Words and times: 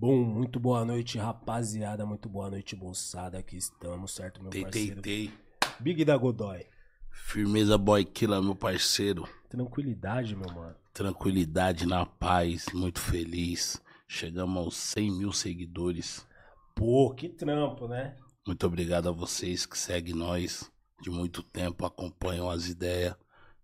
Bom, 0.00 0.24
muito 0.24 0.58
boa 0.58 0.82
noite, 0.82 1.18
rapaziada. 1.18 2.06
Muito 2.06 2.26
boa 2.26 2.48
noite, 2.48 2.74
moçada. 2.74 3.36
Aqui 3.36 3.58
estamos, 3.58 4.14
certo, 4.14 4.40
meu 4.40 4.50
Tei, 4.50 4.62
tei, 4.62 4.70
parceiro? 4.86 5.02
tei. 5.02 5.32
Big 5.78 6.06
da 6.06 6.16
Godoy. 6.16 6.64
Firmeza 7.10 7.76
boy 7.76 8.02
killer, 8.06 8.42
meu 8.42 8.54
parceiro. 8.56 9.28
Tranquilidade, 9.50 10.34
meu 10.34 10.50
mano. 10.54 10.74
Tranquilidade, 10.94 11.84
na 11.84 12.06
paz, 12.06 12.64
muito 12.72 12.98
feliz. 12.98 13.78
Chegamos 14.08 14.64
aos 14.64 14.76
100 14.78 15.18
mil 15.18 15.32
seguidores. 15.32 16.26
Pô, 16.74 17.12
que 17.14 17.28
trampo, 17.28 17.86
né? 17.86 18.16
Muito 18.46 18.66
obrigado 18.66 19.06
a 19.06 19.12
vocês 19.12 19.66
que 19.66 19.76
seguem 19.76 20.14
nós 20.14 20.72
de 21.02 21.10
muito 21.10 21.42
tempo, 21.42 21.84
acompanham 21.84 22.48
as 22.48 22.68
ideias. 22.68 23.14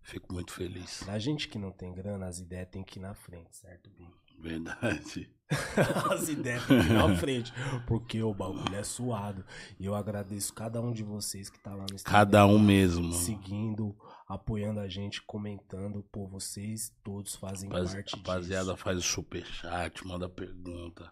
Fico 0.03 0.31
muito 0.31 0.53
feliz. 0.53 1.01
Pra 1.01 1.17
gente 1.17 1.47
que 1.47 1.57
não 1.57 1.71
tem 1.71 1.91
grana, 1.91 2.27
as 2.27 2.37
ideias 2.37 2.69
tem 2.69 2.83
que 2.83 2.99
ir 2.99 3.01
na 3.01 3.15
frente, 3.15 3.57
certo, 3.57 3.89
Big? 3.89 4.26
Verdade. 4.37 5.29
As 6.11 6.27
ideias 6.27 6.67
na 6.67 7.15
frente. 7.15 7.53
Porque 7.87 8.21
o 8.21 8.33
bagulho 8.33 8.75
é 8.75 8.83
suado. 8.83 9.45
E 9.79 9.85
eu 9.85 9.95
agradeço 9.95 10.53
cada 10.53 10.81
um 10.81 10.91
de 10.91 11.03
vocês 11.03 11.49
que 11.49 11.59
tá 11.59 11.71
lá 11.71 11.85
no 11.89 11.95
Instagram. 11.95 12.19
Cada 12.19 12.45
um 12.45 12.59
mesmo. 12.59 13.13
Seguindo, 13.13 13.95
apoiando 14.27 14.79
a 14.81 14.87
gente, 14.89 15.21
comentando. 15.21 16.03
Pô, 16.11 16.27
vocês 16.27 16.93
todos 17.03 17.35
fazem 17.35 17.69
Rapaz- 17.69 17.93
parte 17.93 18.15
rapaziada 18.17 18.71
disso. 18.73 18.83
faz 18.83 18.97
o 18.97 19.01
superchat, 19.01 20.05
manda 20.05 20.27
pergunta, 20.27 21.11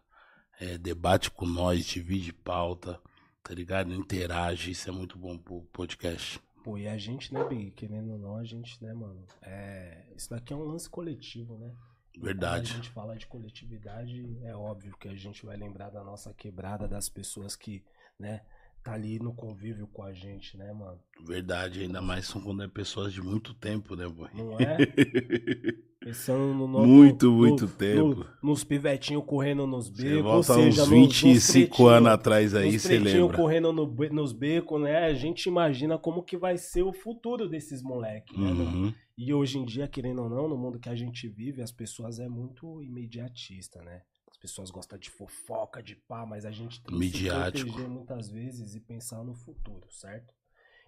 é, 0.60 0.78
debate 0.78 1.32
com 1.32 1.46
nós, 1.46 1.86
divide 1.86 2.34
pauta, 2.34 3.00
tá 3.42 3.54
ligado? 3.54 3.94
Interage, 3.94 4.72
isso 4.72 4.90
é 4.90 4.92
muito 4.92 5.18
bom 5.18 5.38
pro 5.38 5.62
podcast. 5.72 6.42
Pô, 6.62 6.78
e 6.78 6.88
a 6.88 6.98
gente, 6.98 7.34
né, 7.34 7.44
Big? 7.48 7.72
Querendo 7.72 8.12
ou 8.14 8.18
não, 8.20 8.36
a 8.38 8.44
gente, 8.44 8.84
né, 8.84 8.92
mano? 8.94 9.24
É... 9.42 10.12
Isso 10.18 10.30
daqui 10.30 10.52
é 10.52 10.56
um 10.56 10.64
lance 10.64 10.90
coletivo, 10.90 11.58
né? 11.58 11.72
Quando 12.20 12.24
a 12.24 12.28
Verdade. 12.28 12.74
gente 12.74 12.90
fala 12.90 13.16
de 13.16 13.28
coletividade, 13.28 14.40
é 14.44 14.56
óbvio 14.56 14.96
que 14.98 15.08
a 15.08 15.16
gente 15.16 15.46
vai 15.46 15.58
lembrar 15.58 15.90
da 15.90 16.04
nossa 16.04 16.34
quebrada, 16.34 16.88
das 16.88 17.10
pessoas 17.10 17.56
que, 17.56 17.84
né, 18.18 18.42
tá 18.86 18.94
ali 18.94 19.18
no 19.18 19.34
convívio 19.34 19.88
com 19.88 20.04
a 20.04 20.14
gente, 20.14 20.56
né, 20.58 20.72
mano? 20.72 21.00
Verdade, 21.26 21.82
ainda 21.82 22.02
mais 22.04 22.28
são 22.28 22.40
quando 22.40 22.62
é 22.64 22.68
pessoas 22.68 23.12
de 23.12 23.20
muito 23.22 23.52
tempo, 23.56 23.96
né, 23.96 24.08
boy? 24.08 24.30
Não 24.34 24.58
é? 24.60 24.78
Pensando 26.00 26.54
no 26.54 26.68
nosso. 26.68 26.86
Muito, 26.86 27.26
no- 27.26 27.32
muito 27.38 27.64
no- 27.66 27.72
tempo. 27.72 28.28
nos 28.44 28.64
pivetinhos 28.64 29.24
correndo 29.26 29.66
nos 29.66 29.90
Você 29.90 30.04
becos, 30.04 30.18
ou 30.18 30.24
volta 30.24 30.54
seja, 30.54 30.68
uns 30.68 30.78
nos- 30.78 30.78
nos 30.78 31.22
25 31.22 31.68
pretinhos- 31.78 31.92
anos 31.94 32.10
atrás 32.10 32.54
aí, 32.56 32.80
você 32.80 33.00
lembra. 33.00 33.36
correndo 33.36 33.74
no 33.74 33.88
nos 34.12 34.32
becos, 34.32 34.80
né? 34.80 34.98
A 35.06 35.14
gente 35.16 35.48
imagina 35.50 35.98
como 35.98 36.22
que 36.22 36.38
vai 36.38 36.56
ser 36.58 36.84
o 36.84 36.94
futuro 36.94 37.50
desses 37.50 37.82
moleques, 37.82 38.38
né? 38.38 38.52
Uhum. 38.52 38.94
E 39.18 39.34
hoje 39.34 39.58
em 39.58 39.66
dia, 39.66 39.88
querendo 39.88 40.22
ou 40.22 40.30
não, 40.30 40.48
no 40.48 40.56
mundo 40.58 40.78
que 40.80 40.90
a 40.90 40.96
gente 40.96 41.28
vive, 41.28 41.62
as 41.64 41.72
pessoas 41.72 42.20
é 42.20 42.28
muito 42.30 42.84
imediatista, 42.84 43.82
né? 43.82 44.02
As 44.36 44.38
pessoas 44.38 44.70
gostam 44.70 45.00
de 45.00 45.10
fofoca, 45.10 45.82
de 45.82 45.96
pá, 45.96 46.26
mas 46.26 46.46
a 46.46 46.52
gente 46.52 46.82
tem 46.84 47.00
que 47.00 47.08
se 47.08 47.14
Midiático. 47.14 47.70
proteger 47.70 47.90
muitas 47.90 48.30
vezes 48.30 48.76
e 48.76 48.82
pensar 48.82 49.24
no 49.24 49.34
futuro, 49.34 49.90
certo? 49.90 50.34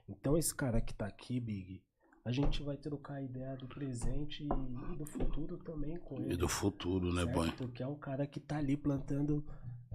Então 0.08 0.38
esse 0.38 0.54
cara 0.54 0.82
que 0.82 0.94
tá 0.94 1.08
aqui, 1.08 1.40
Big, 1.40 1.82
a 2.26 2.32
gente 2.34 2.62
vai 2.62 2.76
trocar 2.76 3.16
a 3.16 3.22
ideia 3.22 3.56
do 3.56 3.66
presente 3.66 4.44
e, 4.44 4.98
do 4.98 5.06
futuro 5.06 5.58
também 5.60 5.98
com 5.98 6.20
ele. 6.20 6.34
E 6.34 6.36
do 6.36 6.50
futuro, 6.50 7.14
né, 7.14 7.26
boy? 7.26 7.50
Porque 7.54 7.82
é 7.82 7.88
um 7.88 7.98
cara 7.98 8.28
que 8.28 8.42
tá 8.42 8.58
ali 8.58 8.76
plantando 8.76 9.46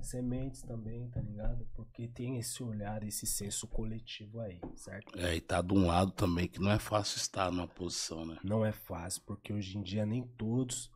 sementes 0.01 0.63
também, 0.63 1.11
tá 1.11 1.21
ligado? 1.21 1.69
Porque 1.75 2.09
tem 2.09 2.39
esse 2.39 2.63
olhar, 2.63 3.03
esse 3.05 3.27
senso 3.27 3.69
coletivo 3.69 4.41
aí, 4.41 4.59
certo? 4.77 5.15
É, 5.19 5.37
e 5.37 5.43
tá 5.43 5.61
de 5.61 5.75
um 5.75 5.87
lado 5.87 6.11
também 6.13 6.49
que 6.49 6.59
não 6.59 6.71
é 6.71 6.79
fácil 6.79 7.19
estar 7.19 7.53
numa 7.53 7.69
posição, 7.69 8.25
né? 8.25 8.39
Não 8.43 8.65
é 8.65 8.73
fácil, 8.73 9.21
porque 9.27 9.53
hoje 9.53 9.77
em 9.77 9.83
dia 9.83 10.07
nem 10.07 10.27
todos 10.27 10.91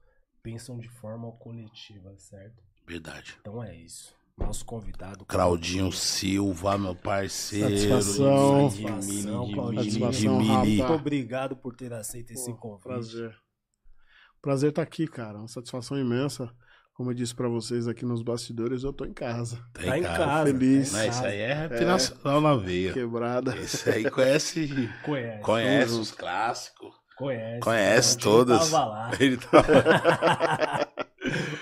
pensam 0.47 0.79
de 0.79 0.89
forma 0.89 1.33
coletiva, 1.33 2.15
certo? 2.19 2.63
Verdade. 2.87 3.37
Então 3.41 3.63
é 3.63 3.75
isso. 3.75 4.15
Nosso 4.39 4.65
convidado. 4.65 5.25
Claudinho 5.25 5.91
Silva, 5.91 6.79
meu 6.79 6.95
parceiro. 6.95 7.77
Satisfação. 7.77 8.69
de 8.69 8.85
mili, 8.85 8.93
de 9.03 9.23
Satisfação, 9.23 10.39
Claudinho. 10.45 10.59
Muito 10.87 10.93
obrigado 10.93 11.57
por 11.57 11.75
ter 11.75 11.93
aceito 11.93 12.33
esse 12.33 12.53
Pô, 12.53 12.59
convite. 12.59 12.83
Prazer. 12.85 13.37
Prazer 14.41 14.69
estar 14.71 14.83
aqui, 14.83 15.09
cara. 15.09 15.39
Uma 15.39 15.49
satisfação 15.49 15.99
imensa. 15.99 16.49
Como 16.95 17.11
eu 17.11 17.15
disse 17.15 17.35
pra 17.35 17.49
vocês 17.49 17.89
aqui 17.89 18.05
nos 18.05 18.23
bastidores, 18.23 18.85
eu 18.85 18.93
tô 18.93 19.05
em 19.05 19.13
casa. 19.13 19.57
Tem 19.75 19.87
Tá 19.87 19.99
em 19.99 20.03
cara. 20.03 20.25
casa. 20.25 20.53
feliz. 20.53 20.93
tá 20.93 21.07
isso 21.07 21.25
aí 21.25 21.39
é 21.41 21.53
rap 21.55 21.73
É. 21.73 21.85
na 22.41 22.55
veia. 22.57 22.93
Quebrada. 22.93 23.57
Esse 23.59 23.91
aí 23.91 24.09
conhece, 24.11 24.89
Conhece. 25.03 25.43
conhece 25.43 25.93
os 25.95 26.13
clássicos. 26.13 26.95
Conhece. 27.17 27.61
Conhece 27.61 28.19
todas. 28.19 28.71
Tava 28.71 28.85
lá. 28.87 29.11
Ele 29.19 29.37
tá- 29.39 29.63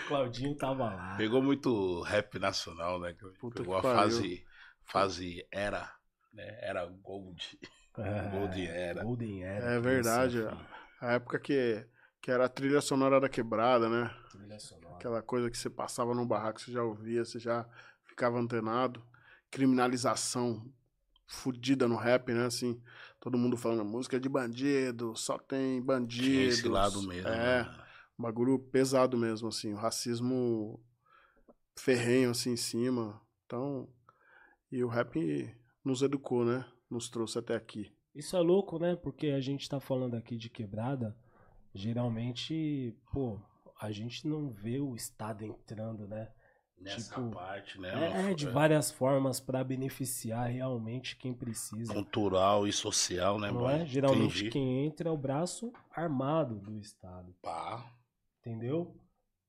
Claudinho 0.09 0.55
tava 0.57 0.85
lá. 0.85 1.15
pegou 1.17 1.43
muito 1.43 2.03
rap 2.03 2.39
nacional, 2.39 3.01
né? 3.01 3.15
Puta 3.41 3.63
Pegou 3.63 3.77
a 3.77 3.83
pariu. 3.83 3.97
fase, 3.99 4.45
fase 4.85 5.47
era, 5.51 5.91
né? 6.33 6.59
Era 6.61 6.85
gold. 6.87 7.59
É, 7.97 8.29
Golden 8.29 8.67
Era. 8.67 9.05
Golden 9.05 9.45
Era. 9.45 9.67
É 9.75 9.81
verdade. 9.81 10.39
Trilha 10.39 10.59
A 11.01 11.13
época 11.13 11.39
que, 11.39 11.87
que 12.21 12.29
era 12.29 12.47
a 12.47 12.49
trilha 12.49 12.81
sonora 12.81 13.21
da 13.21 13.29
quebrada, 13.29 13.89
né? 13.89 14.11
trilha 14.33 14.59
sonora. 14.59 14.97
Aquela 14.97 15.23
coisa 15.23 15.49
que 15.49 15.57
você 15.57 15.71
passava 15.71 16.13
num 16.13 16.27
barraco, 16.27 16.61
você 16.61 16.73
já 16.73 16.83
ouvia, 16.83 17.25
você 17.25 17.39
já 17.39 17.65
ficava 18.05 18.37
antenado. 18.37 19.01
Criminalização 19.49 20.69
fudida 21.27 21.89
no 21.89 21.97
rap, 21.97 22.33
né? 22.33 22.47
Assim, 22.47 22.81
todo 23.21 23.39
mundo 23.39 23.57
falando 23.57 23.85
música 23.85 24.19
de 24.21 24.29
bandido, 24.29 25.17
só 25.17 25.39
tem 25.39 25.81
bandido. 25.81 26.51
Esse 26.51 26.69
lado 26.69 27.03
mesmo. 27.03 27.29
É. 27.29 27.65
né? 27.65 27.85
Um 28.19 28.23
bagulho 28.23 28.59
pesado 28.59 29.17
mesmo, 29.17 29.49
assim, 29.49 29.73
o 29.73 29.77
racismo 29.77 30.81
ferrenho, 31.77 32.31
assim, 32.31 32.53
em 32.53 32.57
cima. 32.57 33.21
Então, 33.45 33.89
e 34.71 34.83
o 34.85 34.89
rap 34.89 35.53
nos 35.85 36.03
educou, 36.03 36.45
né? 36.45 36.65
Nos 36.89 37.09
trouxe 37.09 37.39
até 37.39 37.55
aqui. 37.55 37.93
Isso 38.15 38.37
é 38.37 38.41
louco, 38.41 38.79
né? 38.79 38.95
Porque 38.95 39.29
a 39.29 39.41
gente 39.41 39.69
tá 39.69 39.81
falando 39.81 40.15
aqui 40.15 40.37
de 40.37 40.49
quebrada. 40.49 41.17
Geralmente, 41.75 42.97
pô, 43.13 43.41
a 43.81 43.91
gente 43.91 44.29
não 44.29 44.51
vê 44.51 44.79
o 44.79 44.95
Estado 44.95 45.45
entrando, 45.45 46.07
né? 46.07 46.31
Nessa 46.79 47.15
Tipo, 47.15 47.31
parte, 47.31 47.81
né? 47.81 48.27
É, 48.27 48.31
é 48.31 48.35
de 48.35 48.47
várias 48.47 48.91
formas 48.91 49.41
pra 49.41 49.65
beneficiar 49.65 50.49
realmente 50.51 51.17
quem 51.17 51.33
precisa. 51.33 51.93
Cultural 51.95 52.67
e 52.67 52.73
social, 52.73 53.39
né, 53.39 53.51
Não 53.51 53.61
boy? 53.61 53.73
é? 53.75 53.87
Geralmente 53.87 54.37
Entendi. 54.37 54.51
quem 54.51 54.85
entra 54.87 55.09
é 55.09 55.13
o 55.13 55.17
braço 55.17 55.73
armado 55.95 56.57
do 56.57 56.77
Estado. 56.79 57.35
Pá. 57.41 57.91
Entendeu? 58.41 58.95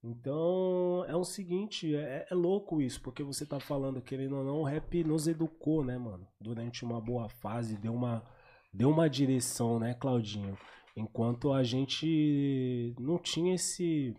Então 0.02 1.04
é 1.08 1.16
o 1.16 1.24
seguinte, 1.26 1.96
é, 1.96 2.28
é 2.30 2.36
louco 2.36 2.80
isso, 2.82 3.02
porque 3.02 3.24
você 3.24 3.46
tá 3.46 3.60
falando, 3.60 4.02
querendo 4.02 4.38
ou 4.38 4.44
não, 4.44 4.58
o 4.60 4.64
rap 4.64 5.04
nos 5.04 5.28
educou, 5.28 5.84
né, 5.84 5.98
mano? 5.98 6.28
Durante 6.40 6.86
uma 6.86 7.02
boa 7.02 7.28
fase, 7.28 7.76
deu 7.76 7.94
uma, 7.94 8.24
deu 8.72 8.90
uma 8.90 9.10
direção, 9.10 9.80
né, 9.80 9.94
Claudinho? 9.96 10.56
Enquanto 10.96 11.52
a 11.52 11.64
gente 11.64 12.96
não 13.00 13.18
tinha 13.18 13.56
esse. 13.56 14.16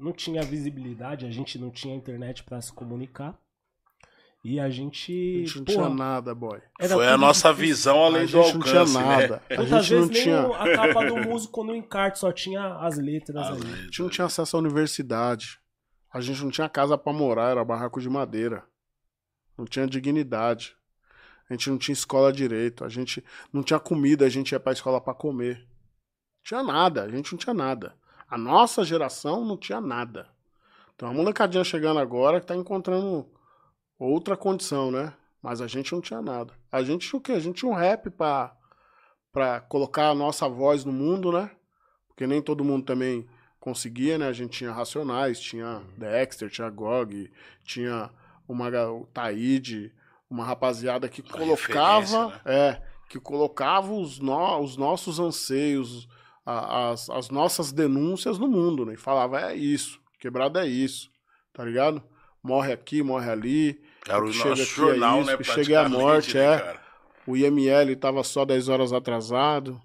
Não 0.00 0.12
tinha 0.12 0.42
visibilidade, 0.42 1.26
a 1.26 1.30
gente 1.30 1.58
não 1.58 1.70
tinha 1.70 1.94
internet 1.94 2.42
pra 2.42 2.60
se 2.60 2.72
comunicar. 2.72 3.38
E 4.42 4.58
a 4.58 4.70
gente. 4.70 5.12
A 5.12 5.46
gente 5.46 5.58
não 5.58 5.64
pô, 5.66 5.72
tinha 5.72 5.88
nada, 5.90 6.34
boy. 6.34 6.58
Foi 6.88 7.06
a 7.06 7.18
nossa 7.18 7.50
difícil. 7.50 7.74
visão 7.74 8.02
além 8.02 8.22
a 8.22 8.24
do 8.24 8.30
gente 8.30 8.54
não 8.54 8.62
tinha 8.62 8.80
alcance, 8.80 8.94
nada. 8.94 9.42
né? 9.50 9.56
A 9.56 9.60
Muitas 9.60 9.84
gente 9.84 10.00
não 10.00 10.06
vezes 10.08 10.22
tinha. 10.22 10.40
a 10.46 10.72
capa 10.74 11.04
do 11.06 11.16
músico 11.18 11.62
no 11.62 11.76
encarte, 11.76 12.18
só 12.18 12.32
tinha 12.32 12.76
as 12.78 12.96
letras 12.96 13.46
ali. 13.48 13.70
A 13.70 13.76
gente 13.82 14.00
não 14.02 14.08
tinha 14.08 14.26
acesso 14.26 14.56
à 14.56 14.60
universidade. 14.60 15.60
A 16.10 16.20
gente 16.22 16.42
não 16.42 16.50
tinha 16.50 16.68
casa 16.70 16.96
pra 16.96 17.12
morar, 17.12 17.50
era 17.50 17.62
barraco 17.64 18.00
de 18.00 18.08
madeira. 18.08 18.64
Não 19.58 19.66
tinha 19.66 19.86
dignidade. 19.86 20.74
A 21.48 21.52
gente 21.52 21.68
não 21.68 21.76
tinha 21.76 21.92
escola 21.92 22.32
direito. 22.32 22.82
A 22.82 22.88
gente 22.88 23.22
não 23.52 23.62
tinha 23.62 23.78
comida, 23.78 24.24
a 24.24 24.28
gente 24.30 24.52
ia 24.52 24.58
pra 24.60 24.72
escola 24.72 25.02
pra 25.02 25.12
comer. 25.12 25.58
Não 25.58 26.44
tinha 26.44 26.62
nada, 26.62 27.02
a 27.04 27.08
gente 27.10 27.30
não 27.30 27.38
tinha 27.38 27.52
nada. 27.52 27.94
A 28.30 28.38
nossa 28.38 28.84
geração 28.84 29.44
não 29.44 29.56
tinha 29.56 29.80
nada. 29.80 30.28
Então 30.94 31.08
a 31.08 31.12
molecadinha 31.12 31.64
chegando 31.64 31.98
agora 31.98 32.40
que 32.40 32.46
tá 32.46 32.54
encontrando 32.54 33.26
outra 33.98 34.36
condição, 34.36 34.90
né? 34.90 35.12
Mas 35.42 35.60
a 35.60 35.66
gente 35.66 35.92
não 35.92 36.00
tinha 36.00 36.22
nada. 36.22 36.54
A 36.70 36.82
gente 36.82 37.08
tinha 37.08 37.18
o 37.18 37.22
quê? 37.22 37.32
A 37.32 37.40
gente 37.40 37.56
tinha 37.56 37.70
um 37.70 37.74
rap 37.74 38.10
pra, 38.10 38.54
pra 39.32 39.60
colocar 39.60 40.10
a 40.10 40.14
nossa 40.14 40.48
voz 40.48 40.84
no 40.84 40.92
mundo, 40.92 41.32
né? 41.32 41.50
Porque 42.06 42.26
nem 42.26 42.40
todo 42.40 42.64
mundo 42.64 42.84
também 42.84 43.26
conseguia, 43.58 44.18
né? 44.18 44.28
A 44.28 44.32
gente 44.32 44.58
tinha 44.58 44.72
Racionais, 44.72 45.40
tinha 45.40 45.82
Dexter, 45.96 46.50
tinha 46.50 46.70
Gog, 46.70 47.30
tinha 47.64 48.10
uma, 48.46 48.68
o 48.90 49.06
Taíde, 49.06 49.92
uma 50.28 50.44
rapaziada 50.44 51.08
que 51.08 51.22
colocava, 51.22 52.26
referência, 52.26 52.42
é, 52.44 52.82
que 53.08 53.18
colocava 53.18 53.92
os, 53.92 54.18
no, 54.18 54.60
os 54.60 54.76
nossos 54.76 55.18
anseios, 55.18 56.08
a- 56.44 56.90
as, 56.90 57.08
as 57.10 57.30
nossas 57.30 57.72
denúncias 57.72 58.38
no 58.38 58.48
mundo, 58.48 58.84
né? 58.86 58.94
E 58.94 58.96
falava, 58.96 59.40
é 59.50 59.54
isso, 59.56 60.00
quebrada 60.18 60.64
é 60.64 60.68
isso, 60.68 61.10
tá 61.52 61.64
ligado? 61.64 62.02
Morre 62.42 62.72
aqui, 62.72 63.02
morre 63.02 63.30
ali, 63.30 63.82
Era 64.08 64.24
o 64.24 64.32
chega 64.32 64.52
aqui 64.52 64.62
é 64.62 64.64
jornal, 64.64 65.20
isso, 65.20 65.30
né? 65.30 65.36
que 65.36 65.44
chega 65.44 65.80
à 65.80 65.82
praticamente, 65.84 66.02
morte, 66.02 66.34
né, 66.36 66.44
é. 66.54 66.58
cara? 66.58 66.80
o 67.26 67.36
IML 67.36 67.96
tava 67.96 68.24
só 68.24 68.44
10 68.44 68.68
horas 68.68 68.92
atrasado, 68.92 69.80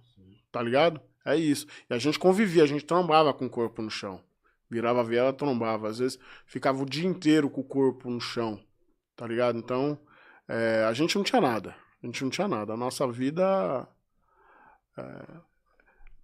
tá 0.52 0.62
ligado? 0.62 1.02
É 1.25 1.36
isso. 1.36 1.66
E 1.90 1.94
a 1.94 1.98
gente 1.98 2.18
convivia, 2.19 2.63
a 2.63 2.68
gente 2.68 2.86
trombava 2.86 3.34
com 3.34 3.46
o 3.46 3.50
corpo 3.50 3.81
no 3.81 3.90
chão. 3.90 4.22
Virava 4.69 5.01
a 5.01 5.04
viela, 5.04 5.34
trombava. 5.34 5.90
Às 5.90 6.00
vezes 6.00 6.19
ficava 6.46 6.81
o 6.81 6.86
dia 6.86 7.08
inteiro 7.08 7.50
com 7.50 7.62
o 7.62 7.63
corpo 7.63 8.10
no 8.10 8.22
chão, 8.22 8.60
tá 9.16 9.28
ligado? 9.28 9.58
Então, 9.58 10.00
é, 10.48 10.86
a 10.88 10.94
gente 10.94 11.16
não 11.16 11.24
tinha 11.24 11.42
nada. 11.42 11.75
A 12.01 12.06
gente 12.06 12.24
não 12.24 12.30
tinha 12.30 12.48
nada. 12.48 12.74
A 12.74 12.78
nossa 12.78 13.08
vida. 13.12 13.88
É, 14.98 15.01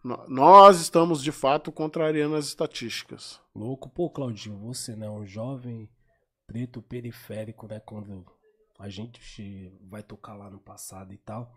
nós 0.04 0.80
estamos 0.80 1.24
de 1.24 1.32
fato 1.32 1.72
contrariando 1.72 2.36
as 2.36 2.46
estatísticas. 2.48 3.40
Louco, 3.54 3.90
pô, 3.90 4.10
Claudinho, 4.10 4.58
você, 4.58 4.96
né, 4.96 5.10
um 5.10 5.26
jovem 5.26 5.90
preto 6.48 6.82
periférico, 6.82 7.68
né, 7.68 7.80
quando 7.80 8.26
a 8.80 8.90
gente 8.90 9.72
vai 9.84 10.02
tocar 10.02 10.36
lá 10.36 10.50
no 10.50 10.60
passado 10.60 11.14
e 11.14 11.18
tal. 11.18 11.54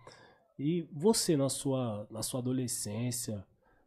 E 0.58 0.88
você 0.92 1.36
na 1.36 1.48
sua 1.48 2.06
na 2.10 2.22
sua 2.22 2.40
adolescência, 2.40 3.44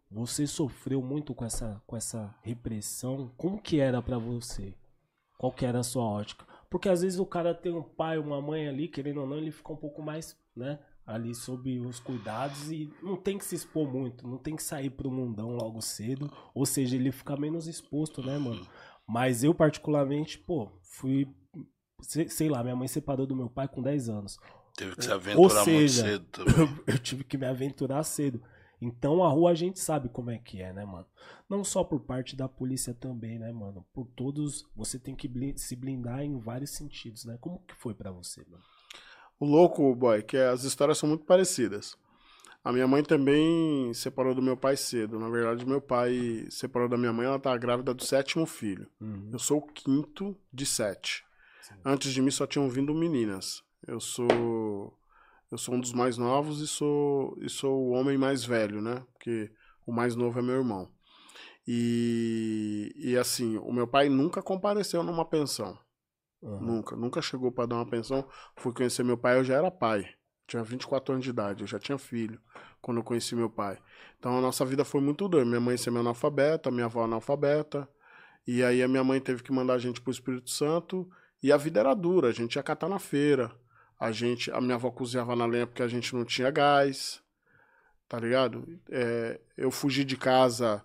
você 0.09 0.48
sofreu 0.48 1.01
muito 1.01 1.33
com 1.36 1.45
essa 1.45 1.81
com 1.86 1.95
essa 1.95 2.36
repressão? 2.42 3.31
Como 3.38 3.62
que 3.62 3.80
era 3.80 4.01
para 4.01 4.18
você? 4.18 4.74
Qual 5.38 5.51
que 5.51 5.65
era 5.65 5.80
a 5.80 5.83
sua 5.83 6.04
ótica? 6.04 6.45
Porque 6.69 6.89
às 6.89 7.01
vezes 7.01 7.19
o 7.19 7.25
cara 7.25 7.54
tem 7.54 7.71
um 7.71 7.83
pai, 7.83 8.18
uma 8.18 8.42
mãe 8.42 8.68
ali, 8.68 8.88
querendo 8.88 9.21
ou 9.21 9.27
não, 9.27 9.38
ele 9.38 9.51
fica 9.51 9.71
um 9.71 9.77
pouco 9.77 10.01
mais, 10.01 10.36
né, 10.56 10.80
ali 11.07 11.33
sob 11.33 11.80
os 11.80 12.00
cuidados 12.00 12.69
e 12.69 12.94
não 13.01 13.15
tem 13.15 13.38
que 13.38 13.45
se 13.45 13.56
expor 13.56 13.89
muito, 13.89 14.27
não 14.27 14.38
tem 14.38 14.56
que 14.57 14.62
sair 14.62 14.89
pro 14.89 15.09
mundão 15.09 15.56
logo 15.56 15.81
cedo, 15.81 16.30
ou 16.54 16.65
seja, 16.65 16.98
ele 16.98 17.13
fica 17.13 17.38
menos 17.38 17.65
exposto, 17.65 18.21
né, 18.21 18.38
mano? 18.38 18.68
Mas 19.07 19.42
eu 19.42 19.56
particularmente, 19.56 20.38
pô, 20.38 20.69
fui 20.83 21.25
sei 22.30 22.50
lá, 22.50 22.62
minha 22.62 22.75
mãe 22.75 22.88
separou 22.88 23.25
do 23.25 23.36
meu 23.36 23.50
pai 23.50 23.68
com 23.68 23.81
10 23.81 24.09
anos. 24.09 24.38
Teve 24.75 24.95
que 24.95 25.04
se 25.04 25.12
aventurar 25.12 25.39
Ou 25.42 25.50
seja, 25.50 26.04
muito 26.04 26.12
cedo 26.12 26.25
também. 26.45 26.80
eu 26.86 27.00
tive 27.00 27.24
que 27.24 27.38
me 27.38 27.45
aventurar 27.45 28.04
cedo. 28.04 28.44
Então 28.80 29.24
a 29.24 29.30
rua 29.30 29.51
a 29.51 29.56
gente 29.56 29.80
sabe 29.80 30.07
como 30.07 30.30
é 30.30 30.38
que 30.38 30.62
é, 30.62 30.71
né, 30.71 30.86
mano? 30.86 31.07
Não 31.50 31.63
só 31.63 31.83
por 31.83 32.01
parte 32.01 32.36
da 32.36 32.48
polícia 32.48 32.94
também, 32.94 33.39
né, 33.39 33.51
mano? 33.51 33.83
Por 33.92 34.06
todos, 34.15 34.69
você 34.75 35.00
tem 35.00 35.15
que 35.15 35.27
se 35.57 35.75
blindar 35.75 36.21
em 36.21 36.38
vários 36.38 36.71
sentidos, 36.71 37.25
né? 37.25 37.38
Como 37.42 37.63
que 37.65 37.74
foi 37.74 37.95
para 37.95 38.12
você, 38.12 38.45
mano? 38.48 38.63
O 39.39 39.45
louco, 39.45 39.94
boy, 39.95 40.24
que 40.24 40.38
as 40.38 40.63
histórias 40.63 40.98
são 40.98 41.07
muito 41.07 41.25
parecidas. 41.25 41.95
A 42.63 42.72
minha 42.74 42.88
mãe 42.88 43.04
também 43.04 43.94
separou 43.94 44.36
do 44.36 44.42
meu 44.42 44.57
pai 44.57 44.75
cedo. 44.75 45.19
Na 45.19 45.30
verdade, 45.30 45.66
meu 45.66 45.80
pai 45.80 46.45
separou 46.50 46.89
da 46.89 46.98
minha 46.98 47.13
mãe, 47.13 47.25
ela 47.25 47.39
tá 47.39 47.56
grávida 47.56 47.94
do 47.94 48.04
sétimo 48.04 48.45
filho. 48.45 48.88
Uhum. 49.00 49.30
Eu 49.31 49.39
sou 49.39 49.60
o 49.60 49.66
quinto 49.66 50.36
de 50.51 50.66
sete. 50.66 51.24
Sim. 51.62 51.75
Antes 51.86 52.12
de 52.12 52.22
mim 52.22 52.31
só 52.31 52.45
tinham 52.45 52.68
vindo 52.69 52.94
meninas. 52.94 53.63
Eu 53.88 54.00
sou 54.00 54.94
eu 55.50 55.57
sou 55.57 55.75
um 55.75 55.80
dos 55.80 55.94
mais 55.94 56.18
novos 56.18 56.60
e 56.60 56.68
sou 56.68 57.38
e 57.40 57.50
sou 57.50 57.88
o 57.88 57.92
homem 57.92 58.18
mais 58.18 58.44
velho, 58.44 58.81
né? 58.81 59.01
Porque 59.13 59.50
o 59.86 59.94
mais 59.94 60.16
novo 60.16 60.38
é 60.38 60.42
meu 60.42 60.56
irmão. 60.56 60.92
E, 61.66 62.94
e 62.95 63.18
assim, 63.18 63.57
o 63.57 63.72
meu 63.72 63.88
pai 63.88 64.10
nunca 64.10 64.42
compareceu 64.42 65.04
numa 65.04 65.24
pensão. 65.24 65.78
Uhum. 66.48 66.60
Nunca, 66.62 66.96
nunca 66.96 67.22
chegou 67.22 67.52
para 67.52 67.66
dar 67.66 67.76
uma 67.76 67.86
pensão. 67.86 68.26
Fui 68.56 68.74
conhecer 68.74 69.04
meu 69.04 69.18
pai, 69.18 69.38
eu 69.38 69.44
já 69.44 69.56
era 69.56 69.70
pai. 69.70 70.08
Tinha 70.48 70.64
24 70.64 71.14
anos 71.14 71.26
de 71.26 71.30
idade, 71.30 71.64
eu 71.64 71.68
já 71.68 71.78
tinha 71.78 71.98
filho 71.98 72.40
quando 72.82 72.98
eu 72.98 73.04
conheci 73.04 73.36
meu 73.36 73.50
pai. 73.50 73.78
Então 74.18 74.38
a 74.38 74.42
nossa 74.42 74.64
vida 74.64 74.86
foi 74.86 75.02
muito 75.02 75.28
dura. 75.28 75.44
Minha 75.44 75.60
mãe 75.60 75.76
sendo 75.76 76.00
analfabeta, 76.00 76.72
minha 76.72 76.86
avó 76.86 77.04
analfabeta. 77.04 77.88
E 78.48 78.64
aí 78.64 78.82
a 78.82 78.88
minha 78.88 79.04
mãe 79.04 79.20
teve 79.20 79.44
que 79.44 79.52
mandar 79.52 79.74
a 79.74 79.78
gente 79.78 80.00
pro 80.00 80.10
Espírito 80.10 80.50
Santo. 80.50 81.10
E 81.44 81.52
a 81.52 81.58
vida 81.58 81.82
era 81.82 81.94
dura, 81.94 82.30
a 82.30 82.32
gente 82.32 82.56
ia 82.56 82.64
catar 82.64 82.88
na 82.88 82.98
feira. 82.98 83.52
A 84.00 84.12
gente, 84.12 84.50
a 84.52 84.62
minha 84.62 84.76
avó 84.76 84.90
cozinhava 84.90 85.36
na 85.36 85.46
lenha 85.46 85.68
porque 85.68 85.84
a 85.84 85.88
gente 85.88 86.16
não 86.16 86.24
tinha 86.24 86.50
gás, 86.50 87.22
tá 88.08 88.18
ligado? 88.20 88.66
É, 88.90 89.42
eu 89.58 89.70
fugi 89.70 90.06
de 90.06 90.16
casa 90.16 90.84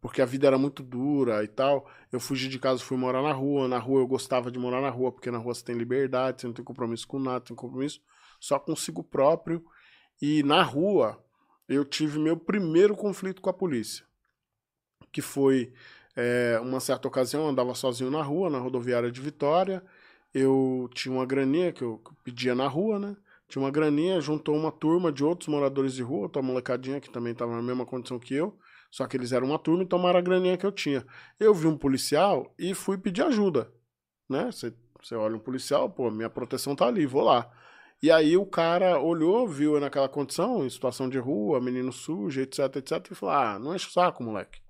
porque 0.00 0.22
a 0.22 0.26
vida 0.26 0.46
era 0.46 0.58
muito 0.58 0.82
dura 0.82 1.42
e 1.42 1.48
tal. 1.48 1.90
Eu 2.10 2.20
fugi 2.20 2.48
de 2.48 2.58
casa, 2.58 2.82
fui 2.82 2.96
morar 2.96 3.22
na 3.22 3.32
rua. 3.32 3.68
Na 3.68 3.78
rua 3.78 4.00
eu 4.00 4.06
gostava 4.06 4.50
de 4.50 4.58
morar 4.58 4.80
na 4.80 4.90
rua 4.90 5.12
porque 5.12 5.30
na 5.30 5.38
rua 5.38 5.54
você 5.54 5.64
tem 5.64 5.76
liberdade, 5.76 6.40
você 6.40 6.46
não 6.46 6.54
tem 6.54 6.64
compromisso 6.64 7.06
com 7.06 7.18
nada, 7.18 7.40
tem 7.40 7.56
compromisso 7.56 8.00
só 8.40 8.58
consigo 8.58 9.02
próprio. 9.02 9.64
E 10.20 10.42
na 10.42 10.62
rua 10.62 11.22
eu 11.68 11.84
tive 11.84 12.18
meu 12.18 12.36
primeiro 12.36 12.96
conflito 12.96 13.40
com 13.40 13.50
a 13.50 13.52
polícia, 13.52 14.04
que 15.10 15.22
foi 15.22 15.72
é, 16.14 16.60
uma 16.62 16.80
certa 16.80 17.08
ocasião 17.08 17.44
eu 17.44 17.48
andava 17.48 17.74
sozinho 17.74 18.10
na 18.10 18.22
rua, 18.22 18.50
na 18.50 18.58
rodoviária 18.58 19.10
de 19.10 19.20
Vitória 19.20 19.82
eu 20.34 20.88
tinha 20.94 21.14
uma 21.14 21.26
graninha 21.26 21.72
que 21.72 21.82
eu 21.82 22.00
pedia 22.24 22.54
na 22.54 22.66
rua, 22.66 22.98
né? 22.98 23.16
Tinha 23.48 23.62
uma 23.62 23.70
graninha, 23.70 24.20
juntou 24.20 24.56
uma 24.56 24.72
turma 24.72 25.12
de 25.12 25.22
outros 25.22 25.48
moradores 25.48 25.92
de 25.92 26.02
rua, 26.02 26.22
outra 26.22 26.40
molecadinha 26.40 27.00
que 27.00 27.10
também 27.10 27.32
estava 27.32 27.54
na 27.54 27.62
mesma 27.62 27.84
condição 27.84 28.18
que 28.18 28.34
eu, 28.34 28.56
só 28.92 29.06
que 29.06 29.16
eles 29.16 29.32
eram 29.32 29.46
uma 29.48 29.58
turma 29.58 29.84
e 29.84 29.86
tomaram 29.86 30.18
a 30.18 30.22
graninha 30.22 30.58
que 30.58 30.66
eu 30.66 30.70
tinha. 30.70 31.04
Eu 31.40 31.54
vi 31.54 31.66
um 31.66 31.78
policial 31.78 32.54
e 32.58 32.74
fui 32.74 32.98
pedir 32.98 33.22
ajuda, 33.22 33.72
né? 34.28 34.50
Você 34.52 35.16
olha 35.16 35.34
um 35.34 35.40
policial, 35.40 35.88
pô, 35.88 36.10
minha 36.10 36.28
proteção 36.28 36.76
tá 36.76 36.86
ali, 36.86 37.06
vou 37.06 37.22
lá. 37.22 37.50
E 38.02 38.10
aí 38.10 38.36
o 38.36 38.44
cara 38.44 39.00
olhou, 39.00 39.48
viu 39.48 39.80
naquela 39.80 40.10
condição, 40.10 40.66
em 40.66 40.68
situação 40.68 41.08
de 41.08 41.18
rua, 41.18 41.58
menino 41.58 41.90
sujo, 41.90 42.38
etc, 42.42 42.76
etc, 42.76 43.10
e 43.10 43.14
falou, 43.14 43.34
ah, 43.34 43.58
não 43.58 43.74
enche 43.74 43.88
o 43.88 43.90
saco, 43.90 44.22
moleque. 44.22 44.60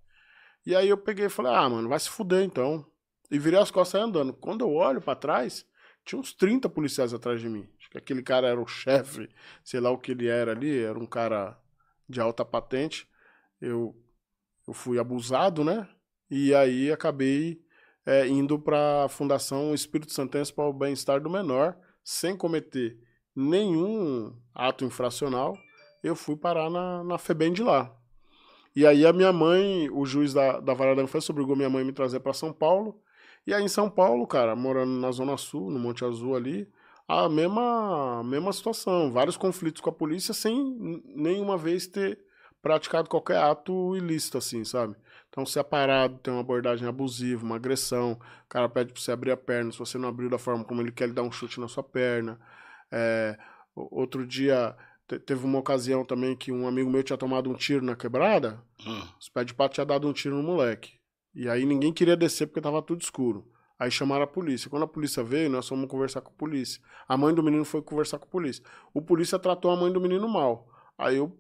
E 0.65 0.77
aí 0.77 0.89
eu 0.89 0.97
peguei 0.97 1.27
e 1.27 1.31
falei, 1.31 1.53
ah, 1.53 1.69
mano, 1.69 1.89
vai 1.89 1.99
se 1.99 2.09
fuder 2.09 2.45
então. 2.45 2.87
E 3.29 3.41
virei 3.41 3.59
as 3.59 3.73
costas 3.73 4.01
e 4.01 4.05
andando. 4.05 4.33
Quando 4.33 4.61
eu 4.61 4.73
olho 4.73 5.01
para 5.01 5.17
trás, 5.17 5.67
tinha 6.05 6.21
uns 6.21 6.33
30 6.33 6.69
policiais 6.69 7.13
atrás 7.13 7.41
de 7.41 7.49
mim. 7.49 7.69
Acho 7.77 7.91
que 7.91 7.99
aquele 7.99 8.23
cara 8.23 8.47
era 8.47 8.61
o 8.61 8.67
chefe, 8.69 9.29
sei 9.65 9.81
lá 9.81 9.91
o 9.91 9.99
que 9.99 10.13
ele 10.13 10.29
era 10.29 10.53
ali, 10.53 10.79
era 10.79 10.97
um 10.97 11.07
cara 11.07 11.59
de 12.09 12.21
alta 12.21 12.45
patente. 12.45 13.09
Eu, 13.61 13.97
eu 14.67 14.73
fui 14.73 14.99
abusado, 14.99 15.65
né? 15.65 15.89
E 16.31 16.55
aí 16.55 16.91
acabei 16.91 17.61
é, 18.07 18.27
indo 18.27 18.59
para 18.59 19.05
a 19.05 19.09
Fundação 19.09 19.75
Espírito 19.75 20.13
Santense 20.13 20.53
para 20.53 20.69
o 20.69 20.73
Bem-Estar 20.73 21.21
do 21.21 21.31
Menor, 21.31 21.77
sem 22.03 22.37
cometer 22.37 22.99
nenhum 23.35 24.35
ato 24.55 24.85
infracional. 24.85 25.57
Eu 26.03 26.17
fui 26.17 26.37
parar 26.37 26.69
na, 26.71 27.05
na 27.05 27.19
FEBEM 27.19 27.53
de 27.53 27.63
lá. 27.63 27.95
E 28.75 28.87
aí 28.87 29.05
a 29.05 29.13
minha 29.13 29.33
mãe, 29.33 29.91
o 29.91 30.05
juiz 30.07 30.33
da, 30.33 30.59
da 30.59 30.75
Vara 30.75 30.97
da 30.97 31.03
Infância, 31.03 31.33
obrigou 31.33 31.55
minha 31.55 31.71
mãe 31.71 31.83
a 31.83 31.85
me 31.85 31.93
trazer 31.93 32.21
para 32.21 32.33
São 32.33 32.53
Paulo. 32.53 33.01
E 33.47 33.53
aí 33.53 33.63
em 33.63 33.69
São 33.69 33.91
Paulo, 33.91 34.27
cara, 34.27 34.57
morando 34.57 34.93
na 34.93 35.11
Zona 35.11 35.37
Sul, 35.37 35.71
no 35.71 35.79
Monte 35.79 36.05
Azul 36.05 36.35
ali, 36.35 36.69
a 37.07 37.29
mesma, 37.29 38.23
mesma 38.25 38.53
situação. 38.53 39.13
Vários 39.13 39.37
conflitos 39.37 39.81
com 39.83 39.91
a 39.91 39.93
polícia 39.93 40.33
sem 40.33 40.77
nenhuma 41.15 41.59
vez 41.59 41.87
ter 41.87 42.19
praticado 42.63 43.09
qualquer 43.11 43.39
ato 43.39 43.97
ilícito, 43.97 44.39
assim, 44.39 44.65
sabe? 44.65 44.97
Então, 45.29 45.45
você 45.45 45.59
é 45.59 45.63
parado, 45.63 46.19
tem 46.19 46.33
uma 46.33 46.41
abordagem 46.41 46.87
abusiva, 46.87 47.45
uma 47.45 47.57
agressão, 47.57 48.13
o 48.13 48.49
cara 48.49 48.69
pede 48.69 48.93
pra 48.93 49.03
você 49.03 49.13
abrir 49.13 49.33
a 49.33 49.37
perna, 49.37 49.73
se 49.73 49.79
você 49.79 49.99
não 49.99 50.09
abriu 50.09 50.31
da 50.31 50.39
forma 50.39 50.65
como 50.65 50.81
ele 50.81 50.93
quer, 50.93 51.05
ele 51.05 51.13
dá 51.13 51.23
um 51.23 51.33
chute 51.33 51.59
na 51.59 51.69
sua 51.69 51.83
perna. 51.83 52.41
É, 52.91 53.37
outro 53.75 54.27
dia, 54.27 54.77
teve 55.07 55.45
uma 55.45 55.59
ocasião 55.59 56.05
também 56.05 56.37
que 56.37 56.53
um 56.53 56.67
amigo 56.67 56.91
meu 56.91 57.03
tinha 57.03 57.17
tomado 57.17 57.51
um 57.51 57.55
tiro 57.55 57.85
na 57.85 57.97
quebrada, 57.97 58.63
hum. 58.87 59.03
os 59.19 59.29
pés 59.29 59.47
de 59.47 59.55
pato 59.55 59.75
tinha 59.75 59.87
dado 59.87 60.09
um 60.09 60.13
tiro 60.13 60.37
no 60.37 60.43
moleque. 60.43 60.95
E 61.35 61.49
aí 61.49 61.65
ninguém 61.65 61.93
queria 61.93 62.17
descer 62.17 62.47
porque 62.47 62.61
tava 62.61 62.83
tudo 62.83 63.01
escuro. 63.01 63.51
Aí 63.79 63.91
chamaram 63.91 64.23
a 64.23 64.27
polícia. 64.29 64.71
Quando 64.71 64.85
a 64.85 64.89
polícia 64.89 65.25
veio, 65.25 65.51
nós 65.51 65.67
fomos 65.67 65.89
conversar 65.89 66.21
com 66.21 66.31
a 66.31 66.35
polícia. 66.35 66.81
A 67.09 67.17
mãe 67.17 67.35
do 67.35 67.43
menino 67.43 67.65
foi 67.65 67.83
conversar 67.83 68.19
com 68.19 68.27
a 68.27 68.29
polícia. 68.29 68.63
O 68.95 69.03
polícia 69.03 69.39
tratou 69.39 69.71
a 69.71 69.77
mãe 69.77 69.91
do 69.93 70.01
menino 70.01 70.29
mal. 70.29 70.69
Aí 70.97 71.17
eu. 71.17 71.37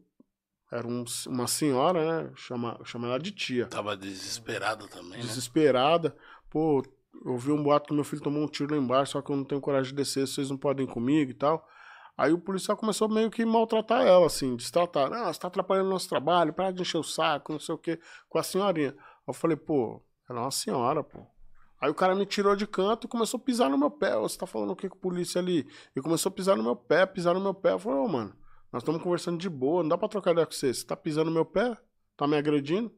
Era 0.72 0.88
um, 0.88 1.04
uma 1.26 1.46
senhora, 1.46 2.22
né? 2.22 2.32
Chama, 2.34 2.80
chama 2.82 3.06
ela 3.06 3.18
de 3.18 3.30
tia. 3.30 3.66
Tava 3.66 3.94
desesperada 3.94 4.88
também, 4.88 5.10
né? 5.10 5.18
Desesperada. 5.18 6.16
Pô, 6.48 6.82
eu 7.26 7.36
vi 7.36 7.52
um 7.52 7.62
boato 7.62 7.88
que 7.88 7.94
meu 7.94 8.02
filho 8.02 8.22
tomou 8.22 8.42
um 8.42 8.48
tiro 8.48 8.74
lá 8.74 8.80
embaixo, 8.80 9.12
só 9.12 9.20
que 9.20 9.30
eu 9.30 9.36
não 9.36 9.44
tenho 9.44 9.60
coragem 9.60 9.90
de 9.90 9.96
descer, 9.96 10.26
vocês 10.26 10.48
não 10.48 10.56
podem 10.56 10.86
ir 10.86 10.88
comigo 10.88 11.30
e 11.30 11.34
tal. 11.34 11.68
Aí 12.16 12.32
o 12.32 12.38
policial 12.38 12.74
começou 12.74 13.06
meio 13.06 13.30
que 13.30 13.44
maltratar 13.44 14.06
ela, 14.06 14.24
assim, 14.24 14.56
destratar. 14.56 15.12
Ah, 15.12 15.30
você 15.30 15.40
tá 15.40 15.48
atrapalhando 15.48 15.88
o 15.88 15.92
nosso 15.92 16.08
trabalho, 16.08 16.54
para 16.54 16.70
de 16.70 16.80
encher 16.80 16.98
o 16.98 17.02
saco, 17.02 17.52
não 17.52 17.60
sei 17.60 17.74
o 17.74 17.78
quê, 17.78 18.00
com 18.30 18.38
a 18.38 18.42
senhorinha. 18.42 18.96
Eu 19.28 19.34
falei, 19.34 19.58
pô, 19.58 20.02
ela 20.28 20.40
é 20.40 20.42
uma 20.42 20.50
senhora, 20.50 21.04
pô. 21.04 21.26
Aí 21.82 21.90
o 21.90 21.94
cara 21.94 22.14
me 22.14 22.24
tirou 22.24 22.56
de 22.56 22.66
canto 22.66 23.06
e 23.06 23.10
começou 23.10 23.38
a 23.38 23.42
pisar 23.42 23.68
no 23.68 23.76
meu 23.76 23.90
pé. 23.90 24.16
Você 24.16 24.38
tá 24.38 24.46
falando 24.46 24.70
o 24.70 24.76
que 24.76 24.88
com 24.88 24.96
a 24.96 25.00
polícia 25.00 25.38
ali? 25.38 25.66
E 25.94 26.00
começou 26.00 26.30
a 26.30 26.32
pisar 26.32 26.56
no 26.56 26.62
meu 26.62 26.76
pé, 26.76 27.04
pisar 27.04 27.34
no 27.34 27.40
meu 27.40 27.52
pé. 27.52 27.72
Eu 27.72 27.78
falei, 27.78 27.98
ô, 27.98 28.04
oh, 28.04 28.08
mano, 28.08 28.34
nós 28.72 28.82
estamos 28.82 29.02
conversando 29.02 29.38
de 29.38 29.50
boa, 29.50 29.82
não 29.82 29.90
dá 29.90 29.98
pra 29.98 30.08
trocar 30.08 30.32
ideia 30.32 30.46
com 30.46 30.52
você. 30.52 30.72
Você 30.72 30.86
tá 30.86 30.96
pisando 30.96 31.26
no 31.26 31.34
meu 31.34 31.44
pé? 31.44 31.76
Tá 32.16 32.26
me 32.26 32.36
agredindo? 32.36 32.90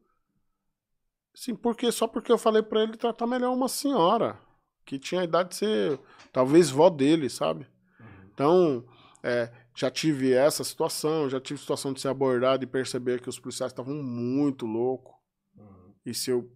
Sim, 1.33 1.53
porque 1.53 1.91
só 1.91 2.07
porque 2.07 2.31
eu 2.31 2.37
falei 2.37 2.63
para 2.63 2.83
ele 2.83 2.95
tratar 2.95 3.27
melhor 3.27 3.53
uma 3.53 3.67
senhora 3.67 4.39
que 4.85 4.97
tinha 4.97 5.21
a 5.21 5.23
idade 5.25 5.49
de 5.49 5.55
ser 5.55 5.99
talvez 6.31 6.69
vó 6.69 6.89
dele, 6.89 7.29
sabe? 7.29 7.67
Uhum. 7.99 8.05
Então, 8.33 8.85
é, 9.21 9.51
já 9.75 9.91
tive 9.91 10.31
essa 10.31 10.63
situação, 10.63 11.29
já 11.29 11.41
tive 11.41 11.59
situação 11.59 11.91
de 11.91 11.99
ser 11.99 12.07
abordado 12.07 12.63
e 12.63 12.67
perceber 12.67 13.19
que 13.19 13.27
os 13.27 13.39
policiais 13.39 13.71
estavam 13.71 13.95
muito 13.95 14.65
loucos. 14.65 15.13
Uhum. 15.57 15.93
E 16.05 16.13
se 16.13 16.31
eu 16.31 16.49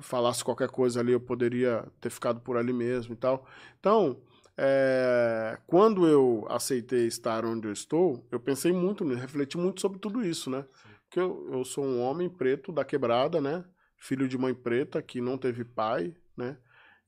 falasse 0.00 0.42
qualquer 0.42 0.70
coisa 0.70 0.98
ali, 0.98 1.12
eu 1.12 1.20
poderia 1.20 1.86
ter 2.00 2.10
ficado 2.10 2.40
por 2.40 2.56
ali 2.56 2.72
mesmo 2.72 3.12
e 3.12 3.16
tal. 3.16 3.46
Então, 3.78 4.20
é, 4.62 5.58
quando 5.66 6.06
eu 6.06 6.46
aceitei 6.50 7.06
estar 7.06 7.44
onde 7.46 7.66
eu 7.66 7.72
estou, 7.72 8.26
eu 8.30 8.38
pensei 8.38 8.72
muito, 8.72 9.04
refleti 9.14 9.56
muito 9.56 9.80
sobre 9.80 9.98
tudo 9.98 10.22
isso, 10.22 10.50
né? 10.50 10.66
Sim. 10.82 10.88
Que 11.10 11.20
eu, 11.20 11.48
eu 11.50 11.64
sou 11.64 11.84
um 11.84 12.00
homem 12.02 12.28
preto 12.28 12.70
da 12.70 12.84
quebrada, 12.84 13.40
né? 13.40 13.64
filho 14.00 14.26
de 14.26 14.36
mãe 14.38 14.54
preta 14.54 15.02
que 15.02 15.20
não 15.20 15.36
teve 15.36 15.62
pai, 15.62 16.16
né? 16.36 16.56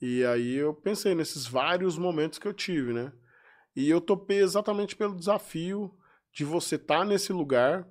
E 0.00 0.24
aí 0.24 0.54
eu 0.56 0.74
pensei 0.74 1.14
nesses 1.14 1.46
vários 1.46 1.96
momentos 1.96 2.38
que 2.38 2.46
eu 2.46 2.52
tive, 2.52 2.92
né? 2.92 3.12
E 3.74 3.88
eu 3.88 4.00
topei 4.00 4.40
exatamente 4.40 4.94
pelo 4.94 5.16
desafio 5.16 5.90
de 6.32 6.44
você 6.44 6.74
estar 6.76 6.98
tá 6.98 7.04
nesse 7.04 7.32
lugar 7.32 7.88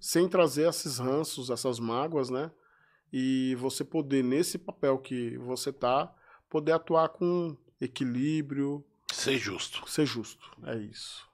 sem 0.00 0.28
trazer 0.28 0.68
esses 0.68 0.98
ranços, 0.98 1.48
essas 1.48 1.78
mágoas, 1.78 2.28
né? 2.28 2.50
E 3.12 3.54
você 3.56 3.84
poder, 3.84 4.24
nesse 4.24 4.58
papel 4.58 4.98
que 4.98 5.36
você 5.38 5.72
tá, 5.72 6.12
poder 6.48 6.72
atuar 6.72 7.08
com 7.10 7.56
equilíbrio. 7.80 8.84
Ser 9.12 9.38
justo. 9.38 9.88
Ser 9.88 10.06
justo. 10.06 10.50
É 10.64 10.76
isso. 10.76 11.28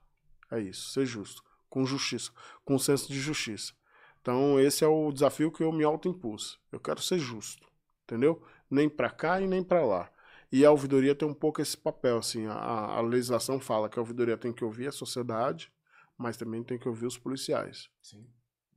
É 0.50 0.61
isso. 0.61 0.90
Ser 0.90 1.06
justo. 1.06 1.42
Com 1.68 1.85
justiça. 1.85 2.30
Com 2.64 2.78
senso 2.78 3.09
de 3.09 3.21
justiça. 3.21 3.73
Então, 4.21 4.59
esse 4.59 4.85
é 4.85 4.88
o 4.88 5.12
desafio 5.12 5.52
que 5.52 5.62
eu 5.62 5.73
me 5.73 5.85
auto-impus. 5.85 6.59
Eu 6.73 6.80
quero 6.80 7.00
ser 7.00 7.18
justo. 7.18 7.66
Entendeu? 8.04 8.42
Nem 8.71 8.88
para 8.88 9.11
cá 9.11 9.40
e 9.40 9.47
nem 9.47 9.62
para 9.62 9.85
lá. 9.85 10.11
E 10.50 10.64
a 10.64 10.71
ouvidoria 10.71 11.14
tem 11.14 11.28
um 11.28 11.35
pouco 11.35 11.61
esse 11.61 11.76
papel, 11.76 12.18
assim, 12.18 12.47
a, 12.47 12.54
a 12.54 13.00
legislação 13.00 13.61
fala 13.61 13.88
que 13.88 13.99
a 13.99 14.02
ouvidoria 14.02 14.38
tem 14.38 14.52
que 14.52 14.64
ouvir 14.64 14.87
a 14.87 14.92
sociedade, 14.92 15.73
mas 16.16 16.37
também 16.37 16.62
tem 16.62 16.78
que 16.78 16.88
ouvir 16.88 17.06
os 17.06 17.18
policiais. 17.18 17.90
Sim. 18.00 18.25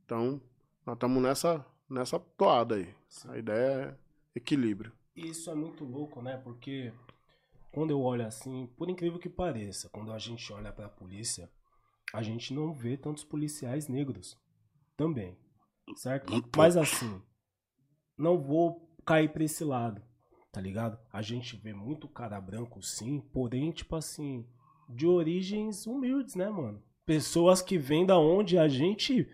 Então, 0.04 0.40
nós 0.84 0.96
estamos 0.96 1.22
nessa, 1.22 1.64
nessa 1.88 2.18
toada 2.18 2.74
aí. 2.74 2.94
Sim. 3.08 3.30
A 3.30 3.38
ideia 3.38 3.98
é 4.34 4.38
equilíbrio. 4.38 4.92
Isso 5.14 5.50
é 5.50 5.54
muito 5.54 5.84
louco, 5.84 6.20
né? 6.20 6.36
Porque 6.38 6.92
quando 7.70 7.90
eu 7.90 8.00
olho 8.00 8.26
assim, 8.26 8.66
por 8.76 8.88
incrível 8.88 9.18
que 9.18 9.28
pareça, 9.28 9.88
quando 9.90 10.12
a 10.12 10.18
gente 10.18 10.52
olha 10.52 10.72
para 10.72 10.86
a 10.86 10.90
polícia, 10.90 11.50
a 12.12 12.22
gente 12.22 12.52
não 12.52 12.74
vê 12.74 12.96
tantos 12.96 13.24
policiais 13.24 13.88
negros 13.88 14.36
também, 14.96 15.38
certo? 15.96 16.32
Mas 16.56 16.76
assim, 16.76 17.22
não 18.18 18.40
vou 18.40 18.88
cair 19.04 19.32
para 19.32 19.44
esse 19.44 19.64
lado 19.64 20.02
tá 20.52 20.60
ligado? 20.60 20.98
A 21.12 21.22
gente 21.22 21.56
vê 21.56 21.72
muito 21.72 22.08
cara 22.08 22.40
branco 22.40 22.82
sim, 22.82 23.20
porém, 23.32 23.70
tipo 23.70 23.96
assim, 23.96 24.46
de 24.88 25.06
origens 25.06 25.86
humildes, 25.86 26.34
né, 26.34 26.48
mano? 26.48 26.82
Pessoas 27.06 27.62
que 27.62 27.78
vêm 27.78 28.04
da 28.04 28.18
onde 28.18 28.58
a 28.58 28.68
gente 28.68 29.28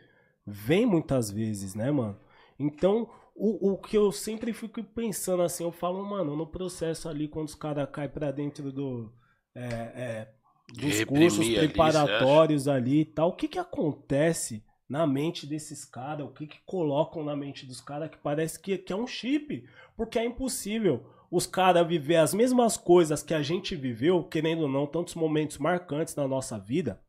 vem 0.47 0.87
muitas 0.87 1.31
vezes, 1.31 1.75
né, 1.75 1.91
mano? 1.91 2.19
Então, 2.59 3.11
o, 3.37 3.73
o 3.73 3.79
que 3.79 3.97
eu 3.97 4.11
sempre 4.11 4.53
fico 4.53 4.83
pensando 4.83 5.43
assim, 5.43 5.63
eu 5.63 5.71
falo, 5.71 6.03
mano, 6.05 6.35
no 6.35 6.47
processo 6.47 7.09
ali, 7.09 7.29
quando 7.29 7.49
os 7.49 7.55
caras 7.55 7.89
caem 7.93 8.09
pra 8.09 8.31
dentro 8.31 8.73
do. 8.73 9.13
É, 9.55 9.65
é, 9.69 10.29
dos 10.73 11.05
cursos 11.05 11.49
preparatórios 11.49 12.67
ali, 12.67 12.91
ali 12.91 13.01
e 13.01 13.05
tal, 13.05 13.29
o 13.29 13.37
que 13.37 13.47
que 13.47 13.59
acontece 13.59 14.65
na 14.89 15.07
mente 15.07 15.47
desses 15.47 15.85
caras, 15.85 16.27
o 16.27 16.33
que 16.33 16.47
que 16.47 16.59
colocam 16.65 17.25
na 17.25 17.37
mente 17.37 17.67
dos 17.67 17.81
caras 17.81 18.11
que 18.11 18.19
parece 18.19 18.61
que, 18.61 18.79
que 18.79 18.93
é 18.93 18.97
um 18.97 19.07
chip. 19.07 19.65
Porque 19.97 20.19
é 20.19 20.25
impossível 20.25 21.05
os 21.31 21.47
caras 21.47 21.87
viver 21.87 22.17
as 22.17 22.33
mesmas 22.33 22.77
coisas 22.77 23.23
que 23.23 23.35
a 23.35 23.43
gente 23.43 23.75
viveu, 23.75 24.25
querendo 24.25 24.63
ou 24.63 24.69
não, 24.69 24.87
tantos 24.87 25.15
momentos 25.15 25.59
marcantes 25.59 26.15
na 26.15 26.27
nossa 26.27 26.59
vida. 26.59 27.01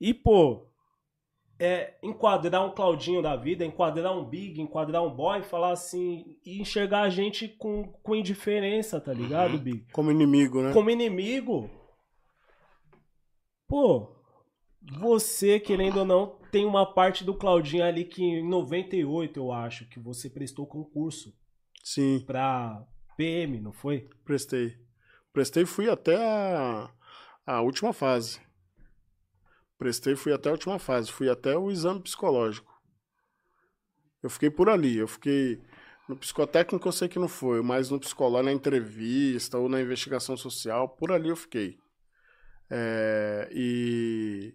E, 0.00 0.14
pô, 0.14 0.66
é, 1.62 1.94
enquadrar 2.02 2.66
um 2.66 2.74
Claudinho 2.74 3.22
da 3.22 3.36
vida, 3.36 3.64
enquadrar 3.64 4.18
um 4.18 4.24
Big, 4.24 4.60
enquadrar 4.60 5.00
um 5.00 5.14
Boy, 5.14 5.44
falar 5.44 5.70
assim, 5.70 6.36
e 6.44 6.60
enxergar 6.60 7.02
a 7.02 7.08
gente 7.08 7.46
com, 7.46 7.84
com 8.02 8.16
indiferença, 8.16 9.00
tá 9.00 9.12
ligado, 9.12 9.52
uhum. 9.52 9.60
Big? 9.60 9.86
Como 9.92 10.10
inimigo, 10.10 10.60
né? 10.60 10.72
Como 10.72 10.90
inimigo. 10.90 11.70
Pô, 13.68 14.12
você, 14.98 15.60
querendo 15.60 15.98
ou 15.98 16.04
não, 16.04 16.36
tem 16.50 16.66
uma 16.66 16.84
parte 16.84 17.22
do 17.22 17.32
Claudinho 17.32 17.84
ali 17.84 18.04
que 18.04 18.24
em 18.24 18.48
98, 18.48 19.38
eu 19.38 19.52
acho, 19.52 19.88
que 19.88 20.00
você 20.00 20.28
prestou 20.28 20.66
concurso. 20.66 21.32
Sim. 21.84 22.24
Pra 22.26 22.84
PM, 23.16 23.60
não 23.60 23.72
foi? 23.72 24.08
Prestei. 24.24 24.74
Prestei 25.32 25.62
e 25.62 25.66
fui 25.66 25.88
até 25.88 26.16
a, 26.16 26.90
a 27.46 27.62
última 27.62 27.92
fase. 27.92 28.40
Prestei 29.82 30.12
e 30.12 30.16
fui 30.16 30.32
até 30.32 30.48
a 30.48 30.52
última 30.52 30.78
fase. 30.78 31.10
Fui 31.10 31.28
até 31.28 31.58
o 31.58 31.68
exame 31.68 32.00
psicológico. 32.00 32.72
Eu 34.22 34.30
fiquei 34.30 34.48
por 34.48 34.68
ali. 34.68 34.96
Eu 34.96 35.08
fiquei. 35.08 35.60
No 36.08 36.16
psicotécnico 36.16 36.86
eu 36.86 36.92
sei 36.92 37.08
que 37.08 37.18
não 37.18 37.26
foi, 37.26 37.60
mas 37.62 37.90
no 37.90 37.98
psicológico, 37.98 38.44
na 38.44 38.52
entrevista 38.52 39.58
ou 39.58 39.68
na 39.68 39.80
investigação 39.80 40.36
social, 40.36 40.88
por 40.88 41.10
ali 41.10 41.30
eu 41.30 41.36
fiquei. 41.36 41.78
É, 42.70 43.48
e, 43.52 44.54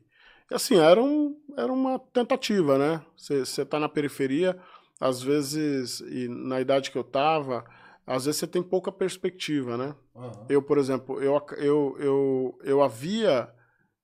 assim, 0.50 0.78
era, 0.78 1.04
um, 1.04 1.38
era 1.58 1.74
uma 1.74 2.00
tentativa, 2.00 2.78
né? 2.78 3.04
Você 3.18 3.66
tá 3.66 3.78
na 3.80 3.90
periferia, 3.90 4.58
às 4.98 5.22
vezes, 5.22 6.00
e 6.00 6.30
na 6.30 6.62
idade 6.62 6.90
que 6.90 6.98
eu 6.98 7.04
tava, 7.04 7.66
às 8.06 8.24
vezes 8.24 8.40
você 8.40 8.48
tem 8.48 8.64
pouca 8.64 8.94
perspectiva, 8.94 9.76
né? 9.76 9.94
Uhum. 10.16 10.46
Eu, 10.48 10.62
por 10.62 10.78
exemplo, 10.78 11.22
eu, 11.22 11.46
eu, 11.58 11.98
eu, 12.00 12.60
eu 12.64 12.82
havia 12.82 13.54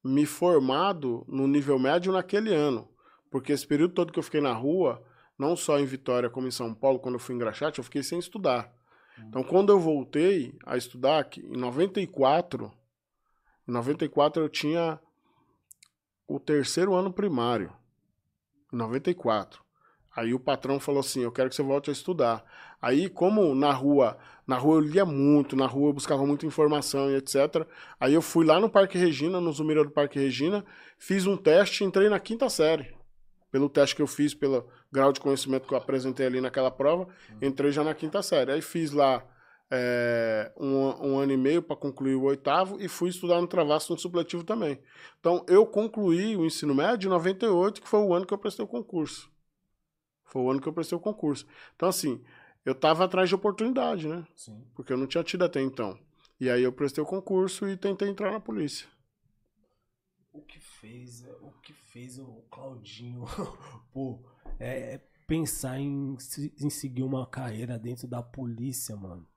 me 0.04 0.26
formado 0.26 1.24
no 1.28 1.48
nível 1.48 1.80
médio 1.80 2.12
naquele 2.12 2.54
ano, 2.54 2.90
porque 3.32 3.54
esse 3.54 3.66
período 3.66 3.94
todo 3.94 4.12
que 4.12 4.20
eu 4.20 4.24
fiquei 4.24 4.42
na 4.42 4.54
rua, 4.54 5.02
não 5.38 5.56
só 5.56 5.80
em 5.80 5.86
Vitória 5.86 6.30
como 6.30 6.48
em 6.48 6.52
São 6.52 6.74
Paulo, 6.74 7.00
quando 7.00 7.16
eu 7.16 7.20
fui 7.20 7.34
em 7.36 7.38
Graxate, 7.38 7.80
eu 7.80 7.84
fiquei 7.84 8.04
sem 8.04 8.20
estudar. 8.20 8.72
Uhum. 9.18 9.26
Então, 9.28 9.44
quando 9.44 9.72
eu 9.72 9.80
voltei 9.80 10.58
a 10.66 10.76
estudar, 10.76 11.28
em 11.38 11.58
94, 11.58 12.72
em 13.68 13.72
94 13.72 14.44
eu 14.44 14.50
tinha 14.50 15.00
o 16.28 16.40
terceiro 16.40 16.94
ano 16.94 17.14
primário, 17.14 17.72
em 18.72 18.76
94. 18.76 19.63
Aí 20.16 20.34
o 20.34 20.40
patrão 20.40 20.80
falou 20.80 21.00
assim: 21.00 21.22
Eu 21.22 21.32
quero 21.32 21.50
que 21.50 21.56
você 21.56 21.64
volte 21.64 21.90
a 21.90 21.94
estudar. 21.94 22.44
Aí, 22.82 23.10
como 23.10 23.56
na 23.56 23.72
rua, 23.72 24.18
na 24.46 24.58
rua 24.58 24.76
eu 24.76 24.80
lia 24.82 25.06
muito, 25.06 25.56
na 25.56 25.66
rua 25.66 25.90
eu 25.90 25.94
buscava 25.94 26.26
muita 26.26 26.46
informação 26.46 27.10
e 27.10 27.16
etc. 27.16 27.66
Aí 28.00 28.14
eu 28.14 28.22
fui 28.22 28.46
lá 28.46 28.60
no 28.60 28.70
Parque 28.70 28.98
Regina, 28.98 29.40
no 29.40 29.52
Zumira 29.52 29.84
do 29.84 29.90
Parque 29.90 30.20
Regina, 30.20 30.66
fiz 30.98 31.26
um 31.26 31.38
teste 31.38 31.84
e 31.84 31.88
entrei 31.88 32.10
na 32.10 32.20
quinta 32.20 32.50
série. 32.50 32.94
Pelo 33.52 33.70
teste 33.70 33.96
que 33.96 34.02
eu 34.02 34.08
fiz, 34.08 34.34
pelo 34.34 34.68
grau 34.92 35.14
de 35.14 35.20
conhecimento 35.20 35.68
que 35.68 35.74
eu 35.74 35.78
apresentei 35.78 36.26
ali 36.26 36.42
naquela 36.42 36.72
prova, 36.72 37.08
entrei 37.42 37.72
já 37.72 37.84
na 37.84 37.94
quinta 37.94 38.22
série. 38.22 38.52
Aí 38.52 38.62
fiz 38.62 38.92
lá 38.92 39.24
é, 39.72 40.52
um, 40.60 41.14
um, 41.14 41.20
ano 41.20 41.32
e 41.32 41.38
meio 41.38 41.62
para 41.62 41.76
concluir 41.76 42.16
o 42.16 42.24
oitavo 42.24 42.78
e 42.80 42.88
fui 42.88 43.10
estudar 43.10 43.42
no 43.42 43.48
Travasso 43.48 43.92
no 43.92 44.00
supletivo 44.00 44.44
também. 44.44 44.80
Então, 45.20 45.44
eu 45.48 45.66
concluí 45.66 46.36
o 46.36 46.46
ensino 46.46 46.76
médio 46.76 47.08
em 47.08 47.10
98, 47.10 47.82
que 47.82 47.88
foi 47.88 48.00
o 48.02 48.14
ano 48.14 48.26
que 48.26 48.34
eu 48.34 48.38
prestei 48.38 48.64
o 48.64 48.68
concurso. 48.68 49.33
Foi 50.26 50.42
o 50.42 50.50
ano 50.50 50.62
que 50.62 50.68
eu 50.68 50.74
prestei 50.74 50.98
o 50.98 51.02
concurso. 51.02 51.46
Então, 51.76 51.90
assim, 51.90 52.24
eu 52.66 52.74
tava 52.74 53.06
atrás 53.06 53.30
de 53.30 53.36
oportunidade, 53.36 54.08
né? 54.08 54.26
Sim. 54.36 54.66
Porque 54.74 54.94
eu 54.94 54.98
não 54.98 55.08
tinha 55.08 55.24
tido 55.24 55.44
até 55.44 55.62
então. 55.62 55.98
E 56.40 56.50
aí 56.50 56.64
eu 56.64 56.72
prestei 56.72 57.04
o 57.04 57.08
concurso 57.08 57.68
e 57.68 57.78
tentei 57.78 58.10
entrar 58.10 58.32
na 58.32 58.40
polícia. 58.40 58.88
O 60.32 60.42
que 60.42 60.60
fez, 60.60 61.26
o 61.42 61.52
que 61.62 61.74
fez 61.74 62.18
o 62.18 62.44
Claudinho, 62.50 63.26
pô, 63.94 64.20
é, 64.60 64.96
é 64.96 64.98
pensar 65.28 65.80
em, 65.80 66.18
em 66.60 66.70
seguir 66.70 67.04
uma 67.04 67.26
carreira 67.28 67.78
dentro 67.78 68.08
da 68.08 68.22
polícia, 68.22 68.96
mano? 68.96 69.28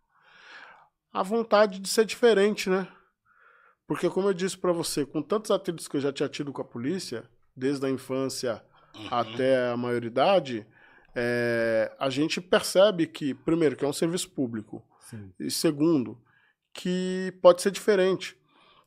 A 1.12 1.22
vontade 1.22 1.78
de 1.78 1.88
ser 1.88 2.04
diferente, 2.04 2.68
né? 2.68 2.88
Porque 3.86 4.10
como 4.10 4.28
eu 4.28 4.34
disse 4.34 4.58
para 4.58 4.72
você, 4.72 5.06
com 5.06 5.22
tantos 5.22 5.50
atritos 5.50 5.86
que 5.86 5.96
eu 5.96 6.00
já 6.00 6.12
tinha 6.12 6.28
tido 6.28 6.52
com 6.52 6.60
a 6.60 6.64
polícia, 6.64 7.28
desde 7.54 7.86
a 7.86 7.90
infância 7.90 8.64
uhum. 8.94 9.08
até 9.10 9.70
a 9.70 9.76
maioridade, 9.76 10.66
é, 11.18 11.90
a 11.98 12.10
gente 12.10 12.42
percebe 12.42 13.06
que, 13.06 13.32
primeiro, 13.32 13.74
que 13.74 13.84
é 13.84 13.88
um 13.88 13.92
serviço 13.92 14.30
público, 14.30 14.84
Sim. 15.00 15.32
e 15.40 15.50
segundo, 15.50 16.20
que 16.74 17.32
pode 17.40 17.62
ser 17.62 17.70
diferente. 17.70 18.36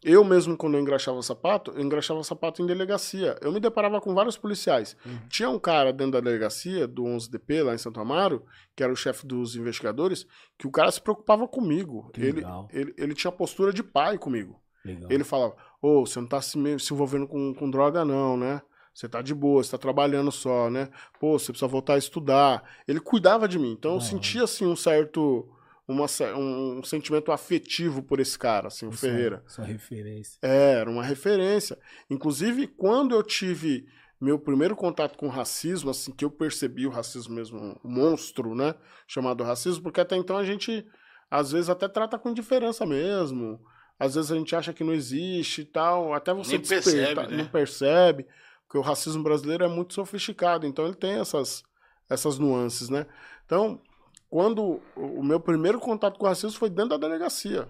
Eu 0.02 0.24
mesmo, 0.24 0.56
quando 0.56 0.76
eu 0.76 0.80
engraxava 0.80 1.22
sapato, 1.24 1.72
eu 1.72 1.82
engraxava 1.82 2.24
sapato 2.24 2.62
em 2.62 2.68
delegacia. 2.68 3.36
Eu 3.42 3.52
me 3.52 3.60
deparava 3.60 4.00
com 4.00 4.14
vários 4.14 4.38
policiais. 4.38 4.96
Uhum. 5.06 5.20
Tinha 5.28 5.50
um 5.50 5.60
cara 5.60 5.92
dentro 5.92 6.14
da 6.14 6.20
delegacia, 6.22 6.88
do 6.88 7.04
11DP, 7.04 7.64
lá 7.64 7.74
em 7.74 7.78
Santo 7.78 8.00
Amaro, 8.00 8.46
que 8.76 8.84
era 8.84 8.94
o 8.94 8.96
chefe 8.96 9.28
dos 9.28 9.56
investigadores, 9.58 10.26
que 10.58 10.68
o 10.68 10.72
cara 10.72 10.90
se 10.92 11.02
preocupava 11.02 11.48
comigo. 11.48 12.12
Ele, 12.16 12.44
ele, 12.72 12.94
ele 12.96 13.14
tinha 13.14 13.32
postura 13.32 13.74
de 13.74 13.84
pai 13.84 14.18
comigo. 14.18 14.62
Legal. 14.86 15.10
Ele 15.12 15.24
falava, 15.26 15.56
ô, 15.82 16.00
oh, 16.00 16.06
você 16.06 16.20
não 16.20 16.28
tá 16.28 16.42
se, 16.42 16.58
se 16.80 16.94
envolvendo 16.94 17.28
com, 17.28 17.54
com 17.54 17.70
droga 17.70 18.06
não, 18.06 18.38
né? 18.38 18.62
Você 18.94 19.08
tá 19.08 19.22
de 19.22 19.34
boa, 19.34 19.64
você 19.64 19.72
tá 19.72 19.78
trabalhando 19.78 20.32
só, 20.32 20.70
né? 20.70 20.90
Pô, 21.20 21.38
você 21.38 21.52
precisa 21.52 21.68
voltar 21.68 21.94
a 21.94 21.98
estudar. 21.98 22.64
Ele 22.88 23.00
cuidava 23.00 23.48
de 23.48 23.58
mim. 23.58 23.72
Então 23.72 23.94
eu 23.96 24.02
sentia, 24.02 24.44
assim, 24.44 24.66
um 24.66 24.76
certo... 24.76 25.48
Uma, 25.88 26.06
um, 26.38 26.84
sentimento 26.84 27.32
afetivo 27.32 28.04
por 28.04 28.20
esse 28.20 28.38
cara, 28.38 28.68
assim, 28.68 28.86
o 28.86 28.92
Ferreira. 28.92 29.44
Sua 29.48 29.66
referência. 29.66 30.38
É, 30.40 30.74
era 30.74 30.88
uma 30.88 31.04
referência. 31.04 31.80
Inclusive, 32.08 32.68
quando 32.68 33.16
eu 33.16 33.24
tive 33.24 33.88
meu 34.22 34.38
primeiro 34.38 34.76
contato 34.76 35.18
com 35.18 35.28
o 35.28 35.32
racismo, 35.32 35.90
assim, 35.90 36.12
que 36.12 36.26
eu 36.26 36.30
percebi 36.30 36.86
o 36.86 36.92
racismo 36.92 37.34
mesmo, 37.34 37.80
um 37.84 37.90
monstro, 37.90 38.54
né? 38.54 38.76
Chamado 39.08 39.44
racismo, 39.44 39.82
porque 39.82 40.02
até 40.02 40.16
então 40.18 40.38
a 40.38 40.44
gente, 40.44 40.86
às 41.32 41.52
vezes, 41.52 41.70
até 41.70 41.88
trata 41.88 42.20
com 42.20 42.30
indiferença 42.30 42.86
mesmo. 42.86 43.60
Às 43.98 44.16
vezes 44.16 44.32
a 44.32 44.36
gente 44.36 44.56
acha 44.56 44.74
que 44.74 44.84
não 44.84 44.94
existe 44.94 45.62
e 45.62 45.66
tal. 45.66 46.14
Até 46.14 46.34
você 46.34 46.58
Nem 46.58 46.66
percebe, 46.66 47.28
né? 47.28 47.38
não 47.38 47.46
percebe. 47.48 48.26
Porque 48.70 48.78
o 48.78 48.82
racismo 48.82 49.24
brasileiro 49.24 49.64
é 49.64 49.68
muito 49.68 49.96
sofisticado, 49.96 50.68
então 50.68 50.86
ele 50.86 50.94
tem 50.94 51.14
essas, 51.14 51.64
essas 52.08 52.38
nuances, 52.38 52.88
né? 52.88 53.08
Então, 53.44 53.82
quando 54.30 54.80
o 54.96 55.24
meu 55.24 55.40
primeiro 55.40 55.80
contato 55.80 56.20
com 56.20 56.26
o 56.26 56.28
racismo 56.28 56.60
foi 56.60 56.70
dentro 56.70 56.92
da 56.92 56.98
delegacia. 56.98 57.68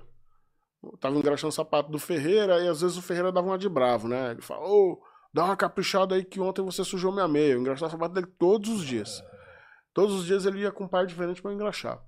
Eu 0.84 0.98
tava 0.98 1.15
engraxando 1.15 1.53
o 1.53 1.56
sapato 1.56 1.89
do 1.89 1.98
Ferreira 1.98 2.62
e 2.62 2.68
às 2.68 2.82
vezes 2.82 2.98
o 2.98 3.01
Ferreira 3.01 3.32
dava 3.32 3.48
uma 3.48 3.58
de 3.58 3.70
bravo, 3.70 4.10
né? 4.10 4.32
Ele 4.32 4.41
fala, 4.41 4.68
ô, 4.68 5.01
dá 5.34 5.46
uma 5.46 5.56
caprichada 5.56 6.15
aí 6.15 6.25
que 6.25 6.41
ontem 6.41 6.62
você 6.62 6.84
sujou 6.84 7.13
minha 7.13 7.29
meia. 7.29 7.53
Eu 7.53 7.62
engraxava 7.62 7.88
o 7.88 7.91
sapato 7.91 8.15
dele 8.15 8.27
todos 8.38 8.70
os 8.70 8.86
dias. 8.86 9.24
Todos 9.94 10.13
os 10.13 10.25
dias 10.25 10.46
ele 10.46 10.60
ia 10.60 10.72
com 10.72 10.84
um 10.84 10.88
par 10.89 11.06
diferente 11.06 11.41
eu 11.41 11.51
engraxar. 11.53 12.03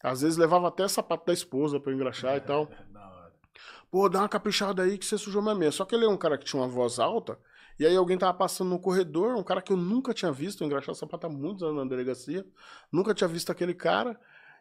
Às 0.00 0.20
vezes 0.20 0.38
levava 0.38 0.68
até 0.68 0.86
sapato 0.86 1.26
da 1.26 1.32
esposa 1.32 1.82
eu 1.84 1.92
engraxar 1.92 2.36
e 2.36 2.40
tal. 2.40 2.68
Pô, 3.90 4.08
dá 4.08 4.20
uma 4.20 4.28
caprichada 4.28 4.84
aí 4.84 4.96
que 4.96 5.06
você 5.06 5.18
sujou 5.18 5.42
minha 5.42 5.56
meia. 5.56 5.72
Só 5.72 5.84
que 5.84 5.96
ele 5.96 6.04
é 6.04 6.08
um 6.08 6.16
cara 6.16 6.38
que 6.38 6.44
tinha 6.44 6.62
uma 6.62 6.68
voz 6.68 7.00
alta. 7.00 7.36
E 7.78 7.86
aí 7.86 7.94
alguém 7.96 8.18
tava 8.18 8.36
passando 8.36 8.70
no 8.70 8.78
corredor, 8.80 9.36
um 9.36 9.42
cara 9.42 9.62
que 9.62 9.72
eu 9.72 9.76
nunca 9.76 10.12
tinha 10.12 10.32
visto, 10.32 10.62
eu 10.62 10.66
engraxava 10.66 10.94
sapato 10.96 11.26
há 11.26 11.30
muitos 11.30 11.62
anos 11.62 11.76
na 11.76 11.84
delegacia. 11.84 12.44
Nunca 12.90 13.14
tinha 13.14 13.28
visto 13.28 13.50
aquele 13.50 13.72
cara. 13.72 14.18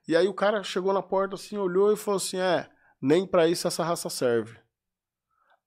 E 0.08 0.16
aí 0.16 0.28
o 0.28 0.34
cara 0.34 0.64
chegou 0.64 0.94
na 0.94 1.02
porta 1.02 1.36
assim, 1.36 1.58
olhou 1.58 1.92
e 1.92 1.98
falou 1.98 2.18
assim: 2.18 2.38
É, 2.38 2.70
nem 3.02 3.26
pra 3.26 3.48
isso 3.48 3.68
essa 3.68 3.84
raça 3.84 4.10
serve. 4.10 4.58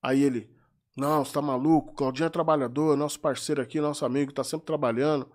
Aí 0.03 0.23
ele, 0.23 0.51
não, 0.97 1.25
você 1.25 1.33
tá 1.33 1.43
maluco? 1.43 1.95
Claudinho 1.95 2.27
é 2.27 2.31
trabalhador, 2.31 2.97
nosso 2.97 3.19
parceiro 3.21 3.61
aqui, 3.61 3.81
nosso 3.81 4.05
amigo, 4.05 4.33
tá 4.33 4.45
sempre 4.45 4.67
trabalhando. 4.67 5.31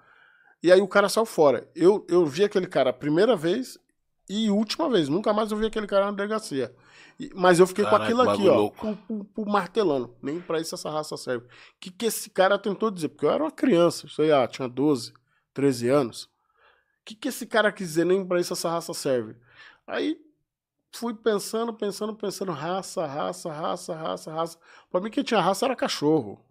E 0.63 0.71
aí 0.71 0.81
o 0.81 0.87
cara 0.87 1.09
saiu 1.09 1.25
fora. 1.25 1.69
Eu, 1.75 2.05
eu 2.09 2.25
vi 2.25 2.43
aquele 2.43 2.67
cara 2.67 2.89
a 2.89 2.93
primeira 2.93 3.35
vez 3.35 3.77
e 4.29 4.49
última 4.49 4.89
vez. 4.89 5.09
Nunca 5.09 5.33
mais 5.33 5.51
eu 5.51 5.57
vi 5.57 5.65
aquele 5.65 5.87
cara 5.87 6.05
na 6.05 6.11
delegacia. 6.11 6.75
Mas 7.33 7.59
eu 7.59 7.67
fiquei 7.67 7.83
Caraca, 7.85 7.99
com 7.99 8.03
aquilo 8.21 8.29
aqui, 8.29 8.49
ó, 8.49 8.69
pu- 8.69 8.95
pu- 9.07 9.23
pu- 9.25 9.45
martelando. 9.49 10.13
Nem 10.21 10.41
pra 10.41 10.59
isso 10.59 10.75
essa 10.75 10.89
raça 10.89 11.15
serve. 11.15 11.45
O 11.45 11.49
que, 11.79 11.89
que 11.91 12.05
esse 12.07 12.29
cara 12.29 12.57
tentou 12.59 12.91
dizer? 12.91 13.09
Porque 13.09 13.25
eu 13.25 13.31
era 13.31 13.43
uma 13.43 13.51
criança, 13.51 14.07
sei 14.09 14.29
lá, 14.31 14.45
tinha 14.47 14.67
12, 14.67 15.13
13 15.53 15.87
anos. 15.87 16.23
O 16.25 16.29
que, 17.05 17.15
que 17.15 17.27
esse 17.29 17.45
cara 17.45 17.71
quis 17.71 17.87
dizer? 17.89 18.05
Nem 18.05 18.25
pra 18.25 18.39
isso 18.39 18.51
essa 18.53 18.69
raça 18.69 18.93
serve. 18.93 19.35
Aí 19.87 20.19
fui 20.91 21.13
pensando, 21.13 21.73
pensando, 21.73 22.15
pensando, 22.15 22.51
raça, 22.51 23.05
raça, 23.05 23.51
raça, 23.51 23.95
raça, 23.95 24.33
raça. 24.33 24.59
Pra 24.89 24.99
mim, 24.99 25.09
quem 25.09 25.23
tinha 25.23 25.39
raça 25.39 25.65
era 25.65 25.75
cachorro. 25.75 26.43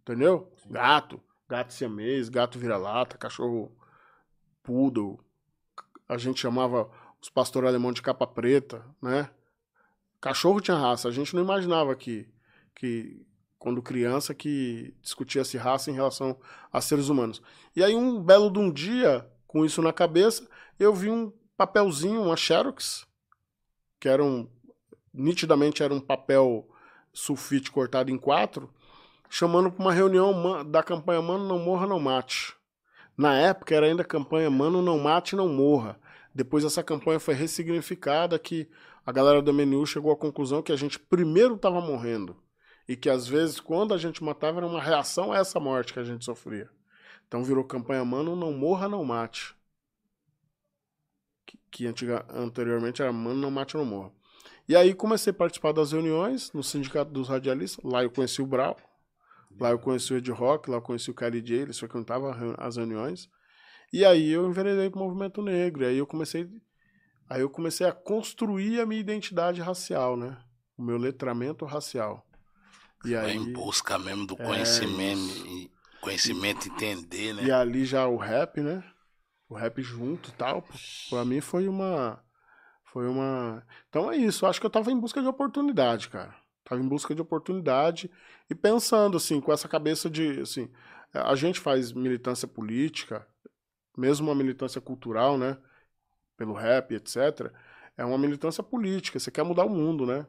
Entendeu? 0.00 0.50
Gato. 0.70 1.20
Gato 1.48 1.72
siamês, 1.74 2.28
gato 2.28 2.58
vira-lata, 2.58 3.18
cachorro 3.18 3.70
poodle. 4.62 5.20
A 6.08 6.16
gente 6.16 6.40
chamava 6.40 6.88
os 7.20 7.28
pastores 7.28 7.68
alemão 7.68 7.92
de 7.92 8.00
capa 8.02 8.26
preta, 8.26 8.84
né? 9.02 9.28
Cachorro 10.26 10.60
tinha 10.60 10.76
raça. 10.76 11.06
A 11.08 11.12
gente 11.12 11.34
não 11.36 11.42
imaginava 11.42 11.94
que, 11.94 12.28
que 12.74 13.24
quando 13.58 13.80
criança, 13.80 14.34
que 14.34 14.92
discutia-se 15.00 15.56
raça 15.56 15.88
em 15.88 15.94
relação 15.94 16.36
a 16.72 16.80
seres 16.80 17.08
humanos. 17.08 17.40
E 17.76 17.84
aí, 17.84 17.94
um 17.94 18.20
belo 18.20 18.50
de 18.50 18.58
um 18.58 18.70
dia, 18.70 19.24
com 19.46 19.64
isso 19.64 19.80
na 19.80 19.92
cabeça, 19.92 20.48
eu 20.80 20.92
vi 20.92 21.08
um 21.10 21.32
papelzinho, 21.56 22.22
uma 22.22 22.36
xerox, 22.36 23.06
que 24.00 24.08
era 24.08 24.22
um... 24.22 24.48
Nitidamente 25.14 25.82
era 25.82 25.94
um 25.94 26.00
papel 26.00 26.68
sulfite 27.12 27.70
cortado 27.70 28.10
em 28.10 28.18
quatro, 28.18 28.68
chamando 29.30 29.70
para 29.70 29.82
uma 29.82 29.92
reunião 29.92 30.68
da 30.68 30.82
campanha 30.82 31.22
Mano 31.22 31.46
Não 31.46 31.58
Morra 31.60 31.86
Não 31.86 32.00
Mate. 32.00 32.54
Na 33.16 33.34
época 33.38 33.74
era 33.74 33.86
ainda 33.86 34.04
campanha 34.04 34.50
Mano 34.50 34.82
Não 34.82 34.98
Mate 34.98 35.36
Não 35.36 35.48
Morra. 35.48 35.98
Depois 36.34 36.64
essa 36.64 36.82
campanha 36.82 37.20
foi 37.20 37.32
ressignificada 37.32 38.38
que 38.38 38.68
a 39.06 39.12
galera 39.12 39.40
do 39.40 39.52
MNU 39.52 39.86
chegou 39.86 40.12
à 40.12 40.16
conclusão 40.16 40.62
que 40.62 40.72
a 40.72 40.76
gente 40.76 40.98
primeiro 40.98 41.54
estava 41.54 41.80
morrendo 41.80 42.36
e 42.88 42.96
que 42.96 43.08
às 43.08 43.26
vezes 43.26 43.60
quando 43.60 43.94
a 43.94 43.98
gente 43.98 44.22
matava 44.22 44.58
era 44.58 44.66
uma 44.66 44.82
reação 44.82 45.32
a 45.32 45.38
essa 45.38 45.60
morte 45.60 45.92
que 45.92 46.00
a 46.00 46.04
gente 46.04 46.24
sofria. 46.24 46.68
Então 47.26 47.42
virou 47.42 47.64
campanha 47.64 48.04
Mano 48.04 48.36
Não 48.36 48.52
Morra 48.52 48.88
Não 48.88 49.04
Mate. 49.04 49.54
Que, 51.46 51.58
que 51.70 51.86
antiga, 51.86 52.26
anteriormente 52.28 53.00
era 53.00 53.12
Mano 53.12 53.40
Não 53.40 53.50
Mate 53.50 53.76
Não 53.76 53.84
Morra. 53.84 54.12
E 54.68 54.74
aí 54.74 54.92
comecei 54.92 55.30
a 55.30 55.34
participar 55.34 55.72
das 55.72 55.92
reuniões 55.92 56.52
no 56.52 56.62
Sindicato 56.62 57.12
dos 57.12 57.28
Radialistas. 57.28 57.84
Lá 57.84 58.02
eu 58.02 58.10
conheci 58.10 58.42
o 58.42 58.46
Brau. 58.46 58.76
Lá 59.58 59.70
eu 59.70 59.78
conheci 59.78 60.12
o 60.12 60.16
Ed 60.16 60.30
Rock, 60.32 60.68
lá 60.68 60.76
eu 60.76 60.82
conheci 60.82 61.10
o 61.10 61.14
KLJ, 61.14 61.60
eles 61.62 61.78
frequentavam 61.78 62.34
as 62.58 62.76
reuniões. 62.76 63.30
E 63.92 64.04
aí 64.04 64.30
eu 64.30 64.46
enveredei 64.46 64.90
pro 64.90 65.00
movimento 65.00 65.40
negro. 65.40 65.84
E 65.84 65.86
aí 65.86 65.98
eu 65.98 66.06
comecei. 66.06 66.50
Aí 67.28 67.40
eu 67.40 67.50
comecei 67.50 67.86
a 67.86 67.92
construir 67.92 68.80
a 68.80 68.86
minha 68.86 69.00
identidade 69.00 69.60
racial, 69.60 70.16
né? 70.16 70.36
O 70.76 70.82
meu 70.82 70.96
letramento 70.96 71.64
racial. 71.64 72.26
E 73.04 73.14
Vai 73.14 73.32
aí. 73.32 73.36
em 73.36 73.52
busca 73.52 73.98
mesmo 73.98 74.26
do 74.26 74.34
É 74.34 74.44
conhecimento, 74.44 75.46
e 75.46 75.70
conhecimento, 76.00 76.68
entender, 76.68 77.34
né? 77.34 77.44
E 77.44 77.50
ali 77.50 77.84
já 77.84 78.06
o 78.06 78.16
rap, 78.16 78.60
né? 78.60 78.82
O 79.48 79.54
rap 79.54 79.82
junto 79.82 80.30
e 80.30 80.32
tal. 80.32 80.64
Pra 81.10 81.24
mim 81.24 81.40
foi 81.40 81.68
uma. 81.68 82.22
Foi 82.92 83.06
uma. 83.06 83.64
Então 83.88 84.10
é 84.10 84.16
isso. 84.16 84.46
Acho 84.46 84.60
que 84.60 84.66
eu 84.66 84.70
tava 84.70 84.90
em 84.90 84.98
busca 84.98 85.20
de 85.20 85.28
oportunidade, 85.28 86.08
cara. 86.08 86.34
Tava 86.64 86.80
em 86.80 86.88
busca 86.88 87.14
de 87.14 87.22
oportunidade 87.22 88.10
e 88.50 88.54
pensando, 88.54 89.16
assim, 89.16 89.40
com 89.40 89.52
essa 89.52 89.68
cabeça 89.68 90.10
de. 90.10 90.40
Assim, 90.40 90.68
a 91.12 91.34
gente 91.34 91.60
faz 91.60 91.92
militância 91.92 92.48
política, 92.48 93.26
mesmo 93.96 94.28
uma 94.28 94.34
militância 94.34 94.80
cultural, 94.80 95.38
né? 95.38 95.56
Pelo 96.36 96.52
rap, 96.54 96.94
etc. 96.94 97.52
É 97.96 98.04
uma 98.04 98.18
militância 98.18 98.62
política. 98.62 99.18
Você 99.18 99.30
quer 99.30 99.42
mudar 99.44 99.64
o 99.64 99.70
mundo, 99.70 100.04
né? 100.06 100.26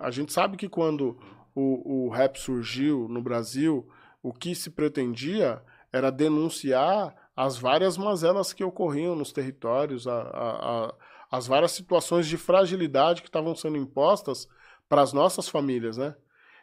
A 0.00 0.10
gente 0.10 0.32
sabe 0.32 0.56
que 0.56 0.68
quando 0.68 1.18
o, 1.54 2.06
o 2.06 2.08
rap 2.10 2.38
surgiu 2.38 3.08
no 3.08 3.20
Brasil, 3.22 3.88
o 4.22 4.32
que 4.32 4.54
se 4.54 4.70
pretendia 4.70 5.62
era 5.92 6.10
denunciar 6.10 7.14
as 7.36 7.58
várias 7.58 7.96
mazelas 7.98 8.52
que 8.52 8.64
ocorriam 8.64 9.14
nos 9.16 9.32
territórios, 9.32 10.06
a- 10.06 10.22
a- 10.22 10.86
a- 10.88 10.94
as 11.30 11.46
várias 11.46 11.72
situações 11.72 12.26
de 12.26 12.36
fragilidade 12.36 13.22
que 13.22 13.28
estavam 13.28 13.54
sendo 13.56 13.76
impostas 13.76 14.48
para 14.88 15.02
as 15.02 15.12
nossas 15.12 15.48
famílias, 15.48 15.96
né? 15.96 16.14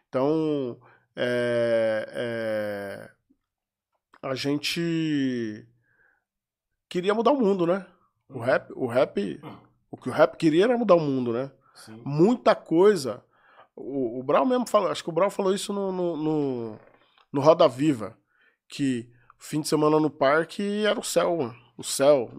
Então, 0.08 0.80
é, 1.16 2.06
é, 2.14 3.12
a 4.22 4.36
gente 4.36 5.66
queria 6.90 7.14
mudar 7.14 7.32
o 7.32 7.40
mundo, 7.40 7.66
né? 7.66 7.86
O 8.34 8.40
rap, 8.40 8.72
o 8.76 8.86
rap, 8.88 9.40
o 9.90 9.98
que 9.98 10.10
o 10.10 10.12
rap 10.12 10.36
queria 10.38 10.64
era 10.66 10.78
mudar 10.78 10.96
o 10.96 11.00
mundo, 11.00 11.34
né? 11.34 11.52
Sim. 11.76 12.02
muita 12.06 12.54
coisa. 12.56 13.24
O, 13.76 14.20
o 14.20 14.24
Brau 14.24 14.46
mesmo 14.46 14.68
falou, 14.68 14.92
acho 14.92 15.04
que 15.04 15.10
o 15.10 15.14
Brau 15.14 15.30
falou 15.30 15.54
isso 15.54 15.72
no, 15.74 15.92
no, 15.92 16.18
no, 16.18 16.80
no 17.32 17.42
Roda 17.42 17.68
Viva, 17.68 18.16
que 18.68 19.10
fim 19.40 19.62
de 19.62 19.68
semana 19.68 20.00
no 20.00 20.10
parque 20.10 20.86
era 20.86 21.00
o 21.00 21.04
céu, 21.04 21.38
mano. 21.38 21.56
O 21.78 21.84
céu. 21.84 22.30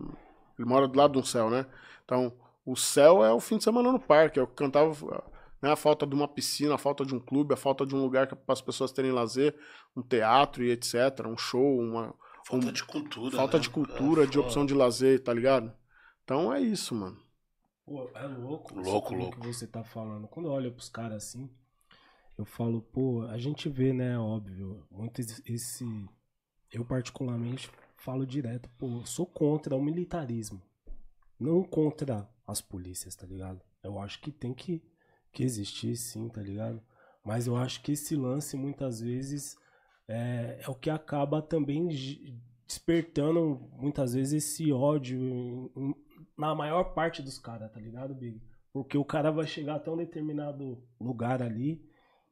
Ele 0.58 0.68
mora 0.68 0.86
do 0.86 0.96
lado 0.96 1.20
do 1.20 1.26
céu, 1.26 1.50
né? 1.50 1.66
Então, 2.04 2.32
o 2.64 2.76
céu 2.76 3.24
é 3.24 3.32
o 3.32 3.40
fim 3.40 3.56
de 3.56 3.64
semana 3.64 3.90
no 3.90 3.98
parque, 3.98 4.38
é 4.38 4.42
o 4.42 4.46
que 4.46 4.54
cantava 4.54 5.24
né, 5.60 5.72
a 5.72 5.76
falta 5.76 6.06
de 6.06 6.14
uma 6.14 6.28
piscina, 6.28 6.74
a 6.74 6.78
falta 6.78 7.04
de 7.04 7.14
um 7.14 7.18
clube, 7.18 7.54
a 7.54 7.56
falta 7.56 7.84
de 7.86 7.94
um 7.96 8.02
lugar 8.02 8.26
para 8.28 8.38
as 8.52 8.60
pessoas 8.60 8.92
terem 8.92 9.10
lazer, 9.10 9.56
um 9.96 10.02
teatro 10.02 10.62
e 10.62 10.70
etc, 10.70 10.94
um 11.26 11.36
show, 11.36 11.78
uma 11.80 12.14
Falta 12.46 12.66
um- 12.66 12.72
de 12.72 12.84
cultura. 12.84 13.36
falta 13.36 13.56
né? 13.56 13.62
de 13.62 13.70
cultura, 13.70 14.24
É, 14.24 14.26
de 14.26 14.38
opção 14.38 14.66
de 14.66 14.74
lazer, 14.74 15.20
tá 15.22 15.32
ligado? 15.32 15.72
Então 16.24 16.52
é 16.52 16.60
isso, 16.60 16.94
mano. 16.94 17.18
Pô, 17.84 18.08
é 18.14 18.26
louco. 18.26 18.74
Louco, 18.74 19.14
louco. 19.14 19.40
que 19.40 19.46
você 19.46 19.66
tá 19.66 19.82
falando. 19.82 20.28
Quando 20.28 20.46
eu 20.46 20.52
olho 20.52 20.72
pros 20.72 20.88
caras 20.88 21.24
assim, 21.24 21.50
eu 22.38 22.44
falo, 22.44 22.80
pô, 22.80 23.22
a 23.22 23.38
gente 23.38 23.68
vê, 23.68 23.92
né, 23.92 24.18
óbvio, 24.18 24.86
muito 24.90 25.20
esse-. 25.20 26.08
Eu, 26.70 26.84
particularmente, 26.84 27.70
falo 27.96 28.26
direto, 28.26 28.68
pô, 28.78 29.04
sou 29.04 29.26
contra 29.26 29.76
o 29.76 29.82
militarismo. 29.82 30.62
Não 31.38 31.62
contra 31.64 32.28
as 32.46 32.60
polícias, 32.60 33.14
tá 33.16 33.26
ligado? 33.26 33.60
Eu 33.82 33.98
acho 33.98 34.20
que 34.20 34.30
tem 34.30 34.54
que, 34.54 34.80
que 35.32 35.42
existir, 35.42 35.96
sim, 35.96 36.28
tá 36.28 36.40
ligado? 36.40 36.80
Mas 37.24 37.46
eu 37.46 37.56
acho 37.56 37.82
que 37.82 37.92
esse 37.92 38.14
lance, 38.16 38.56
muitas 38.56 39.00
vezes, 39.00 39.56
é, 40.08 40.60
é 40.62 40.70
o 40.70 40.74
que 40.74 40.88
acaba 40.88 41.42
também 41.42 41.88
despertando, 42.66 43.60
muitas 43.76 44.14
vezes, 44.14 44.44
esse 44.44 44.72
ódio 44.72 45.18
em- 45.20 45.70
em- 45.76 45.94
na 46.42 46.54
maior 46.56 46.92
parte 46.92 47.22
dos 47.22 47.38
caras, 47.38 47.70
tá 47.72 47.78
ligado, 47.80 48.14
Big? 48.14 48.42
Porque 48.72 48.98
o 48.98 49.04
cara 49.04 49.30
vai 49.30 49.46
chegar 49.46 49.76
até 49.76 49.90
um 49.90 49.96
determinado 49.96 50.82
lugar 51.00 51.40
ali 51.40 51.80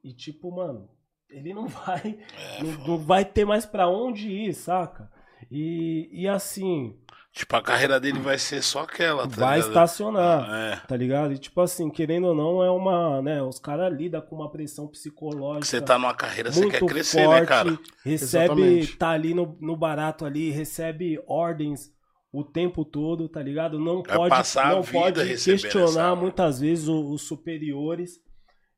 e, 0.03 0.13
tipo, 0.13 0.51
mano, 0.51 0.89
ele 1.29 1.53
não 1.53 1.67
vai. 1.69 2.19
É, 2.37 2.63
não, 2.63 2.87
não 2.87 2.97
vai 2.97 3.23
ter 3.23 3.45
mais 3.45 3.65
pra 3.65 3.87
onde 3.87 4.29
ir, 4.29 4.53
saca? 4.53 5.09
E, 5.49 6.09
e 6.11 6.27
assim, 6.27 6.99
Tipo, 7.33 7.55
a 7.55 7.61
carreira 7.61 7.97
dele 7.97 8.19
vai 8.19 8.37
ser 8.37 8.61
só 8.61 8.81
aquela, 8.81 9.25
tá 9.25 9.37
vai 9.37 9.55
ligado? 9.55 9.69
estacionar. 9.69 10.53
É. 10.53 10.75
Tá 10.85 10.97
ligado? 10.97 11.31
E 11.31 11.37
tipo 11.37 11.61
assim, 11.61 11.89
querendo 11.89 12.27
ou 12.27 12.35
não, 12.35 12.61
é 12.61 12.69
uma, 12.69 13.21
né, 13.21 13.41
os 13.41 13.57
caras 13.57 13.93
lidam 13.93 14.21
com 14.21 14.35
uma 14.35 14.51
pressão 14.51 14.85
psicológica. 14.85 15.65
Você 15.65 15.79
tá 15.79 15.97
numa 15.97 16.13
carreira, 16.13 16.51
você 16.51 16.69
quer 16.69 16.85
crescer, 16.85 17.23
forte, 17.23 17.39
né, 17.39 17.45
cara? 17.45 17.69
Recebe, 18.03 18.51
Exatamente. 18.51 18.97
tá 18.97 19.09
ali 19.11 19.33
no, 19.33 19.57
no 19.61 19.77
barato 19.77 20.25
ali, 20.25 20.51
recebe 20.51 21.23
ordens 21.25 21.89
o 22.31 22.43
tempo 22.43 22.85
todo, 22.85 23.27
tá 23.27 23.41
ligado? 23.41 23.77
Não 23.79 24.01
Vai 24.03 24.17
pode, 24.29 24.55
não 24.69 24.81
pode 24.83 25.19
questionar 25.43 26.15
muitas 26.15 26.59
vezes 26.59 26.87
o- 26.87 27.11
os 27.11 27.23
superiores, 27.23 28.19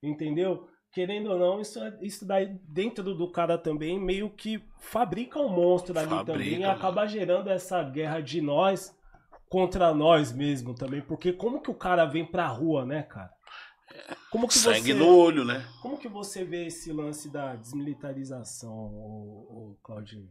entendeu? 0.01 0.67
Querendo 0.91 1.31
ou 1.31 1.39
não, 1.39 1.59
isso, 1.61 1.79
é- 1.79 1.97
isso 2.01 2.25
daí 2.25 2.47
dentro 2.67 3.03
do, 3.15 3.31
cara 3.31 3.57
também 3.57 3.99
meio 3.99 4.29
que 4.29 4.63
fabrica 4.79 5.39
um 5.39 5.49
monstro 5.49 5.97
ali 5.97 6.07
Fabrica, 6.09 6.33
também 6.33 6.53
e 6.55 6.59
mano. 6.59 6.71
acaba 6.71 7.05
gerando 7.07 7.49
essa 7.49 7.81
guerra 7.83 8.21
de 8.21 8.41
nós 8.41 8.95
contra 9.49 9.93
nós 9.93 10.31
mesmo 10.31 10.73
também, 10.75 11.01
porque 11.01 11.31
como 11.33 11.61
que 11.61 11.69
o 11.71 11.75
cara 11.75 12.05
vem 12.05 12.25
pra 12.25 12.47
rua, 12.47 12.85
né, 12.85 13.03
cara? 13.03 13.31
Como 14.31 14.47
que 14.47 14.55
Sangue 14.55 14.93
você, 14.93 14.93
no 14.95 15.15
olho, 15.15 15.45
né? 15.45 15.63
Como 15.81 15.97
que 15.99 16.07
você 16.07 16.43
vê 16.43 16.65
esse 16.65 16.91
lance 16.91 17.31
da 17.31 17.55
desmilitarização, 17.55 18.71
o, 18.73 19.71
o 19.73 19.77
Claudinho? 19.83 20.27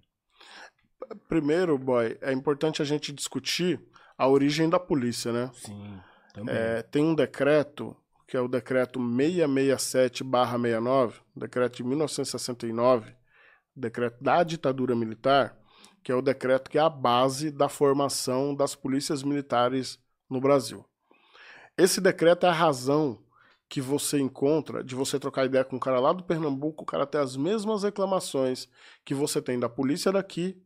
Primeiro, 1.29 1.79
boy, 1.79 2.19
é 2.21 2.33
importante 2.33 2.83
a 2.83 2.85
gente 2.85 3.12
discutir 3.12 3.81
a 4.17 4.29
origem 4.29 4.69
da 4.69 4.79
polícia, 4.79 5.33
né? 5.33 5.51
Sim, 5.55 5.99
também. 6.33 6.55
É, 6.55 6.83
tem 6.83 7.05
um 7.05 7.15
decreto, 7.15 7.97
que 8.27 8.37
é 8.37 8.41
o 8.41 8.49
decreto 8.49 9.01
667-69, 9.01 11.15
decreto 11.35 11.77
de 11.77 11.85
1969, 11.85 13.15
decreto 13.75 14.23
da 14.23 14.43
ditadura 14.43 14.95
militar, 14.95 15.59
que 16.03 16.12
é 16.12 16.15
o 16.15 16.23
decreto 16.23 16.71
que 16.71 16.79
é 16.79 16.81
a 16.81 16.91
base 16.91 17.51
da 17.51 17.69
formação 17.69 18.55
das 18.55 18.75
polícias 18.75 19.23
militares 19.23 19.99
no 20.29 20.41
Brasil. 20.41 20.85
Esse 21.77 22.01
decreto 22.01 22.47
é 22.47 22.49
a 22.49 22.53
razão 22.53 23.23
que 23.69 23.81
você 23.81 24.21
encontra 24.21 24.85
de 24.85 24.95
você 24.95 25.19
trocar 25.19 25.47
ideia 25.47 25.65
com 25.65 25.77
um 25.77 25.81
cara 25.81 25.99
lá 25.99 26.12
do 26.12 26.23
Pernambuco, 26.23 26.83
o 26.83 26.87
cara 26.87 27.07
tem 27.07 27.19
as 27.19 27.37
mesmas 27.37 27.83
reclamações 27.83 28.69
que 29.05 29.15
você 29.15 29.41
tem 29.41 29.59
da 29.59 29.69
polícia 29.69 30.12
daqui, 30.12 30.62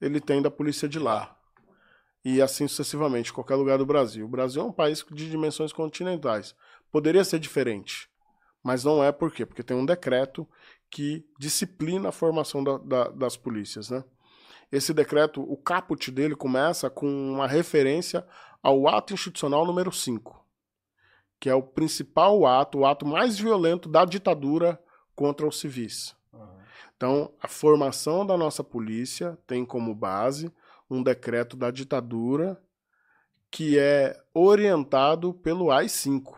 ele 0.00 0.20
tem 0.20 0.42
da 0.42 0.50
polícia 0.50 0.88
de 0.88 0.98
lá. 0.98 1.36
E 2.24 2.42
assim 2.42 2.66
sucessivamente, 2.66 3.32
qualquer 3.32 3.54
lugar 3.54 3.78
do 3.78 3.86
Brasil. 3.86 4.26
O 4.26 4.28
Brasil 4.28 4.62
é 4.62 4.64
um 4.64 4.72
país 4.72 5.04
de 5.10 5.30
dimensões 5.30 5.72
continentais. 5.72 6.54
Poderia 6.90 7.24
ser 7.24 7.38
diferente, 7.38 8.08
mas 8.62 8.84
não 8.84 9.02
é 9.02 9.12
por 9.12 9.32
quê? 9.32 9.46
Porque 9.46 9.62
tem 9.62 9.76
um 9.76 9.86
decreto 9.86 10.46
que 10.90 11.24
disciplina 11.38 12.08
a 12.08 12.12
formação 12.12 12.62
da, 12.64 12.78
da, 12.78 13.08
das 13.08 13.36
polícias, 13.36 13.90
né? 13.90 14.04
Esse 14.70 14.92
decreto, 14.92 15.40
o 15.40 15.56
caput 15.56 16.10
dele 16.10 16.36
começa 16.36 16.90
com 16.90 17.06
uma 17.06 17.46
referência 17.46 18.26
ao 18.62 18.86
ato 18.86 19.14
institucional 19.14 19.64
número 19.64 19.90
5 19.90 20.38
que 21.40 21.48
é 21.48 21.54
o 21.54 21.62
principal 21.62 22.44
ato, 22.46 22.78
o 22.78 22.86
ato 22.86 23.06
mais 23.06 23.38
violento 23.38 23.88
da 23.88 24.04
ditadura 24.04 24.80
contra 25.14 25.46
os 25.46 25.60
civis. 25.60 26.16
Uhum. 26.32 26.58
Então, 26.96 27.32
a 27.40 27.48
formação 27.48 28.26
da 28.26 28.36
nossa 28.36 28.64
polícia 28.64 29.38
tem 29.46 29.64
como 29.64 29.94
base 29.94 30.52
um 30.90 31.02
decreto 31.02 31.56
da 31.56 31.70
ditadura 31.70 32.60
que 33.50 33.78
é 33.78 34.20
orientado 34.34 35.32
pelo 35.32 35.70
AI-5. 35.70 36.34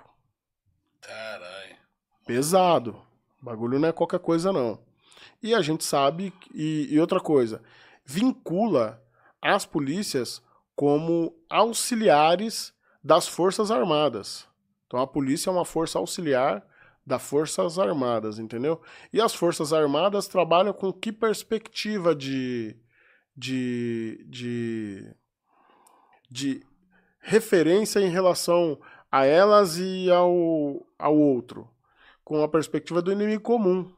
Caralho. 1.01 1.77
Pesado. 2.27 3.03
O 3.41 3.45
bagulho 3.45 3.79
não 3.79 3.89
é 3.89 3.93
qualquer 3.93 4.21
coisa, 4.21 4.53
não. 4.53 4.79
E 5.43 5.55
a 5.55 5.63
gente 5.63 5.85
sabe, 5.85 6.33
e, 6.55 6.89
e 6.91 7.01
outra 7.01 7.21
coisa, 7.21 7.63
vincula 8.05 9.03
as 9.41 9.65
polícias 9.65 10.43
como 10.77 11.35
auxiliares 11.49 12.75
das 13.03 13.27
Forças 13.27 13.71
Armadas. 13.71 14.47
Então 14.87 15.01
a 15.01 15.07
polícia 15.07 15.49
é 15.49 15.53
uma 15.53 15.65
força 15.65 15.99
auxiliar 15.99 16.67
das 17.11 17.23
Forças 17.25 17.77
Armadas, 17.77 18.39
entendeu? 18.39 18.81
E 19.13 19.21
as 19.21 19.35
Forças 19.35 19.73
Armadas 19.73 20.29
trabalham 20.29 20.73
com 20.73 20.93
que 20.93 21.11
perspectiva 21.11 22.15
de, 22.15 22.77
de, 23.37 24.25
de, 24.29 25.17
de 26.31 26.67
referência 27.19 27.99
em 27.99 28.09
relação 28.09 28.81
a 29.11 29.27
elas 29.27 29.77
e 29.77 30.09
ao, 30.09 30.87
ao 30.97 31.19
outro? 31.19 31.69
Com 32.23 32.45
a 32.45 32.49
perspectiva 32.49 33.03
do 33.03 33.11
inimigo 33.11 33.43
comum. 33.43 33.93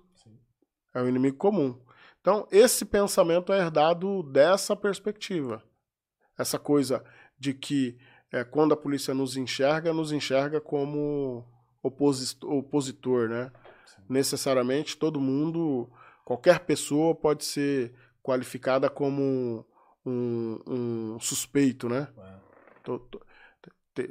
É 0.94 1.02
o 1.02 1.08
inimigo 1.08 1.36
comum. 1.36 1.78
Então, 2.22 2.48
esse 2.50 2.86
pensamento 2.86 3.52
é 3.52 3.58
herdado 3.58 4.22
dessa 4.22 4.74
perspectiva. 4.74 5.62
Essa 6.38 6.58
coisa 6.58 7.04
de 7.38 7.52
que 7.52 7.98
é, 8.30 8.42
quando 8.42 8.72
a 8.72 8.76
polícia 8.76 9.12
nos 9.12 9.36
enxerga, 9.36 9.92
nos 9.92 10.12
enxerga 10.12 10.62
como 10.62 11.44
opositor, 11.82 13.28
né? 13.28 13.50
Sim. 13.86 14.02
Necessariamente 14.08 14.96
todo 14.96 15.20
mundo, 15.20 15.90
qualquer 16.24 16.60
pessoa 16.60 17.14
pode 17.14 17.44
ser 17.44 17.92
qualificada 18.22 18.88
como 18.88 19.66
um, 20.04 20.58
um 20.66 21.20
suspeito, 21.20 21.88
né? 21.88 22.08
É. 22.18 22.34
Tô, 22.82 22.98
tô, 22.98 23.20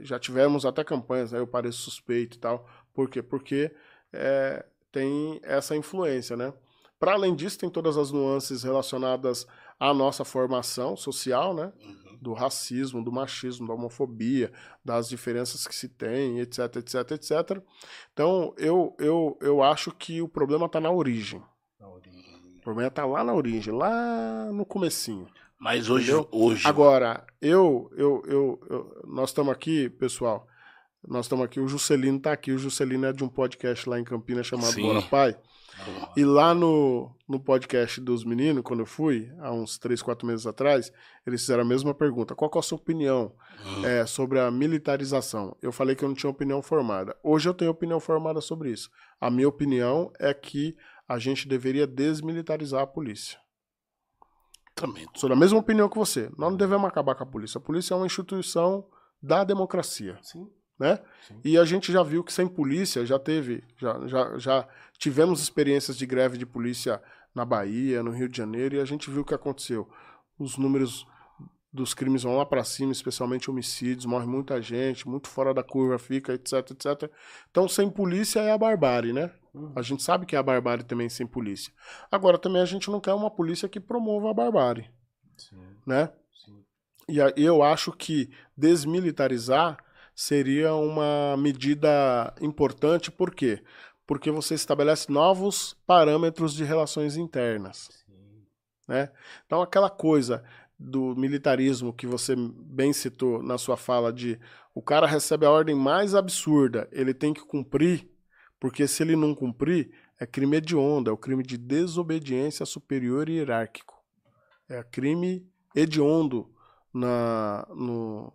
já 0.01 0.19
tivemos 0.19 0.65
até 0.65 0.83
campanhas, 0.83 1.31
né? 1.31 1.39
Eu 1.39 1.47
pareço 1.47 1.79
suspeito 1.79 2.37
e 2.37 2.39
tal. 2.39 2.67
Por 2.93 3.09
quê? 3.09 3.21
Porque 3.21 3.71
é, 4.13 4.65
tem 4.91 5.39
essa 5.43 5.75
influência, 5.75 6.35
né? 6.35 6.53
Para 6.99 7.13
além 7.13 7.35
disso, 7.35 7.57
tem 7.57 7.69
todas 7.69 7.97
as 7.97 8.11
nuances 8.11 8.61
relacionadas 8.63 9.47
à 9.81 9.93
nossa 9.93 10.23
formação 10.23 10.95
social, 10.95 11.53
né? 11.53 11.73
Uhum 11.83 12.01
do 12.21 12.33
racismo, 12.33 13.03
do 13.03 13.11
machismo, 13.11 13.67
da 13.67 13.73
homofobia, 13.73 14.51
das 14.85 15.09
diferenças 15.09 15.65
que 15.65 15.73
se 15.73 15.89
tem, 15.89 16.39
etc, 16.39 16.75
etc, 16.75 17.11
etc. 17.11 17.63
Então, 18.13 18.53
eu, 18.57 18.95
eu, 18.99 19.37
eu 19.41 19.63
acho 19.63 19.91
que 19.91 20.21
o 20.21 20.27
problema 20.27 20.67
está 20.67 20.79
na 20.79 20.91
origem. 20.91 21.41
Na 21.79 21.89
origem. 21.89 22.21
O 22.57 22.61
problema 22.61 22.89
está 22.89 23.05
lá 23.05 23.23
na 23.23 23.33
origem, 23.33 23.73
lá 23.73 24.51
no 24.53 24.63
comecinho. 24.63 25.27
Mas 25.59 25.89
hoje, 25.89 26.11
hoje. 26.31 26.67
Agora, 26.67 27.25
eu, 27.41 27.91
eu, 27.97 28.23
eu, 28.27 28.61
eu 28.69 29.01
nós 29.07 29.31
estamos 29.31 29.51
aqui, 29.51 29.89
pessoal. 29.89 30.47
Nós 31.07 31.25
estamos 31.25 31.43
aqui, 31.43 31.59
o 31.59 31.67
Juscelino 31.67 32.17
está 32.17 32.31
aqui. 32.31 32.51
O 32.51 32.59
Juscelino 32.59 33.07
é 33.07 33.13
de 33.13 33.23
um 33.23 33.29
podcast 33.29 33.89
lá 33.89 33.99
em 33.99 34.03
Campinas 34.03 34.45
chamado 34.45 34.73
Sim. 34.73 34.83
Bora 34.83 35.01
Pai. 35.01 35.35
E 36.15 36.25
lá 36.25 36.53
no, 36.53 37.15
no 37.27 37.39
podcast 37.39 37.99
dos 38.01 38.23
meninos, 38.23 38.63
quando 38.63 38.81
eu 38.81 38.85
fui, 38.85 39.31
há 39.39 39.51
uns 39.51 39.77
3, 39.77 40.01
4 40.01 40.27
meses 40.27 40.45
atrás, 40.45 40.91
eles 41.25 41.41
fizeram 41.41 41.63
a 41.63 41.65
mesma 41.65 41.93
pergunta. 41.93 42.35
Qual 42.35 42.51
é 42.53 42.59
a 42.59 42.61
sua 42.61 42.77
opinião 42.77 43.33
uhum. 43.65 43.85
é, 43.85 44.05
sobre 44.05 44.39
a 44.39 44.51
militarização? 44.51 45.55
Eu 45.61 45.71
falei 45.71 45.95
que 45.95 46.03
eu 46.03 46.09
não 46.09 46.15
tinha 46.15 46.29
opinião 46.29 46.61
formada. 46.61 47.15
Hoje 47.23 47.47
eu 47.47 47.53
tenho 47.53 47.71
opinião 47.71 47.99
formada 47.99 48.41
sobre 48.41 48.71
isso. 48.71 48.89
A 49.19 49.31
minha 49.31 49.47
opinião 49.47 50.11
é 50.19 50.33
que 50.33 50.75
a 51.07 51.17
gente 51.17 51.47
deveria 51.47 51.87
desmilitarizar 51.87 52.81
a 52.81 52.87
polícia. 52.87 53.39
Também. 54.75 55.07
Sou 55.15 55.29
da 55.29 55.35
mesma 55.35 55.59
opinião 55.59 55.89
que 55.89 55.97
você. 55.97 56.29
Nós 56.37 56.49
não 56.49 56.57
devemos 56.57 56.87
acabar 56.87 57.15
com 57.15 57.23
a 57.23 57.27
polícia. 57.27 57.57
A 57.57 57.61
polícia 57.61 57.93
é 57.93 57.97
uma 57.97 58.05
instituição 58.05 58.87
da 59.21 59.43
democracia. 59.43 60.17
Sim. 60.21 60.49
Né? 60.79 60.99
E 61.43 61.57
a 61.57 61.65
gente 61.65 61.91
já 61.91 62.01
viu 62.01 62.23
que 62.23 62.33
sem 62.33 62.47
polícia 62.47 63.05
já 63.05 63.19
teve, 63.19 63.63
já, 63.77 64.07
já, 64.07 64.37
já 64.37 64.67
tivemos 64.97 65.41
experiências 65.41 65.95
de 65.95 66.05
greve 66.05 66.37
de 66.37 66.45
polícia 66.45 67.01
na 67.35 67.45
Bahia, 67.45 68.01
no 68.03 68.11
Rio 68.11 68.27
de 68.27 68.37
Janeiro, 68.37 68.75
e 68.75 68.79
a 68.79 68.85
gente 68.85 69.09
viu 69.09 69.21
o 69.21 69.25
que 69.25 69.33
aconteceu. 69.33 69.87
Os 70.39 70.57
números 70.57 71.05
dos 71.71 71.93
crimes 71.93 72.23
vão 72.23 72.35
lá 72.35 72.45
para 72.45 72.63
cima, 72.63 72.91
especialmente 72.91 73.49
homicídios, 73.49 74.05
morre 74.05 74.25
muita 74.25 74.61
gente, 74.61 75.07
muito 75.07 75.29
fora 75.29 75.53
da 75.53 75.63
curva 75.63 75.97
fica, 75.97 76.33
etc, 76.33 76.71
etc. 76.71 77.09
Então, 77.49 77.67
sem 77.67 77.89
polícia 77.89 78.41
é 78.41 78.51
a 78.51 78.57
barbárie, 78.57 79.13
né? 79.13 79.31
Uhum. 79.53 79.71
A 79.75 79.81
gente 79.81 80.03
sabe 80.03 80.25
que 80.25 80.35
é 80.35 80.39
a 80.39 80.43
barbárie 80.43 80.83
também 80.83 81.07
sem 81.07 81.25
polícia. 81.25 81.71
Agora, 82.11 82.37
também 82.37 82.61
a 82.61 82.65
gente 82.65 82.89
não 82.89 82.99
quer 82.99 83.13
uma 83.13 83.31
polícia 83.31 83.69
que 83.69 83.79
promova 83.79 84.31
a 84.31 84.33
barbárie, 84.33 84.89
Sim. 85.37 85.61
né? 85.85 86.11
Sim. 86.33 86.63
E 87.07 87.19
eu 87.37 87.63
acho 87.63 87.91
que 87.93 88.29
desmilitarizar 88.55 89.77
seria 90.21 90.75
uma 90.75 91.35
medida 91.35 92.31
importante, 92.39 93.09
por 93.09 93.33
quê? 93.33 93.63
Porque 94.05 94.29
você 94.29 94.53
estabelece 94.53 95.11
novos 95.11 95.75
parâmetros 95.87 96.53
de 96.53 96.63
relações 96.63 97.17
internas. 97.17 97.89
Né? 98.87 99.11
Então, 99.47 99.63
aquela 99.63 99.89
coisa 99.89 100.43
do 100.77 101.15
militarismo 101.15 101.91
que 101.91 102.05
você 102.05 102.35
bem 102.37 102.93
citou 102.93 103.41
na 103.41 103.57
sua 103.57 103.75
fala 103.75 104.13
de 104.13 104.39
o 104.75 104.81
cara 104.81 105.07
recebe 105.07 105.43
a 105.43 105.49
ordem 105.49 105.73
mais 105.73 106.13
absurda, 106.13 106.87
ele 106.91 107.15
tem 107.15 107.33
que 107.33 107.41
cumprir, 107.41 108.07
porque 108.59 108.87
se 108.87 109.01
ele 109.01 109.15
não 109.15 109.33
cumprir, 109.33 109.91
é 110.19 110.25
crime 110.27 110.57
hediondo, 110.57 111.09
é 111.09 111.13
o 111.13 111.17
crime 111.17 111.41
de 111.41 111.57
desobediência 111.57 112.63
superior 112.63 113.27
e 113.27 113.37
hierárquico. 113.37 113.99
É 114.69 114.83
crime 114.83 115.49
hediondo 115.75 116.53
na, 116.93 117.67
no, 117.73 118.31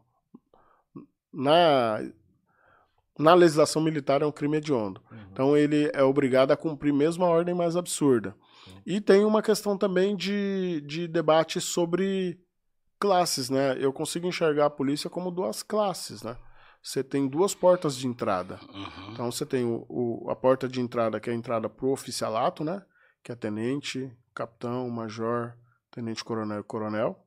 na, 1.36 2.00
na 3.18 3.34
legislação 3.34 3.82
militar 3.82 4.22
é 4.22 4.26
um 4.26 4.32
crime 4.32 4.56
hediondo. 4.56 5.02
Uhum. 5.10 5.18
Então 5.30 5.56
ele 5.56 5.90
é 5.92 6.02
obrigado 6.02 6.50
a 6.50 6.56
cumprir 6.56 6.92
mesmo 6.92 7.24
a 7.24 7.28
ordem 7.28 7.54
mais 7.54 7.76
absurda. 7.76 8.34
Uhum. 8.66 8.80
E 8.86 9.00
tem 9.00 9.24
uma 9.24 9.42
questão 9.42 9.76
também 9.76 10.16
de, 10.16 10.82
de 10.86 11.06
debate 11.06 11.60
sobre 11.60 12.40
classes, 12.98 13.50
né? 13.50 13.76
Eu 13.78 13.92
consigo 13.92 14.26
enxergar 14.26 14.66
a 14.66 14.70
polícia 14.70 15.10
como 15.10 15.30
duas 15.30 15.62
classes, 15.62 16.22
né? 16.22 16.36
Você 16.82 17.04
tem 17.04 17.28
duas 17.28 17.54
portas 17.54 17.96
de 17.96 18.06
entrada. 18.06 18.58
Uhum. 18.72 19.12
Então 19.12 19.30
você 19.30 19.44
tem 19.44 19.64
o, 19.64 19.84
o, 19.88 20.30
a 20.30 20.36
porta 20.36 20.66
de 20.66 20.80
entrada 20.80 21.20
que 21.20 21.28
é 21.28 21.32
a 21.32 21.36
entrada 21.36 21.68
pro 21.68 21.90
oficialato, 21.90 22.64
né? 22.64 22.82
Que 23.22 23.32
é 23.32 23.34
tenente, 23.34 24.10
capitão, 24.34 24.88
major, 24.88 25.54
tenente 25.90 26.24
coronel 26.24 26.60
e 26.60 26.64
coronel. 26.64 27.22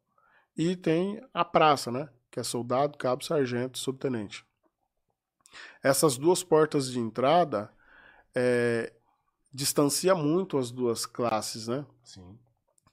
E 0.57 0.75
tem 0.75 1.21
a 1.33 1.45
praça, 1.45 1.91
né? 1.91 2.09
Que 2.39 2.41
é 2.41 2.43
soldado, 2.43 2.97
cabo, 2.97 3.23
sargento, 3.23 3.77
subtenente. 3.77 4.45
Essas 5.83 6.17
duas 6.17 6.41
portas 6.41 6.89
de 6.89 6.97
entrada 6.97 7.69
é, 8.33 8.93
distancia 9.53 10.15
muito 10.15 10.57
as 10.57 10.71
duas 10.71 11.05
classes, 11.05 11.67
né? 11.67 11.85
Sim. 12.03 12.39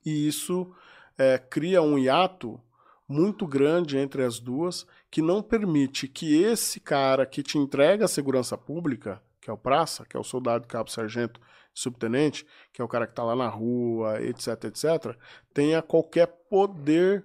E 0.04 0.26
isso 0.26 0.74
é, 1.16 1.38
cria 1.38 1.80
um 1.80 1.96
hiato 1.96 2.60
muito 3.08 3.46
grande 3.46 3.96
entre 3.96 4.24
as 4.24 4.40
duas 4.40 4.84
que 5.08 5.22
não 5.22 5.40
permite 5.40 6.08
que 6.08 6.42
esse 6.42 6.80
cara 6.80 7.24
que 7.24 7.42
te 7.42 7.56
entrega 7.56 8.06
a 8.06 8.08
segurança 8.08 8.58
pública, 8.58 9.22
que 9.40 9.48
é 9.48 9.52
o 9.52 9.56
praça, 9.56 10.04
que 10.04 10.16
é 10.16 10.20
o 10.20 10.24
soldado, 10.24 10.66
cabo, 10.66 10.90
sargento, 10.90 11.40
subtenente, 11.72 12.44
que 12.72 12.82
é 12.82 12.84
o 12.84 12.88
cara 12.88 13.06
que 13.06 13.12
está 13.12 13.22
lá 13.22 13.36
na 13.36 13.48
rua, 13.48 14.20
etc, 14.22 14.64
etc, 14.64 15.16
tenha 15.54 15.82
qualquer 15.82 16.26
poder 16.48 17.24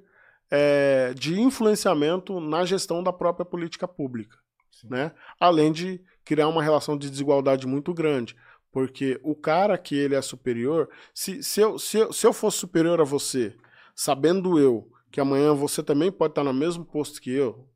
é, 0.52 1.14
de 1.14 1.40
influenciamento 1.40 2.40
na 2.42 2.66
gestão 2.66 3.02
da 3.02 3.14
própria 3.14 3.46
política 3.46 3.88
pública. 3.88 4.38
Né? 4.84 5.12
Além 5.40 5.72
de 5.72 6.04
criar 6.26 6.50
uma 6.50 6.62
relação 6.62 6.98
de 6.98 7.10
desigualdade 7.10 7.66
muito 7.66 7.94
grande. 7.94 8.36
Porque 8.72 9.20
o 9.24 9.36
cara 9.36 9.78
que 9.78 9.96
ele 9.96 10.16
é 10.16 10.22
superior, 10.22 10.90
se, 11.14 11.42
se, 11.42 11.62
eu, 11.62 11.80
se, 11.80 11.98
eu, 11.98 12.14
se 12.14 12.28
eu 12.28 12.34
fosse 12.34 12.58
superior 12.58 13.00
a 13.02 13.06
você, 13.06 13.56
sabendo 13.96 14.60
eu 14.60 14.90
que 15.12 15.20
amanhã 15.20 15.54
você 15.54 15.84
também 15.84 16.12
pode 16.12 16.32
estar 16.32 16.44
no 16.44 16.54
mesmo 16.54 16.86
posto 16.86 17.22
que 17.22 17.32
eu, 17.32 17.68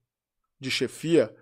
de 0.59 0.71
chefia, 0.71 1.35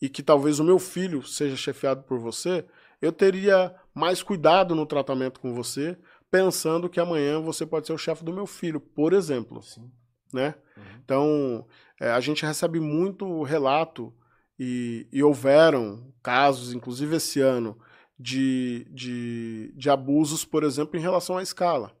e 0.00 0.08
que 0.08 0.22
talvez 0.22 0.60
o 0.60 0.64
meu 0.64 0.78
filho 0.78 1.22
seja 1.22 1.56
chefiado 1.56 2.02
por 2.02 2.18
você, 2.18 2.64
eu 3.00 3.12
teria 3.12 3.74
mais 3.94 4.22
cuidado 4.22 4.74
no 4.74 4.86
tratamento 4.86 5.40
com 5.40 5.54
você, 5.54 5.98
pensando 6.30 6.88
que 6.88 7.00
amanhã 7.00 7.40
você 7.40 7.66
pode 7.66 7.86
ser 7.86 7.92
o 7.92 7.98
chefe 7.98 8.24
do 8.24 8.32
meu 8.32 8.46
filho, 8.46 8.80
por 8.80 9.12
exemplo. 9.12 9.62
Sim. 9.62 9.90
Né? 10.32 10.54
Uhum. 10.76 10.82
Então, 11.04 11.66
é, 12.00 12.10
a 12.10 12.20
gente 12.20 12.44
recebe 12.44 12.80
muito 12.80 13.42
relato, 13.42 14.12
e, 14.58 15.06
e 15.12 15.22
houveram 15.22 16.12
casos, 16.22 16.72
inclusive 16.72 17.16
esse 17.16 17.40
ano, 17.40 17.78
de, 18.18 18.86
de, 18.90 19.72
de 19.76 19.88
abusos, 19.88 20.44
por 20.44 20.64
exemplo, 20.64 20.98
em 20.98 21.02
relação 21.02 21.38
à 21.38 21.42
escala. 21.42 21.96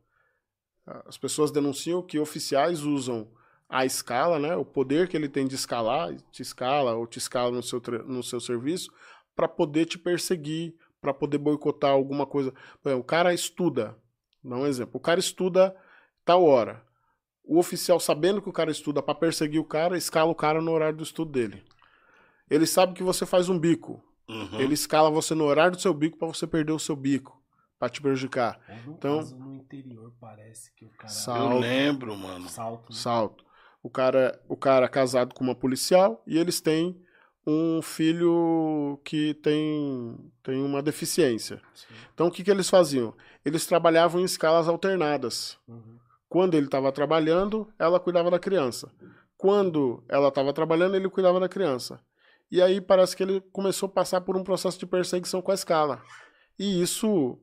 As 1.06 1.16
pessoas 1.16 1.50
denunciam 1.50 2.02
que 2.02 2.18
oficiais 2.18 2.82
usam 2.82 3.30
a 3.68 3.84
escala, 3.84 4.38
né, 4.38 4.56
o 4.56 4.64
poder 4.64 5.06
que 5.06 5.16
ele 5.16 5.28
tem 5.28 5.46
de 5.46 5.54
escalar, 5.54 6.16
te 6.32 6.40
escala 6.40 6.94
ou 6.94 7.06
te 7.06 7.18
escala 7.18 7.50
no 7.50 7.62
seu, 7.62 7.80
no 8.06 8.22
seu 8.22 8.40
serviço, 8.40 8.90
para 9.36 9.46
poder 9.46 9.84
te 9.84 9.98
perseguir, 9.98 10.74
para 11.00 11.12
poder 11.14 11.38
boicotar 11.38 11.90
alguma 11.90 12.26
coisa. 12.26 12.52
o 12.82 13.04
cara 13.04 13.32
estuda, 13.32 13.96
dá 14.42 14.56
um 14.56 14.66
exemplo, 14.66 14.96
o 14.96 15.00
cara 15.00 15.20
estuda 15.20 15.76
tal 16.24 16.42
hora. 16.44 16.82
O 17.48 17.58
oficial, 17.58 17.98
sabendo 17.98 18.42
que 18.42 18.48
o 18.50 18.52
cara 18.52 18.70
estuda 18.70 19.02
para 19.02 19.14
perseguir 19.14 19.58
o 19.58 19.64
cara, 19.64 19.96
escala 19.96 20.30
o 20.30 20.34
cara 20.34 20.60
no 20.60 20.70
horário 20.70 20.98
do 20.98 21.02
estudo 21.02 21.32
dele. 21.32 21.64
Ele 22.50 22.66
sabe 22.66 22.92
que 22.92 23.02
você 23.02 23.24
faz 23.24 23.48
um 23.48 23.58
bico. 23.58 24.04
Uhum. 24.28 24.60
Ele 24.60 24.74
escala 24.74 25.10
você 25.10 25.34
no 25.34 25.44
horário 25.44 25.72
do 25.72 25.80
seu 25.80 25.94
bico 25.94 26.18
para 26.18 26.28
você 26.28 26.46
perder 26.46 26.72
o 26.72 26.78
seu 26.78 26.94
bico, 26.94 27.42
para 27.78 27.88
te 27.88 28.02
prejudicar. 28.02 28.60
então, 28.86 29.22
no 29.22 29.54
interior 29.54 30.12
parece 30.20 30.70
que 30.74 30.84
o 30.84 30.90
cara 30.90 31.08
salto, 31.08 31.54
Eu 31.54 31.58
lembro, 31.58 32.14
mano. 32.14 32.50
Salto. 32.50 32.92
Né? 32.92 32.98
Salto. 32.98 33.44
O 33.82 33.88
cara, 33.88 34.38
o 34.46 34.56
cara 34.56 34.84
é 34.84 34.88
casado 34.88 35.34
com 35.34 35.42
uma 35.42 35.54
policial 35.54 36.22
e 36.26 36.36
eles 36.36 36.60
têm 36.60 37.00
um 37.46 37.80
filho 37.80 39.00
que 39.02 39.32
tem, 39.32 40.18
tem 40.42 40.62
uma 40.62 40.82
deficiência. 40.82 41.62
Sim. 41.72 41.94
Então 42.12 42.26
o 42.26 42.30
que, 42.30 42.44
que 42.44 42.50
eles 42.50 42.68
faziam? 42.68 43.14
Eles 43.42 43.64
trabalhavam 43.64 44.20
em 44.20 44.24
escalas 44.24 44.68
alternadas. 44.68 45.56
Uhum. 45.66 45.96
Quando 46.28 46.54
ele 46.54 46.66
estava 46.66 46.92
trabalhando, 46.92 47.72
ela 47.78 47.98
cuidava 47.98 48.30
da 48.30 48.38
criança. 48.38 48.92
Quando 49.36 50.04
ela 50.08 50.28
estava 50.28 50.52
trabalhando, 50.52 50.96
ele 50.96 51.08
cuidava 51.08 51.40
da 51.40 51.48
criança. 51.48 52.00
E 52.50 52.60
aí 52.62 52.80
parece 52.80 53.16
que 53.16 53.22
ele 53.22 53.40
começou 53.52 53.86
a 53.88 53.92
passar 53.92 54.20
por 54.20 54.36
um 54.36 54.42
processo 54.42 54.78
de 54.78 54.86
perseguição 54.86 55.40
com 55.40 55.50
a 55.50 55.54
escala. 55.54 56.02
E 56.58 56.82
isso 56.82 57.38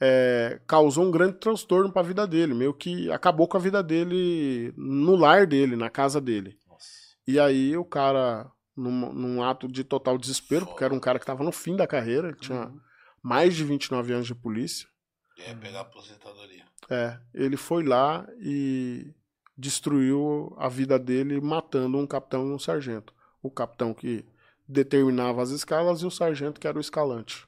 é, 0.00 0.60
causou 0.66 1.04
um 1.04 1.10
grande 1.10 1.38
transtorno 1.38 1.92
para 1.92 2.02
a 2.02 2.04
vida 2.04 2.26
dele, 2.26 2.54
meio 2.54 2.72
que 2.72 3.10
acabou 3.10 3.46
com 3.46 3.56
a 3.56 3.60
vida 3.60 3.82
dele 3.82 4.72
no 4.76 5.16
lar 5.16 5.46
dele, 5.46 5.76
na 5.76 5.90
casa 5.90 6.20
dele. 6.20 6.58
Nossa. 6.66 6.86
E 7.26 7.38
aí 7.38 7.76
o 7.76 7.84
cara, 7.84 8.50
num, 8.76 9.12
num, 9.12 9.42
ato 9.42 9.68
de 9.68 9.84
total 9.84 10.16
desespero, 10.16 10.66
porque 10.66 10.84
era 10.84 10.94
um 10.94 11.00
cara 11.00 11.18
que 11.18 11.24
estava 11.24 11.44
no 11.44 11.52
fim 11.52 11.76
da 11.76 11.86
carreira, 11.86 12.28
ele 12.28 12.38
tinha 12.38 12.66
uhum. 12.66 12.80
mais 13.22 13.54
de 13.54 13.64
29 13.64 14.12
anos 14.12 14.26
de 14.26 14.34
polícia. 14.34 14.88
Ia 15.36 15.54
pegar 15.56 15.80
a 15.80 15.82
aposentadoria. 15.82 16.57
É, 16.90 17.18
ele 17.34 17.56
foi 17.56 17.84
lá 17.84 18.26
e 18.40 19.12
destruiu 19.56 20.54
a 20.56 20.68
vida 20.68 20.98
dele 20.98 21.40
matando 21.40 21.98
um 21.98 22.06
capitão 22.06 22.48
e 22.48 22.52
um 22.52 22.58
sargento. 22.58 23.12
O 23.42 23.50
capitão 23.50 23.92
que 23.92 24.24
determinava 24.66 25.42
as 25.42 25.50
escalas 25.50 26.00
e 26.00 26.06
o 26.06 26.10
sargento 26.10 26.60
que 26.60 26.66
era 26.66 26.78
o 26.78 26.80
escalante. 26.80 27.46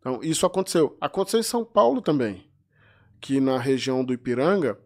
Então, 0.00 0.20
isso 0.22 0.46
aconteceu. 0.46 0.96
Aconteceu 1.00 1.40
em 1.40 1.44
São 1.44 1.64
Paulo 1.64 2.00
também, 2.00 2.50
que 3.20 3.38
na 3.38 3.58
região 3.58 4.04
do 4.04 4.14
Ipiranga, 4.14 4.78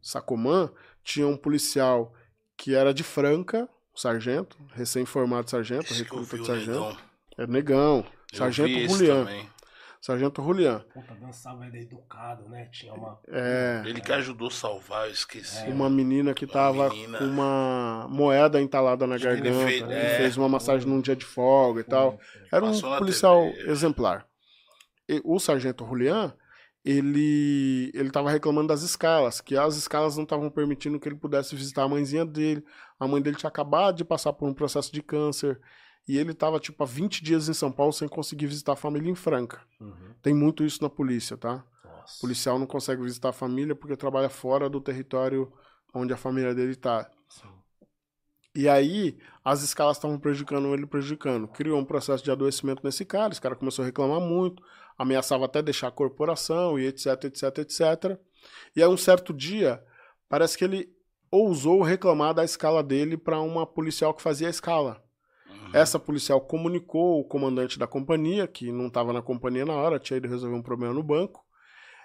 Sacomã, 0.00 0.70
tinha 1.02 1.28
um 1.28 1.36
policial 1.36 2.14
que 2.56 2.74
era 2.74 2.94
de 2.94 3.02
Franca, 3.02 3.68
sargento, 3.94 4.56
recém-formado 4.72 5.50
sargento, 5.50 5.92
recruta 5.92 6.38
de 6.38 6.46
sargento. 6.46 6.70
Negão. 6.70 6.96
É 7.36 7.46
negão, 7.46 8.06
sargento 8.32 8.88
Julian. 8.88 9.26
Sargento 10.04 10.42
Julian. 10.42 10.84
Puta, 10.92 11.14
dançava 11.14 11.66
ele 11.66 11.80
educado, 11.80 12.46
né? 12.50 12.68
Tinha 12.70 12.92
uma. 12.92 13.18
É. 13.26 13.82
Ele 13.86 14.02
que 14.02 14.12
ajudou 14.12 14.48
a 14.48 14.50
salvar, 14.50 15.06
eu 15.06 15.12
esqueci. 15.12 15.64
É. 15.64 15.70
Uma 15.70 15.88
menina 15.88 16.34
que 16.34 16.46
tava 16.46 16.90
menina... 16.90 17.16
com 17.16 17.24
uma 17.24 18.06
moeda 18.10 18.60
entalada 18.60 19.06
na 19.06 19.16
garganta. 19.16 19.48
Ele 19.48 19.64
fez, 19.64 19.80
ele 19.80 19.94
é. 19.94 20.16
fez 20.18 20.36
uma 20.36 20.46
massagem 20.46 20.86
num 20.86 21.00
dia 21.00 21.16
de 21.16 21.24
folga 21.24 21.80
e 21.80 21.84
tal. 21.84 22.18
Era 22.52 22.66
um 22.66 22.78
policial 22.98 23.46
exemplar. 23.66 24.26
E 25.08 25.22
o 25.24 25.38
sargento 25.38 25.86
Julian, 25.86 26.34
ele 26.84 27.90
ele 27.94 28.08
estava 28.08 28.30
reclamando 28.30 28.68
das 28.68 28.82
escalas, 28.82 29.40
que 29.40 29.56
as 29.56 29.74
escalas 29.74 30.18
não 30.18 30.24
estavam 30.24 30.50
permitindo 30.50 31.00
que 31.00 31.08
ele 31.08 31.16
pudesse 31.16 31.56
visitar 31.56 31.84
a 31.84 31.88
mãezinha 31.88 32.26
dele. 32.26 32.62
A 33.00 33.08
mãe 33.08 33.22
dele 33.22 33.38
tinha 33.38 33.48
acabado 33.48 33.96
de 33.96 34.04
passar 34.04 34.34
por 34.34 34.46
um 34.46 34.52
processo 34.52 34.92
de 34.92 35.02
câncer. 35.02 35.58
E 36.06 36.18
ele 36.18 36.34
tava, 36.34 36.60
tipo, 36.60 36.82
há 36.82 36.86
20 36.86 37.24
dias 37.24 37.48
em 37.48 37.54
São 37.54 37.72
Paulo 37.72 37.92
sem 37.92 38.06
conseguir 38.06 38.46
visitar 38.46 38.72
a 38.74 38.76
família 38.76 39.10
em 39.10 39.14
Franca. 39.14 39.62
Uhum. 39.80 40.14
Tem 40.22 40.34
muito 40.34 40.64
isso 40.64 40.82
na 40.82 40.90
polícia, 40.90 41.36
tá? 41.36 41.64
Nossa. 41.82 42.18
O 42.18 42.20
policial 42.20 42.58
não 42.58 42.66
consegue 42.66 43.02
visitar 43.02 43.30
a 43.30 43.32
família 43.32 43.74
porque 43.74 43.96
trabalha 43.96 44.28
fora 44.28 44.68
do 44.68 44.80
território 44.80 45.50
onde 45.94 46.12
a 46.12 46.16
família 46.16 46.54
dele 46.54 46.74
tá. 46.74 47.10
Sim. 47.28 47.48
E 48.54 48.68
aí, 48.68 49.18
as 49.44 49.62
escalas 49.62 49.96
estavam 49.96 50.18
prejudicando 50.18 50.72
ele, 50.74 50.86
prejudicando. 50.86 51.48
Criou 51.48 51.80
um 51.80 51.84
processo 51.84 52.22
de 52.22 52.30
adoecimento 52.30 52.82
nesse 52.84 53.04
cara, 53.04 53.32
esse 53.32 53.40
cara 53.40 53.56
começou 53.56 53.82
a 53.82 53.86
reclamar 53.86 54.20
muito, 54.20 54.62
ameaçava 54.96 55.46
até 55.46 55.60
deixar 55.62 55.88
a 55.88 55.92
corporação 55.92 56.78
e 56.78 56.86
etc, 56.86 57.24
etc, 57.24 57.58
etc. 57.58 58.18
E 58.76 58.82
aí, 58.82 58.88
um 58.88 58.96
certo 58.96 59.32
dia, 59.32 59.82
parece 60.28 60.56
que 60.56 60.64
ele 60.64 60.88
ousou 61.30 61.82
reclamar 61.82 62.32
da 62.32 62.44
escala 62.44 62.82
dele 62.82 63.16
para 63.16 63.40
uma 63.40 63.66
policial 63.66 64.14
que 64.14 64.22
fazia 64.22 64.46
a 64.46 64.50
escala. 64.50 65.02
Essa 65.74 65.98
policial 65.98 66.40
comunicou 66.40 67.20
o 67.20 67.24
comandante 67.24 67.78
da 67.78 67.86
companhia, 67.86 68.46
que 68.46 68.70
não 68.70 68.86
estava 68.86 69.12
na 69.12 69.20
companhia 69.20 69.66
na 69.66 69.72
hora, 69.72 69.98
tinha 69.98 70.16
ido 70.16 70.28
resolver 70.28 70.54
um 70.54 70.62
problema 70.62 70.94
no 70.94 71.02
banco. 71.02 71.44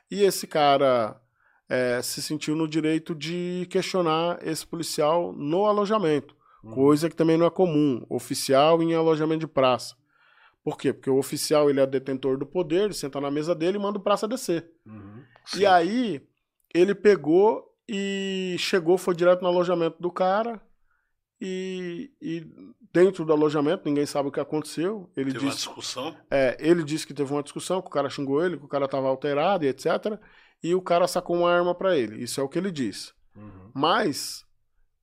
E 0.10 0.23
esse 0.23 0.47
cara 0.47 1.21
é, 1.69 2.01
se 2.01 2.19
sentiu 2.19 2.55
no 2.55 2.67
direito 2.67 3.13
de 3.13 3.67
questionar 3.69 4.39
esse 4.41 4.65
policial 4.65 5.32
no 5.34 5.67
alojamento, 5.67 6.36
uhum. 6.63 6.71
coisa 6.71 7.10
que 7.10 7.15
também 7.15 7.38
não 7.38 7.45
é 7.45 7.49
comum, 7.51 8.03
oficial 8.10 8.82
em 8.82 8.95
alojamento 8.95 9.41
de 9.41 9.47
praça. 9.47 9.95
Por 10.63 10.75
quê? 10.75 10.91
Porque 10.91 11.10
o 11.12 11.19
oficial 11.19 11.69
ele 11.69 11.79
é 11.79 11.86
detentor 11.86 12.39
do 12.39 12.47
poder, 12.47 12.86
ele 12.86 12.93
senta 12.93 13.21
na 13.21 13.29
mesa 13.29 13.53
dele 13.53 13.77
e 13.77 13.82
manda 13.82 13.99
o 13.99 14.01
praça 14.01 14.27
descer. 14.27 14.67
Uhum. 14.84 15.23
E 15.55 15.65
aí 15.67 16.27
ele 16.73 16.95
pegou 16.95 17.71
e 17.88 18.55
chegou, 18.58 18.97
foi 18.97 19.13
direto 19.13 19.41
no 19.43 19.47
alojamento 19.47 20.01
do 20.01 20.12
cara, 20.12 20.60
e, 21.41 22.12
e, 22.21 22.45
dentro 22.91 23.23
do 23.23 23.32
alojamento, 23.32 23.84
ninguém 23.86 24.06
sabe 24.06 24.30
o 24.30 24.32
que 24.32 24.39
aconteceu. 24.39 25.10
Ele 25.15 25.32
teve 25.32 25.45
disse, 25.45 25.67
uma 25.67 25.75
discussão? 25.75 26.17
É, 26.30 26.58
ele 26.60 26.84
disse 26.84 27.06
que 27.06 27.13
teve 27.13 27.32
uma 27.32 27.43
discussão, 27.43 27.82
que 27.82 27.88
o 27.88 27.91
cara 27.91 28.10
xingou 28.10 28.43
ele, 28.43 28.58
que 28.58 28.65
o 28.65 28.69
cara 28.69 28.86
estava 28.86 29.08
alterado 29.08 29.65
e 29.65 29.67
etc. 29.67 30.19
E 30.62 30.75
o 30.75 30.82
cara 30.82 31.08
sacou 31.08 31.38
uma 31.38 31.52
arma 31.52 31.73
para 31.73 31.97
ele. 31.97 32.21
Isso 32.21 32.39
é 32.41 32.43
o 32.43 32.49
que 32.49 32.58
ele 32.58 32.71
diz. 32.71 33.13
Uhum. 33.36 33.71
Mas 33.73 34.45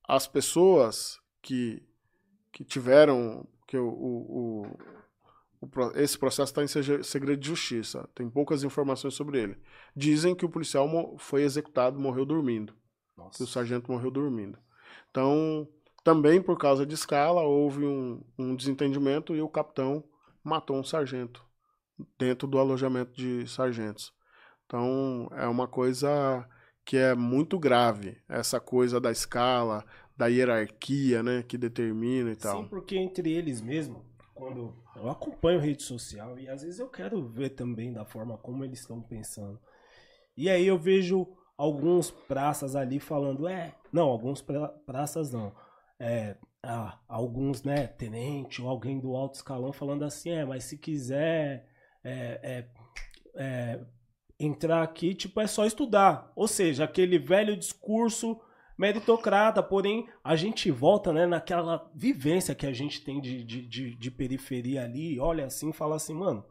as 0.07 0.27
pessoas 0.27 1.19
que, 1.41 1.81
que 2.51 2.63
tiveram. 2.63 3.47
que 3.65 3.77
o, 3.77 3.87
o, 3.87 4.67
o, 5.61 5.67
o 5.67 5.91
esse 5.95 6.17
processo 6.17 6.51
está 6.51 6.63
em 6.63 7.03
segredo 7.03 7.39
de 7.39 7.47
justiça. 7.47 8.07
Tem 8.13 8.29
poucas 8.29 8.63
informações 8.63 9.15
sobre 9.15 9.41
ele. 9.41 9.57
Dizem 9.95 10.35
que 10.35 10.45
o 10.45 10.49
policial 10.49 11.15
foi 11.17 11.41
executado, 11.41 11.99
morreu 11.99 12.25
dormindo. 12.25 12.73
Nossa. 13.17 13.37
Que 13.37 13.43
o 13.43 13.47
sargento 13.47 13.91
morreu 13.91 14.11
dormindo. 14.11 14.59
Então, 15.09 15.67
também 16.07 16.41
por 16.41 16.57
causa 16.57 16.85
de 16.85 16.93
escala, 16.93 17.41
houve 17.41 17.85
um, 17.85 18.23
um 18.39 18.55
desentendimento 18.55 19.35
e 19.35 19.41
o 19.41 19.49
capitão 19.49 20.01
matou 20.41 20.77
um 20.77 20.83
sargento 20.83 21.45
dentro 22.17 22.47
do 22.47 22.57
alojamento 22.57 23.11
de 23.11 23.45
sargentos. 23.45 24.13
Então 24.65 25.27
é 25.33 25.45
uma 25.47 25.67
coisa 25.67 26.47
que 26.85 26.95
é 26.95 27.13
muito 27.13 27.59
grave, 27.59 28.21
essa 28.29 28.57
coisa 28.57 29.01
da 29.01 29.11
escala, 29.11 29.83
da 30.15 30.27
hierarquia, 30.27 31.21
né, 31.21 31.43
que 31.43 31.57
determina 31.57 32.31
e 32.31 32.37
tal. 32.37 32.61
Sim, 32.61 32.69
porque 32.69 32.95
entre 32.95 33.29
eles 33.29 33.59
mesmo, 33.59 34.05
quando 34.33 34.73
eu 34.95 35.09
acompanho 35.09 35.59
rede 35.59 35.83
social 35.83 36.39
e 36.39 36.47
às 36.47 36.61
vezes 36.61 36.79
eu 36.79 36.87
quero 36.87 37.27
ver 37.27 37.49
também 37.49 37.91
da 37.91 38.05
forma 38.05 38.37
como 38.37 38.63
eles 38.63 38.79
estão 38.79 39.01
pensando. 39.01 39.59
E 40.37 40.49
aí 40.49 40.65
eu 40.65 40.77
vejo 40.77 41.27
alguns 41.57 42.09
praças 42.09 42.77
ali 42.77 42.97
falando, 42.97 43.45
é, 43.45 43.75
não, 43.91 44.07
alguns 44.07 44.41
pra, 44.41 44.69
praças 44.69 45.33
não. 45.33 45.66
É, 45.99 46.35
ah, 46.63 46.99
alguns, 47.07 47.63
né, 47.63 47.87
tenente 47.87 48.61
ou 48.61 48.69
alguém 48.69 48.99
do 48.99 49.15
alto 49.15 49.35
escalão 49.35 49.71
falando 49.71 50.03
assim, 50.03 50.31
é, 50.31 50.45
mas 50.45 50.65
se 50.65 50.77
quiser 50.77 51.67
é, 52.03 52.39
é, 52.43 52.67
é, 53.35 53.79
entrar 54.39 54.83
aqui, 54.83 55.15
tipo, 55.15 55.39
é 55.39 55.47
só 55.47 55.65
estudar. 55.65 56.31
Ou 56.35 56.47
seja, 56.47 56.83
aquele 56.83 57.17
velho 57.17 57.55
discurso 57.55 58.39
meritocrata, 58.77 59.63
porém 59.63 60.07
a 60.23 60.35
gente 60.35 60.69
volta 60.69 61.11
né, 61.11 61.25
naquela 61.25 61.89
vivência 61.95 62.53
que 62.53 62.67
a 62.67 62.73
gente 62.73 63.03
tem 63.03 63.19
de, 63.19 63.43
de, 63.43 63.65
de, 63.65 63.95
de 63.95 64.11
periferia 64.11 64.83
ali, 64.83 65.19
olha 65.19 65.45
assim 65.45 65.73
fala 65.73 65.95
assim, 65.95 66.13
mano, 66.13 66.45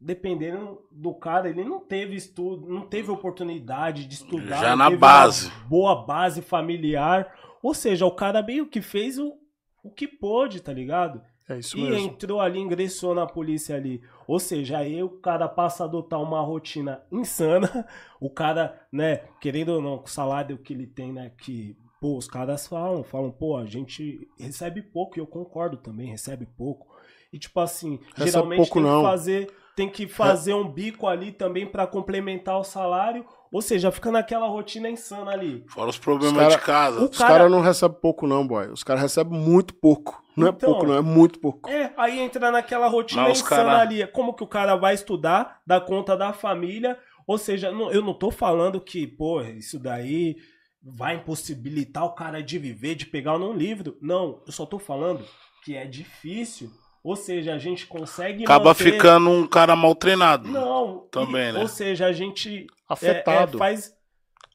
dependendo 0.00 0.80
do 0.92 1.14
cara, 1.14 1.48
ele 1.48 1.64
não 1.64 1.80
teve 1.80 2.14
estudo, 2.14 2.68
não 2.68 2.82
teve 2.82 3.10
oportunidade 3.10 4.06
de 4.06 4.14
estudar. 4.14 4.60
Já 4.60 4.76
na 4.76 4.90
base. 4.90 5.50
Boa 5.66 6.04
base 6.04 6.42
familiar. 6.42 7.34
Ou 7.62 7.74
seja, 7.74 8.06
o 8.06 8.10
cara 8.10 8.42
meio 8.42 8.66
que 8.66 8.80
fez 8.80 9.18
o, 9.18 9.34
o 9.82 9.90
que 9.90 10.06
pôde, 10.06 10.60
tá 10.60 10.72
ligado? 10.72 11.22
É 11.48 11.58
isso 11.58 11.78
e 11.78 11.82
mesmo. 11.82 11.96
entrou 11.96 12.40
ali, 12.40 12.58
ingressou 12.58 13.14
na 13.14 13.26
polícia 13.26 13.74
ali. 13.74 14.02
Ou 14.26 14.38
seja, 14.38 14.78
aí 14.78 15.02
o 15.02 15.08
cara 15.08 15.48
passa 15.48 15.82
a 15.82 15.86
adotar 15.86 16.20
uma 16.20 16.40
rotina 16.40 17.02
insana. 17.10 17.68
O 18.20 18.28
cara, 18.28 18.84
né, 18.90 19.18
querendo 19.40 19.68
ou 19.68 19.80
não, 19.80 19.96
com 19.96 20.06
o 20.06 20.10
salário 20.10 20.58
que 20.58 20.72
ele 20.72 20.88
tem, 20.88 21.12
né, 21.12 21.30
que, 21.38 21.76
pô, 22.00 22.16
os 22.16 22.26
caras 22.26 22.66
falam, 22.66 23.04
falam, 23.04 23.30
pô, 23.30 23.56
a 23.56 23.64
gente 23.64 24.28
recebe 24.36 24.82
pouco, 24.82 25.16
e 25.16 25.20
eu 25.20 25.26
concordo 25.26 25.76
também, 25.76 26.10
recebe 26.10 26.44
pouco. 26.44 26.88
E 27.32 27.38
tipo 27.38 27.60
assim, 27.60 28.00
Recebe 28.16 28.30
geralmente 28.30 28.56
pouco, 28.56 28.80
tem 28.80 28.82
que 28.82 29.02
fazer, 29.02 29.50
tem 29.76 29.88
que 29.88 30.08
fazer 30.08 30.52
um 30.54 30.68
bico 30.68 31.06
ali 31.06 31.30
também 31.30 31.64
pra 31.64 31.86
complementar 31.86 32.58
o 32.58 32.64
salário. 32.64 33.24
Ou 33.52 33.62
seja, 33.62 33.90
fica 33.90 34.10
naquela 34.10 34.46
rotina 34.46 34.90
insana 34.90 35.30
ali. 35.30 35.64
Fora 35.68 35.88
os 35.90 35.98
problemas 35.98 36.32
Os 36.36 36.38
cara- 36.38 36.56
de 36.56 36.66
casa. 36.66 37.00
o 37.00 37.04
Os 37.08 37.16
cara- 37.18 37.30
caras 37.34 37.50
não 37.50 37.60
recebem 37.60 37.98
pouco, 38.00 38.26
não, 38.26 38.46
boy. 38.46 38.68
Os 38.68 38.84
caras 38.84 39.02
recebem 39.02 39.38
muito 39.38 39.74
pouco. 39.74 40.22
Não 40.36 40.48
Então. 40.48 40.68
é 40.68 40.72
pouco, 40.72 40.86
não, 40.86 40.94
é 40.96 41.00
muito 41.00 41.40
pouco. 41.40 41.68
É, 41.68 41.92
aí 41.96 42.18
entra 42.20 42.50
naquela 42.50 42.86
rotina 42.88 43.22
Mas 43.22 43.40
insana 43.40 43.64
cara- 43.64 43.80
ali. 43.80 44.06
Como 44.08 44.34
que 44.34 44.44
o 44.44 44.46
cara 44.46 44.76
vai 44.76 44.94
estudar, 44.94 45.60
dar 45.66 45.80
conta 45.80 46.16
da 46.16 46.32
família? 46.32 46.98
Ou 47.26 47.36
seja, 47.38 47.70
não- 47.72 47.90
eu 47.90 48.02
não 48.02 48.14
tô 48.14 48.30
falando 48.30 48.80
que, 48.80 49.06
pô, 49.06 49.40
isso 49.42 49.78
daí 49.78 50.36
vai 50.82 51.16
impossibilitar 51.16 52.04
o 52.04 52.14
cara 52.14 52.42
de 52.42 52.58
viver, 52.58 52.94
de 52.94 53.06
pegar 53.06 53.36
um 53.36 53.52
livro. 53.52 53.96
Não, 54.00 54.42
eu 54.46 54.52
só 54.52 54.64
tô 54.64 54.78
falando 54.78 55.24
que 55.64 55.74
é 55.76 55.86
difícil. 55.86 56.70
Ou 57.08 57.16
seja, 57.16 57.54
a 57.54 57.58
gente 57.58 57.86
consegue 57.86 58.44
Acaba 58.44 58.66
manter... 58.66 58.92
ficando 58.92 59.30
um 59.30 59.46
cara 59.46 59.74
mal 59.74 59.94
treinado. 59.94 60.48
Não, 60.48 61.06
Também, 61.10 61.48
e- 61.48 61.52
né? 61.52 61.58
Ou 61.60 61.66
seja, 61.68 62.06
a 62.06 62.12
gente 62.12 62.64
é- 62.64 62.66
Afetado. 62.86 63.56
é, 63.56 63.58
faz 63.58 63.96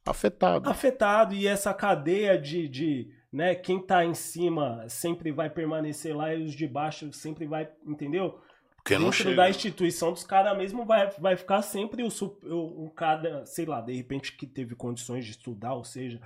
Afetado. 0.06 0.70
afetado 0.70 1.34
e 1.34 1.48
essa 1.48 1.74
cadeia 1.74 2.38
de, 2.38 2.68
de 2.68 3.10
né, 3.32 3.56
quem 3.56 3.80
tá 3.80 4.04
em 4.06 4.13
cima 4.13 4.86
sempre 4.88 5.32
vai 5.32 5.50
permanecer 5.50 6.16
lá 6.16 6.34
e 6.34 6.44
os 6.44 6.54
de 6.54 6.68
baixo 6.68 7.12
sempre 7.13 7.48
vai, 7.48 7.70
entendeu? 7.88 8.38
Porque 8.76 8.96
não 8.98 9.06
Dentro 9.06 9.24
chega. 9.24 9.36
da 9.38 9.50
instituição 9.50 10.12
dos 10.12 10.24
caras 10.26 10.58
mesmo 10.58 10.86
vai, 10.86 11.10
vai 11.18 11.38
ficar 11.38 11.62
sempre 11.62 12.04
o, 12.04 12.10
o, 12.44 12.86
o 12.86 12.89
cara, 12.92 13.46
sei 13.46 13.66
lá, 13.66 13.80
de 13.80 13.96
repente 13.96 14.36
que 14.36 14.46
teve 14.46 14.76
condições 14.76 15.24
de 15.26 15.32
estudar, 15.32 15.74
ou 15.74 15.86
seja, 15.86 16.20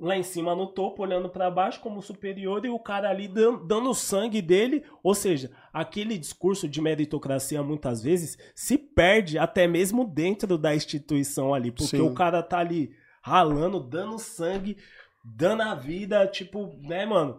lá 0.00 0.16
em 0.16 0.22
cima 0.22 0.54
no 0.54 0.66
topo, 0.68 1.02
olhando 1.02 1.28
pra 1.28 1.50
baixo 1.50 1.80
como 1.80 2.00
superior 2.00 2.64
e 2.64 2.68
o 2.68 2.78
cara 2.78 3.10
ali 3.10 3.26
dan- 3.28 3.64
dando 3.66 3.90
o 3.90 3.94
sangue 3.94 4.40
dele, 4.40 4.84
ou 5.02 5.14
seja, 5.14 5.50
aquele 5.72 6.16
discurso 6.16 6.68
de 6.68 6.80
meritocracia 6.80 7.62
muitas 7.62 8.02
vezes 8.02 8.38
se 8.54 8.78
perde 8.78 9.38
até 9.38 9.66
mesmo 9.66 10.04
dentro 10.04 10.56
da 10.56 10.74
instituição 10.74 11.52
ali, 11.52 11.70
porque 11.72 11.96
Sim. 11.96 12.00
o 12.02 12.14
cara 12.14 12.42
tá 12.42 12.58
ali 12.58 12.90
ralando, 13.22 13.80
dando 13.80 14.18
sangue, 14.18 14.76
dando 15.24 15.62
a 15.62 15.74
vida, 15.74 16.26
tipo, 16.28 16.66
né, 16.82 17.04
mano? 17.04 17.38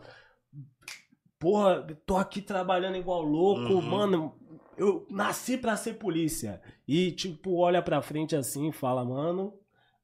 Porra, 1.39 1.87
tô 2.05 2.17
aqui 2.17 2.41
trabalhando 2.41 2.97
igual 2.97 3.21
louco, 3.21 3.73
Uhum. 3.75 3.81
mano. 3.81 4.35
Eu 4.77 5.05
nasci 5.09 5.57
pra 5.57 5.75
ser 5.75 5.93
polícia. 5.95 6.61
E, 6.87 7.11
tipo, 7.11 7.55
olha 7.57 7.81
pra 7.81 8.01
frente 8.01 8.35
assim 8.35 8.69
e 8.69 8.73
fala, 8.73 9.03
mano, 9.05 9.53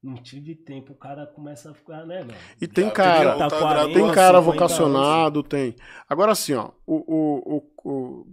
não 0.06 0.14
tive 0.16 0.54
tempo. 0.54 0.92
O 0.92 0.96
cara 0.96 1.26
começa 1.26 1.70
a 1.70 1.74
ficar, 1.74 2.06
né, 2.06 2.20
mano? 2.20 2.34
E 2.60 2.66
tem 2.66 2.86
Já 2.86 2.90
cara, 2.92 3.30
voltar 3.36 3.58
40, 3.58 3.80
a 3.80 3.84
tem 3.92 4.12
cara 4.14 4.38
50 4.38 4.40
vocacionado, 4.40 5.42
tem. 5.42 5.74
Agora 6.08 6.32
assim, 6.32 6.54
ó, 6.54 6.70
o, 6.86 6.94
o, 6.96 7.62
o, 7.84 7.90
o- 7.90 8.26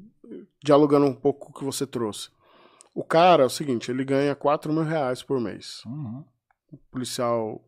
dialogando 0.64 1.06
um 1.06 1.14
pouco 1.16 1.48
com 1.48 1.52
o 1.52 1.54
que 1.60 1.64
você 1.66 1.86
trouxe. 1.86 2.30
O 2.94 3.04
cara 3.04 3.44
é 3.44 3.46
o 3.46 3.50
seguinte, 3.50 3.90
ele 3.90 4.06
ganha 4.06 4.36
4 4.36 4.72
mil 4.72 4.84
reais 4.84 5.24
por 5.24 5.40
mês. 5.40 5.82
Uhum. 5.86 6.24
Policial 6.92 7.62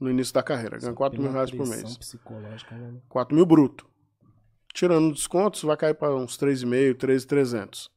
no 0.00 0.10
início 0.10 0.34
da 0.34 0.42
carreira, 0.42 0.78
ganha 0.78 0.92
4 0.92 1.20
mil 1.22 1.30
reais 1.30 1.50
por 1.50 1.66
mês. 1.66 1.96
psicológica, 1.96 2.74
né? 2.76 3.00
4 3.08 3.34
mil 3.34 3.46
bruto. 3.46 3.86
Tirando 4.72 5.12
descontos, 5.14 5.62
vai 5.62 5.76
cair 5.76 5.94
para 5.94 6.14
uns 6.16 6.36
3,5, 6.36 6.96
3,300. 6.98 7.88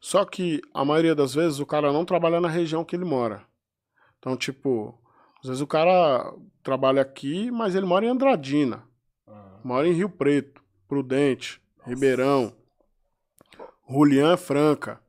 Só 0.00 0.24
que 0.26 0.60
a 0.74 0.84
maioria 0.84 1.14
das 1.14 1.34
vezes 1.34 1.58
o 1.58 1.66
cara 1.66 1.90
não 1.92 2.04
trabalha 2.04 2.40
na 2.40 2.48
região 2.48 2.84
que 2.84 2.94
ele 2.94 3.04
mora. 3.06 3.42
Então, 4.18 4.36
tipo, 4.36 4.98
às 5.40 5.48
vezes 5.48 5.62
o 5.62 5.66
cara 5.66 6.34
trabalha 6.62 7.02
aqui, 7.02 7.50
mas 7.50 7.74
ele 7.74 7.86
mora 7.86 8.04
em 8.04 8.08
Andradina, 8.08 8.84
Ah, 9.26 9.60
mora 9.64 9.86
em 9.86 9.92
Rio 9.92 10.08
Preto, 10.08 10.62
Prudente, 10.88 11.60
Ribeirão, 11.86 12.52
Julian 13.88 14.36
Franca. 14.36 15.00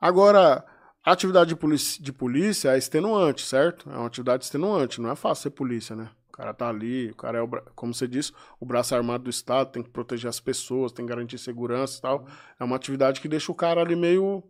Agora, 0.00 0.64
a 1.04 1.12
atividade 1.12 1.50
de 1.50 1.56
polícia, 1.56 2.02
de 2.02 2.12
polícia 2.12 2.74
é 2.74 2.78
extenuante, 2.78 3.44
certo? 3.44 3.90
É 3.90 3.96
uma 3.96 4.06
atividade 4.06 4.44
extenuante, 4.44 5.00
não 5.00 5.10
é 5.10 5.16
fácil 5.16 5.44
ser 5.44 5.50
polícia, 5.50 5.94
né? 5.96 6.10
O 6.28 6.32
cara 6.32 6.52
tá 6.52 6.68
ali, 6.68 7.10
o 7.10 7.16
cara 7.16 7.38
é, 7.38 7.42
o 7.42 7.48
como 7.74 7.94
você 7.94 8.06
disse, 8.06 8.32
o 8.60 8.66
braço 8.66 8.94
armado 8.94 9.24
do 9.24 9.30
Estado, 9.30 9.72
tem 9.72 9.82
que 9.82 9.88
proteger 9.88 10.28
as 10.28 10.38
pessoas, 10.38 10.92
tem 10.92 11.06
que 11.06 11.10
garantir 11.10 11.38
segurança 11.38 11.98
e 11.98 12.02
tal. 12.02 12.26
É 12.60 12.64
uma 12.64 12.76
atividade 12.76 13.20
que 13.20 13.28
deixa 13.28 13.50
o 13.50 13.54
cara 13.54 13.80
ali 13.80 13.96
meio, 13.96 14.42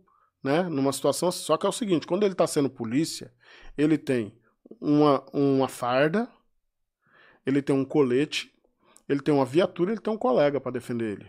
né, 0.43 0.63
numa 0.63 0.91
situação. 0.91 1.31
Só 1.31 1.57
que 1.57 1.65
é 1.65 1.69
o 1.69 1.71
seguinte, 1.71 2.05
quando 2.05 2.23
ele 2.23 2.35
tá 2.35 2.45
sendo 2.45 2.69
polícia, 2.69 3.31
ele 3.77 3.97
tem 3.97 4.33
uma, 4.81 5.23
uma 5.33 5.67
farda, 5.67 6.27
ele 7.45 7.61
tem 7.61 7.75
um 7.75 7.85
colete, 7.85 8.53
ele 9.07 9.21
tem 9.21 9.33
uma 9.33 9.45
viatura, 9.45 9.91
ele 9.91 10.01
tem 10.01 10.13
um 10.13 10.17
colega 10.17 10.59
para 10.59 10.71
defender 10.71 11.13
ele. 11.13 11.27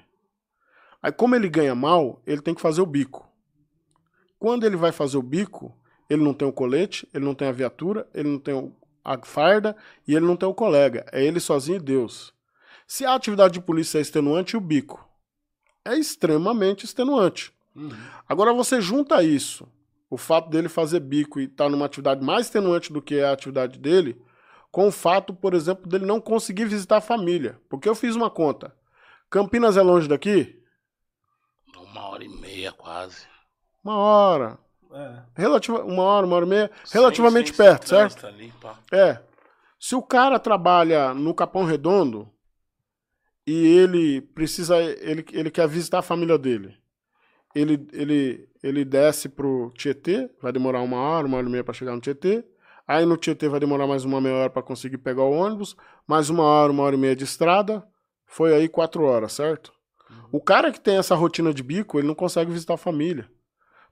Aí, 1.03 1.13
como 1.13 1.37
ele 1.37 1.49
ganha 1.49 1.75
mal, 1.75 2.21
ele 2.27 2.43
tem 2.43 2.55
que 2.55 2.61
fazer 2.61 2.81
o 2.81 2.87
bico. 2.87 3.29
Quando 4.39 4.65
ele 4.65 4.77
vai 4.77 4.91
fazer 4.91 5.17
o 5.17 5.23
bico, 5.23 5.77
ele 6.11 6.23
não 6.23 6.35
tem 6.35 6.49
o 6.49 6.53
colete, 6.53 7.09
ele 7.15 7.25
não 7.25 7.35
tem 7.35 7.49
a 7.49 7.53
viatura, 7.53 8.09
ele 8.13 8.29
não 8.29 8.39
tem 8.39 8.73
a 9.05 9.19
farda 9.25 9.77
e 10.07 10.15
ele 10.15 10.27
não 10.27 10.37
tem 10.37 10.49
o 10.49 10.55
colega. 10.55 11.07
É 11.13 11.25
ele 11.25 11.39
sozinho 11.39 11.77
e 11.77 11.81
Deus. 11.81 12.33
Se 12.87 13.05
a 13.05 13.15
atividade 13.15 13.55
de 13.55 13.61
polícia 13.61 13.99
é 13.99 14.01
extenuante, 14.01 14.57
o 14.57 14.61
bico 14.61 15.09
é 15.89 15.97
extremamente 15.97 16.85
extenuante. 16.85 17.53
uhum. 17.75 17.91
Agora 18.29 18.53
você 18.53 18.81
junta 18.81 19.23
isso, 19.23 19.67
o 20.11 20.17
fato 20.17 20.49
dele 20.49 20.69
fazer 20.69 21.01
bico 21.01 21.39
e 21.41 21.45
estar 21.45 21.69
numa 21.69 21.87
atividade 21.87 22.25
mais 22.25 22.47
extenuante 22.47 22.93
do 22.93 23.03
que 23.03 23.17
é 23.17 23.25
a 23.25 23.33
atividade 23.33 23.79
dele, 23.79 24.21
com 24.71 24.89
o 24.89 24.93
fato, 24.93 25.33
por 25.35 25.55
exemplo, 25.55 25.87
dele 25.89 26.07
não 26.07 26.21
conseguir 26.21 26.65
visitar 26.67 26.97
a 26.99 27.03
família. 27.03 27.61
Porque 27.69 27.89
eu 27.89 27.95
fiz 27.95 28.15
uma 28.17 28.31
conta. 28.31 28.75
Campinas 29.31 29.77
é 29.77 29.83
longe 29.83 30.09
daqui? 30.09 30.63
Uma 31.77 32.09
hora 32.09 32.25
e 32.25 32.29
meia, 32.29 32.73
quase. 32.73 33.27
Uma 33.85 33.97
hora. 33.97 34.59
É. 34.93 35.23
Relativa, 35.35 35.85
uma 35.85 36.03
hora, 36.03 36.27
uma 36.27 36.37
hora 36.37 36.47
e 36.47 36.49
meia. 36.49 36.71
Relativamente 36.91 37.49
Sem- 37.49 37.57
sem 37.57 37.67
perto, 37.67 37.89
certo? 37.89 38.27
ali, 38.27 38.53
pá. 38.61 38.79
É. 38.93 39.21
Se 39.79 39.95
o 39.95 40.03
cara 40.03 40.39
trabalha 40.39 41.15
no 41.15 41.35
Capão 41.35 41.65
Redondo 41.65 42.29
e 43.47 43.53
ele 43.79 44.21
precisa, 44.21 44.77
ele, 44.79 45.25
ele 45.33 45.51
quer 45.51 45.69
visitar 45.69 45.99
a 46.01 46.03
família 46.03 46.37
dele, 46.39 46.77
ele, 47.55 47.87
ele, 47.93 48.49
ele 48.63 48.85
desce 48.85 49.29
pro 49.29 49.73
Tietê, 49.75 50.31
vai 50.41 50.53
demorar 50.53 50.81
uma 50.83 50.97
hora, 50.97 51.27
uma 51.27 51.37
hora 51.37 51.47
e 51.47 51.51
meia 51.51 51.65
para 51.65 51.75
chegar 51.75 51.95
no 51.95 52.01
Tietê. 52.01 52.45
Aí 52.87 53.05
no 53.05 53.17
Tietê 53.17 53.49
vai 53.49 53.61
demorar 53.61 53.87
mais 53.87 54.05
uma 54.05 54.21
meia 54.21 54.35
hora 54.35 54.51
para 54.51 54.63
conseguir 54.63 54.99
pegar 54.99 55.23
o 55.23 55.33
ônibus, 55.33 55.77
mais 56.07 56.31
uma 56.31 56.43
hora, 56.43 56.73
uma 56.73 56.83
hora 56.83 56.97
e 56.97 56.99
meia 56.99 57.15
de 57.15 57.25
estrada. 57.25 57.87
Foi 58.27 58.55
aí 58.55 58.69
quatro 58.69 59.05
horas, 59.05 59.33
certo? 59.33 59.73
O 60.33 60.41
cara 60.41 60.73
que 60.73 60.81
tem 60.81 60.97
essa 60.97 61.15
rotina 61.15 61.53
de 61.53 61.63
bico, 61.63 61.99
ele 61.99 62.07
não 62.07 62.15
consegue 62.15 62.51
visitar 62.51 62.75
a 62.75 62.79
família. 62.79 63.29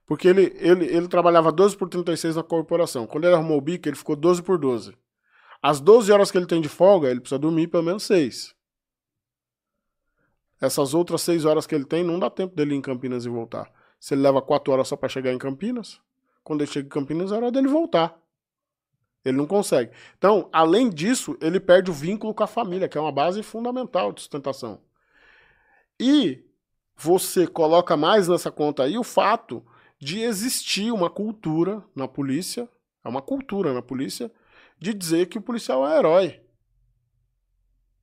Porque 0.05 0.27
ele, 0.27 0.55
ele, 0.57 0.85
ele 0.85 1.07
trabalhava 1.07 1.51
12 1.51 1.75
por 1.75 1.89
36 1.89 2.35
na 2.35 2.43
corporação. 2.43 3.05
Quando 3.05 3.25
ele 3.25 3.35
arrumou 3.35 3.57
o 3.57 3.61
bico, 3.61 3.89
ele 3.89 3.95
ficou 3.95 4.15
12 4.15 4.41
por 4.41 4.57
12. 4.57 4.95
As 5.61 5.79
12 5.79 6.11
horas 6.11 6.31
que 6.31 6.37
ele 6.37 6.45
tem 6.45 6.61
de 6.61 6.69
folga, 6.69 7.09
ele 7.09 7.19
precisa 7.19 7.39
dormir 7.39 7.67
pelo 7.67 7.83
menos 7.83 8.03
6. 8.03 8.55
Essas 10.59 10.93
outras 10.93 11.21
6 11.21 11.45
horas 11.45 11.67
que 11.67 11.75
ele 11.75 11.85
tem, 11.85 12.03
não 12.03 12.17
dá 12.17 12.29
tempo 12.29 12.55
dele 12.55 12.73
ir 12.73 12.77
em 12.77 12.81
Campinas 12.81 13.25
e 13.25 13.29
voltar. 13.29 13.71
Se 13.99 14.13
ele 14.13 14.21
leva 14.21 14.41
4 14.41 14.71
horas 14.73 14.87
só 14.87 14.95
para 14.95 15.09
chegar 15.09 15.31
em 15.31 15.37
Campinas, 15.37 15.99
quando 16.43 16.61
ele 16.61 16.71
chega 16.71 16.87
em 16.87 16.89
Campinas, 16.89 17.31
é 17.31 17.35
hora 17.35 17.51
dele 17.51 17.67
voltar. 17.67 18.17
Ele 19.23 19.37
não 19.37 19.45
consegue. 19.45 19.91
Então, 20.17 20.49
além 20.53 20.89
disso, 20.89 21.37
ele 21.41 21.59
perde 21.59 21.91
o 21.91 21.93
vínculo 21.93 22.33
com 22.33 22.43
a 22.43 22.47
família, 22.47 22.87
que 22.87 22.97
é 22.97 23.01
uma 23.01 23.11
base 23.11 23.43
fundamental 23.43 24.11
de 24.13 24.21
sustentação. 24.21 24.79
E 25.99 26.43
você 26.95 27.45
coloca 27.45 27.97
mais 27.97 28.27
nessa 28.27 28.49
conta 28.49 28.83
aí 28.83 28.97
o 28.97 29.03
fato 29.03 29.65
de 29.99 30.21
existir 30.21 30.91
uma 30.91 31.09
cultura 31.09 31.83
na 31.95 32.07
polícia, 32.07 32.69
é 33.03 33.09
uma 33.09 33.21
cultura 33.21 33.73
na 33.73 33.81
polícia, 33.81 34.31
de 34.79 34.93
dizer 34.93 35.27
que 35.27 35.37
o 35.37 35.41
policial 35.41 35.87
é 35.87 35.97
herói. 35.97 36.39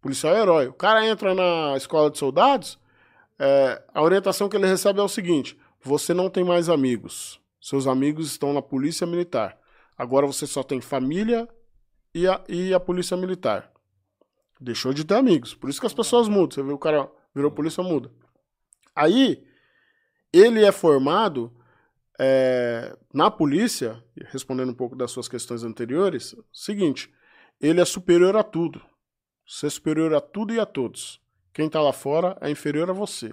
Policial 0.05 0.37
é 0.37 0.43
herói. 0.43 0.67
O 0.67 0.75
cara 0.75 1.07
entra 1.07 1.35
na 1.35 1.79
escola 1.79 2.11
de 2.11 2.19
soldados, 2.19 2.79
é, 3.39 3.83
a 3.95 4.03
orientação 4.03 4.51
que 4.51 4.57
ele 4.57 4.67
recebe 4.67 5.01
é 5.01 5.03
o 5.03 5.09
seguinte: 5.09 5.59
você 5.81 6.13
não 6.13 6.29
tem 6.29 6.45
mais 6.45 6.69
amigos. 6.69 7.41
Seus 7.59 7.87
amigos 7.87 8.27
estão 8.27 8.53
na 8.53 8.61
polícia 8.61 9.07
militar. 9.07 9.59
Agora 9.97 10.27
você 10.27 10.47
só 10.47 10.63
tem 10.63 10.79
família 10.79 11.49
e 12.15 12.29
a, 12.29 12.39
e 12.47 12.75
a 12.75 12.79
polícia 12.79 13.17
militar. 13.17 13.73
Deixou 14.61 14.93
de 14.93 15.07
ter 15.07 15.15
amigos. 15.15 15.55
Por 15.55 15.71
isso 15.71 15.81
que 15.81 15.87
as 15.87 15.95
pessoas 15.95 16.29
mudam. 16.29 16.51
Você 16.51 16.63
vê 16.63 16.71
o 16.75 16.79
cara 16.79 17.11
virou 17.35 17.51
polícia, 17.51 17.83
muda. 17.83 18.11
Aí, 18.95 19.43
ele 20.31 20.67
é 20.67 20.71
formado 20.71 21.51
é, 22.21 22.95
na 23.11 23.31
polícia, 23.31 24.05
respondendo 24.31 24.69
um 24.69 24.75
pouco 24.75 24.95
das 24.95 25.11
suas 25.11 25.29
questões 25.29 25.65
anteriores, 25.65 26.37
seguinte, 26.53 27.11
ele 27.59 27.81
é 27.81 27.85
superior 27.87 28.37
a 28.37 28.43
tudo. 28.43 28.83
Você 29.47 29.67
é 29.67 29.71
superior 29.71 30.15
a 30.15 30.21
tudo 30.21 30.55
e 30.55 30.61
a 30.61 30.67
todos. 30.67 31.21
Quem 31.53 31.67
está 31.67 31.81
lá 31.81 31.93
fora 31.93 32.37
é 32.41 32.51
inferior 32.51 32.91
a 32.91 32.93
você. 32.93 33.33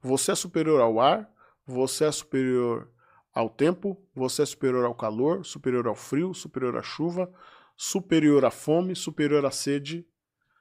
Você 0.00 0.32
é 0.32 0.34
superior 0.34 0.80
ao 0.80 1.00
ar, 1.00 1.28
você 1.66 2.04
é 2.04 2.12
superior 2.12 2.88
ao 3.34 3.50
tempo, 3.50 4.00
você 4.14 4.42
é 4.42 4.46
superior 4.46 4.84
ao 4.84 4.94
calor, 4.94 5.44
superior 5.44 5.86
ao 5.86 5.94
frio, 5.94 6.32
superior 6.32 6.76
à 6.76 6.82
chuva, 6.82 7.30
superior 7.76 8.44
à 8.44 8.50
fome, 8.50 8.94
superior 8.94 9.44
à 9.44 9.50
sede, 9.50 10.06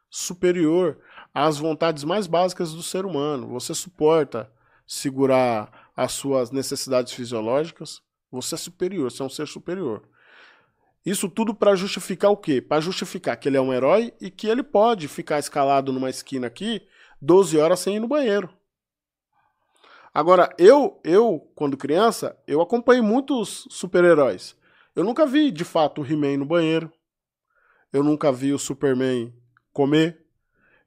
superior 0.09 0.99
às 1.33 1.57
vontades 1.57 2.03
mais 2.03 2.27
básicas 2.27 2.73
do 2.73 2.83
ser 2.83 3.05
humano. 3.05 3.47
Você 3.47 3.73
suporta 3.73 4.51
segurar 4.85 5.91
as 5.95 6.13
suas 6.13 6.51
necessidades 6.51 7.13
fisiológicas. 7.13 8.01
Você 8.31 8.55
é 8.55 8.57
superior, 8.57 9.11
você 9.11 9.21
é 9.21 9.25
um 9.25 9.29
ser 9.29 9.47
superior. 9.47 10.03
Isso 11.07 11.29
tudo 11.29 11.55
para 11.55 11.73
justificar 11.73 12.29
o 12.31 12.35
quê? 12.35 12.61
Para 12.61 12.81
justificar 12.81 13.37
que 13.37 13.47
ele 13.47 13.55
é 13.55 13.61
um 13.61 13.73
herói 13.73 14.13
e 14.19 14.29
que 14.29 14.45
ele 14.45 14.61
pode 14.61 15.07
ficar 15.07 15.39
escalado 15.39 15.93
numa 15.93 16.09
esquina 16.09 16.47
aqui 16.47 16.85
12 17.21 17.57
horas 17.57 17.79
sem 17.79 17.95
ir 17.95 18.01
no 18.01 18.09
banheiro. 18.09 18.49
Agora, 20.13 20.53
eu, 20.57 20.99
eu 21.05 21.49
quando 21.55 21.77
criança, 21.77 22.37
eu 22.45 22.59
acompanhei 22.59 23.01
muitos 23.01 23.69
super-heróis. 23.71 24.53
Eu 24.93 25.05
nunca 25.05 25.25
vi, 25.25 25.49
de 25.49 25.63
fato, 25.63 26.01
o 26.01 26.05
He-Man 26.05 26.39
no 26.39 26.45
banheiro. 26.45 26.91
Eu 27.93 28.03
nunca 28.03 28.29
vi 28.29 28.51
o 28.51 28.59
Superman 28.59 29.33
comer. 29.71 30.25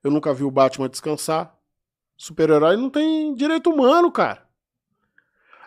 Eu 0.04 0.10
nunca 0.10 0.34
vi 0.34 0.44
o 0.44 0.50
Batman 0.50 0.90
descansar. 0.90 1.58
Super-herói 2.14 2.76
não 2.76 2.90
tem 2.90 3.34
direito 3.34 3.70
humano, 3.70 4.12
cara. 4.12 4.46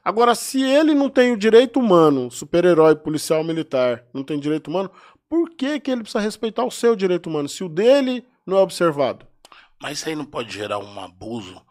Agora, 0.04 0.36
se 0.36 0.62
ele 0.62 0.94
não 0.94 1.10
tem 1.10 1.32
o 1.32 1.38
direito 1.38 1.80
humano, 1.80 2.30
super-herói, 2.30 2.96
policial 2.96 3.44
militar, 3.44 4.04
não 4.14 4.24
tem 4.24 4.40
direito 4.40 4.68
humano, 4.68 4.92
por 5.30 5.50
que, 5.52 5.80
que 5.80 5.90
ele 5.90 6.02
precisa 6.02 6.20
respeitar 6.20 6.66
o 6.66 6.72
seu 6.72 6.96
direito 6.96 7.28
humano, 7.28 7.48
se 7.48 7.64
o 7.64 7.70
dele 7.70 8.26
não 8.46 8.58
é 8.58 8.62
observado? 8.62 9.26
Mas 9.82 10.00
isso 10.00 10.10
aí 10.10 10.16
não 10.16 10.26
pode 10.26 10.54
gerar 10.54 10.80
um 10.80 11.00
abuso 11.00 11.62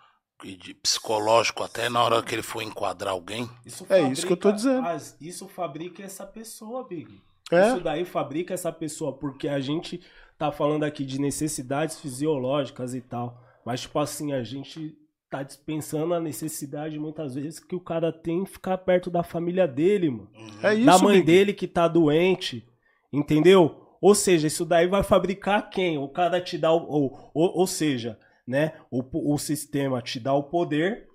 de 0.43 0.75
psicológico 0.75 1.63
até 1.63 1.89
na 1.89 2.03
hora 2.03 2.23
que 2.23 2.35
ele 2.35 2.43
for 2.43 2.63
enquadrar 2.63 3.13
alguém? 3.13 3.49
Isso 3.65 3.87
é 3.89 4.03
isso 4.03 4.27
que 4.27 4.33
eu 4.33 4.37
tô 4.37 4.51
dizendo. 4.51 4.85
As, 4.87 5.17
isso 5.21 5.47
fabrica 5.47 6.03
essa 6.03 6.27
pessoa, 6.27 6.85
Big. 6.85 7.23
É? 7.51 7.69
Isso 7.69 7.81
daí 7.81 8.05
fabrica 8.05 8.53
essa 8.55 8.73
pessoa, 8.73 9.13
porque 9.13 9.47
a 9.47 9.61
gente 9.61 10.01
tá 10.39 10.51
falando 10.51 10.85
aqui 10.85 11.05
de 11.05 11.21
necessidades 11.21 12.01
fisiológicas 12.01 12.95
e 12.95 13.01
tal. 13.01 13.41
Mas, 13.65 13.83
tipo 13.83 13.99
assim, 13.99 14.33
a 14.33 14.43
gente 14.43 14.97
tá 15.39 15.43
dispensando 15.43 16.13
a 16.15 16.21
necessidade 16.21 16.99
muitas 16.99 17.35
vezes 17.35 17.59
que 17.59 17.75
o 17.75 17.81
cara 17.81 18.13
tem 18.13 18.45
ficar 18.45 18.77
perto 18.79 19.11
da 19.11 19.23
família 19.23 19.67
dele, 19.67 20.11
mano. 20.11 20.31
É 20.63 20.75
isso, 20.75 20.85
da 20.87 20.99
mãe 20.99 21.17
Big. 21.17 21.27
dele 21.27 21.53
que 21.55 21.67
tá 21.67 21.89
doente, 21.89 22.67
entendeu? 23.13 23.81
Ou 24.01 24.15
seja, 24.15 24.47
isso 24.47 24.65
daí 24.65 24.87
vai 24.87 25.03
fabricar 25.03 25.71
quem? 25.71 25.97
O 25.97 26.09
cara 26.09 26.41
te 26.41 26.59
dá 26.59 26.73
o. 26.73 26.87
Ou, 26.87 27.31
ou, 27.33 27.59
ou 27.61 27.67
seja, 27.67 28.19
né? 28.47 28.73
O, 28.91 29.33
o 29.35 29.39
sistema 29.39 30.03
te 30.03 30.19
dá 30.21 30.35
o 30.35 30.43
poder, 30.43 31.07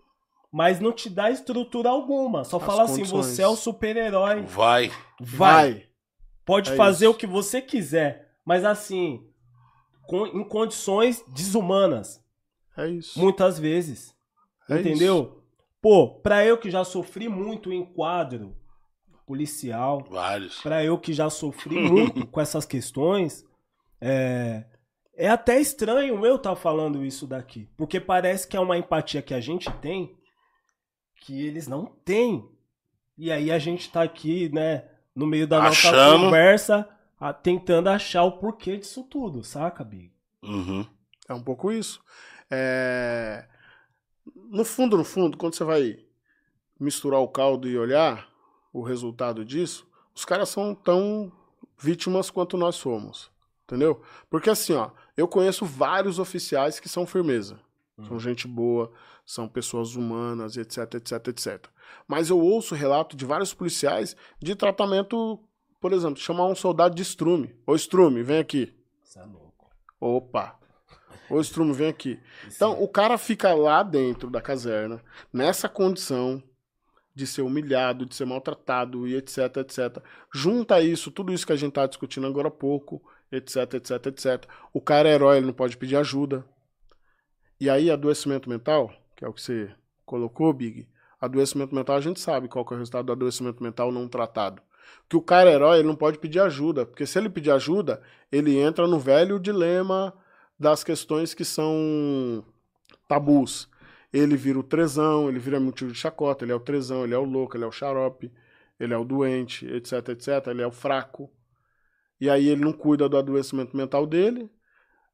mas 0.51 0.80
não 0.80 0.91
te 0.93 1.09
dá 1.09 1.30
estrutura 1.30 1.89
alguma. 1.89 2.43
Só 2.43 2.57
As 2.57 2.63
fala 2.63 2.84
assim: 2.84 2.97
condições. 3.01 3.26
você 3.26 3.41
é 3.43 3.47
o 3.47 3.55
super-herói. 3.55 4.41
Vai. 4.43 4.91
Vai. 5.20 5.84
Pode 6.45 6.72
É 6.72 6.76
fazer 6.76 7.05
isso. 7.05 7.13
o 7.13 7.18
que 7.18 7.28
você 7.28 7.61
quiser. 7.61 8.30
Mas 8.45 8.63
assim, 8.63 9.22
com- 10.07 10.26
em 10.28 10.43
condições 10.43 11.22
desumanas. 11.36 12.26
É 12.78 12.88
isso. 12.88 13.20
Muitas 13.20 13.58
vezes. 13.60 14.16
É 14.70 14.80
entendeu? 14.80 15.44
Pô, 15.82 16.10
pra 16.20 16.46
eu 16.46 16.58
que 16.58 16.70
já 16.70 16.84
sofri 16.84 17.28
muito 17.30 17.72
em 17.72 17.84
quadro 17.86 18.56
policial, 19.26 20.06
Vários. 20.10 20.62
pra 20.62 20.84
eu 20.84 20.98
que 20.98 21.12
já 21.14 21.30
sofri 21.30 21.76
muito 21.80 22.26
com 22.28 22.40
essas 22.42 22.66
questões, 22.66 23.46
é, 24.00 24.66
é 25.16 25.28
até 25.30 25.60
estranho 25.60 26.26
eu 26.26 26.36
estar 26.36 26.56
falando 26.56 27.04
isso 27.06 27.28
daqui. 27.28 27.70
Porque 27.78 28.00
parece 28.00 28.48
que 28.48 28.56
é 28.56 28.60
uma 28.60 28.78
empatia 28.78 29.22
que 29.22 29.34
a 29.34 29.40
gente 29.40 29.70
tem 29.82 30.16
que 31.22 31.46
eles 31.46 31.68
não 31.68 31.86
têm. 32.06 32.48
E 33.18 33.32
aí 33.32 33.52
a 33.52 33.58
gente 33.60 33.90
tá 33.90 34.04
aqui, 34.04 34.50
né, 34.54 34.86
no 35.16 35.26
meio 35.26 35.48
da 35.48 35.60
nossa 35.62 35.92
conversa, 36.20 36.88
a- 37.20 37.34
tentando 37.34 37.90
achar 37.90 38.24
o 38.24 38.34
porquê 38.34 38.78
disso 38.78 39.04
tudo, 39.04 39.44
saca, 39.44 39.84
Big? 39.84 40.12
Uhum. 40.44 40.86
É 41.28 41.34
um 41.34 41.42
pouco 41.44 41.72
isso. 41.72 42.00
É, 42.50 43.48
No 44.50 44.64
fundo, 44.64 44.98
no 44.98 45.04
fundo, 45.04 45.38
quando 45.38 45.56
você 45.56 45.64
vai 45.64 46.00
misturar 46.80 47.20
o 47.20 47.28
caldo 47.28 47.68
e 47.68 47.78
olhar 47.78 48.30
o 48.72 48.82
resultado 48.82 49.43
disso, 49.43 49.88
os 50.16 50.24
caras 50.26 50.50
são 50.50 50.74
tão 50.74 51.32
vítimas 51.78 52.30
quanto 52.30 52.58
nós 52.58 52.76
somos. 52.76 53.32
Entendeu? 53.66 54.02
Porque 54.30 54.50
assim, 54.50 54.74
ó, 54.74 54.91
eu 55.16 55.28
conheço 55.28 55.66
vários 55.66 56.20
oficiais 56.20 56.80
que 56.80 56.88
são 56.88 57.06
firmeza. 57.06 57.60
São 58.08 58.20
gente 58.20 58.48
boa, 58.48 58.91
são 59.26 59.48
pessoas 59.48 59.95
humanas, 59.95 60.56
etc, 60.56 60.93
etc, 60.93 61.28
etc. 61.30 61.68
Mas 62.08 62.30
eu 62.30 62.39
ouço 62.39 62.76
relato 62.76 63.18
de 63.18 63.26
vários 63.26 63.56
policiais 63.56 64.16
de 64.39 64.56
tratamento, 64.56 65.39
por 65.82 65.91
exemplo, 65.91 66.20
chamar 66.20 66.45
um 66.45 66.56
soldado 66.56 66.93
de 66.93 67.02
estrume. 67.02 67.56
Ô 67.66 67.76
estrume, 67.76 68.22
vem 68.22 68.38
aqui. 68.38 68.72
Isso 69.04 69.18
é 69.18 69.26
louco. 69.26 69.70
Opa. 70.00 70.60
Ô 71.30 71.42
estrume, 71.42 71.74
vem 71.74 71.90
aqui. 71.90 72.20
Então, 72.48 72.82
o 72.82 72.88
cara 72.88 73.18
fica 73.18 73.54
lá 73.54 73.84
dentro 73.84 74.30
da 74.30 74.42
caserna, 74.42 75.02
nessa 75.32 75.68
condição 75.68 76.42
de 77.14 77.26
ser 77.26 77.42
humilhado, 77.42 78.06
de 78.06 78.16
ser 78.16 78.26
maltratado 78.26 79.08
e 79.08 79.16
etc, 79.16 79.58
etc. 79.58 79.98
Junta 80.34 80.80
isso, 80.80 81.12
tudo 81.12 81.34
isso 81.34 81.46
que 81.46 81.52
a 81.52 81.58
gente 81.58 81.74
tá 81.74 81.86
discutindo 81.86 82.28
agora 82.28 82.48
há 82.48 82.52
pouco, 82.52 83.02
etc, 83.32 83.74
etc, 83.74 84.06
etc. 84.06 84.46
O 84.72 84.80
cara 84.80 85.10
é 85.10 85.14
herói, 85.14 85.38
ele 85.38 85.48
não 85.48 85.54
pode 85.54 85.76
pedir 85.78 85.98
ajuda. 85.98 86.46
E 87.60 87.70
aí, 87.70 87.90
adoecimento 87.90 88.48
mental, 88.48 88.94
que 89.16 89.26
é 89.26 89.28
o 89.28 89.34
que 89.34 89.42
você 89.42 89.70
colocou, 90.06 90.54
Big, 90.54 90.88
adoecimento 91.20 91.74
mental, 91.74 91.96
a 91.96 92.02
gente 92.02 92.20
sabe 92.20 92.48
qual 92.48 92.64
que 92.64 92.74
é 92.74 92.76
o 92.76 92.80
resultado 92.80 93.08
do 93.08 93.12
adoecimento 93.12 93.64
mental 93.64 93.92
não 93.92 94.08
tratado. 94.08 94.62
Que 95.10 95.18
o 95.18 95.22
cara 95.22 95.50
é 95.50 95.54
herói, 95.54 95.80
ele 95.80 95.88
não 95.88 95.96
pode 95.96 96.20
pedir 96.20 96.40
ajuda, 96.40 96.86
porque 96.86 97.06
se 97.06 97.18
ele 97.18 97.30
pedir 97.30 97.52
ajuda, 97.52 98.02
ele 98.32 98.58
entra 98.58 98.88
no 98.88 99.00
velho 99.00 99.40
dilema 99.40 100.14
das 100.60 100.84
questões 100.84 101.34
que 101.34 101.45
são 101.45 102.43
tabus. 103.08 103.70
Ele 104.14 104.38
vira 104.38 104.60
o 104.60 104.64
trezão, 104.64 105.30
ele 105.30 105.39
vira 105.39 105.60
motivo 105.60 105.91
de 105.91 105.97
chacota, 105.99 106.45
ele 106.45 106.51
é 106.51 106.55
o 106.55 106.60
trezão, 106.60 107.03
ele 107.03 107.14
é 107.14 107.18
o 107.18 107.26
louco, 107.26 107.58
ele 107.58 107.64
é 107.66 107.68
o 107.68 107.72
xarope, 107.72 108.32
ele 108.80 108.93
é 108.93 108.97
o 108.97 109.05
doente, 109.05 109.66
etc, 109.68 110.10
etc, 110.10 110.47
ele 110.47 110.62
é 110.62 110.68
o 110.68 110.72
fraco. 110.72 111.30
E 112.20 112.30
aí 112.30 112.47
ele 112.47 112.62
não 112.64 112.74
cuida 112.74 113.08
do 113.08 113.18
adoecimento 113.18 113.76
mental 113.76 114.05
dele. 114.05 114.49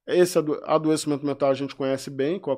Esse 0.07 0.37
ado- 0.39 0.61
adoecimento 0.65 1.25
mental 1.25 1.51
a 1.51 1.53
gente 1.53 1.75
conhece 1.75 2.09
bem, 2.09 2.39
qual, 2.39 2.57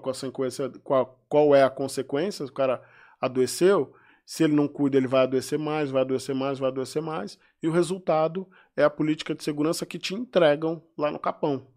qual, 0.83 1.19
qual 1.29 1.55
é 1.55 1.63
a 1.63 1.69
consequência, 1.69 2.45
o 2.45 2.51
cara 2.51 2.81
adoeceu, 3.21 3.93
se 4.25 4.43
ele 4.43 4.53
não 4.55 4.67
cuida, 4.67 4.97
ele 4.97 5.07
vai 5.07 5.23
adoecer 5.23 5.59
mais, 5.59 5.91
vai 5.91 6.01
adoecer 6.01 6.35
mais, 6.35 6.59
vai 6.59 6.69
adoecer 6.69 7.01
mais, 7.01 7.39
e 7.61 7.67
o 7.67 7.71
resultado 7.71 8.47
é 8.75 8.83
a 8.83 8.89
política 8.89 9.35
de 9.35 9.43
segurança 9.43 9.85
que 9.85 9.99
te 9.99 10.15
entregam 10.15 10.83
lá 10.97 11.11
no 11.11 11.19
capão. 11.19 11.67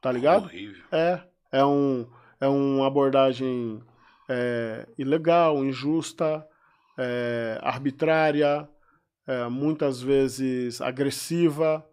Tá 0.00 0.10
ligado? 0.10 0.44
Horrível. 0.44 0.82
É, 0.90 1.20
é, 1.52 1.64
um, 1.64 2.06
é 2.40 2.48
uma 2.48 2.86
abordagem 2.86 3.82
é, 4.28 4.86
ilegal, 4.98 5.64
injusta, 5.64 6.46
é, 6.98 7.58
arbitrária, 7.62 8.68
é, 9.26 9.48
muitas 9.48 10.00
vezes 10.00 10.80
agressiva, 10.80 11.86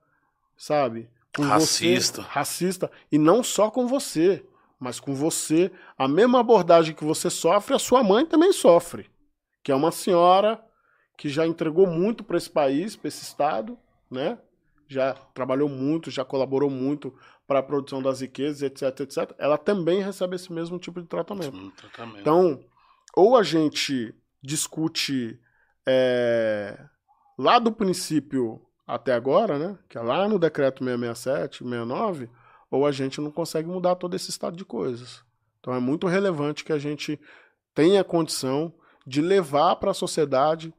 sabe? 0.57 1.10
Com 1.36 1.43
Racista. 1.43 2.22
Você, 2.22 2.28
racista. 2.28 2.91
E 3.12 3.18
não 3.18 3.43
só 3.43 3.70
com 3.70 3.88
você, 3.88 4.43
mas 4.80 4.99
com 4.99 5.14
você. 5.14 5.72
A 5.97 6.07
mesma 6.07 6.39
abordagem 6.39 6.95
que 6.95 7.03
você 7.03 7.30
sofre, 7.30 7.76
a 7.76 7.80
sua 7.80 8.03
mãe 8.03 8.26
também 8.26 8.51
sofre. 8.51 9.10
Que 9.64 9.72
é 9.72 9.76
uma 9.76 9.91
senhora 9.91 10.60
que 11.18 11.30
já 11.30 11.45
entregou 11.45 11.86
muito 11.86 12.24
para 12.24 12.38
esse 12.38 12.49
país, 12.49 12.95
para 12.95 13.10
esse 13.10 13.24
estado, 13.24 13.78
né? 14.10 14.38
Já 14.89 15.13
trabalhou 15.13 15.69
muito, 15.69 16.11
já 16.11 16.25
colaborou 16.25 16.69
muito 16.69 17.15
para 17.47 17.59
a 17.59 17.63
produção 17.63 18.01
das 18.01 18.21
riquezas, 18.21 18.63
etc, 18.63 18.99
etc. 19.01 19.33
Ela 19.37 19.57
também 19.57 20.01
recebe 20.01 20.35
esse 20.35 20.51
mesmo 20.51 20.77
tipo 20.77 20.99
de 20.99 21.07
tratamento. 21.07 21.71
Tratamento. 21.77 22.19
Então, 22.19 22.59
ou 23.15 23.37
a 23.37 23.43
gente 23.43 24.13
discute 24.41 25.39
é, 25.85 26.77
lá 27.37 27.59
do 27.59 27.71
princípio 27.71 28.61
até 28.85 29.13
agora, 29.13 29.59
né? 29.59 29.77
Que 29.87 29.97
é 29.97 30.01
lá 30.01 30.27
no 30.27 30.39
decreto 30.39 30.83
667, 30.83 31.59
69, 31.59 32.29
ou 32.71 32.85
a 32.85 32.91
gente 32.91 33.21
não 33.21 33.31
consegue 33.31 33.67
mudar 33.67 33.95
todo 33.95 34.15
esse 34.15 34.29
estado 34.29 34.57
de 34.57 34.65
coisas. 34.65 35.23
Então 35.59 35.73
é 35.73 35.79
muito 35.79 36.07
relevante 36.07 36.63
que 36.63 36.73
a 36.73 36.79
gente 36.79 37.19
tenha 37.73 38.03
condição 38.03 38.73
de 39.05 39.21
levar 39.21 39.75
para 39.75 39.91
a 39.91 39.93
sociedade 39.93 40.73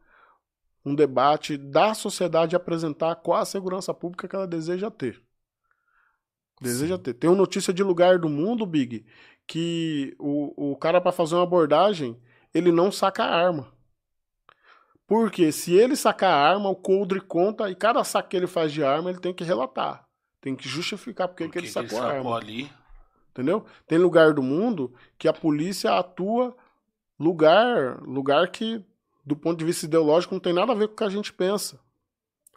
um 0.85 0.95
debate 0.95 1.57
da 1.57 1.95
sociedade 1.95 2.57
apresentar 2.57 3.17
qual 3.17 3.41
a 3.41 3.45
segurança 3.45 3.93
pública 3.93 4.27
que 4.27 4.35
ela 4.35 4.47
deseja 4.47 4.91
ter. 4.91 5.23
Deseja 6.61 6.97
Sim. 6.97 7.03
ter. 7.03 7.15
Tem 7.15 7.31
uma 7.31 7.37
notícia 7.37 7.73
de 7.73 7.83
lugar 7.83 8.19
do 8.19 8.29
mundo, 8.29 8.67
Big, 8.67 9.05
que 9.47 10.15
o, 10.19 10.73
o 10.73 10.77
cara 10.77 11.01
para 11.01 11.13
fazer 11.13 11.35
uma 11.35 11.45
abordagem, 11.45 12.21
ele 12.53 12.71
não 12.71 12.93
saca 12.93 13.25
a 13.25 13.35
arma. 13.35 13.73
Porque 15.07 15.51
se 15.51 15.75
ele 15.75 15.97
sacar 15.97 16.33
a 16.33 16.51
arma, 16.53 16.69
o 16.69 16.77
coldre 16.77 17.21
conta 17.21 17.69
e 17.69 17.75
cada 17.75 18.05
saque 18.05 18.29
que 18.29 18.37
ele 18.37 18.47
faz 18.47 18.73
de 18.73 18.85
arma, 18.85 19.11
ele 19.11 19.19
tem 19.19 19.35
que 19.35 19.43
relatar. 19.43 20.07
Tem 20.41 20.55
que 20.55 20.69
justificar 20.69 21.27
porque, 21.27 21.45
porque 21.45 21.59
que 21.59 21.65
ele 21.67 21.73
sacou, 21.73 21.99
ele 21.99 21.99
sacou 21.99 22.09
a 22.09 22.17
arma. 22.17 22.37
Ali. 22.37 22.71
Entendeu? 23.31 23.65
Tem 23.87 23.99
lugar 23.99 24.33
do 24.33 24.43
mundo 24.43 24.95
que 25.19 25.27
a 25.27 25.33
polícia 25.33 25.93
atua 25.99 26.57
lugar, 27.19 28.01
lugar 28.03 28.49
que 28.51 28.85
do 29.25 29.37
ponto 29.37 29.59
de 29.59 29.65
vista 29.65 29.87
ideológico 29.87 30.35
não 30.35 30.41
tem 30.41 30.53
nada 30.53 30.73
a 30.73 30.75
ver 30.75 30.89
com 30.89 30.95
o 30.95 30.97
que 30.97 31.05
a 31.05 31.11
gente 31.11 31.33
pensa. 31.33 31.81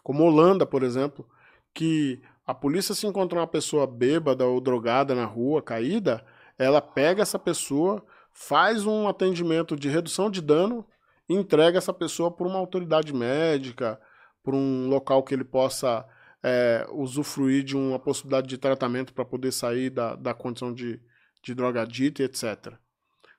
Como 0.01 0.23
Holanda, 0.23 0.65
por 0.65 0.83
exemplo, 0.83 1.27
que 1.73 2.21
a 2.45 2.53
polícia 2.53 2.93
se 2.93 3.07
encontra 3.07 3.39
uma 3.39 3.47
pessoa 3.47 3.87
bêbada 3.87 4.45
ou 4.45 4.59
drogada 4.59 5.15
na 5.15 5.25
rua, 5.25 5.61
caída, 5.61 6.25
ela 6.57 6.81
pega 6.81 7.21
essa 7.21 7.39
pessoa, 7.39 8.03
faz 8.31 8.85
um 8.85 9.07
atendimento 9.07 9.75
de 9.75 9.89
redução 9.89 10.29
de 10.29 10.41
dano 10.41 10.85
e 11.27 11.33
entrega 11.33 11.77
essa 11.77 11.93
pessoa 11.93 12.29
por 12.29 12.45
uma 12.45 12.59
autoridade 12.59 13.13
médica, 13.13 13.99
por 14.43 14.53
um 14.53 14.89
local 14.89 15.23
que 15.23 15.33
ele 15.33 15.45
possa 15.45 16.05
é, 16.43 16.85
usufruir 16.91 17.63
de 17.63 17.77
uma 17.77 17.97
possibilidade 17.97 18.47
de 18.47 18.57
tratamento 18.57 19.13
para 19.13 19.23
poder 19.23 19.53
sair 19.53 19.89
da, 19.89 20.15
da 20.15 20.33
condição 20.33 20.73
de, 20.73 20.99
de 21.41 21.55
drogadito 21.55 22.21
e 22.21 22.25
etc. 22.25 22.73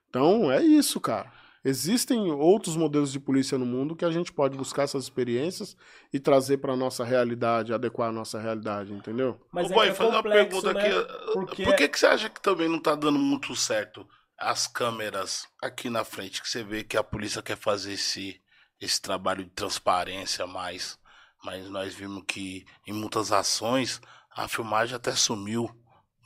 Então 0.09 0.51
é 0.51 0.63
isso, 0.63 0.99
cara. 0.99 1.31
Existem 1.67 2.31
outros 2.31 2.77
modelos 2.77 3.11
de 3.11 3.19
polícia 3.19 3.57
no 3.57 3.65
mundo 3.65 3.95
que 3.95 4.05
a 4.05 4.11
gente 4.11 4.31
pode 4.31 4.55
buscar 4.55 4.83
essas 4.83 5.05
experiências 5.05 5.75
e 6.13 6.19
trazer 6.19 6.57
para 6.57 6.75
nossa 6.75 7.03
realidade, 7.03 7.73
adequar 7.73 8.09
a 8.09 8.11
nossa 8.11 8.39
realidade, 8.39 8.93
entendeu? 8.93 9.41
Mas 9.51 9.69
Ô, 9.69 9.71
é 9.71 9.73
boy, 9.73 9.87
é 9.87 9.93
fazer 9.95 10.11
uma 10.11 10.21
pergunta 10.21 10.73
né? 10.73 10.79
aqui. 10.79 11.33
Porque... 11.33 11.63
Por 11.63 11.75
que, 11.75 11.87
que 11.87 11.99
você 11.99 12.05
acha 12.05 12.29
que 12.29 12.39
também 12.39 12.69
não 12.69 12.79
tá 12.79 12.93
dando 12.93 13.17
muito 13.17 13.55
certo 13.55 14.07
as 14.37 14.67
câmeras 14.67 15.47
aqui 15.59 15.89
na 15.89 16.05
frente, 16.05 16.39
que 16.39 16.47
você 16.47 16.63
vê 16.63 16.83
que 16.83 16.97
a 16.97 17.03
polícia 17.03 17.41
quer 17.41 17.57
fazer 17.57 17.93
esse, 17.93 18.39
esse 18.79 19.01
trabalho 19.01 19.43
de 19.43 19.49
transparência 19.49 20.45
mais, 20.45 20.99
mas 21.43 21.67
nós 21.69 21.95
vimos 21.95 22.23
que 22.27 22.63
em 22.85 22.93
muitas 22.93 23.31
ações 23.31 23.99
a 24.29 24.47
filmagem 24.47 24.95
até 24.95 25.15
sumiu, 25.15 25.73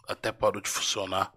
até 0.05 0.33
parou 0.33 0.61
de 0.61 0.69
funcionar. 0.69 1.31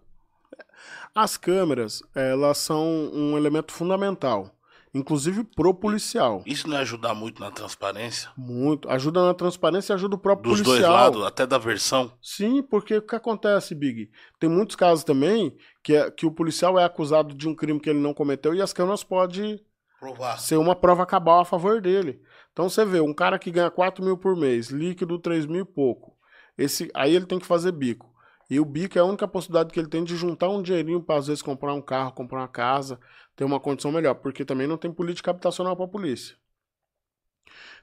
As 1.14 1.37
câmeras, 1.37 2.03
elas 2.14 2.59
são 2.59 2.85
um 3.12 3.37
elemento 3.37 3.72
fundamental, 3.72 4.51
inclusive 4.95 5.45
pro 5.45 5.74
policial. 5.74 6.43
Isso 6.47 6.68
não 6.68 6.76
ajuda 6.78 7.14
muito 7.14 7.41
na 7.41 7.51
transparência? 7.51 8.30
Muito. 8.37 8.89
Ajuda 8.91 9.26
na 9.26 9.35
transparência 9.35 9.93
e 9.93 9.95
ajuda 9.95 10.16
o 10.16 10.18
próprio 10.18 10.53
Dos 10.53 10.62
policial. 10.62 10.91
Dos 10.91 10.99
dois 10.99 11.05
lados, 11.05 11.26
até 11.26 11.47
da 11.47 11.59
versão? 11.59 12.12
Sim, 12.22 12.62
porque 12.62 12.97
o 12.97 13.03
que 13.03 13.14
acontece, 13.16 13.74
Big? 13.74 14.11
Tem 14.39 14.49
muitos 14.49 14.76
casos 14.76 15.05
também 15.05 15.57
que, 15.83 15.95
é, 15.95 16.11
que 16.11 16.26
o 16.26 16.33
policial 16.33 16.78
é 16.78 16.85
acusado 16.85 17.35
de 17.35 17.49
um 17.49 17.55
crime 17.55 17.80
que 17.80 17.91
ele 17.91 18.01
não 18.01 18.14
cometeu 18.14 18.55
e 18.55 18.62
as 18.62 18.72
câmeras 18.72 19.05
podem 19.05 19.61
Provar. 20.01 20.39
ser 20.39 20.57
uma 20.57 20.74
prova 20.74 21.07
cabal 21.07 21.41
a 21.41 21.45
favor 21.45 21.80
dele. 21.80 22.20
Então 22.53 22.68
você 22.68 22.85
vê, 22.85 23.01
um 23.01 23.14
cara 23.14 23.39
que 23.39 23.51
ganha 23.51 23.70
4 23.70 24.05
mil 24.05 24.18
por 24.18 24.37
mês, 24.37 24.68
líquido 24.68 25.18
3 25.18 25.47
mil 25.47 25.62
e 25.62 25.64
pouco. 25.64 26.16
Esse, 26.57 26.91
aí 26.95 27.14
ele 27.14 27.24
tem 27.24 27.39
que 27.39 27.47
fazer 27.47 27.72
bico. 27.72 28.11
E 28.53 28.61
o 28.61 28.66
bico 28.66 28.98
é 28.98 29.00
a 29.00 29.05
única 29.07 29.26
possibilidade 29.26 29.72
que 29.72 29.80
ele 29.80 29.88
tem 29.88 30.05
de 30.05 30.14
juntar 30.14 30.50
um 30.50 30.61
dinheirinho 30.61 31.03
para 31.03 31.18
às 31.18 31.26
vezes 31.26 31.40
comprar 31.40 31.72
um 31.72 31.80
carro, 31.80 32.12
comprar 32.12 32.40
uma 32.40 32.48
casa, 32.48 33.00
ter 33.34 33.44
uma 33.44 33.59
condição 33.59 33.90
melhor, 33.90 34.12
porque 34.16 34.44
também 34.44 34.66
não 34.66 34.76
tem 34.76 34.92
política 34.92 35.30
habitacional 35.30 35.74
para 35.74 35.86
a 35.86 35.88
polícia. 35.88 36.36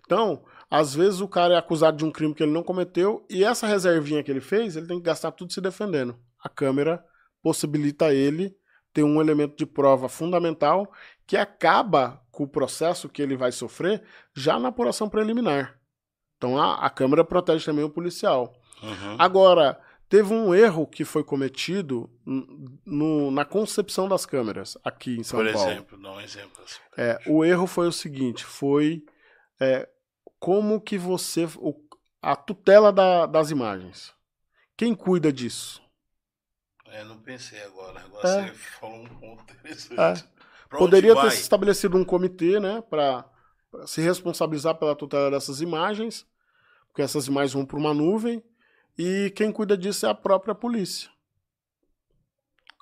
Então, 0.05 0.45
às 0.69 0.93
vezes 0.93 1.21
o 1.21 1.27
cara 1.27 1.55
é 1.55 1.57
acusado 1.57 1.97
de 1.97 2.05
um 2.05 2.11
crime 2.11 2.35
que 2.35 2.43
ele 2.43 2.51
não 2.51 2.61
cometeu 2.61 3.25
e 3.27 3.43
essa 3.43 3.65
reservinha 3.65 4.21
que 4.21 4.29
ele 4.29 4.41
fez, 4.41 4.75
ele 4.75 4.85
tem 4.85 4.99
que 4.99 5.05
gastar 5.05 5.31
tudo 5.31 5.51
se 5.51 5.59
defendendo. 5.59 6.15
A 6.39 6.47
câmera 6.47 7.03
possibilita 7.41 8.13
ele 8.13 8.55
ter 8.93 9.01
um 9.01 9.19
elemento 9.19 9.57
de 9.57 9.65
prova 9.65 10.07
fundamental 10.07 10.93
que 11.25 11.35
acaba 11.35 12.21
com 12.29 12.43
o 12.43 12.47
processo 12.47 13.09
que 13.09 13.23
ele 13.23 13.35
vai 13.35 13.51
sofrer 13.51 14.03
já 14.35 14.59
na 14.59 14.67
apuração 14.67 15.09
preliminar. 15.09 15.79
Então 16.37 16.59
a, 16.59 16.75
a 16.75 16.91
câmera 16.91 17.23
protege 17.23 17.65
também 17.65 17.83
o 17.83 17.89
policial. 17.89 18.53
Uhum. 18.83 19.15
Agora, 19.17 19.88
Teve 20.09 20.33
um 20.33 20.55
erro 20.55 20.87
que 20.87 21.05
foi 21.05 21.23
cometido 21.23 22.09
no, 22.83 23.29
na 23.29 23.45
concepção 23.45 24.09
das 24.09 24.25
câmeras 24.25 24.75
aqui 24.83 25.15
em 25.19 25.23
São 25.23 25.39
Por 25.39 25.53
Paulo. 25.53 25.65
Por 25.65 25.71
exemplo, 25.71 26.01
dá 26.01 26.11
um 26.11 26.19
exemplo. 26.19 26.63
Assim. 26.63 26.79
É, 26.97 27.19
o 27.27 27.45
erro 27.45 27.67
foi 27.67 27.87
o 27.87 27.91
seguinte, 27.91 28.43
foi 28.43 29.05
é, 29.59 29.87
como 30.39 30.81
que 30.81 30.97
você... 30.97 31.47
O, 31.57 31.75
a 32.21 32.35
tutela 32.35 32.91
da, 32.91 33.27
das 33.27 33.51
imagens. 33.51 34.11
Quem 34.75 34.95
cuida 34.95 35.31
disso? 35.31 35.79
É, 36.87 37.03
não 37.03 37.19
pensei 37.19 37.61
agora. 37.61 38.01
Agora 38.01 38.27
é. 38.27 38.47
você 38.47 38.53
falou 38.79 39.03
um 39.03 39.07
ponto 39.07 39.53
interessante. 39.53 40.25
É. 40.25 40.75
Poderia 40.75 41.15
ter 41.15 41.31
se 41.31 41.41
estabelecido 41.41 41.97
um 41.97 42.03
comitê, 42.03 42.59
né, 42.59 42.81
para 42.81 43.25
se 43.85 44.01
responsabilizar 44.01 44.75
pela 44.75 44.95
tutela 44.95 45.29
dessas 45.29 45.61
imagens, 45.61 46.25
porque 46.87 47.03
essas 47.03 47.27
imagens 47.27 47.53
vão 47.53 47.65
para 47.65 47.77
uma 47.77 47.93
nuvem 47.93 48.43
e 49.01 49.29
quem 49.29 49.49
cuida 49.49 49.77
disso 49.77 50.05
é 50.05 50.09
a 50.09 50.13
própria 50.13 50.53
polícia. 50.53 51.09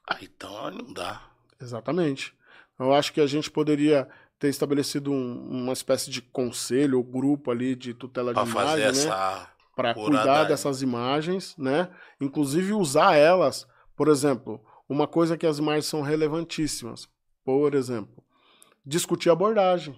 Ah, 0.09 0.17
então 0.19 0.71
não 0.71 0.91
dá. 0.91 1.21
Exatamente. 1.61 2.35
Eu 2.79 2.91
acho 2.91 3.13
que 3.13 3.21
a 3.21 3.27
gente 3.27 3.51
poderia 3.51 4.09
ter 4.39 4.47
estabelecido 4.47 5.11
um, 5.11 5.47
uma 5.47 5.73
espécie 5.73 6.09
de 6.09 6.19
conselho 6.23 6.97
ou 6.97 7.03
grupo 7.03 7.51
ali 7.51 7.75
de 7.75 7.93
tutela 7.93 8.33
pra 8.33 8.43
de 8.43 8.49
imagem, 8.49 9.05
né? 9.05 9.47
Para 9.75 9.93
cuidar 9.93 10.45
dessas 10.45 10.81
imagens, 10.81 11.55
né? 11.55 11.87
Inclusive 12.19 12.73
usar 12.73 13.15
elas, 13.15 13.67
por 13.95 14.07
exemplo, 14.07 14.59
uma 14.89 15.05
coisa 15.05 15.37
que 15.37 15.45
as 15.45 15.59
imagens 15.59 15.85
são 15.85 16.01
relevantíssimas. 16.01 17.07
Por 17.45 17.75
exemplo, 17.75 18.23
discutir 18.83 19.29
abordagem. 19.29 19.95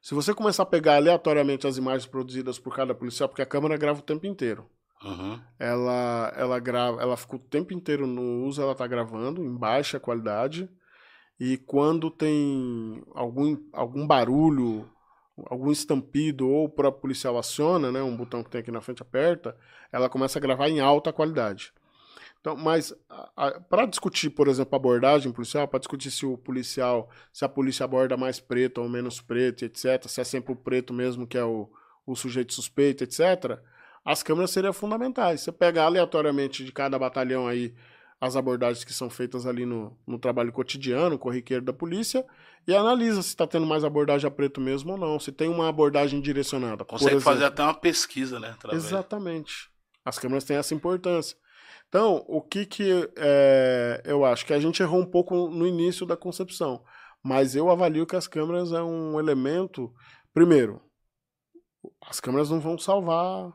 Se 0.00 0.14
você 0.14 0.34
começar 0.34 0.64
a 0.64 0.66
pegar 0.66 0.96
aleatoriamente 0.96 1.64
as 1.64 1.76
imagens 1.76 2.06
produzidas 2.06 2.58
por 2.58 2.74
cada 2.74 2.92
policial, 2.92 3.28
porque 3.28 3.42
a 3.42 3.46
câmera 3.46 3.76
grava 3.76 4.00
o 4.00 4.02
tempo 4.02 4.26
inteiro. 4.26 4.68
Uhum. 5.04 5.40
Ela, 5.58 6.32
ela 6.36 6.58
grava, 6.58 7.02
ela 7.02 7.16
fica 7.16 7.36
o 7.36 7.38
tempo 7.38 7.72
inteiro 7.72 8.06
no 8.06 8.44
uso, 8.44 8.62
ela 8.62 8.74
tá 8.74 8.86
gravando 8.86 9.42
em 9.42 9.54
baixa 9.54 9.98
qualidade. 9.98 10.68
E 11.40 11.56
quando 11.56 12.10
tem 12.10 13.02
algum, 13.14 13.56
algum 13.72 14.06
barulho, 14.06 14.88
algum 15.46 15.72
estampido 15.72 16.48
ou 16.48 16.66
o 16.66 16.68
próprio 16.68 17.00
policial 17.00 17.36
aciona, 17.36 17.90
né, 17.90 18.02
um 18.02 18.16
botão 18.16 18.44
que 18.44 18.50
tem 18.50 18.60
aqui 18.60 18.70
na 18.70 18.80
frente 18.80 19.02
aperta, 19.02 19.56
ela 19.90 20.08
começa 20.08 20.38
a 20.38 20.42
gravar 20.42 20.68
em 20.68 20.80
alta 20.80 21.12
qualidade. 21.12 21.72
Então, 22.40 22.56
mas 22.56 22.92
para 23.70 23.86
discutir, 23.86 24.30
por 24.30 24.48
exemplo, 24.48 24.74
abordagem 24.74 25.30
policial, 25.30 25.68
para 25.68 25.78
discutir 25.78 26.10
se 26.10 26.26
o 26.26 26.36
policial, 26.36 27.08
se 27.32 27.44
a 27.44 27.48
polícia 27.48 27.84
aborda 27.84 28.16
mais 28.16 28.40
preto 28.40 28.82
ou 28.82 28.88
menos 28.88 29.20
preto, 29.20 29.64
etc, 29.64 30.08
se 30.08 30.20
é 30.20 30.24
sempre 30.24 30.52
o 30.52 30.56
preto 30.56 30.92
mesmo 30.92 31.24
que 31.24 31.38
é 31.38 31.44
o, 31.44 31.70
o 32.04 32.16
sujeito 32.16 32.52
suspeito, 32.52 33.04
etc, 33.04 33.60
as 34.04 34.22
câmeras 34.22 34.50
seriam 34.50 34.72
fundamentais. 34.72 35.40
Você 35.40 35.52
pega 35.52 35.84
aleatoriamente 35.84 36.64
de 36.64 36.72
cada 36.72 36.98
batalhão 36.98 37.46
aí 37.46 37.74
as 38.20 38.36
abordagens 38.36 38.84
que 38.84 38.92
são 38.92 39.10
feitas 39.10 39.46
ali 39.46 39.66
no, 39.66 39.98
no 40.06 40.18
trabalho 40.18 40.52
cotidiano, 40.52 41.18
corriqueiro 41.18 41.64
da 41.64 41.72
polícia, 41.72 42.24
e 42.66 42.74
analisa 42.74 43.20
se 43.20 43.28
está 43.28 43.46
tendo 43.48 43.66
mais 43.66 43.82
abordagem 43.82 44.28
a 44.28 44.30
preto 44.30 44.60
mesmo 44.60 44.92
ou 44.92 44.98
não, 44.98 45.18
se 45.18 45.32
tem 45.32 45.48
uma 45.48 45.68
abordagem 45.68 46.20
direcionada. 46.20 46.84
Consegue 46.84 47.20
fazer 47.20 47.46
até 47.46 47.62
uma 47.64 47.74
pesquisa, 47.74 48.38
né? 48.38 48.50
Através. 48.50 48.84
Exatamente. 48.84 49.68
As 50.04 50.18
câmeras 50.20 50.44
têm 50.44 50.56
essa 50.56 50.72
importância. 50.72 51.36
Então, 51.88 52.24
o 52.28 52.40
que 52.40 52.64
que 52.64 53.10
é, 53.16 54.02
eu 54.04 54.24
acho? 54.24 54.46
Que 54.46 54.54
a 54.54 54.60
gente 54.60 54.80
errou 54.82 55.00
um 55.00 55.10
pouco 55.10 55.48
no 55.50 55.66
início 55.66 56.06
da 56.06 56.16
concepção, 56.16 56.84
mas 57.24 57.56
eu 57.56 57.70
avalio 57.70 58.06
que 58.06 58.16
as 58.16 58.28
câmeras 58.28 58.72
é 58.72 58.82
um 58.82 59.18
elemento... 59.18 59.92
Primeiro, 60.32 60.80
as 62.08 62.20
câmeras 62.20 62.48
não 62.48 62.58
vão 62.58 62.78
salvar 62.78 63.52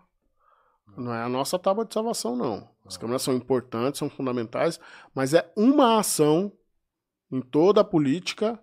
não 0.95 1.13
é 1.13 1.23
a 1.23 1.29
nossa 1.29 1.57
tábua 1.59 1.85
de 1.85 1.93
salvação, 1.93 2.35
não. 2.35 2.69
As 2.85 2.97
câmeras 2.97 3.21
são 3.21 3.33
importantes, 3.33 3.99
são 3.99 4.09
fundamentais, 4.09 4.79
mas 5.13 5.33
é 5.33 5.51
uma 5.55 5.99
ação 5.99 6.51
em 7.31 7.41
toda 7.41 7.81
a 7.81 7.83
política 7.83 8.59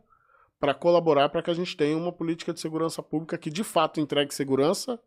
para 0.59 0.72
colaborar 0.72 1.29
para 1.29 1.43
que 1.43 1.51
a 1.51 1.55
gente 1.55 1.77
tenha 1.77 1.97
uma 1.97 2.12
política 2.12 2.53
de 2.53 2.61
segurança 2.61 3.03
pública 3.03 3.37
que 3.37 3.51
de 3.51 3.62
fato 3.62 4.01
entregue 4.01 4.35
segurança 4.35 4.99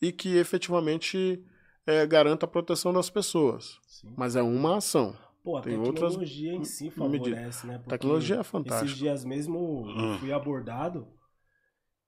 e 0.00 0.12
que 0.12 0.36
efetivamente 0.36 1.44
é, 1.86 2.06
garanta 2.06 2.46
a 2.46 2.48
proteção 2.48 2.92
das 2.92 3.10
pessoas. 3.10 3.78
Sim. 3.86 4.14
Mas 4.16 4.36
é 4.36 4.42
uma 4.42 4.76
ação. 4.76 5.16
Pô, 5.42 5.56
a 5.56 5.60
Tem 5.60 5.72
tecnologia 5.76 6.52
outras... 6.52 6.70
em 6.70 6.72
si 6.72 6.90
favorece, 6.90 7.66
né? 7.66 7.78
Porque 7.78 7.90
tecnologia 7.90 8.36
é 8.36 8.42
fantástica. 8.44 8.84
Esses 8.84 8.96
dias 8.96 9.24
mesmo 9.24 9.84
hum. 9.88 10.18
fui 10.20 10.32
abordado 10.32 11.08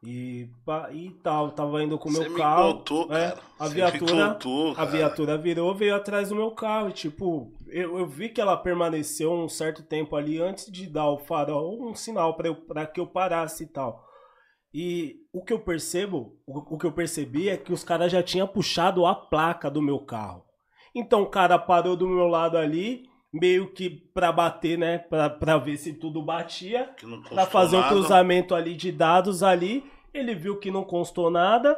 E, 0.06 0.50
e 0.92 1.10
tal, 1.22 1.50
tava 1.52 1.82
indo 1.82 1.98
com 1.98 2.10
o 2.10 2.12
meu 2.12 2.34
carro. 2.34 2.74
Contou, 2.74 3.10
é, 3.10 3.34
a 3.58 3.68
viatura, 3.68 4.34
contou, 4.34 4.74
a 4.76 4.84
viatura 4.84 5.38
virou, 5.38 5.74
veio 5.74 5.96
atrás 5.96 6.28
do 6.28 6.34
meu 6.34 6.50
carro. 6.50 6.90
E, 6.90 6.92
tipo, 6.92 7.50
eu, 7.68 7.98
eu 7.98 8.06
vi 8.06 8.28
que 8.28 8.40
ela 8.40 8.56
permaneceu 8.56 9.32
um 9.32 9.48
certo 9.48 9.82
tempo 9.82 10.14
ali 10.14 10.40
antes 10.40 10.70
de 10.70 10.86
dar 10.86 11.08
o 11.08 11.18
farol, 11.18 11.88
um 11.88 11.94
sinal 11.94 12.36
para 12.36 12.86
que 12.86 13.00
eu 13.00 13.06
parasse 13.06 13.64
e 13.64 13.66
tal. 13.66 14.04
E 14.74 15.16
o 15.32 15.42
que 15.42 15.54
eu 15.54 15.60
percebo, 15.60 16.36
o, 16.46 16.74
o 16.74 16.78
que 16.78 16.84
eu 16.84 16.92
percebi 16.92 17.48
é 17.48 17.56
que 17.56 17.72
os 17.72 17.82
caras 17.82 18.12
já 18.12 18.22
tinham 18.22 18.46
puxado 18.46 19.06
a 19.06 19.14
placa 19.14 19.70
do 19.70 19.80
meu 19.80 20.00
carro. 20.00 20.44
Então 20.94 21.22
o 21.22 21.30
cara 21.30 21.58
parou 21.58 21.96
do 21.96 22.06
meu 22.06 22.26
lado 22.26 22.58
ali, 22.58 23.04
meio 23.32 23.72
que 23.72 23.88
para 23.88 24.30
bater, 24.30 24.76
né, 24.76 24.98
para 24.98 25.56
ver 25.56 25.78
se 25.78 25.94
tudo 25.94 26.22
batia, 26.22 26.94
para 27.30 27.46
fazer 27.46 27.76
um 27.76 27.88
cruzamento 27.88 28.54
ali 28.54 28.76
de 28.76 28.92
dados 28.92 29.42
ali 29.42 29.93
ele 30.14 30.34
viu 30.34 30.58
que 30.58 30.70
não 30.70 30.84
constou 30.84 31.30
nada 31.30 31.76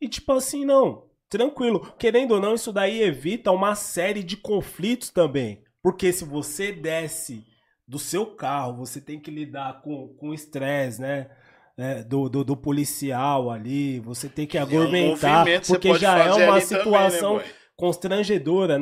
e 0.00 0.08
tipo 0.08 0.32
assim, 0.32 0.64
não, 0.64 1.04
tranquilo. 1.28 1.92
Querendo 1.98 2.32
ou 2.32 2.40
não, 2.40 2.54
isso 2.54 2.72
daí 2.72 3.02
evita 3.02 3.50
uma 3.50 3.74
série 3.74 4.22
de 4.22 4.36
conflitos 4.36 5.10
também. 5.10 5.62
Porque 5.82 6.12
se 6.12 6.24
você 6.24 6.72
desce 6.72 7.44
do 7.86 7.98
seu 7.98 8.26
carro, 8.26 8.76
você 8.76 9.00
tem 9.00 9.20
que 9.20 9.30
lidar 9.30 9.80
com 9.82 10.34
estresse, 10.34 11.00
né? 11.00 11.30
É, 11.78 12.02
do, 12.02 12.28
do, 12.28 12.42
do, 12.42 12.56
policial 12.56 13.50
ali, 13.50 14.00
você 14.00 14.30
tem 14.30 14.46
que 14.46 14.56
argumentar, 14.56 15.46
é 15.46 15.58
um 15.58 15.60
porque 15.60 15.94
já 15.98 16.16
é 16.16 16.32
uma 16.32 16.58
situação 16.58 17.34
também, 17.34 17.46
né, 17.46 17.54
constrangedora. 17.76 18.78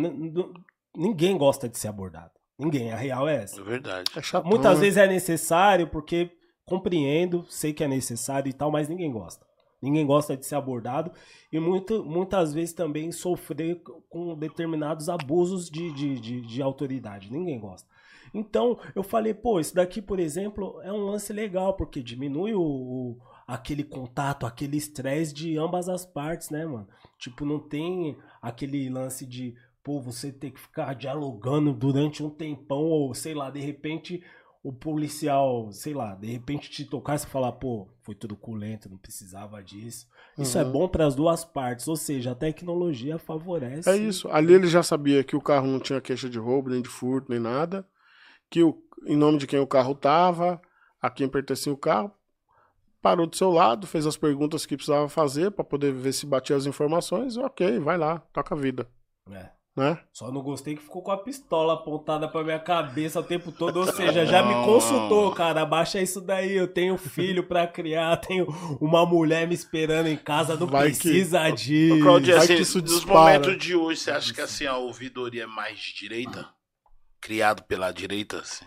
Ninguém 0.97 1.37
gosta 1.37 1.69
de 1.69 1.77
ser 1.77 1.89
abordado. 1.89 2.31
Ninguém, 2.57 2.93
a 2.93 2.97
real 2.97 3.29
é 3.29 3.43
essa. 3.43 3.61
É 3.61 3.65
verdade. 3.65 4.05
É 4.17 4.49
Muitas 4.49 4.79
vezes 4.79 4.97
é 4.97 5.09
necessário, 5.09 5.89
porque 5.89 6.31
compreendo, 6.67 7.45
sei 7.49 7.73
que 7.73 7.85
é 7.85 7.89
necessário 7.89 8.49
e 8.49 8.53
tal, 8.53 8.71
mas 8.71 8.89
ninguém 8.89 9.11
gosta. 9.11 9.47
Ninguém 9.83 10.07
gosta 10.07 10.35
de 10.35 10.47
ser 10.47 10.55
abordado 10.55 11.13
e 11.53 11.61
muito, 11.61 12.03
muitas 12.05 12.55
vezes 12.55 12.73
também 12.73 13.13
sofrer 13.13 13.83
com 14.09 14.35
determinados 14.35 15.11
abusos 15.11 15.69
de, 15.69 15.93
de, 15.93 16.19
de, 16.19 16.41
de 16.41 16.63
autoridade. 16.63 17.31
Ninguém 17.31 17.61
gosta. 17.61 17.87
Então, 18.33 18.79
eu 18.95 19.03
falei, 19.03 19.35
pô, 19.35 19.61
isso 19.61 19.75
daqui, 19.75 20.01
por 20.01 20.19
exemplo, 20.19 20.81
é 20.83 20.93
um 20.93 21.05
lance 21.05 21.33
legal, 21.33 21.75
porque 21.75 22.03
diminui 22.03 22.55
o, 22.55 22.63
o 22.63 23.19
aquele 23.47 23.85
contato, 23.85 24.47
aquele 24.47 24.77
estresse 24.77 25.33
de 25.35 25.57
ambas 25.59 25.89
as 25.89 26.07
partes, 26.07 26.51
né, 26.51 26.65
mano? 26.65 26.89
Tipo, 27.19 27.45
não 27.45 27.61
tem 27.61 28.17
aquele 28.41 28.89
lance 28.89 29.27
de, 29.27 29.55
pô, 29.83 30.01
você 30.01 30.33
ter 30.33 30.51
que 30.51 30.61
ficar 30.61 30.95
dialogando 30.95 31.73
durante 31.73 32.23
um 32.23 32.31
tempão, 32.31 32.85
ou 32.85 33.15
sei 33.15 33.35
lá, 33.35 33.51
de 33.51 33.61
repente 33.61 34.23
o 34.65 34.73
policial, 34.73 35.71
sei 35.73 35.93
lá, 35.93 36.15
de 36.15 36.27
repente 36.27 36.71
te 36.71 36.87
tocasse 36.87 37.27
e 37.27 37.29
falar, 37.29 37.53
pô, 37.53 37.87
foi 38.01 38.15
tudo 38.15 38.35
culento, 38.35 38.89
não 38.89 38.97
precisava 38.97 39.63
disso. 39.63 40.09
Isso 40.39 40.57
é 40.57 40.63
uhum. 40.63 40.69
é 40.69 40.73
bom 40.73 40.89
para 40.89 41.07
as 41.07 41.15
duas 41.15 41.45
partes, 41.45 41.87
ou 41.87 41.97
seja, 41.97 42.33
a 42.33 42.35
tecnologia 42.35 43.19
favorece. 43.19 43.91
É 43.91 43.95
isso. 43.95 44.27
Ali 44.31 44.55
ele 44.55 44.67
já 44.67 44.83
sabia 44.83 45.23
que 45.23 45.37
o 45.37 45.41
carro 45.41 45.67
não 45.67 45.79
tinha 45.79 46.01
queixa 46.01 46.31
de 46.31 46.39
roubo, 46.39 46.71
nem 46.71 46.81
de 46.81 46.89
furto, 46.89 47.31
nem 47.31 47.39
nada, 47.39 47.87
que 48.49 48.63
o, 48.63 48.83
em 49.05 49.17
nome 49.19 49.37
de 49.37 49.47
quem 49.47 49.61
o 49.61 49.67
carro 49.67 49.95
tava, 49.95 50.59
a 50.99 51.11
quem 51.11 51.29
pertencia 51.29 51.71
o 51.71 51.77
carro, 51.77 52.11
parou 53.03 53.27
do 53.27 53.37
seu 53.37 53.51
lado, 53.51 53.87
fez 53.87 54.07
as 54.07 54.17
perguntas 54.17 54.65
que 54.65 54.77
precisava 54.77 55.11
fazer 55.11 55.51
para 55.51 55.63
poder 55.63 55.93
ver 55.93 56.15
se 56.15 56.25
batia 56.25 56.57
as 56.57 56.65
informações, 56.65 57.37
ok, 57.37 57.79
vai 57.81 57.99
lá, 57.99 58.21
toca 58.33 58.55
a 58.55 58.59
vida. 58.59 58.89
É. 59.31 59.51
Né? 59.77 59.99
Só 60.13 60.31
não 60.31 60.41
gostei 60.41 60.77
que 60.77 60.83
ficou 60.83 61.03
com 61.03 61.11
a 61.11 61.17
pistola 61.17 61.75
apontada 61.75 62.29
pra 62.29 62.45
minha 62.45 62.61
cabeça 62.61 63.19
o 63.19 63.25
tempo 63.25 63.51
todo. 63.51 63.79
Ou 63.79 63.93
seja, 63.93 64.25
já 64.25 64.41
me 64.41 64.55
consultou, 64.65 65.33
cara. 65.33 65.67
Baixa 65.67 66.01
isso 66.01 66.21
daí. 66.21 66.53
Eu 66.53 66.69
tenho 66.69 66.97
filho 66.97 67.43
pra 67.43 67.67
criar, 67.67 68.17
tenho 68.19 68.47
uma 68.81 69.05
mulher 69.05 69.49
me 69.49 69.55
esperando 69.55 70.07
em 70.07 70.17
casa. 70.17 70.57
Não 70.57 70.69
Vai 70.69 70.85
precisa 70.85 71.51
que... 71.51 71.57
de. 71.57 72.01
Claudio, 72.01 72.37
assim, 72.37 72.55
isso 72.55 72.81
nos 72.81 73.05
momentos 73.05 73.59
de 73.59 73.75
hoje, 73.75 74.01
você 74.01 74.13
acha 74.13 74.33
que 74.33 74.41
assim, 74.41 74.65
a 74.65 74.77
ouvidoria 74.77 75.43
é 75.43 75.47
mais 75.47 75.81
de 75.81 75.95
direita? 75.95 76.49
Criado 77.21 77.65
pela 77.65 77.91
direita, 77.91 78.39
assim? 78.39 78.65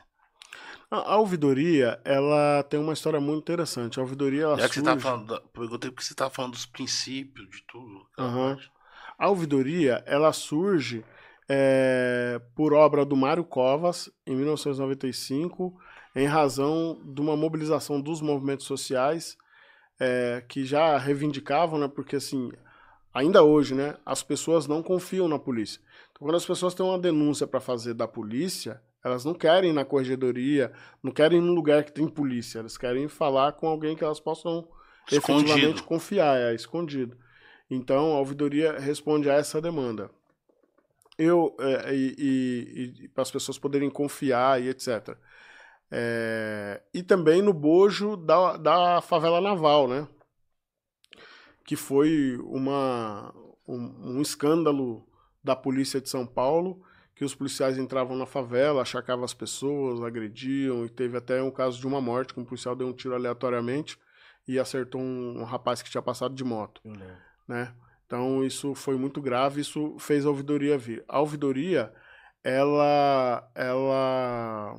A, 0.91 1.13
a 1.13 1.17
ouvidoria, 1.17 2.01
ela 2.03 2.63
tem 2.63 2.79
uma 2.79 2.93
história 2.93 3.19
muito 3.21 3.43
interessante. 3.43 3.97
A 3.97 4.01
ouvidoria, 4.01 4.43
ela 4.43 4.57
Já 4.57 4.67
que 4.67 4.75
surge... 4.75 4.89
você 4.89 4.95
tá 4.95 5.01
falando, 5.01 5.41
perguntei 5.53 5.89
porque 5.89 6.03
você 6.03 6.15
tá 6.15 6.29
falando 6.29 6.51
dos 6.51 6.65
princípios, 6.65 7.49
de 7.49 7.63
tudo. 7.65 8.05
Aham. 8.17 8.51
Uhum. 8.51 8.76
A 9.17 9.29
ouvidoria, 9.29 10.03
ela 10.05 10.31
surge 10.31 11.03
é, 11.49 12.39
por 12.55 12.73
obra 12.73 13.05
do 13.05 13.15
Mário 13.15 13.43
Covas, 13.43 14.11
em 14.25 14.35
1995, 14.35 15.73
em 16.15 16.25
razão 16.25 17.01
de 17.05 17.21
uma 17.21 17.35
mobilização 17.35 18.01
dos 18.01 18.21
movimentos 18.21 18.65
sociais 18.65 19.37
é, 19.99 20.43
que 20.47 20.65
já 20.65 20.97
reivindicavam, 20.97 21.79
né, 21.79 21.87
porque 21.87 22.17
assim, 22.17 22.51
ainda 23.13 23.43
hoje, 23.43 23.73
né, 23.73 23.95
as 24.05 24.21
pessoas 24.21 24.67
não 24.67 24.83
confiam 24.83 25.27
na 25.27 25.39
polícia. 25.39 25.81
Então, 26.11 26.27
quando 26.27 26.35
as 26.35 26.45
pessoas 26.45 26.73
têm 26.73 26.85
uma 26.85 26.99
denúncia 26.99 27.47
para 27.47 27.59
fazer 27.59 27.93
da 27.93 28.07
polícia, 28.07 28.81
elas 29.03 29.23
não 29.23 29.33
querem 29.33 29.69
ir 29.69 29.73
na 29.73 29.85
corregedoria, 29.85 30.71
não 31.01 31.11
querem 31.11 31.39
ir 31.39 31.41
num 31.41 31.53
lugar 31.53 31.83
que 31.83 31.93
tem 31.93 32.07
polícia, 32.07 32.59
elas 32.59 32.77
querem 32.77 33.07
falar 33.07 33.53
com 33.53 33.67
alguém 33.67 33.95
que 33.95 34.03
elas 34.03 34.19
possam 34.19 34.67
escondido. 35.09 35.49
efetivamente 35.49 35.83
confiar, 35.83 36.37
é 36.37 36.53
escondido. 36.53 37.17
Então, 37.69 38.13
a 38.13 38.19
ouvidoria 38.19 38.79
responde 38.79 39.29
a 39.29 39.33
essa 39.33 39.61
demanda. 39.61 40.09
Eu, 41.17 41.55
é, 41.59 41.95
e, 41.95 42.15
e, 42.17 43.03
e 43.03 43.07
para 43.09 43.23
as 43.23 43.31
pessoas 43.31 43.57
poderem 43.57 43.89
confiar 43.89 44.61
e 44.61 44.69
etc. 44.69 45.17
É, 45.91 46.81
e 46.93 47.01
também 47.01 47.41
no 47.41 47.53
bojo 47.53 48.15
da, 48.15 48.57
da 48.57 49.01
favela 49.01 49.41
naval, 49.41 49.87
né? 49.87 50.07
Que 51.65 51.75
foi 51.75 52.37
uma, 52.43 53.33
um, 53.67 54.17
um 54.17 54.21
escândalo 54.21 55.05
da 55.43 55.55
polícia 55.55 55.99
de 55.99 56.09
São 56.09 56.25
Paulo, 56.25 56.81
que 57.15 57.25
os 57.25 57.33
policiais 57.33 57.77
entravam 57.77 58.15
na 58.15 58.25
favela, 58.25 58.81
achacavam 58.81 59.25
as 59.25 59.33
pessoas, 59.33 60.01
agrediam, 60.01 60.85
e 60.85 60.89
teve 60.89 61.17
até 61.17 61.41
um 61.41 61.51
caso 61.51 61.79
de 61.79 61.87
uma 61.87 61.99
morte, 61.99 62.33
que 62.33 62.39
um 62.39 62.45
policial 62.45 62.75
deu 62.75 62.87
um 62.87 62.93
tiro 62.93 63.15
aleatoriamente 63.15 63.97
e 64.47 64.59
acertou 64.59 65.01
um, 65.01 65.39
um 65.39 65.43
rapaz 65.43 65.81
que 65.81 65.89
tinha 65.89 66.01
passado 66.01 66.35
de 66.35 66.43
moto 66.43 66.81
né? 67.47 67.73
Então 68.05 68.43
isso 68.43 68.73
foi 68.73 68.97
muito 68.97 69.21
grave, 69.21 69.61
isso 69.61 69.95
fez 69.99 70.25
a 70.25 70.29
ouvidoria 70.29 70.77
vir. 70.77 71.03
A 71.07 71.19
ouvidoria, 71.19 71.93
ela, 72.43 73.49
ela, 73.53 74.75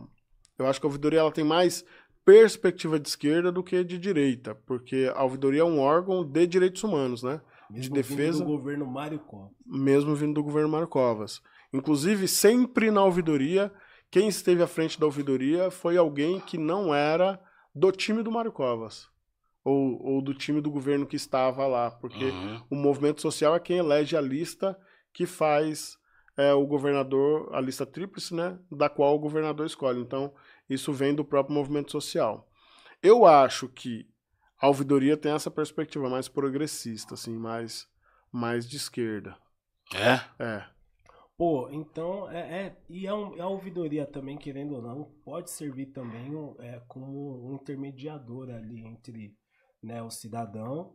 eu 0.59 0.67
acho 0.67 0.81
que 0.81 0.87
a 0.87 0.89
ouvidoria 0.89 1.21
ela 1.21 1.33
tem 1.33 1.45
mais 1.45 1.85
perspectiva 2.25 2.99
de 2.99 3.09
esquerda 3.09 3.53
do 3.53 3.63
que 3.63 3.85
de 3.85 3.99
direita, 3.99 4.55
porque 4.67 5.11
a 5.15 5.23
ouvidoria 5.23 5.61
é 5.61 5.65
um 5.65 5.79
órgão 5.79 6.25
de 6.25 6.47
direitos 6.47 6.83
humanos, 6.83 7.23
né? 7.23 7.41
Mesmo 7.71 7.83
de 7.83 7.91
defesa. 7.91 8.39
Vindo 8.39 8.51
do 8.51 8.57
governo 8.57 8.87
Mário 8.87 9.19
Covas. 9.19 9.53
Mesmo 9.67 10.15
vindo 10.15 10.35
do 10.35 10.43
governo 10.43 10.69
Mário 10.71 10.89
Covas. 10.89 11.43
Inclusive, 11.73 12.27
sempre 12.27 12.91
na 12.91 13.05
ouvidoria, 13.05 13.71
quem 14.11 14.29
esteve 14.29 14.63
à 14.63 14.67
frente 14.67 14.99
da 14.99 15.05
ouvidoria 15.05 15.71
foi 15.71 15.99
alguém 15.99 16.41
que 16.41 16.57
não 16.57 16.95
era 16.95 17.39
do 17.75 17.93
time 17.93 18.23
do 18.23 18.33
Mário 18.33 18.53
Covas 18.53 19.07
ou, 19.65 20.03
ou 20.03 20.23
do 20.23 20.35
time 20.35 20.61
do 20.61 20.71
governo 20.71 21.07
que 21.07 21.17
estava 21.17 21.67
lá, 21.67 21.91
porque 21.91 22.25
uhum. 22.25 22.63
o 22.71 22.75
movimento 22.75 23.21
social 23.21 23.55
é 23.55 23.61
quem 23.61 23.79
elege 23.79 24.17
a 24.17 24.21
lista 24.21 24.79
que 25.13 25.27
faz 25.27 25.99
é, 26.37 26.53
o 26.55 26.67
governador, 26.67 27.53
a 27.53 27.61
lista 27.61 27.85
tríplice, 27.85 28.35
né, 28.35 28.59
da 28.71 28.89
qual 28.89 29.15
o 29.15 29.19
governador 29.19 29.67
escolhe. 29.67 30.01
Então, 30.01 30.33
isso 30.71 30.93
vem 30.93 31.15
do 31.15 31.25
próprio 31.25 31.55
movimento 31.55 31.91
social. 31.91 32.49
Eu 33.03 33.27
acho 33.27 33.69
que 33.69 34.09
a 34.61 34.69
ouvidoria 34.69 35.17
tem 35.17 35.33
essa 35.33 35.51
perspectiva 35.51 36.09
mais 36.09 36.29
progressista, 36.29 37.15
assim, 37.15 37.37
mais, 37.37 37.89
mais 38.33 38.69
de 38.69 38.77
esquerda. 38.77 39.37
É? 39.95 40.45
É. 40.45 40.65
Pô, 41.37 41.69
então, 41.71 42.29
é, 42.31 42.67
é 42.67 42.77
e 42.89 43.07
a, 43.07 43.13
a, 43.13 43.49
ouvidoria 43.49 44.05
também, 44.05 44.37
querendo 44.37 44.75
ou 44.75 44.83
não, 44.83 45.05
pode 45.25 45.51
servir 45.51 45.87
também 45.87 46.33
é, 46.59 46.83
como 46.89 47.49
um 47.49 47.55
intermediador 47.55 48.51
ali 48.51 48.85
entre 48.85 49.37
né, 49.83 50.03
o 50.03 50.11
cidadão 50.11 50.93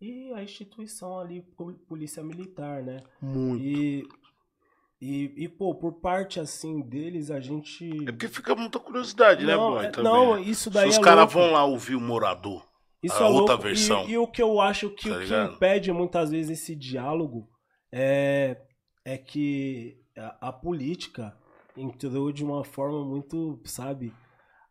e 0.00 0.32
a 0.32 0.42
instituição 0.42 1.18
ali, 1.18 1.42
polícia 1.86 2.22
militar, 2.22 2.82
né? 2.82 3.02
Muito. 3.20 3.62
E, 3.62 4.08
e, 5.00 5.44
e, 5.44 5.48
pô, 5.48 5.74
por 5.74 5.94
parte 6.00 6.40
assim 6.40 6.80
deles, 6.80 7.30
a 7.30 7.40
gente. 7.40 8.08
É 8.08 8.12
porque 8.12 8.28
fica 8.28 8.54
muita 8.54 8.78
curiosidade, 8.78 9.44
né, 9.44 9.54
não, 9.54 9.74
né, 9.74 9.82
boy? 9.82 9.92
Também. 9.92 10.12
Não, 10.12 10.38
isso 10.38 10.70
daí 10.70 10.90
Se 10.90 10.98
os 10.98 10.98
é 10.98 11.02
caras 11.02 11.32
vão 11.32 11.50
lá 11.52 11.64
ouvir 11.64 11.96
o 11.96 12.00
morador. 12.00 12.66
Isso 13.02 13.22
a 13.22 13.26
é 13.26 13.30
outra 13.30 13.54
louco. 13.54 13.62
versão. 13.62 14.08
E, 14.08 14.12
e, 14.12 14.18
o 14.18 14.26
que 14.26 14.42
eu 14.42 14.60
acho 14.60 14.90
que 14.90 15.08
tá 15.08 15.16
o 15.16 15.20
que 15.20 15.54
impede 15.54 15.92
muitas 15.92 16.30
vezes 16.30 16.60
esse 16.60 16.74
diálogo 16.74 17.48
é, 17.90 18.60
é 19.04 19.16
que 19.16 19.98
a, 20.16 20.48
a 20.48 20.52
política 20.52 21.36
entrou 21.76 22.30
de 22.30 22.44
uma 22.44 22.64
forma 22.64 23.04
muito, 23.04 23.60
sabe, 23.64 24.12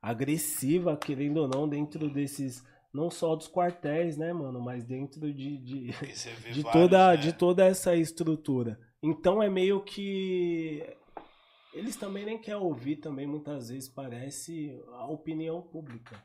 agressiva, 0.02 0.96
querendo 0.96 1.38
ou 1.38 1.48
não, 1.48 1.68
dentro 1.68 2.10
desses 2.10 2.64
não 2.94 3.10
só 3.10 3.36
dos 3.36 3.48
quartéis, 3.48 4.18
né, 4.18 4.34
mano, 4.34 4.60
mas 4.60 4.84
dentro 4.84 5.32
de, 5.34 5.58
de, 5.58 5.92
de 6.52 6.62
vários, 6.62 6.64
toda, 6.72 7.12
né? 7.12 7.18
de 7.18 7.34
toda 7.34 7.66
essa 7.66 7.96
estrutura. 7.96 8.80
Então 9.02 9.42
é 9.42 9.50
meio 9.50 9.82
que 9.82 10.84
eles 11.74 11.96
também 11.96 12.26
nem 12.26 12.38
querem 12.38 12.60
ouvir 12.60 12.98
também 12.98 13.28
muitas 13.28 13.70
vezes 13.70 13.88
parece 13.88 14.82
a 14.94 15.06
opinião 15.08 15.62
pública. 15.62 16.22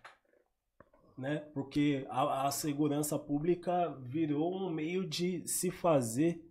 né? 1.16 1.44
Porque 1.52 2.06
a, 2.08 2.46
a 2.46 2.50
segurança 2.50 3.18
pública 3.18 3.94
virou 4.00 4.54
um 4.56 4.70
meio 4.70 5.06
de 5.06 5.46
se 5.46 5.70
fazer 5.70 6.42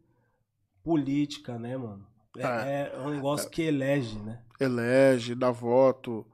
política, 0.84 1.58
né, 1.58 1.76
mano? 1.76 2.06
É, 2.38 2.44
é, 2.44 2.92
é 2.94 3.00
um 3.00 3.10
negócio 3.10 3.50
que 3.50 3.62
elege, 3.62 4.18
né? 4.20 4.42
Elege, 4.60 5.36
dá 5.36 5.52
voto, 5.52 6.26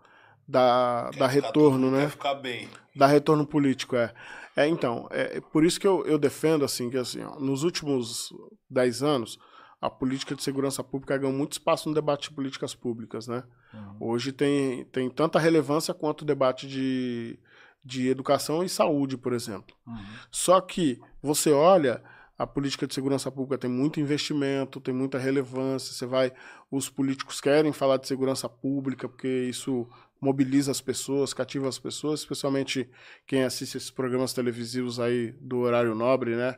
dá, 0.50 1.12
dá 1.12 1.28
retorno, 1.28 1.91
né? 1.91 2.02
Quer 2.02 2.10
ficar 2.10 2.34
bem. 2.34 2.68
Dá 2.95 3.06
retorno 3.06 3.45
político, 3.45 3.95
é. 3.95 4.12
É, 4.56 4.68
então, 4.68 5.08
é 5.12 5.39
por 5.39 5.64
isso 5.64 5.80
que 5.80 5.88
eu, 5.88 6.06
eu 6.06 6.18
defendo, 6.18 6.66
assim, 6.66 6.89
que 6.89 6.97
assim, 6.97 7.22
ó, 7.22 7.39
nos 7.39 7.64
últimos 7.64 8.34
10 8.70 9.04
anos, 9.04 9.39
a 9.80 9.89
política 9.89 10.36
de 10.36 10.43
segurança 10.43 10.84
pública 10.84 11.18
ganhou 11.18 11.32
muito 11.32 11.54
espaço 11.54 11.88
no 11.88 11.95
debate 11.95 12.30
de 12.30 12.36
políticas 12.36 12.76
públicas, 12.76 13.28
né? 13.28 13.43
Uhum. 13.74 13.95
Hoje 14.00 14.34
tem, 14.34 14.84
tem 14.86 15.10
tanta 15.10 15.39
relevância 15.39 15.93
quanto 15.93 16.24
o 16.24 16.26
debate 16.26 16.68
de, 16.68 17.39
de 17.86 18.10
educação 18.10 18.64
e 18.64 18.68
saúde, 18.68 19.18
por 19.18 19.32
exemplo. 19.32 19.74
Uhum. 19.88 20.04
Só 20.30 20.60
que 20.60 21.00
você 21.22 21.52
olha, 21.52 22.04
a 22.38 22.45
política 22.45 22.88
de 22.88 22.93
segurança 22.93 23.32
pública 23.32 23.58
tem 23.58 23.70
muito 23.70 24.00
investimento, 24.00 24.82
tem 24.82 24.93
muita 24.93 25.18
relevância. 25.18 25.93
Você 25.93 26.06
vai, 26.06 26.34
os 26.70 26.89
políticos 26.89 27.39
querem 27.39 27.72
falar 27.72 27.97
de 27.97 28.08
segurança 28.08 28.50
pública 28.50 29.08
porque 29.08 29.28
isso 29.28 29.88
mobiliza 30.20 30.72
as 30.72 30.82
pessoas, 30.82 31.34
cativa 31.34 31.67
as 31.67 31.80
pessoas, 31.80 32.22
especialmente 32.22 32.89
quem 33.26 33.43
assiste 33.43 33.78
esses 33.78 33.91
programas 33.91 34.34
televisivos 34.34 34.99
aí 34.99 35.32
do 35.39 35.59
horário 35.59 35.95
nobre, 35.95 36.36
né? 36.36 36.55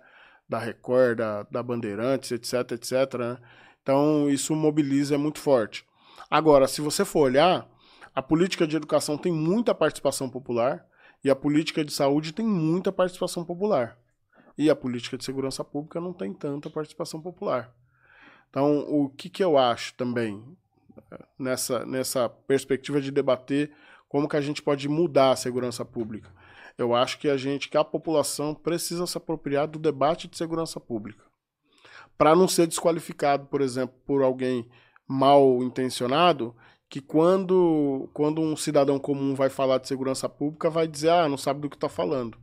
Da 0.50 0.60
Record, 0.60 1.18
da, 1.18 1.44
da 1.44 1.64
Bandeirantes, 1.64 2.32
etc, 2.32 2.72
etc. 2.72 3.14
Né? 3.20 3.38
Então 3.82 4.30
isso 4.30 4.56
mobiliza 4.56 5.16
é 5.16 5.18
muito 5.18 5.40
forte. 5.40 5.86
Agora, 6.30 6.68
se 6.68 6.82
você 6.82 7.06
for 7.06 7.22
olhar, 7.22 7.70
a 8.14 8.22
política 8.22 8.68
de 8.68 8.76
educação 8.76 9.18
tem 9.18 9.32
muita 9.32 9.74
participação 9.74 10.30
popular 10.30 10.86
e 11.24 11.30
a 11.30 11.36
política 11.36 11.86
de 11.86 11.94
saúde 11.94 12.34
tem 12.34 12.46
muita 12.46 12.92
participação 12.92 13.46
popular. 13.46 13.98
E 14.58 14.70
a 14.70 14.76
política 14.76 15.18
de 15.18 15.24
segurança 15.24 15.64
pública 15.64 16.02
não 16.02 16.14
tem 16.14 16.34
tanta 16.34 16.70
participação 16.70 17.22
popular. 17.22 17.74
Então, 18.50 18.80
o 18.80 19.10
que, 19.10 19.30
que 19.30 19.44
eu 19.44 19.58
acho 19.58 19.94
também? 19.94 20.44
Nessa, 21.38 21.86
nessa 21.86 22.30
perspectiva 22.30 23.02
de 23.02 23.12
debater 23.12 23.72
como 24.08 24.28
que 24.28 24.36
a 24.36 24.42
gente 24.42 24.62
pode 24.62 24.90
mudar 24.90 25.32
a 25.32 25.36
segurança 25.36 25.86
pública. 25.86 26.30
Eu 26.78 26.96
acho 26.96 27.18
que 27.20 27.30
a 27.30 27.38
gente, 27.38 27.70
que 27.70 27.78
a 27.78 27.84
população 27.84 28.54
precisa 28.54 29.06
se 29.06 29.18
apropriar 29.18 29.68
do 29.68 29.80
debate 29.80 30.28
de 30.28 30.38
segurança 30.38 30.80
pública. 30.80 31.24
Para 32.18 32.36
não 32.36 32.48
ser 32.48 32.68
desqualificado, 32.68 33.46
por 33.46 33.62
exemplo, 33.62 33.96
por 34.06 34.22
alguém 34.22 34.68
mal 35.08 35.64
intencionado, 35.64 36.56
que 36.90 37.00
quando, 37.00 38.10
quando 38.14 38.42
um 38.42 38.56
cidadão 38.56 39.00
comum 39.00 39.34
vai 39.34 39.50
falar 39.50 39.78
de 39.78 39.88
segurança 39.88 40.28
pública, 40.28 40.70
vai 40.70 40.88
dizer, 40.88 41.10
ah, 41.10 41.30
não 41.30 41.38
sabe 41.38 41.62
do 41.62 41.70
que 41.70 41.78
está 41.78 41.88
falando. 41.88 42.38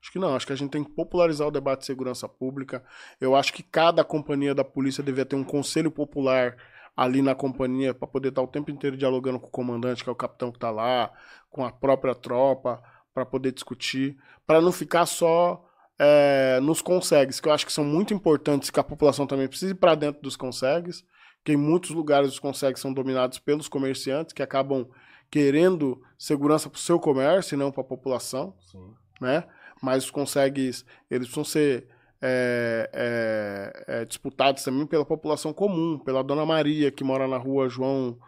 Acho 0.00 0.12
que 0.12 0.18
não, 0.18 0.36
acho 0.36 0.46
que 0.46 0.52
a 0.52 0.56
gente 0.56 0.70
tem 0.70 0.84
que 0.84 0.90
popularizar 0.90 1.48
o 1.48 1.50
debate 1.50 1.80
de 1.80 1.86
segurança 1.86 2.28
pública. 2.28 2.84
Eu 3.18 3.34
acho 3.34 3.50
que 3.54 3.62
cada 3.62 4.04
companhia 4.04 4.54
da 4.54 4.62
polícia 4.62 5.02
devia 5.02 5.24
ter 5.24 5.36
um 5.36 5.42
conselho 5.42 5.90
popular 5.90 6.54
ali 6.96 7.22
na 7.22 7.34
companhia 7.34 7.92
para 7.92 8.06
poder 8.06 8.28
estar 8.28 8.42
o 8.42 8.46
tempo 8.46 8.70
inteiro 8.70 8.96
dialogando 8.96 9.40
com 9.40 9.48
o 9.48 9.50
comandante, 9.50 10.02
que 10.02 10.08
é 10.08 10.12
o 10.12 10.16
capitão 10.16 10.50
que 10.50 10.58
está 10.58 10.70
lá, 10.70 11.12
com 11.50 11.64
a 11.64 11.72
própria 11.72 12.14
tropa, 12.14 12.82
para 13.12 13.24
poder 13.24 13.52
discutir, 13.52 14.16
para 14.46 14.60
não 14.60 14.72
ficar 14.72 15.06
só 15.06 15.64
é, 15.98 16.58
nos 16.60 16.82
consegues, 16.82 17.40
que 17.40 17.48
eu 17.48 17.52
acho 17.52 17.66
que 17.66 17.72
são 17.72 17.84
muito 17.84 18.12
importantes, 18.12 18.70
que 18.70 18.80
a 18.80 18.84
população 18.84 19.26
também 19.26 19.48
precisa 19.48 19.72
ir 19.72 19.76
para 19.76 19.94
dentro 19.94 20.22
dos 20.22 20.36
consegues, 20.36 21.04
que 21.44 21.52
em 21.52 21.56
muitos 21.56 21.90
lugares 21.90 22.30
os 22.30 22.38
consegues 22.38 22.80
são 22.80 22.92
dominados 22.92 23.38
pelos 23.38 23.68
comerciantes, 23.68 24.32
que 24.32 24.42
acabam 24.42 24.88
querendo 25.30 26.00
segurança 26.18 26.68
para 26.68 26.76
o 26.76 26.80
seu 26.80 26.98
comércio 26.98 27.54
e 27.54 27.58
não 27.58 27.70
para 27.70 27.82
a 27.82 27.86
população, 27.86 28.54
Sim. 28.70 28.94
né? 29.20 29.44
Mas 29.82 30.04
os 30.04 30.10
consegues, 30.10 30.84
eles 31.10 31.26
precisam 31.26 31.44
ser 31.44 31.88
é, 32.26 32.88
é, 32.94 33.84
é, 33.86 34.04
disputados 34.06 34.64
também 34.64 34.86
pela 34.86 35.04
população 35.04 35.52
comum, 35.52 35.98
pela 35.98 36.24
Dona 36.24 36.46
Maria, 36.46 36.90
que 36.90 37.04
mora 37.04 37.28
na 37.28 37.36
rua 37.36 37.68
João 37.68 38.18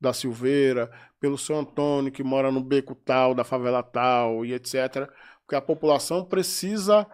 da 0.00 0.14
Silveira, 0.14 0.90
pelo 1.20 1.36
seu 1.36 1.58
Antônio, 1.58 2.10
que 2.10 2.22
mora 2.22 2.50
no 2.50 2.62
beco 2.62 2.94
tal, 2.94 3.34
da 3.34 3.44
favela 3.44 3.82
tal, 3.82 4.42
e 4.42 4.54
etc. 4.54 5.06
Porque 5.42 5.54
a 5.54 5.60
população 5.60 6.24
precisa, 6.24 7.06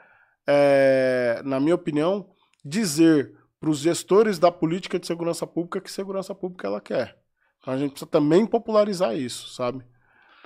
é, 0.47 1.43
na 1.45 1.59
minha 1.59 1.75
opinião, 1.75 2.31
dizer 2.65 3.35
para 3.59 3.71
os 3.71 3.81
gestores 3.81 4.39
da 4.39 4.53
política 4.53 4.97
de 4.97 5.09
segurança 5.09 5.45
pública 5.45 5.81
que 5.81 5.91
segurança 5.91 6.37
pública 6.37 6.69
ela 6.69 6.81
quer. 6.81 7.19
Então 7.59 7.75
a 7.75 7.77
gente 7.77 7.91
precisa 7.91 8.09
também 8.09 8.47
popularizar 8.47 9.17
isso, 9.17 9.49
sabe? 9.53 9.85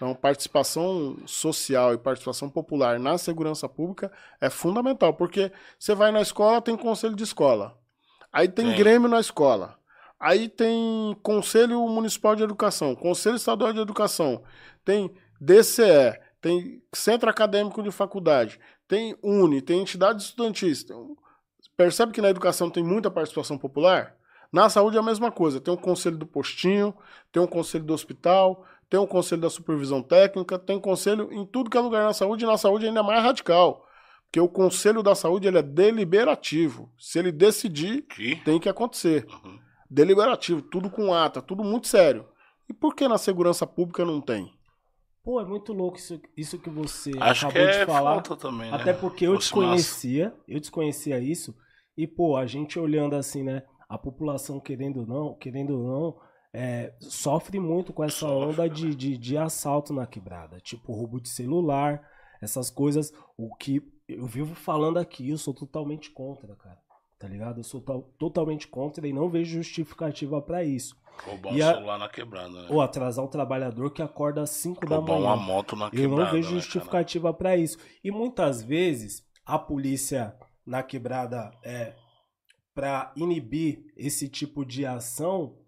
Então, 0.02 0.16
participação 0.16 1.16
social 1.26 1.94
e 1.94 1.96
participação 1.96 2.50
popular 2.50 2.98
na 2.98 3.16
segurança 3.16 3.68
pública 3.68 4.10
é 4.40 4.50
fundamental, 4.50 5.14
porque 5.14 5.52
você 5.78 5.94
vai 5.94 6.10
na 6.10 6.20
escola, 6.20 6.60
tem 6.60 6.76
conselho 6.76 7.14
de 7.14 7.22
escola. 7.22 7.78
Aí 8.32 8.48
tem 8.48 8.72
Sim. 8.72 8.76
grêmio 8.76 9.08
na 9.08 9.20
escola. 9.20 9.78
Aí 10.18 10.48
tem 10.48 11.16
Conselho 11.22 11.86
Municipal 11.86 12.34
de 12.34 12.42
Educação, 12.42 12.96
Conselho 12.96 13.36
Estadual 13.36 13.72
de 13.72 13.78
Educação, 13.78 14.42
tem 14.84 15.08
DCE, 15.40 16.18
tem 16.40 16.82
Centro 16.92 17.30
Acadêmico 17.30 17.80
de 17.80 17.92
Faculdade, 17.92 18.58
tem 18.88 19.16
UNE, 19.22 19.62
tem 19.62 19.82
entidades 19.82 20.26
estudantis. 20.26 20.84
Percebe 21.76 22.10
que 22.10 22.20
na 22.20 22.30
educação 22.30 22.68
tem 22.68 22.82
muita 22.82 23.08
participação 23.08 23.56
popular? 23.56 24.16
Na 24.52 24.68
saúde 24.68 24.96
é 24.96 25.00
a 25.00 25.02
mesma 25.02 25.30
coisa. 25.32 25.60
Tem 25.60 25.72
um 25.72 25.78
conselho 25.78 26.18
do 26.18 26.26
postinho, 26.26 26.92
tem 27.32 27.42
um 27.42 27.46
conselho 27.46 27.84
do 27.84 27.94
hospital, 27.94 28.66
tem 28.92 29.00
o 29.00 29.06
conselho 29.06 29.40
da 29.40 29.48
supervisão 29.48 30.02
técnica, 30.02 30.58
tem 30.58 30.78
conselho 30.78 31.32
em 31.32 31.46
tudo 31.46 31.70
que 31.70 31.78
é 31.78 31.80
lugar 31.80 32.04
na 32.04 32.12
saúde, 32.12 32.44
e 32.44 32.46
na 32.46 32.58
saúde 32.58 32.86
ainda 32.86 33.00
é 33.00 33.02
mais 33.02 33.22
radical. 33.22 33.86
Porque 34.24 34.38
o 34.38 34.46
conselho 34.46 35.02
da 35.02 35.14
saúde 35.14 35.48
ele 35.48 35.56
é 35.56 35.62
deliberativo. 35.62 36.92
Se 36.98 37.18
ele 37.18 37.32
decidir, 37.32 38.02
que? 38.02 38.36
tem 38.44 38.60
que 38.60 38.68
acontecer. 38.68 39.26
Uhum. 39.30 39.58
Deliberativo, 39.88 40.60
tudo 40.60 40.90
com 40.90 41.14
ata, 41.14 41.40
tudo 41.40 41.64
muito 41.64 41.88
sério. 41.88 42.28
E 42.68 42.74
por 42.74 42.94
que 42.94 43.08
na 43.08 43.16
segurança 43.16 43.66
pública 43.66 44.04
não 44.04 44.20
tem? 44.20 44.52
Pô, 45.24 45.40
é 45.40 45.44
muito 45.46 45.72
louco 45.72 45.96
isso, 45.96 46.20
isso 46.36 46.58
que 46.58 46.68
você 46.68 47.12
Acho 47.18 47.46
acabou 47.46 47.66
que 47.66 47.74
é 47.74 47.78
de 47.78 47.86
falar. 47.86 48.20
Também, 48.20 48.70
né? 48.70 48.76
Até 48.76 48.92
porque 48.92 49.26
eu 49.26 49.38
desconhecia, 49.38 50.34
eu 50.46 50.60
desconhecia 50.60 51.18
isso. 51.18 51.56
E, 51.96 52.06
pô, 52.06 52.36
a 52.36 52.44
gente 52.44 52.78
olhando 52.78 53.16
assim, 53.16 53.42
né? 53.42 53.62
A 53.88 53.96
população 53.96 54.60
querendo 54.60 55.00
ou 55.00 55.06
não, 55.06 55.34
querendo 55.38 55.78
ou 55.78 55.82
não, 55.82 56.31
é, 56.52 56.92
sofre 57.00 57.58
muito 57.58 57.92
com 57.92 58.04
essa 58.04 58.26
onda 58.26 58.68
de, 58.68 58.94
de, 58.94 59.16
de, 59.16 59.38
assalto 59.38 59.92
na 59.92 60.06
quebrada. 60.06 60.60
Tipo, 60.60 60.92
roubo 60.92 61.20
de 61.20 61.28
celular, 61.28 62.06
essas 62.42 62.68
coisas. 62.68 63.12
O 63.36 63.54
que 63.54 63.82
eu 64.06 64.26
vivo 64.26 64.54
falando 64.54 64.98
aqui, 64.98 65.30
eu 65.30 65.38
sou 65.38 65.54
totalmente 65.54 66.10
contra, 66.10 66.54
cara. 66.56 66.78
Tá 67.18 67.26
ligado? 67.26 67.60
Eu 67.60 67.64
sou 67.64 67.80
totalmente 68.18 68.68
contra 68.68 69.06
e 69.06 69.12
não 69.12 69.30
vejo 69.30 69.62
justificativa 69.62 70.42
para 70.42 70.62
isso. 70.62 71.00
Roubar 71.24 71.54
e 71.54 71.62
um 71.62 71.68
a... 71.68 71.74
celular 71.74 71.98
na 71.98 72.08
quebrada, 72.08 72.62
né? 72.62 72.68
Ou 72.68 72.80
atrasar 72.80 73.24
o 73.24 73.28
trabalhador 73.28 73.90
que 73.90 74.02
acorda 74.02 74.42
às 74.42 74.50
5 74.50 74.86
da 74.86 75.00
manhã. 75.00 75.18
uma 75.18 75.36
moto 75.36 75.76
na 75.76 75.90
quebrada. 75.90 76.12
Eu 76.12 76.18
não 76.18 76.30
vejo 76.32 76.54
né, 76.54 76.60
justificativa 76.60 77.30
né, 77.30 77.34
para 77.34 77.56
isso. 77.56 77.78
E 78.02 78.10
muitas 78.10 78.62
vezes 78.62 79.24
a 79.46 79.58
polícia 79.58 80.36
na 80.66 80.82
quebrada 80.82 81.50
é 81.62 81.94
para 82.74 83.12
inibir 83.16 83.84
esse 83.96 84.28
tipo 84.28 84.64
de 84.64 84.84
ação 84.84 85.61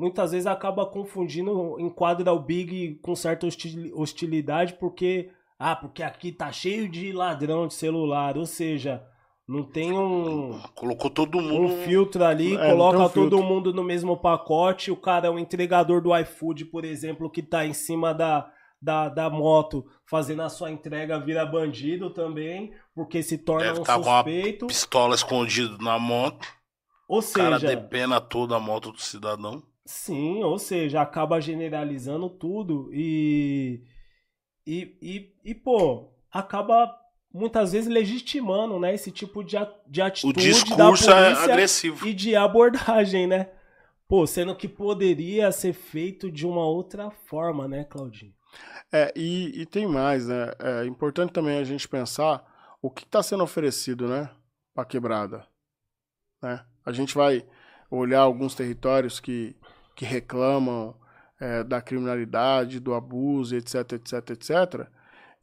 muitas 0.00 0.32
vezes 0.32 0.46
acaba 0.46 0.86
confundindo, 0.86 1.78
enquadra 1.78 2.32
o 2.32 2.40
Big 2.40 2.94
com 3.02 3.14
certa 3.14 3.46
hostilidade, 3.94 4.74
porque, 4.74 5.30
ah, 5.58 5.76
porque 5.76 6.02
aqui 6.02 6.32
tá 6.32 6.50
cheio 6.50 6.88
de 6.88 7.12
ladrão 7.12 7.66
de 7.66 7.74
celular, 7.74 8.38
ou 8.38 8.46
seja, 8.46 9.04
não 9.46 9.62
tem 9.62 9.92
um. 9.92 10.58
Colocou 10.74 11.10
todo 11.10 11.40
mundo. 11.40 11.74
Um 11.74 11.84
filtro 11.84 12.24
ali, 12.24 12.56
é, 12.56 12.70
coloca 12.70 12.98
um 12.98 13.08
todo 13.08 13.36
filtro. 13.36 13.42
mundo 13.42 13.74
no 13.74 13.84
mesmo 13.84 14.16
pacote. 14.16 14.90
O 14.90 14.96
cara 14.96 15.26
é 15.26 15.30
o 15.30 15.38
entregador 15.38 16.00
do 16.00 16.16
iFood, 16.16 16.64
por 16.66 16.84
exemplo, 16.84 17.30
que 17.30 17.42
tá 17.42 17.66
em 17.66 17.74
cima 17.74 18.14
da, 18.14 18.50
da, 18.80 19.08
da 19.08 19.28
moto 19.28 19.84
fazendo 20.08 20.42
a 20.42 20.48
sua 20.48 20.70
entrega, 20.70 21.20
vira 21.20 21.44
bandido 21.44 22.10
também, 22.10 22.72
porque 22.94 23.22
se 23.22 23.36
torna 23.36 23.66
Deve 23.66 23.80
um 23.80 23.82
tá 23.82 24.02
suspeito. 24.02 24.60
Com 24.60 24.64
a 24.66 24.68
pistola 24.68 25.14
escondida 25.14 25.76
na 25.78 25.98
moto. 25.98 26.48
Ou 27.08 27.20
seja. 27.20 27.48
O 27.48 27.50
cara 27.50 27.58
depena 27.58 28.20
toda 28.20 28.56
a 28.56 28.60
moto 28.60 28.92
do 28.92 29.00
cidadão. 29.00 29.62
Sim, 29.90 30.44
ou 30.44 30.56
seja, 30.56 31.02
acaba 31.02 31.40
generalizando 31.40 32.30
tudo 32.30 32.88
e, 32.92 33.82
e, 34.64 34.96
e, 35.02 35.34
e 35.50 35.52
pô, 35.52 36.12
acaba 36.30 36.96
muitas 37.34 37.72
vezes 37.72 37.92
legitimando, 37.92 38.78
né, 38.78 38.94
esse 38.94 39.10
tipo 39.10 39.42
de, 39.42 39.56
de 39.88 40.00
atitude 40.00 40.48
o 40.48 40.52
discurso 40.52 40.76
da 40.76 40.84
é 40.84 40.86
polícia 40.86 41.50
é 41.50 41.52
agressivo. 41.52 42.06
e 42.06 42.14
de 42.14 42.36
abordagem, 42.36 43.26
né? 43.26 43.50
Pô, 44.06 44.24
sendo 44.28 44.54
que 44.54 44.68
poderia 44.68 45.50
ser 45.50 45.72
feito 45.72 46.30
de 46.30 46.46
uma 46.46 46.64
outra 46.64 47.10
forma, 47.10 47.66
né, 47.66 47.82
Claudinho? 47.82 48.32
É, 48.92 49.12
e, 49.16 49.60
e 49.60 49.66
tem 49.66 49.88
mais, 49.88 50.28
né? 50.28 50.52
É 50.60 50.86
importante 50.86 51.32
também 51.32 51.58
a 51.58 51.64
gente 51.64 51.88
pensar 51.88 52.44
o 52.80 52.88
que 52.88 53.02
está 53.02 53.24
sendo 53.24 53.42
oferecido, 53.42 54.06
né, 54.06 54.30
para 54.72 54.84
quebrada, 54.84 55.44
né? 56.40 56.64
A 56.86 56.92
gente 56.92 57.12
vai 57.12 57.44
olhar 57.90 58.20
alguns 58.20 58.54
territórios 58.54 59.18
que 59.18 59.56
que 60.00 60.06
reclamam 60.06 60.96
é, 61.38 61.62
da 61.62 61.82
criminalidade, 61.82 62.80
do 62.80 62.94
abuso, 62.94 63.54
etc, 63.54 63.92
etc, 63.92 64.30
etc. 64.30 64.88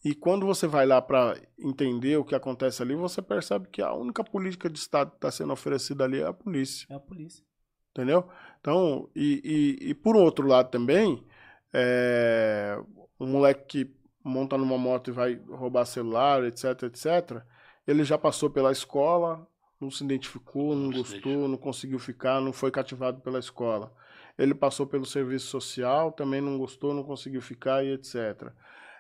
E 0.04 0.16
quando 0.16 0.48
você 0.48 0.66
vai 0.66 0.84
lá 0.84 1.00
para 1.00 1.40
entender 1.60 2.18
o 2.18 2.26
que 2.26 2.34
acontece 2.34 2.82
ali, 2.82 2.96
você 2.96 3.22
percebe 3.22 3.68
que 3.68 3.84
a 3.84 3.94
única 3.94 4.24
política 4.24 4.68
de 4.68 4.80
Estado 4.80 5.12
que 5.12 5.18
está 5.18 5.30
sendo 5.30 5.54
oferecida 5.54 6.06
ali 6.06 6.22
é 6.22 6.26
a 6.26 6.34
polícia. 6.34 6.88
É 6.90 6.96
a 6.96 7.00
polícia. 7.00 7.46
Entendeu? 7.92 8.28
Então, 8.60 9.08
e, 9.16 9.78
e, 9.80 9.90
e 9.90 9.94
por 9.94 10.16
outro 10.16 10.48
lado 10.48 10.72
também, 10.72 11.24
é, 11.72 12.82
um 13.20 13.28
moleque 13.28 13.86
que 13.86 13.96
monta 14.24 14.58
numa 14.58 14.76
moto 14.80 15.10
e 15.10 15.14
vai 15.14 15.36
roubar 15.36 15.86
celular, 15.86 16.44
etc, 16.46 16.82
etc, 16.82 17.44
ele 17.86 18.04
já 18.04 18.18
passou 18.18 18.50
pela 18.50 18.72
escola, 18.72 19.48
não 19.80 19.92
se 19.92 20.04
identificou, 20.04 20.76
não, 20.76 20.90
não 20.90 20.98
gostou, 20.98 21.48
não 21.48 21.58
conseguiu 21.58 22.00
ficar, 22.00 22.42
não 22.42 22.52
foi 22.52 22.72
cativado 22.72 23.22
pela 23.22 23.38
escola. 23.38 23.94
Ele 24.38 24.54
passou 24.54 24.86
pelo 24.86 25.06
serviço 25.06 25.48
social, 25.48 26.12
também 26.12 26.42
não 26.42 26.58
gostou, 26.58 26.94
não 26.94 27.04
conseguiu 27.04 27.42
ficar 27.42 27.84
e 27.84 27.94
etc. 27.94 28.52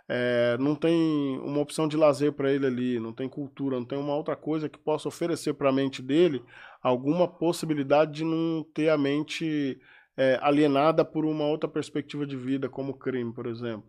É, 0.10 0.58
não 0.60 0.74
tem 0.74 1.38
uma 1.40 1.60
opção 1.60 1.88
de 1.88 1.98
lazer 1.98 2.32
para 2.32 2.52
ele 2.52 2.66
ali, 2.66 3.00
não 3.00 3.12
tem 3.12 3.28
cultura, 3.28 3.78
não 3.78 3.86
tem 3.86 3.98
uma 3.98 4.16
outra 4.16 4.36
coisa 4.36 4.70
que 4.70 4.80
possa 4.80 5.10
oferecer 5.10 5.54
para 5.54 5.70
a 5.70 5.74
mente 5.74 6.02
dele 6.02 6.42
alguma 6.82 7.28
possibilidade 7.28 8.14
de 8.14 8.24
não 8.24 8.66
ter 8.74 8.90
a 8.90 8.98
mente 8.98 9.80
é, 10.16 10.40
alienada 10.42 11.04
por 11.04 11.26
uma 11.26 11.46
outra 11.46 11.70
perspectiva 11.70 12.26
de 12.26 12.38
vida, 12.38 12.70
como 12.70 12.98
crime, 12.98 13.34
por 13.34 13.46
exemplo. 13.46 13.86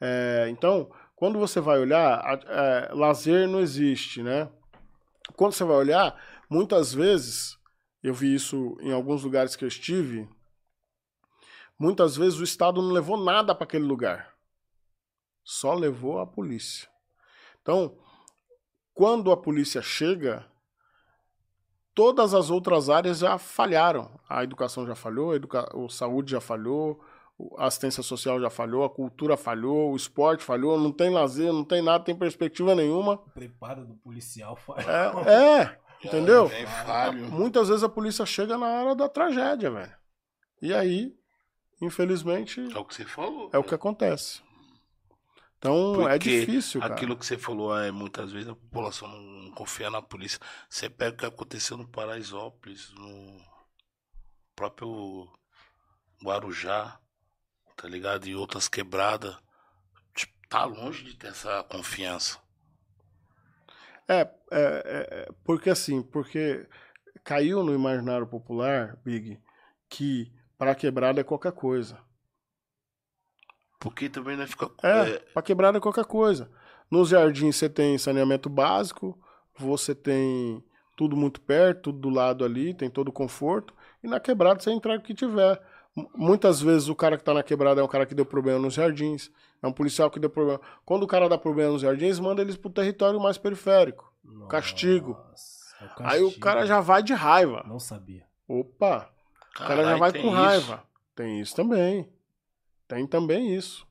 É, 0.00 0.46
então, 0.50 0.90
quando 1.16 1.38
você 1.38 1.60
vai 1.60 1.78
olhar, 1.78 2.40
é, 2.46 2.90
lazer 2.94 3.48
não 3.48 3.60
existe, 3.60 4.22
né? 4.22 4.48
Quando 5.34 5.52
você 5.52 5.64
vai 5.64 5.76
olhar, 5.76 6.14
muitas 6.48 6.94
vezes, 6.94 7.58
eu 8.02 8.14
vi 8.14 8.34
isso 8.34 8.76
em 8.80 8.92
alguns 8.92 9.24
lugares 9.24 9.56
que 9.56 9.64
eu 9.64 9.68
estive, 9.68 10.28
muitas 11.78 12.16
vezes 12.16 12.38
o 12.38 12.44
Estado 12.44 12.80
não 12.80 12.90
levou 12.90 13.16
nada 13.16 13.54
para 13.54 13.64
aquele 13.64 13.84
lugar. 13.84 14.34
Só 15.44 15.74
levou 15.74 16.18
a 16.18 16.26
polícia. 16.26 16.88
Então, 17.62 17.96
quando 18.92 19.30
a 19.30 19.36
polícia 19.36 19.82
chega, 19.82 20.46
todas 21.94 22.34
as 22.34 22.50
outras 22.50 22.90
áreas 22.90 23.18
já 23.18 23.38
falharam. 23.38 24.20
A 24.28 24.44
educação 24.44 24.86
já 24.86 24.94
falhou, 24.94 25.32
a, 25.32 25.36
educa... 25.36 25.60
a 25.60 25.88
saúde 25.88 26.32
já 26.32 26.40
falhou, 26.40 27.00
a 27.58 27.66
assistência 27.66 28.02
social 28.02 28.40
já 28.40 28.50
falhou, 28.50 28.84
a 28.84 28.90
cultura 28.90 29.36
falhou, 29.36 29.92
o 29.92 29.96
esporte 29.96 30.42
falhou, 30.42 30.78
não 30.78 30.92
tem 30.92 31.10
lazer, 31.10 31.52
não 31.52 31.64
tem 31.64 31.82
nada, 31.82 32.04
tem 32.04 32.14
perspectiva 32.14 32.74
nenhuma. 32.74 33.14
O 33.14 33.30
preparo 33.30 33.84
do 33.84 33.94
policial 33.96 34.56
falhou. 34.56 35.22
É, 35.26 35.62
é 35.62 35.78
entendeu? 36.04 36.50
É 36.50 37.10
Muitas 37.12 37.68
vezes 37.68 37.82
a 37.82 37.88
polícia 37.88 38.24
chega 38.26 38.58
na 38.58 38.66
hora 38.66 38.94
da 38.94 39.08
tragédia, 39.08 39.70
velho. 39.70 39.94
E 40.60 40.72
aí, 40.72 41.14
infelizmente. 41.80 42.60
É 42.72 42.78
o 42.78 42.84
que 42.84 42.94
você 42.94 43.04
falou. 43.04 43.50
É 43.52 43.58
o 43.58 43.64
que 43.64 43.74
acontece. 43.74 44.42
Então 45.58 46.08
é 46.08 46.16
Porque 46.16 46.30
é 46.30 46.40
difícil. 46.40 46.80
Cara. 46.80 46.94
Aquilo 46.94 47.16
que 47.16 47.26
você 47.26 47.38
falou 47.38 47.76
é 47.76 47.90
muitas 47.90 48.32
vezes 48.32 48.48
a 48.48 48.54
população 48.54 49.08
não 49.08 49.50
confia 49.52 49.90
na 49.90 50.02
polícia. 50.02 50.38
Você 50.68 50.88
pega 50.88 51.14
o 51.14 51.18
que 51.18 51.26
aconteceu 51.26 51.76
no 51.76 51.88
Paraisópolis, 51.88 52.92
no 52.94 53.40
próprio 54.54 55.28
Guarujá 56.22 57.00
tá 57.76 57.86
ligado? 57.86 58.26
E 58.26 58.34
outras 58.34 58.68
quebradas. 58.68 59.36
Tipo, 60.14 60.32
tá 60.48 60.64
longe 60.64 61.04
de 61.04 61.14
ter 61.14 61.28
essa 61.28 61.62
confiança. 61.64 62.40
É, 64.08 64.20
é, 64.20 64.28
é, 64.50 65.28
porque 65.44 65.68
assim, 65.68 66.02
porque 66.02 66.66
caiu 67.22 67.62
no 67.62 67.74
imaginário 67.74 68.26
popular, 68.26 68.96
Big, 69.04 69.38
que 69.88 70.32
para 70.58 70.74
quebrada 70.74 71.20
é 71.20 71.24
qualquer 71.24 71.52
coisa. 71.52 71.98
Porque 73.78 74.08
também 74.08 74.36
não 74.36 74.46
fica. 74.46 74.70
É, 74.82 75.10
é... 75.10 75.18
para 75.18 75.42
quebrada 75.42 75.78
é 75.78 75.80
qualquer 75.80 76.04
coisa. 76.04 76.50
Nos 76.90 77.10
jardins 77.10 77.56
você 77.56 77.68
tem 77.68 77.98
saneamento 77.98 78.48
básico, 78.48 79.18
você 79.56 79.94
tem 79.94 80.64
tudo 80.96 81.16
muito 81.16 81.40
perto, 81.40 81.84
tudo 81.84 81.98
do 81.98 82.08
lado 82.08 82.44
ali, 82.44 82.72
tem 82.72 82.88
todo 82.88 83.08
o 83.08 83.12
conforto. 83.12 83.74
E 84.02 84.08
na 84.08 84.18
quebrada 84.18 84.60
você 84.60 84.70
entra 84.70 84.96
o 84.96 85.02
que 85.02 85.14
tiver. 85.14 85.60
Muitas 86.14 86.60
vezes 86.60 86.88
o 86.88 86.94
cara 86.94 87.16
que 87.16 87.24
tá 87.24 87.32
na 87.32 87.42
quebrada 87.42 87.80
é 87.80 87.84
um 87.84 87.88
cara 87.88 88.06
que 88.06 88.14
deu 88.14 88.26
problema 88.26 88.58
nos 88.58 88.74
jardins, 88.74 89.30
é 89.62 89.66
um 89.66 89.72
policial 89.72 90.10
que 90.10 90.20
deu 90.20 90.28
problema. 90.28 90.60
Quando 90.84 91.04
o 91.04 91.06
cara 91.06 91.28
dá 91.28 91.38
problema 91.38 91.72
nos 91.72 91.82
jardins, 91.82 92.18
manda 92.18 92.42
eles 92.42 92.56
pro 92.56 92.70
território 92.70 93.18
mais 93.20 93.38
periférico. 93.38 94.12
Nossa, 94.22 94.48
castigo. 94.48 95.12
É 95.80 95.84
o 95.84 95.88
castigo. 95.88 96.08
Aí 96.08 96.22
o 96.22 96.38
cara 96.38 96.66
já 96.66 96.80
vai 96.80 97.02
de 97.02 97.14
raiva. 97.14 97.64
Não 97.66 97.78
sabia. 97.78 98.26
Opa! 98.46 99.10
O 99.64 99.68
cara 99.68 99.84
já 99.84 99.96
vai 99.96 100.12
com 100.12 100.18
isso. 100.18 100.30
raiva. 100.30 100.84
Tem 101.14 101.40
isso 101.40 101.54
também. 101.54 102.08
Tem 102.86 103.06
também 103.06 103.54
isso. 103.54 103.86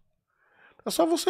É 0.86 0.92
só 0.92 1.06
você. 1.06 1.30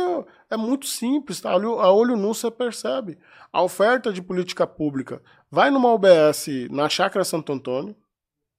É 0.49 0.57
muito 0.57 0.85
simples, 0.85 1.39
tá? 1.39 1.51
A 1.51 1.91
olho 1.91 2.17
nu 2.17 2.33
você 2.33 2.51
percebe. 2.51 3.17
A 3.51 3.61
oferta 3.61 4.11
de 4.11 4.21
política 4.21 4.67
pública. 4.67 5.21
Vai 5.49 5.71
numa 5.71 5.93
OBS 5.93 6.47
na 6.69 6.89
Chácara 6.89 7.23
Santo 7.23 7.53
Antônio 7.53 7.95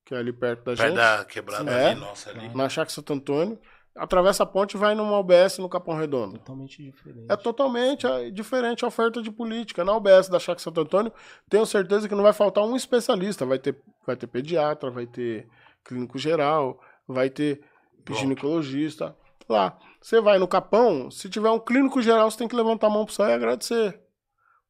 que 0.07 0.14
é 0.14 0.18
ali 0.18 0.33
perto 0.33 0.61
da 0.61 0.64
perto 0.64 0.83
gente. 0.83 0.95
da 0.95 1.24
quebrada 1.24 1.70
é, 1.70 1.91
ali, 1.91 2.01
nossa, 2.01 2.31
ali. 2.31 2.49
Na 2.55 2.68
Chácara 2.68 2.91
Santo 2.91 3.12
Antônio. 3.12 3.59
Atravessa 3.97 4.43
a 4.43 4.47
ponte 4.47 4.74
e 4.74 4.77
vai 4.77 4.95
numa 4.95 5.18
UBS 5.18 5.57
no 5.57 5.70
Capão 5.70 5.97
Redondo. 5.97 6.39
Totalmente 6.39 6.83
diferente. 6.83 7.27
É 7.31 7.35
totalmente 7.37 8.07
é, 8.07 8.31
diferente 8.31 8.85
a 8.85 8.89
oferta 8.89 9.22
de 9.22 9.31
política. 9.31 9.85
Na 9.87 9.97
UBS 9.97 10.29
da 10.29 10.39
Chácara 10.39 10.59
Santo 10.59 10.83
Antônio, 10.83 11.12
tenho 11.49 11.64
certeza 11.64 12.07
que 12.07 12.14
não 12.14 12.22
vai 12.22 12.35
faltar 12.35 12.62
um 12.62 12.77
especialista. 12.77 13.47
Vai 13.47 13.59
ter, 13.59 13.74
vai 14.07 14.14
ter 14.14 14.27
pediatra, 14.27 14.91
vai 14.91 15.07
ter 15.07 15.49
clínico 15.87 16.18
geral, 16.18 16.80
vai 17.07 17.30
ter 17.30 17.62
ginecologista. 18.11 19.16
Lá. 19.49 19.78
Você 20.01 20.20
vai 20.20 20.39
no 20.39 20.49
Capão, 20.49 21.11
se 21.11 21.28
tiver 21.28 21.51
um 21.51 21.59
clínico 21.59 22.03
geral, 22.03 22.30
você 22.30 22.39
tem 22.39 22.49
que 22.49 22.57
levantar 22.57 22.89
a 22.89 22.91
mão 22.91 23.05
pro 23.05 23.14
céu 23.14 23.28
e 23.28 23.32
agradecer. 23.32 24.01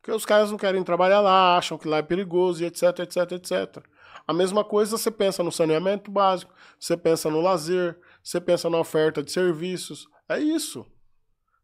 Porque 0.00 0.12
os 0.12 0.24
caras 0.24 0.50
não 0.50 0.58
querem 0.58 0.84
trabalhar 0.84 1.20
lá, 1.20 1.56
acham 1.56 1.78
que 1.78 1.88
lá 1.88 1.98
é 1.98 2.02
perigoso 2.02 2.62
e 2.62 2.66
etc, 2.66 3.00
etc, 3.00 3.32
etc. 3.32 3.84
A 4.26 4.32
mesma 4.32 4.64
coisa 4.64 4.96
você 4.96 5.10
pensa 5.10 5.42
no 5.42 5.52
saneamento 5.52 6.10
básico, 6.10 6.52
você 6.78 6.96
pensa 6.96 7.30
no 7.30 7.40
lazer, 7.40 7.98
você 8.22 8.40
pensa 8.40 8.68
na 8.68 8.78
oferta 8.78 9.22
de 9.22 9.32
serviços. 9.32 10.06
É 10.28 10.38
isso. 10.38 10.86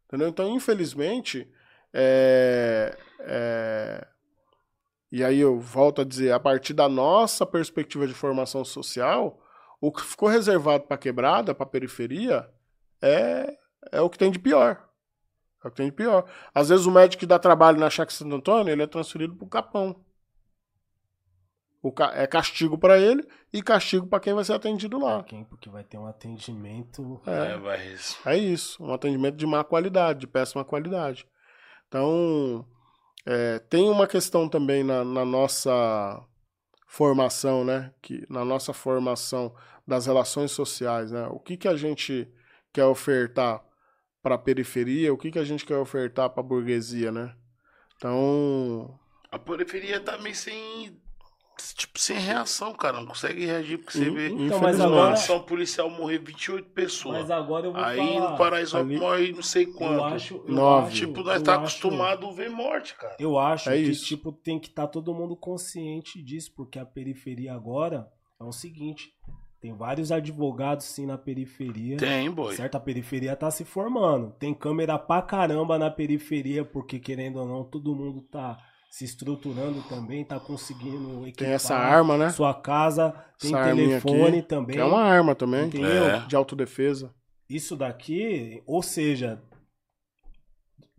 Entendeu? 0.05 0.29
Então, 0.29 0.49
infelizmente, 0.49 1.49
é, 1.93 2.97
é, 3.19 4.07
e 5.11 5.23
aí 5.23 5.39
eu 5.39 5.59
volto 5.59 6.01
a 6.01 6.03
dizer, 6.03 6.31
a 6.31 6.39
partir 6.39 6.73
da 6.73 6.89
nossa 6.89 7.45
perspectiva 7.45 8.07
de 8.07 8.13
formação 8.13 8.65
social, 8.65 9.42
o 9.83 9.91
que 9.91 10.01
ficou 10.01 10.29
reservado 10.29 10.85
para 10.85 10.97
quebrada, 10.97 11.53
para 11.53 11.65
periferia, 11.65 12.49
é, 13.01 13.53
é 13.91 13.99
o 13.99 14.09
que 14.09 14.17
tem 14.17 14.31
de 14.31 14.39
pior. 14.39 14.81
É 15.61 15.67
o 15.67 15.71
que 15.71 15.75
tem 15.75 15.87
de 15.87 15.91
pior. 15.91 16.23
Às 16.55 16.69
vezes 16.69 16.85
o 16.85 16.91
médico 16.91 17.19
que 17.19 17.25
dá 17.25 17.37
trabalho 17.37 17.77
na 17.77 17.89
Chácara 17.89 18.15
Santo 18.15 18.33
Antônio, 18.33 18.71
ele 18.71 18.83
é 18.83 18.87
transferido 18.87 19.35
para 19.35 19.45
o 19.45 19.49
Capão. 19.49 20.01
O 21.81 21.91
ca 21.91 22.13
é 22.15 22.25
castigo 22.25 22.77
para 22.77 22.97
ele 22.97 23.27
e 23.51 23.61
castigo 23.61 24.07
para 24.07 24.21
quem 24.21 24.33
vai 24.33 24.45
ser 24.45 24.53
atendido 24.53 24.97
lá. 24.97 25.15
Pra 25.15 25.23
quem? 25.23 25.43
Porque 25.43 25.69
vai 25.69 25.83
ter 25.83 25.97
um 25.97 26.07
atendimento. 26.07 27.21
É, 27.27 27.51
é, 27.51 27.57
vai... 27.57 27.97
é 28.27 28.37
isso. 28.37 28.81
Um 28.81 28.93
atendimento 28.93 29.35
de 29.35 29.45
má 29.45 29.65
qualidade, 29.65 30.21
de 30.21 30.27
péssima 30.27 30.63
qualidade. 30.63 31.27
Então, 31.89 32.65
é, 33.25 33.59
tem 33.59 33.89
uma 33.89 34.07
questão 34.07 34.47
também 34.47 34.81
na, 34.81 35.03
na, 35.03 35.25
nossa 35.25 36.25
formação, 36.87 37.65
né? 37.65 37.93
Que, 38.01 38.25
na 38.29 38.45
nossa 38.45 38.71
formação 38.71 39.53
das 39.85 40.05
relações 40.05 40.51
sociais, 40.51 41.11
né? 41.11 41.27
O 41.27 41.39
que, 41.39 41.57
que 41.57 41.67
a 41.67 41.75
gente 41.75 42.31
quer 42.71 42.85
ofertar 42.85 43.63
para 44.21 44.35
a 44.35 44.39
periferia, 44.39 45.13
o 45.13 45.17
que, 45.17 45.31
que 45.31 45.39
a 45.39 45.43
gente 45.43 45.65
quer 45.65 45.77
ofertar 45.77 46.29
para 46.29 46.41
a 46.41 46.45
burguesia, 46.45 47.11
né? 47.11 47.35
Então. 47.97 48.99
A 49.31 49.37
periferia 49.37 49.99
tá 49.99 50.17
meio 50.17 50.35
sem 50.35 51.01
tipo, 51.75 51.99
sem 51.99 52.17
reação, 52.17 52.73
cara. 52.73 52.99
Não 52.99 53.07
consegue 53.07 53.45
reagir 53.45 53.77
porque 53.77 53.97
você 53.97 54.09
vê 54.09 54.29
então, 54.29 54.59
mas 54.59 54.79
agora... 54.79 55.13
ação 55.13 55.41
policial 55.41 55.89
morrer 55.89 56.19
28 56.19 56.69
pessoas. 56.69 57.21
Mas 57.21 57.31
agora 57.31 57.67
eu 57.67 57.73
vou 57.73 57.83
Aí 57.83 57.97
falar... 57.97 58.31
no 58.31 58.37
Paraíso 58.37 58.77
Ali... 58.77 58.97
morre 58.97 59.31
não 59.31 59.43
sei 59.43 59.65
quanto. 59.65 59.93
Eu 59.93 60.03
acho, 60.03 60.43
eu 60.47 60.53
Nove. 60.53 60.87
Acho, 60.87 60.95
tipo, 60.95 61.23
nós 61.23 61.41
tá 61.41 61.53
acho... 61.53 61.59
acostumado 61.61 62.27
a 62.27 62.31
ver 62.31 62.49
morte, 62.49 62.95
cara. 62.95 63.15
Eu 63.19 63.37
acho 63.37 63.69
é 63.69 63.75
que, 63.75 63.83
isso. 63.83 64.05
tipo, 64.05 64.31
tem 64.31 64.59
que 64.59 64.67
estar 64.67 64.83
tá 64.83 64.87
todo 64.87 65.13
mundo 65.13 65.35
consciente 65.35 66.21
disso, 66.21 66.51
porque 66.55 66.79
a 66.79 66.85
periferia 66.85 67.53
agora 67.53 68.07
é 68.39 68.43
o 68.43 68.51
seguinte. 68.51 69.13
Tem 69.63 69.73
vários 69.73 70.11
advogados, 70.11 70.85
sim, 70.87 71.05
na 71.05 71.17
periferia. 71.17 71.95
Tem, 71.95 72.29
boy. 72.29 72.53
Certo? 72.53 72.75
A 72.75 72.81
periferia 72.81 73.33
tá 73.33 73.49
se 73.49 73.63
formando. 73.63 74.31
Tem 74.37 74.53
câmera 74.53 74.99
pra 74.99 75.21
caramba 75.21 75.79
na 75.79 75.89
periferia, 75.89 76.65
porque, 76.65 76.99
querendo 76.99 77.39
ou 77.39 77.47
não, 77.47 77.63
todo 77.63 77.95
mundo 77.95 78.19
tá 78.29 78.57
se 78.91 79.05
estruturando 79.05 79.81
também, 79.83 80.25
tá 80.25 80.37
conseguindo 80.37 81.25
equipar 81.25 81.45
Tem 81.45 81.53
essa 81.53 81.77
arma, 81.77 82.17
né? 82.17 82.29
Sua 82.31 82.53
casa, 82.53 83.15
tem 83.39 83.55
essa 83.55 83.73
telefone 83.73 84.39
aqui, 84.39 84.47
também. 84.49 84.77
é 84.77 84.83
uma 84.83 85.01
arma 85.01 85.33
também, 85.33 85.67
entendeu? 85.67 86.09
É. 86.09 86.25
De 86.27 86.35
autodefesa. 86.35 87.15
Isso 87.49 87.77
daqui, 87.77 88.61
ou 88.67 88.83
seja, 88.83 89.41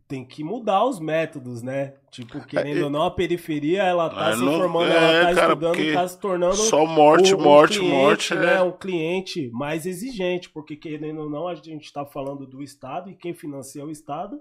tem 0.07 0.25
que 0.25 0.45
mudar 0.45 0.85
os 0.85 1.01
métodos, 1.01 1.63
né? 1.63 1.95
Tipo, 2.11 2.45
querendo 2.47 2.81
é, 2.81 2.85
ou 2.85 2.91
não, 2.91 3.03
a 3.03 3.11
periferia, 3.11 3.83
ela 3.83 4.09
tá 4.11 4.35
se 4.35 4.43
não, 4.43 4.59
formando, 4.59 4.93
é, 4.93 4.97
ela 4.97 5.29
tá 5.29 5.35
cara, 5.35 5.53
estudando, 5.53 5.93
tá 5.93 6.09
se 6.09 6.21
tornando 6.21 6.57
só 6.57 6.87
morte, 6.87 7.35
um, 7.35 7.39
um 7.39 7.43
morte, 7.43 7.79
cliente, 7.79 7.95
morte, 7.95 8.35
né? 8.35 8.55
É. 8.55 8.63
Um 8.63 8.73
cliente 8.73 9.51
mais 9.53 9.87
exigente, 9.87 10.51
porque 10.51 10.77
querendo 10.77 11.23
ou 11.23 11.31
não, 11.31 11.49
a 11.49 11.55
gente 11.55 11.93
tá 11.93 12.05
falando 12.05 12.47
do 12.47 12.63
Estado 12.63 13.11
e 13.11 13.17
quem 13.17 13.35
financia 13.35 13.85
o 13.85 13.91
Estado 13.91 14.41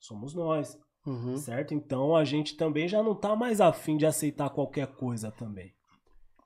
somos 0.00 0.34
nós. 0.34 0.78
Uhum. 1.06 1.36
Certo? 1.36 1.74
Então 1.74 2.16
a 2.16 2.24
gente 2.24 2.56
também 2.56 2.88
já 2.88 3.02
não 3.02 3.14
tá 3.14 3.36
mais 3.36 3.60
afim 3.60 3.96
de 3.96 4.06
aceitar 4.06 4.48
qualquer 4.48 4.86
coisa 4.86 5.30
também. 5.30 5.74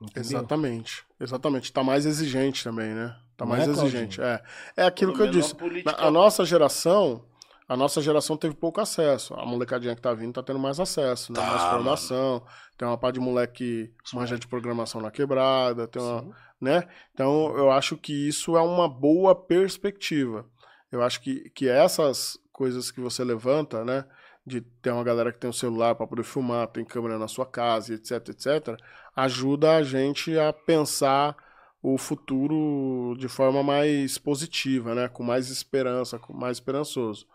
Entendeu? 0.01 0.23
Exatamente. 0.23 1.05
Exatamente. 1.21 1.73
Tá 1.73 1.83
mais 1.83 2.07
exigente 2.07 2.63
também, 2.63 2.95
né? 2.95 3.17
Tá 3.37 3.47
mais 3.47 3.67
é, 3.67 3.71
exigente. 3.71 4.21
É, 4.21 4.43
é 4.77 4.85
aquilo 4.85 5.15
que 5.15 5.21
eu 5.21 5.31
disse. 5.31 5.55
A, 5.87 6.09
a 6.09 6.11
nossa 6.11 6.45
geração, 6.45 7.25
a 7.69 7.77
nossa 7.77 8.01
geração 8.01 8.35
teve 8.35 8.55
pouco 8.55 8.81
acesso. 8.81 9.35
A 9.35 9.45
molecadinha 9.45 9.95
que 9.95 10.01
tá 10.01 10.15
vindo 10.15 10.33
tá 10.33 10.43
tendo 10.43 10.59
mais 10.59 10.81
acesso, 10.81 11.33
né? 11.33 11.41
Tá, 11.41 11.47
mais 11.47 11.63
formação. 11.65 12.33
Mano. 12.35 12.47
Tem 12.79 12.89
uma 12.89 12.97
pá 12.97 13.11
de 13.11 13.21
moleque 13.21 13.93
manja 14.15 14.39
de 14.39 14.47
programação 14.47 15.03
na 15.03 15.11
quebrada, 15.11 15.87
tem 15.87 16.01
uma, 16.01 16.35
né? 16.59 16.89
Então, 17.13 17.55
eu 17.59 17.71
acho 17.71 17.99
que 17.99 18.27
isso 18.27 18.57
é 18.57 18.63
uma 18.63 18.89
boa 18.89 19.35
perspectiva. 19.35 20.47
Eu 20.91 21.03
acho 21.03 21.21
que, 21.21 21.51
que 21.51 21.69
essas 21.69 22.39
coisas 22.51 22.91
que 22.91 23.01
você 23.01 23.23
levanta, 23.23 23.85
né? 23.85 24.07
De 24.47 24.63
ter 24.63 24.91
uma 24.91 25.05
galera 25.05 25.31
que 25.31 25.39
tem 25.39 25.51
um 25.51 25.53
celular 25.53 25.95
para 25.95 26.07
poder 26.07 26.23
filmar, 26.23 26.69
tem 26.69 26.87
câmera 26.87 27.19
na 27.19 27.29
sua 27.29 27.45
casa, 27.45 27.93
etc, 27.93 28.31
etc, 28.31 28.81
ajuda 29.15 29.77
a 29.77 29.83
gente 29.83 30.39
a 30.39 30.55
pensar 30.55 31.37
o 31.83 31.99
futuro 31.99 33.15
de 33.19 33.29
forma 33.29 33.63
mais 33.63 34.17
positiva, 34.17 34.95
né? 34.95 35.07
Com 35.07 35.23
mais 35.23 35.51
esperança, 35.51 36.19
com 36.19 36.33
mais 36.33 36.57
esperançoso. 36.57 37.27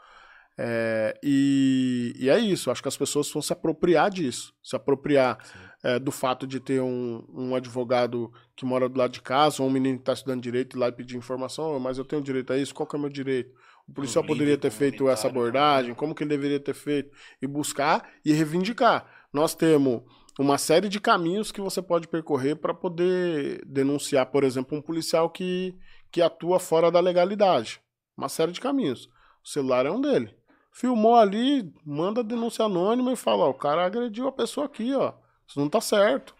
É, 0.57 1.17
e, 1.23 2.13
e, 2.17 2.29
é 2.29 2.37
isso, 2.37 2.69
acho 2.69 2.81
que 2.81 2.87
as 2.87 2.97
pessoas 2.97 3.31
vão 3.31 3.41
se 3.41 3.51
apropriar 3.51 4.11
disso, 4.11 4.53
se 4.61 4.75
apropriar 4.75 5.39
é, 5.83 5.97
do 5.97 6.11
fato 6.11 6.45
de 6.45 6.59
ter 6.59 6.79
um, 6.79 7.25
um, 7.33 7.55
advogado 7.55 8.31
que 8.55 8.63
mora 8.63 8.87
do 8.87 8.97
lado 8.97 9.11
de 9.11 9.21
casa, 9.21 9.63
ou 9.63 9.69
um 9.69 9.71
menino 9.71 9.97
que 9.97 10.03
está 10.03 10.13
estudando 10.13 10.41
direito 10.41 10.77
e 10.77 10.79
lá 10.79 10.89
e 10.89 10.91
pedir 10.91 11.17
informação, 11.17 11.79
mas 11.79 11.97
eu 11.97 12.05
tenho 12.05 12.21
direito 12.21 12.53
a 12.53 12.57
isso, 12.57 12.73
qual 12.73 12.85
que 12.85 12.95
é 12.95 12.99
o 12.99 13.01
meu 13.01 13.09
direito? 13.09 13.51
O 13.87 13.93
policial 13.93 14.23
poderia 14.23 14.57
ter 14.57 14.71
feito 14.71 15.09
essa 15.09 15.27
né? 15.27 15.31
abordagem, 15.31 15.93
como 15.93 16.13
que 16.13 16.23
ele 16.23 16.29
deveria 16.29 16.59
ter 16.59 16.73
feito? 16.73 17.11
E 17.41 17.47
buscar 17.47 18.09
e 18.23 18.31
reivindicar. 18.31 19.05
Nós 19.33 19.55
temos 19.55 20.03
uma 20.39 20.57
série 20.57 20.87
de 20.87 20.99
caminhos 20.99 21.51
que 21.51 21.59
você 21.59 21.81
pode 21.81 22.07
percorrer 22.07 22.55
para 22.55 22.73
poder 22.73 23.61
denunciar, 23.65 24.27
por 24.27 24.43
exemplo, 24.43 24.77
um 24.77 24.81
policial 24.81 25.29
que, 25.29 25.75
que 26.11 26.21
atua 26.21 26.59
fora 26.59 26.89
da 26.89 26.99
legalidade. 26.99 27.81
Uma 28.15 28.29
série 28.29 28.51
de 28.51 28.61
caminhos. 28.61 29.09
O 29.43 29.49
celular 29.49 29.85
é 29.85 29.91
um 29.91 29.99
dele. 29.99 30.33
Filmou 30.73 31.15
ali, 31.15 31.71
manda 31.85 32.23
denúncia 32.23 32.65
anônima 32.65 33.13
e 33.13 33.15
fala: 33.15 33.45
ó, 33.45 33.51
o 33.51 33.53
cara 33.53 33.85
agrediu 33.85 34.27
a 34.27 34.31
pessoa 34.31 34.65
aqui, 34.65 34.91
ó. 34.95 35.13
Isso 35.47 35.59
não 35.59 35.69
tá 35.69 35.79
certo. 35.79 36.33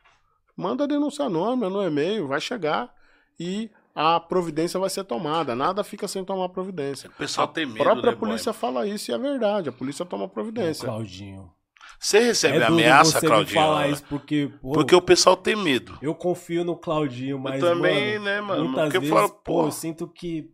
Manda 0.57 0.87
denúncia 0.87 1.25
anônima 1.25 1.69
no 1.69 1.83
e-mail, 1.83 2.27
vai 2.27 2.41
chegar 2.41 2.91
e 3.39 3.69
a 3.93 4.19
providência 4.19 4.79
vai 4.79 4.89
ser 4.89 5.03
tomada. 5.03 5.55
Nada 5.55 5.83
fica 5.83 6.07
sem 6.07 6.25
tomar 6.25 6.49
providência. 6.49 7.11
O 7.11 7.13
pessoal 7.13 7.47
a 7.47 7.51
tem 7.51 7.67
medo. 7.67 7.81
A 7.81 7.83
própria 7.83 8.11
né, 8.11 8.17
polícia 8.17 8.51
boy? 8.51 8.59
fala 8.59 8.87
isso 8.87 9.11
e 9.11 9.13
é 9.13 9.17
verdade. 9.19 9.69
A 9.69 9.71
polícia 9.71 10.03
toma 10.03 10.27
providência. 10.27 10.85
Claudinho. 10.85 11.51
Você 11.99 12.19
recebe 12.19 12.57
é 12.57 12.65
ameaça, 12.65 13.19
você 13.19 13.27
Claudinho? 13.27 13.61
falar 13.61 13.87
isso 13.87 14.03
porque, 14.09 14.51
pô, 14.61 14.71
porque 14.73 14.95
o 14.95 15.01
pessoal 15.01 15.37
tem 15.37 15.55
medo. 15.55 15.97
Eu 16.01 16.15
confio 16.15 16.63
no 16.65 16.75
Claudinho, 16.75 17.37
mas 17.39 17.61
eu 17.61 17.69
também, 17.69 18.13
mano, 18.13 18.25
né, 18.25 18.41
mano? 18.41 18.65
Muitas 18.65 18.85
porque 18.85 18.99
vezes, 18.99 19.13
falo, 19.13 19.29
pô, 19.29 19.67
eu 19.67 19.71
sinto 19.71 20.07
que 20.07 20.51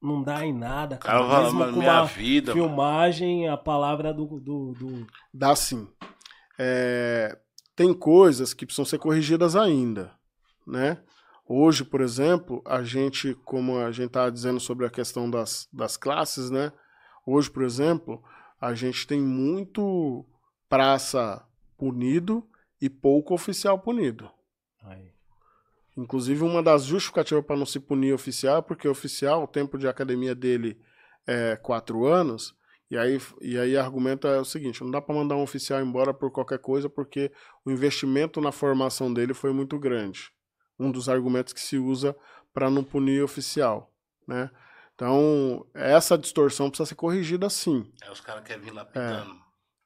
não 0.00 0.22
dá 0.22 0.44
em 0.44 0.52
nada, 0.52 0.96
cara. 0.96 1.26
cara 1.26 1.42
Mesmo 1.42 1.64
com 1.64 1.78
minha 1.78 2.00
uma 2.00 2.04
vida, 2.04 2.52
filmagem, 2.52 3.42
mano. 3.42 3.52
a 3.52 3.56
palavra 3.56 4.14
do, 4.14 4.26
do, 4.40 4.72
do... 4.72 5.06
Dá 5.32 5.54
sim. 5.56 5.88
É, 6.58 7.38
tem 7.74 7.92
coisas 7.92 8.54
que 8.54 8.66
precisam 8.66 8.84
ser 8.84 8.98
corrigidas 8.98 9.54
ainda, 9.56 10.12
né? 10.66 10.98
Hoje, 11.46 11.82
por 11.82 12.00
exemplo, 12.00 12.62
a 12.66 12.82
gente, 12.82 13.34
como 13.44 13.78
a 13.78 13.90
gente 13.90 14.08
está 14.08 14.28
dizendo 14.28 14.60
sobre 14.60 14.84
a 14.84 14.90
questão 14.90 15.30
das, 15.30 15.66
das 15.72 15.96
classes, 15.96 16.50
né? 16.50 16.72
Hoje, 17.24 17.50
por 17.50 17.62
exemplo, 17.62 18.22
a 18.60 18.74
gente 18.74 19.06
tem 19.06 19.20
muito 19.20 20.26
praça 20.68 21.42
punido 21.76 22.46
e 22.80 22.90
pouco 22.90 23.32
oficial 23.32 23.78
punido. 23.78 24.30
Aí. 24.82 25.10
Inclusive, 25.98 26.44
uma 26.44 26.62
das 26.62 26.84
justificativas 26.84 27.44
para 27.44 27.56
não 27.56 27.66
se 27.66 27.80
punir 27.80 28.14
oficial 28.14 28.58
é 28.58 28.62
porque 28.62 28.86
oficial, 28.86 29.42
o 29.42 29.48
tempo 29.48 29.76
de 29.76 29.88
academia 29.88 30.32
dele 30.32 30.80
é 31.26 31.56
quatro 31.56 32.06
anos, 32.06 32.54
e 32.88 32.96
aí, 32.96 33.20
e 33.40 33.58
aí 33.58 33.76
argumenta 33.76 34.28
é 34.28 34.38
o 34.38 34.44
seguinte: 34.44 34.82
não 34.84 34.92
dá 34.92 35.02
para 35.02 35.16
mandar 35.16 35.34
um 35.34 35.42
oficial 35.42 35.82
embora 35.82 36.14
por 36.14 36.30
qualquer 36.30 36.60
coisa 36.60 36.88
porque 36.88 37.32
o 37.64 37.70
investimento 37.72 38.40
na 38.40 38.52
formação 38.52 39.12
dele 39.12 39.34
foi 39.34 39.52
muito 39.52 39.76
grande. 39.76 40.30
Um 40.78 40.92
dos 40.92 41.08
argumentos 41.08 41.52
que 41.52 41.60
se 41.60 41.76
usa 41.76 42.14
para 42.54 42.70
não 42.70 42.84
punir 42.84 43.24
oficial, 43.24 43.92
né? 44.26 44.48
Então, 44.94 45.66
essa 45.74 46.16
distorção 46.16 46.70
precisa 46.70 46.88
ser 46.88 46.94
corrigida 46.94 47.50
sim. 47.50 47.92
É, 48.02 48.10
os 48.10 48.20
caras 48.20 48.44
querem 48.44 48.62
vir 48.62 48.72
lapidando. 48.72 49.32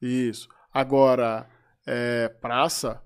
É, 0.02 0.06
isso. 0.06 0.46
Agora, 0.72 1.48
é, 1.86 2.28
praça, 2.28 3.02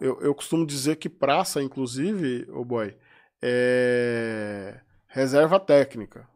eu, 0.00 0.20
eu 0.20 0.34
costumo 0.34 0.66
dizer 0.66 0.96
que 0.96 1.08
praça, 1.08 1.62
inclusive, 1.62 2.46
o 2.50 2.60
oh 2.60 2.64
boy, 2.64 2.96
é 3.42 4.80
reserva 5.06 5.60
técnica. 5.60 6.28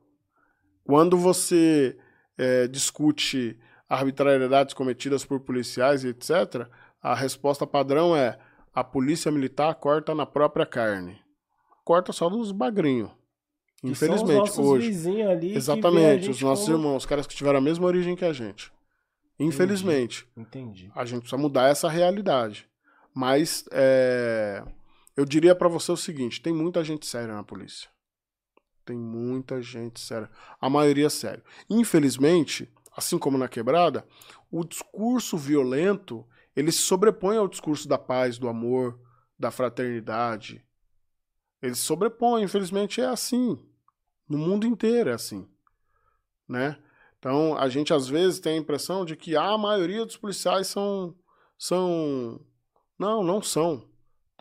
Quando 0.85 1.17
você 1.19 1.99
é, 2.37 2.69
discute 2.69 3.59
arbitrariedades 3.89 4.73
cometidas 4.73 5.25
por 5.25 5.41
policiais 5.41 6.05
e 6.05 6.09
etc., 6.09 6.69
a 7.03 7.15
resposta 7.15 7.67
padrão 7.67 8.15
é 8.17 8.39
a 8.75 8.85
polícia 8.85 9.33
militar 9.33 9.75
corta 9.75 10.15
na 10.15 10.25
própria 10.25 10.65
carne. 10.65 11.19
Corta 11.85 12.13
só 12.13 12.31
nos 12.31 12.53
bagrinhos. 12.53 13.11
Infelizmente, 13.83 14.51
os 14.51 14.59
hoje. 14.59 15.23
Ali 15.23 15.55
exatamente, 15.55 16.31
os 16.31 16.41
nossos 16.41 16.67
como... 16.67 16.79
irmãos, 16.79 16.97
os 16.99 17.07
caras 17.07 17.27
que 17.27 17.35
tiveram 17.35 17.59
a 17.59 17.63
mesma 17.63 17.87
origem 17.87 18.17
que 18.17 18.25
a 18.25 18.33
gente. 18.33 18.73
Infelizmente. 19.39 20.29
Entendi. 20.37 20.85
Entendi. 20.85 20.93
A 20.95 21.05
gente 21.05 21.21
precisa 21.21 21.41
mudar 21.41 21.69
essa 21.69 21.89
realidade. 21.89 22.69
Mas 23.15 23.65
é, 23.73 24.63
eu 25.17 25.25
diria 25.25 25.55
para 25.55 25.69
você 25.69 25.91
o 25.93 25.97
seguinte: 25.97 26.41
tem 26.41 26.53
muita 26.53 26.85
gente 26.85 27.07
séria 27.07 27.35
na 27.35 27.43
polícia. 27.43 27.89
Tem 28.85 28.97
muita 28.97 29.61
gente 29.61 30.01
séria. 30.01 30.31
A 30.61 30.71
maioria 30.71 31.11
séria. 31.11 31.43
Infelizmente, 31.69 32.73
assim 32.97 33.19
como 33.19 33.37
na 33.37 33.49
quebrada, 33.49 34.07
o 34.51 34.65
discurso 34.65 35.37
violento 35.37 36.27
ele 36.59 36.73
se 36.73 36.79
sobrepõe 36.79 37.37
ao 37.37 37.47
discurso 37.47 37.87
da 37.87 37.97
paz, 37.97 38.37
do 38.37 38.49
amor, 38.49 38.99
da 39.39 39.49
fraternidade. 39.51 40.65
Ele 41.63 41.75
se 41.75 41.83
sobrepõe. 41.83 42.43
Infelizmente 42.43 43.01
é 43.01 43.07
assim. 43.07 43.57
No 44.29 44.37
mundo 44.37 44.67
inteiro 44.67 45.11
é 45.11 45.13
assim. 45.13 45.49
Né? 46.49 46.77
Então, 47.19 47.57
a 47.57 47.69
gente 47.69 47.95
às 47.95 48.09
vezes 48.09 48.41
tem 48.41 48.55
a 48.55 48.61
impressão 48.61 49.05
de 49.05 49.15
que 49.15 49.37
a 49.37 49.57
maioria 49.57 50.05
dos 50.05 50.17
policiais 50.17 50.67
são, 50.67 51.15
são 51.57 52.41
não, 52.99 53.23
não 53.23 53.41
são. 53.41 53.85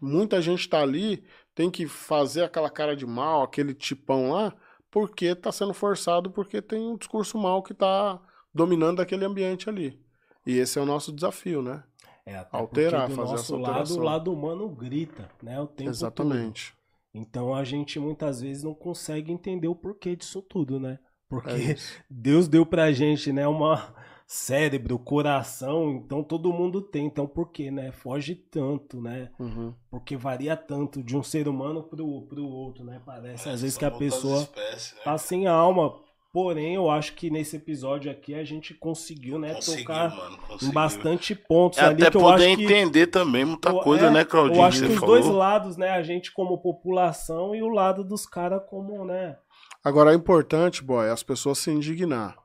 Muita 0.01 0.41
gente 0.41 0.61
está 0.61 0.81
ali, 0.81 1.23
tem 1.55 1.69
que 1.69 1.87
fazer 1.87 2.43
aquela 2.43 2.69
cara 2.69 2.95
de 2.95 3.05
mal, 3.05 3.43
aquele 3.43 3.73
tipão 3.73 4.31
lá, 4.31 4.53
porque 4.91 5.25
está 5.25 5.51
sendo 5.51 5.73
forçado, 5.73 6.31
porque 6.31 6.61
tem 6.61 6.79
um 6.79 6.97
discurso 6.97 7.37
mal 7.37 7.63
que 7.63 7.73
está 7.73 8.19
dominando 8.53 9.01
aquele 9.01 9.25
ambiente 9.25 9.69
ali. 9.69 9.99
E 10.45 10.57
esse 10.57 10.79
é 10.79 10.81
o 10.81 10.85
nosso 10.85 11.11
desafio, 11.11 11.61
né? 11.61 11.83
É, 12.25 12.45
Alterar, 12.51 13.09
fazer 13.09 13.31
nosso 13.31 13.55
essa 13.55 13.57
lado, 13.57 13.93
o 13.93 14.03
lado 14.03 14.33
humano 14.33 14.69
grita, 14.69 15.29
né? 15.41 15.59
O 15.59 15.67
tempo 15.67 15.89
Exatamente. 15.89 16.71
Todo. 16.71 16.77
Então 17.13 17.55
a 17.55 17.63
gente 17.63 17.99
muitas 17.99 18.41
vezes 18.41 18.63
não 18.63 18.73
consegue 18.73 19.31
entender 19.31 19.67
o 19.67 19.75
porquê 19.75 20.15
disso 20.15 20.41
tudo, 20.41 20.79
né? 20.79 20.99
Porque 21.29 21.49
é 21.51 21.75
Deus 22.09 22.47
deu 22.47 22.65
pra 22.65 22.91
gente, 22.91 23.31
né, 23.31 23.47
uma 23.47 23.93
cérebro, 24.27 24.99
coração, 24.99 26.01
então 26.03 26.21
todo 26.21 26.51
mundo 26.51 26.81
tem. 26.81 27.05
Então 27.05 27.25
por 27.25 27.49
que, 27.49 27.71
né? 27.71 27.93
Foge 27.93 28.35
tanto, 28.35 29.01
né? 29.01 29.31
Uhum. 29.39 29.73
Porque 29.89 30.17
varia 30.17 30.57
tanto 30.57 31.01
de 31.01 31.15
um 31.15 31.23
ser 31.23 31.47
humano 31.47 31.81
pro, 31.81 32.23
pro 32.23 32.45
outro, 32.45 32.83
né? 32.83 33.01
Parece 33.05 33.47
é, 33.47 33.53
às 33.53 33.61
vezes 33.61 33.77
que 33.77 33.85
a 33.85 33.91
pessoa 33.91 34.41
espécies, 34.41 34.93
né? 34.95 35.01
tá 35.05 35.17
sem 35.17 35.47
alma. 35.47 36.05
Porém, 36.33 36.75
eu 36.75 36.89
acho 36.91 37.15
que 37.15 37.31
nesse 37.31 37.55
episódio 37.55 38.11
aqui 38.11 38.35
a 38.35 38.43
gente 38.43 38.73
conseguiu, 38.73 39.39
né, 39.39 39.55
conseguiu, 39.55 39.85
tocar 39.85 40.15
mano, 40.15 40.37
em 40.61 40.71
bastante 40.71 41.33
pontos 41.33 41.79
é, 41.79 41.85
ali 41.85 42.03
até 42.03 42.11
que 42.11 42.17
poder 42.19 42.43
eu 42.43 42.51
acho 42.51 42.61
entender 42.61 43.05
que, 43.07 43.11
também 43.11 43.45
muita 43.45 43.73
coisa, 43.73 44.07
é, 44.07 44.11
né, 44.11 44.25
Claudinho? 44.25 44.59
Eu 44.59 44.65
acho 44.65 44.83
que 44.83 44.89
os 44.89 44.99
falou. 44.99 45.15
dois 45.15 45.25
lados, 45.25 45.77
né, 45.77 45.89
a 45.91 46.03
gente 46.03 46.31
como 46.33 46.61
população 46.61 47.55
e 47.55 47.63
o 47.63 47.69
lado 47.69 48.03
dos 48.03 48.27
caras 48.27 48.61
como, 48.69 49.03
né? 49.05 49.37
Agora 49.83 50.11
é 50.11 50.15
importante, 50.15 50.83
boy, 50.83 51.09
as 51.09 51.23
pessoas 51.23 51.57
se 51.59 51.71
indignar. 51.71 52.35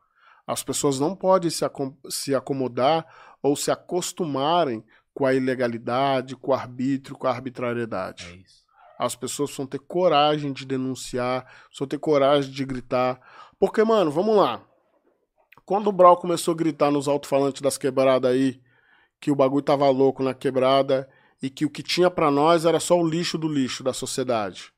As 0.47 0.63
pessoas 0.63 0.99
não 0.99 1.15
podem 1.15 1.51
se, 1.51 1.65
se 2.09 2.35
acomodar 2.35 3.07
ou 3.43 3.57
se 3.57 3.71
acostumarem 3.71 4.85
com 5.15 5.27
a 5.27 5.35
ilegalidade, 5.35 6.37
com 6.37 6.51
o 6.51 6.55
arbítrio, 6.55 7.17
com 7.17 7.27
a 7.27 7.31
arbitrariedade. 7.31 8.45
É. 8.47 9.05
As 9.05 9.17
pessoas 9.17 9.51
precisam 9.51 9.67
ter 9.67 9.81
coragem 9.81 10.53
de 10.53 10.65
denunciar, 10.65 11.45
precisam 11.67 11.87
ter 11.87 11.99
coragem 11.99 12.51
de 12.51 12.65
gritar. 12.65 13.21
Porque, 13.59 13.83
mano, 13.83 14.11
vamos 14.11 14.37
lá. 14.37 14.63
Quando 15.65 15.89
o 15.89 15.93
Brau 15.93 16.17
começou 16.17 16.53
a 16.53 16.57
gritar 16.57 16.91
nos 16.91 17.09
alto-falantes 17.09 17.63
das 17.63 17.79
quebradas 17.79 18.31
aí, 18.31 18.61
que 19.21 19.31
o 19.31 19.37
bagulho 19.37 19.63
tava 19.63 19.89
louco 19.91 20.23
na 20.23 20.35
quebrada 20.35 21.09
e 21.41 21.49
que 21.49 21.65
o 21.65 21.71
que 21.71 21.83
tinha 21.83 22.11
para 22.11 22.31
nós 22.31 22.65
era 22.65 22.81
só 22.81 22.99
o 22.99 23.07
lixo 23.07 23.39
do 23.39 23.49
lixo 23.49 23.83
da 23.83 23.93
sociedade. 23.93 24.73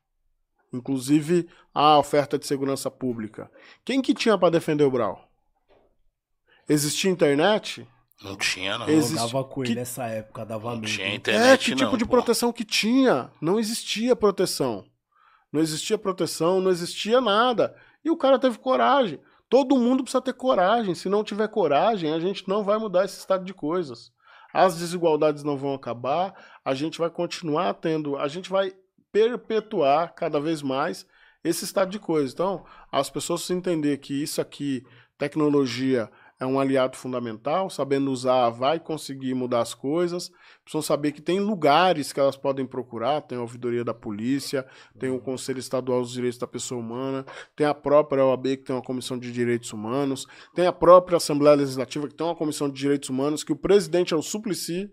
Inclusive 0.71 1.47
a 1.73 1.97
oferta 1.97 2.37
de 2.37 2.45
segurança 2.45 2.89
pública. 2.91 3.49
Quem 3.83 4.01
que 4.01 4.13
tinha 4.13 4.37
para 4.37 4.51
defender 4.51 4.83
o 4.83 4.91
Brau? 4.91 5.27
Existia 6.67 7.11
internet? 7.11 7.87
Não 8.23 8.35
tinha, 8.35 8.77
não. 8.77 8.87
Existe... 8.89 9.17
Eu 9.17 9.27
dava 9.27 9.43
com 9.43 9.63
ele 9.63 9.73
que... 9.73 9.79
nessa 9.79 10.05
época, 10.05 10.45
dava 10.45 10.71
não 10.71 10.77
mesmo. 10.79 10.95
tinha 10.95 11.13
internet, 11.13 11.45
É, 11.53 11.57
que 11.57 11.75
tipo 11.75 11.91
não, 11.91 11.97
de 11.97 12.05
pô. 12.05 12.11
proteção 12.11 12.51
que 12.51 12.63
tinha? 12.63 13.29
Não 13.41 13.59
existia 13.59 14.15
proteção. 14.15 14.85
Não 15.51 15.61
existia 15.61 15.97
proteção, 15.97 16.59
não 16.59 16.71
existia 16.71 17.21
nada. 17.21 17.75
E 18.03 18.09
o 18.09 18.17
cara 18.17 18.39
teve 18.39 18.57
coragem. 18.57 19.19
Todo 19.49 19.77
mundo 19.77 20.03
precisa 20.03 20.21
ter 20.21 20.33
coragem. 20.33 20.95
Se 20.95 21.07
não 21.07 21.23
tiver 21.23 21.47
coragem, 21.47 22.11
a 22.13 22.19
gente 22.19 22.47
não 22.47 22.63
vai 22.63 22.77
mudar 22.77 23.05
esse 23.05 23.19
estado 23.19 23.45
de 23.45 23.53
coisas. 23.53 24.11
As 24.53 24.77
desigualdades 24.77 25.43
não 25.43 25.57
vão 25.57 25.73
acabar, 25.73 26.33
a 26.63 26.73
gente 26.73 26.97
vai 26.97 27.09
continuar 27.09 27.73
tendo, 27.73 28.17
a 28.17 28.27
gente 28.27 28.49
vai 28.49 28.71
perpetuar 29.11 30.13
cada 30.15 30.39
vez 30.39 30.61
mais 30.61 31.05
esse 31.43 31.63
estado 31.65 31.91
de 31.91 31.99
coisas. 31.99 32.33
Então, 32.33 32.65
as 32.91 33.09
pessoas 33.09 33.41
precisam 33.41 33.57
entender 33.59 33.97
que 33.97 34.13
isso 34.13 34.39
aqui, 34.41 34.83
tecnologia, 35.17 36.09
é 36.39 36.45
um 36.45 36.59
aliado 36.59 36.97
fundamental, 36.97 37.69
sabendo 37.69 38.11
usar 38.11 38.49
vai 38.49 38.79
conseguir 38.79 39.33
mudar 39.33 39.61
as 39.61 39.73
coisas. 39.73 40.29
Precisam 40.63 40.81
saber 40.81 41.13
que 41.13 41.21
tem 41.21 41.39
lugares 41.39 42.11
que 42.11 42.19
elas 42.19 42.35
podem 42.35 42.65
procurar, 42.65 43.21
tem 43.21 43.37
a 43.37 43.41
ouvidoria 43.41 43.85
da 43.85 43.93
polícia, 43.93 44.65
tem 44.99 45.09
o 45.09 45.19
Conselho 45.19 45.59
Estadual 45.59 46.01
dos 46.01 46.11
Direitos 46.11 46.37
da 46.37 46.47
Pessoa 46.47 46.81
Humana, 46.81 47.25
tem 47.55 47.65
a 47.65 47.73
própria 47.73 48.25
OAB 48.25 48.57
que 48.57 48.63
tem 48.63 48.75
uma 48.75 48.81
comissão 48.81 49.17
de 49.17 49.31
direitos 49.31 49.71
humanos, 49.71 50.27
tem 50.53 50.67
a 50.67 50.73
própria 50.73 51.17
Assembleia 51.17 51.55
Legislativa 51.55 52.07
que 52.07 52.15
tem 52.15 52.27
uma 52.27 52.35
comissão 52.35 52.69
de 52.69 52.77
direitos 52.77 53.09
humanos, 53.09 53.43
que 53.43 53.53
o 53.53 53.57
presidente 53.57 54.13
é 54.13 54.17
o 54.17 54.21
Suplicy. 54.21 54.91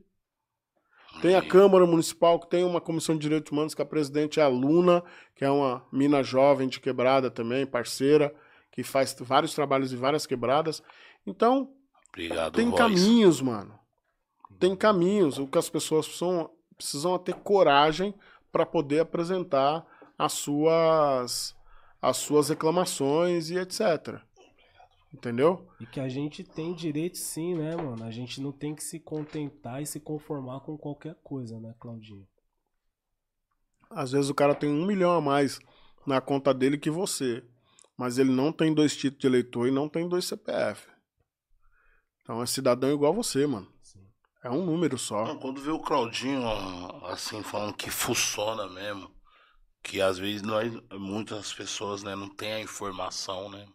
Tem 1.20 1.34
a 1.34 1.42
Câmara 1.42 1.84
Municipal, 1.86 2.40
que 2.40 2.48
tem 2.48 2.64
uma 2.64 2.80
comissão 2.80 3.14
de 3.14 3.20
direitos 3.20 3.52
humanos, 3.52 3.74
que 3.74 3.82
a 3.82 3.84
presidente 3.84 4.40
é 4.40 4.42
a 4.42 4.48
Luna, 4.48 5.04
que 5.36 5.44
é 5.44 5.50
uma 5.50 5.86
mina 5.92 6.22
jovem 6.22 6.68
de 6.68 6.80
quebrada 6.80 7.30
também, 7.30 7.66
parceira, 7.66 8.34
que 8.72 8.82
faz 8.82 9.14
vários 9.20 9.54
trabalhos 9.54 9.92
em 9.92 9.96
várias 9.96 10.26
quebradas. 10.26 10.82
Então, 11.26 11.72
Obrigado, 12.08 12.54
tem 12.54 12.68
voz. 12.68 12.78
caminhos, 12.78 13.40
mano. 13.40 13.78
Tem 14.58 14.76
caminhos. 14.76 15.38
O 15.38 15.46
que 15.46 15.58
as 15.58 15.68
pessoas 15.68 16.06
precisam, 16.06 16.50
precisam 16.76 17.18
ter 17.18 17.34
coragem 17.34 18.14
para 18.50 18.66
poder 18.66 19.00
apresentar 19.00 19.86
as 20.18 20.32
suas, 20.34 21.56
as 22.00 22.16
suas 22.18 22.48
reclamações 22.48 23.50
e 23.50 23.58
etc. 23.58 24.20
Entendeu? 25.12 25.68
E 25.80 25.86
que 25.86 26.00
a 26.00 26.08
gente 26.08 26.42
tem 26.42 26.74
direito 26.74 27.18
sim, 27.18 27.54
né, 27.54 27.76
mano? 27.76 28.04
A 28.04 28.10
gente 28.10 28.40
não 28.40 28.50
tem 28.52 28.74
que 28.74 28.82
se 28.82 28.98
contentar 28.98 29.82
e 29.82 29.86
se 29.86 30.00
conformar 30.00 30.60
com 30.60 30.76
qualquer 30.78 31.16
coisa, 31.22 31.58
né, 31.60 31.74
Claudinho? 31.78 32.26
Às 33.90 34.12
vezes 34.12 34.30
o 34.30 34.34
cara 34.34 34.54
tem 34.54 34.70
um 34.70 34.86
milhão 34.86 35.12
a 35.12 35.20
mais 35.20 35.58
na 36.06 36.20
conta 36.20 36.54
dele 36.54 36.78
que 36.78 36.90
você. 36.90 37.44
Mas 37.96 38.16
ele 38.18 38.30
não 38.30 38.50
tem 38.52 38.72
dois 38.72 38.96
títulos 38.96 39.20
de 39.20 39.26
eleitor 39.26 39.68
e 39.68 39.70
não 39.70 39.88
tem 39.88 40.08
dois 40.08 40.24
CPF. 40.24 40.88
Então 42.22 42.42
é 42.42 42.46
cidadão 42.46 42.90
igual 42.92 43.12
você, 43.14 43.46
mano. 43.46 43.68
É 44.42 44.50
um 44.50 44.64
número 44.64 44.98
só. 44.98 45.24
Não, 45.24 45.38
quando 45.38 45.60
vê 45.60 45.70
o 45.70 45.78
Claudinho 45.78 46.42
assim 47.06 47.42
falando 47.42 47.74
que 47.74 47.90
funciona 47.90 48.66
mesmo, 48.68 49.10
que 49.82 50.00
às 50.00 50.18
vezes 50.18 50.42
nós, 50.42 50.72
muitas 50.92 51.52
pessoas, 51.52 52.02
né, 52.02 52.14
não 52.16 52.28
tem 52.28 52.52
a 52.54 52.60
informação, 52.60 53.50
né? 53.50 53.66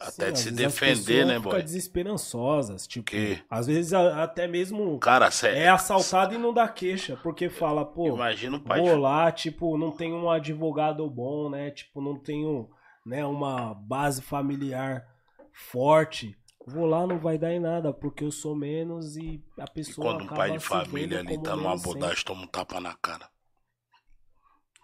Até 0.00 0.30
Sim, 0.30 0.32
de 0.32 0.38
se 0.38 0.50
defender, 0.52 1.24
pessoas 1.24 1.26
né, 1.26 1.38
boy? 1.38 1.62
desesperançosas, 1.62 2.86
tipo, 2.86 3.10
Que? 3.10 3.42
às 3.48 3.66
vezes 3.66 3.92
a- 3.92 4.22
até 4.24 4.46
mesmo 4.46 4.98
Cara, 5.00 5.30
sério. 5.30 5.56
é 5.58 5.68
assaltado 5.68 6.34
e 6.34 6.38
não 6.38 6.52
dá 6.52 6.68
queixa, 6.68 7.16
porque 7.16 7.48
fala, 7.48 7.84
pô, 7.84 8.16
Imagina 8.16 8.56
o 8.56 8.60
pai 8.60 8.80
vou 8.80 8.86
de... 8.88 9.00
lá, 9.00 9.32
tipo, 9.32 9.78
não 9.78 9.90
tenho 9.90 10.16
um 10.16 10.30
advogado 10.30 11.08
bom, 11.08 11.48
né? 11.50 11.70
Tipo, 11.70 12.00
não 12.02 12.18
tenho, 12.18 12.68
né, 13.06 13.24
uma 13.24 13.74
base 13.74 14.20
familiar 14.22 15.06
forte. 15.52 16.36
Vou 16.66 16.84
lá, 16.86 17.06
não 17.06 17.18
vai 17.18 17.38
dar 17.38 17.52
em 17.52 17.60
nada, 17.60 17.92
porque 17.92 18.24
eu 18.24 18.32
sou 18.32 18.54
menos 18.56 19.16
e 19.16 19.40
a 19.58 19.64
E 19.64 19.70
pessoa 19.70 20.06
quando 20.18 20.24
um 20.24 20.34
pai 20.34 20.50
de 20.52 20.58
família 20.58 21.20
ali 21.20 21.40
tá 21.40 21.54
numa 21.54 21.74
abordagem, 21.74 22.24
toma 22.24 22.42
um 22.42 22.46
tapa 22.46 22.80
na 22.80 22.94
cara. 22.94 23.28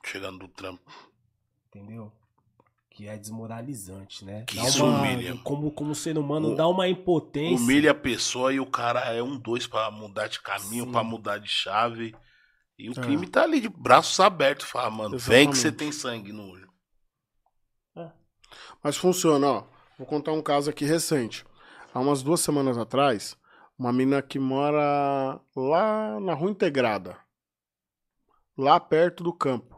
Chegando 0.06 0.38
do 0.38 0.48
trampo. 0.48 0.82
entendeu? 1.68 2.12
Que 2.90 3.08
é 3.08 3.16
desmoralizante, 3.16 4.24
né? 4.24 4.44
Que 4.46 4.56
Dá 4.56 4.64
isso 4.64 4.84
uma- 4.84 4.98
humilha. 5.00 5.36
Como, 5.42 5.70
como 5.72 5.94
ser 5.94 6.18
humano, 6.18 6.52
O- 6.52 6.54
dá 6.54 6.68
uma 6.68 6.86
impotência. 6.86 7.56
Humilha 7.64 7.92
a 7.92 7.94
pessoa 7.94 8.52
e 8.52 8.60
o 8.60 8.66
cara 8.66 9.00
é 9.14 9.22
um 9.22 9.38
dois 9.38 9.66
pra 9.66 9.90
mudar 9.90 10.28
de 10.28 10.38
caminho, 10.40 10.92
pra 10.92 11.02
mudar 11.02 11.38
de 11.38 11.48
chave. 11.48 12.14
E 12.78 12.90
o 12.90 12.92
É. 12.92 13.02
crime 13.02 13.26
tá 13.26 13.42
ali 13.44 13.60
de 13.60 13.68
braços 13.70 14.20
abertos. 14.20 14.68
Fala, 14.68 14.90
mano, 14.90 15.18
vem 15.18 15.48
que 15.50 15.56
você 15.56 15.72
tem 15.72 15.90
sangue 15.90 16.30
no 16.32 16.46
olho. 16.50 16.70
Mas 18.82 18.96
funciona, 18.98 19.46
ó. 19.50 19.64
Vou 19.96 20.06
contar 20.06 20.32
um 20.32 20.42
caso 20.42 20.68
aqui 20.68 20.84
recente. 20.84 21.44
Há 21.94 22.00
umas 22.00 22.22
duas 22.22 22.40
semanas 22.40 22.78
atrás, 22.78 23.36
uma 23.78 23.92
mina 23.92 24.22
que 24.22 24.38
mora 24.38 25.38
lá 25.54 26.18
na 26.20 26.32
Rua 26.32 26.50
Integrada. 26.50 27.18
Lá 28.56 28.80
perto 28.80 29.22
do 29.22 29.32
campo. 29.32 29.76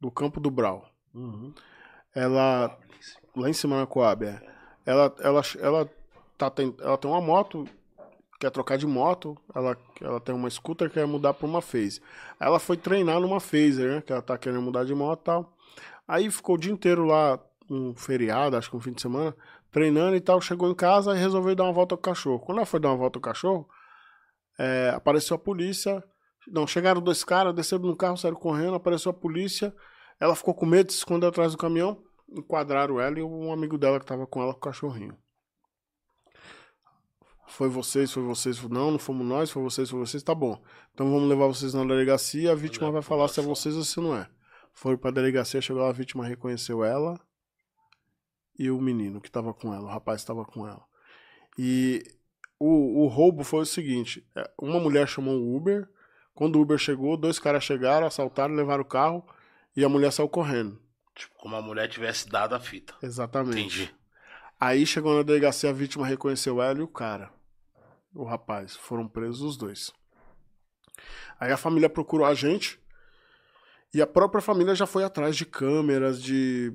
Do 0.00 0.10
campo 0.10 0.40
do 0.40 0.50
Brau. 0.50 0.88
Uhum. 1.14 1.54
Ela. 2.14 2.76
Lá 3.36 3.48
em 3.48 3.52
cima 3.52 3.78
na 3.78 3.86
Coab, 3.86 4.24
é. 4.24 4.40
Ela, 4.84 5.14
ela, 5.20 5.42
ela, 5.60 5.90
tá, 6.36 6.50
tem, 6.50 6.74
ela 6.80 6.98
tem 6.98 7.10
uma 7.10 7.20
moto, 7.20 7.66
quer 8.40 8.50
trocar 8.50 8.76
de 8.76 8.86
moto. 8.86 9.36
Ela, 9.54 9.76
ela 10.00 10.20
tem 10.20 10.34
uma 10.34 10.50
scooter, 10.50 10.90
quer 10.90 11.06
mudar 11.06 11.34
pra 11.34 11.46
uma 11.46 11.60
phase. 11.60 12.00
Aí 12.40 12.48
Ela 12.48 12.58
foi 12.58 12.76
treinar 12.76 13.20
numa 13.20 13.38
phaser, 13.38 13.94
né? 13.94 14.00
Que 14.02 14.12
ela 14.12 14.22
tá 14.22 14.36
querendo 14.36 14.62
mudar 14.62 14.84
de 14.84 14.94
moto 14.94 15.20
e 15.20 15.24
tal. 15.24 15.56
Aí 16.06 16.30
ficou 16.30 16.56
o 16.56 16.58
dia 16.58 16.72
inteiro 16.72 17.04
lá, 17.04 17.38
um 17.70 17.94
feriado, 17.94 18.56
acho 18.56 18.70
que 18.70 18.76
um 18.76 18.80
fim 18.80 18.92
de 18.92 19.00
semana, 19.00 19.34
treinando 19.74 20.14
e 20.14 20.20
tal. 20.20 20.40
Chegou 20.40 20.70
em 20.70 20.74
casa 20.74 21.14
e 21.14 21.18
resolveu 21.18 21.54
dar 21.56 21.64
uma 21.64 21.72
volta 21.72 21.96
com 21.96 22.00
o 22.00 22.04
cachorro. 22.04 22.38
Quando 22.38 22.58
ela 22.58 22.66
foi 22.66 22.78
dar 22.78 22.90
uma 22.90 22.96
volta 22.96 23.18
com 23.18 23.28
o 23.28 23.32
cachorro, 23.32 23.68
é, 24.56 24.92
apareceu 24.94 25.34
a 25.34 25.38
polícia. 25.38 26.02
Não, 26.46 26.66
chegaram 26.66 27.02
dois 27.02 27.24
caras, 27.24 27.52
desceram 27.52 27.82
no 27.82 27.96
carro, 27.96 28.16
saíram 28.16 28.38
correndo, 28.38 28.76
apareceu 28.76 29.10
a 29.10 29.14
polícia. 29.14 29.74
Ela 30.20 30.36
ficou 30.36 30.54
com 30.54 30.64
medo, 30.64 30.92
se 30.92 30.98
escondeu 30.98 31.28
atrás 31.28 31.52
do 31.52 31.58
caminhão. 31.58 32.00
Enquadraram 32.30 33.00
ela 33.00 33.18
e 33.18 33.22
um 33.22 33.52
amigo 33.52 33.76
dela 33.76 33.98
que 33.98 34.06
tava 34.06 34.26
com 34.26 34.40
ela 34.40 34.52
com 34.52 34.58
o 34.58 34.62
cachorrinho. 34.62 35.18
Foi 37.48 37.68
vocês, 37.68 38.12
foi 38.12 38.22
vocês. 38.22 38.62
Não, 38.62 38.92
não 38.92 38.98
fomos 38.98 39.26
nós, 39.26 39.50
foi 39.50 39.62
vocês, 39.62 39.90
foi 39.90 39.98
vocês. 39.98 40.22
Tá 40.22 40.34
bom. 40.34 40.62
Então 40.92 41.10
vamos 41.10 41.28
levar 41.28 41.46
vocês 41.48 41.74
na 41.74 41.84
delegacia. 41.84 42.52
A 42.52 42.54
vítima 42.54 42.90
vai 42.90 43.02
falar 43.02 43.28
se 43.28 43.40
é 43.40 43.42
vocês 43.42 43.74
ou 43.76 43.82
se 43.82 44.00
não 44.00 44.16
é. 44.16 44.28
Foram 44.72 44.96
pra 44.96 45.10
delegacia, 45.10 45.60
chegou 45.60 45.82
lá, 45.82 45.88
a 45.88 45.92
vítima 45.92 46.24
reconheceu 46.24 46.84
ela 46.84 47.20
e 48.58 48.70
o 48.70 48.80
menino 48.80 49.20
que 49.20 49.30
tava 49.30 49.52
com 49.52 49.74
ela, 49.74 49.84
o 49.84 49.90
rapaz 49.90 50.22
que 50.22 50.26
tava 50.26 50.44
com 50.44 50.66
ela. 50.66 50.82
E 51.58 52.02
o, 52.58 53.04
o 53.04 53.06
roubo 53.06 53.44
foi 53.44 53.60
o 53.60 53.66
seguinte: 53.66 54.26
é, 54.34 54.50
uma 54.60 54.80
mulher 54.80 55.06
chamou 55.08 55.36
o 55.36 55.56
Uber. 55.56 55.88
Quando 56.34 56.56
o 56.56 56.62
Uber 56.62 56.78
chegou, 56.78 57.16
dois 57.16 57.38
caras 57.38 57.62
chegaram, 57.62 58.06
assaltaram, 58.06 58.54
levaram 58.54 58.82
o 58.82 58.86
carro 58.86 59.24
e 59.76 59.84
a 59.84 59.88
mulher 59.88 60.12
saiu 60.12 60.28
correndo. 60.28 60.80
Tipo, 61.14 61.34
como 61.36 61.54
a 61.54 61.62
mulher 61.62 61.88
tivesse 61.88 62.28
dado 62.28 62.54
a 62.54 62.60
fita. 62.60 62.92
Exatamente. 63.00 63.58
Entendi. 63.58 63.94
Aí 64.58 64.84
chegou 64.84 65.14
na 65.14 65.22
delegacia, 65.22 65.70
a 65.70 65.72
vítima 65.72 66.06
reconheceu 66.06 66.60
ela 66.60 66.78
e 66.78 66.82
o 66.82 66.88
cara. 66.88 67.30
O 68.12 68.24
rapaz. 68.24 68.74
Foram 68.74 69.06
presos 69.06 69.42
os 69.42 69.56
dois. 69.56 69.92
Aí 71.38 71.52
a 71.52 71.56
família 71.56 71.88
procurou 71.88 72.26
a 72.26 72.34
gente. 72.34 72.80
E 73.92 74.02
a 74.02 74.06
própria 74.06 74.42
família 74.42 74.74
já 74.74 74.86
foi 74.86 75.04
atrás 75.04 75.36
de 75.36 75.44
câmeras, 75.44 76.20
de, 76.20 76.72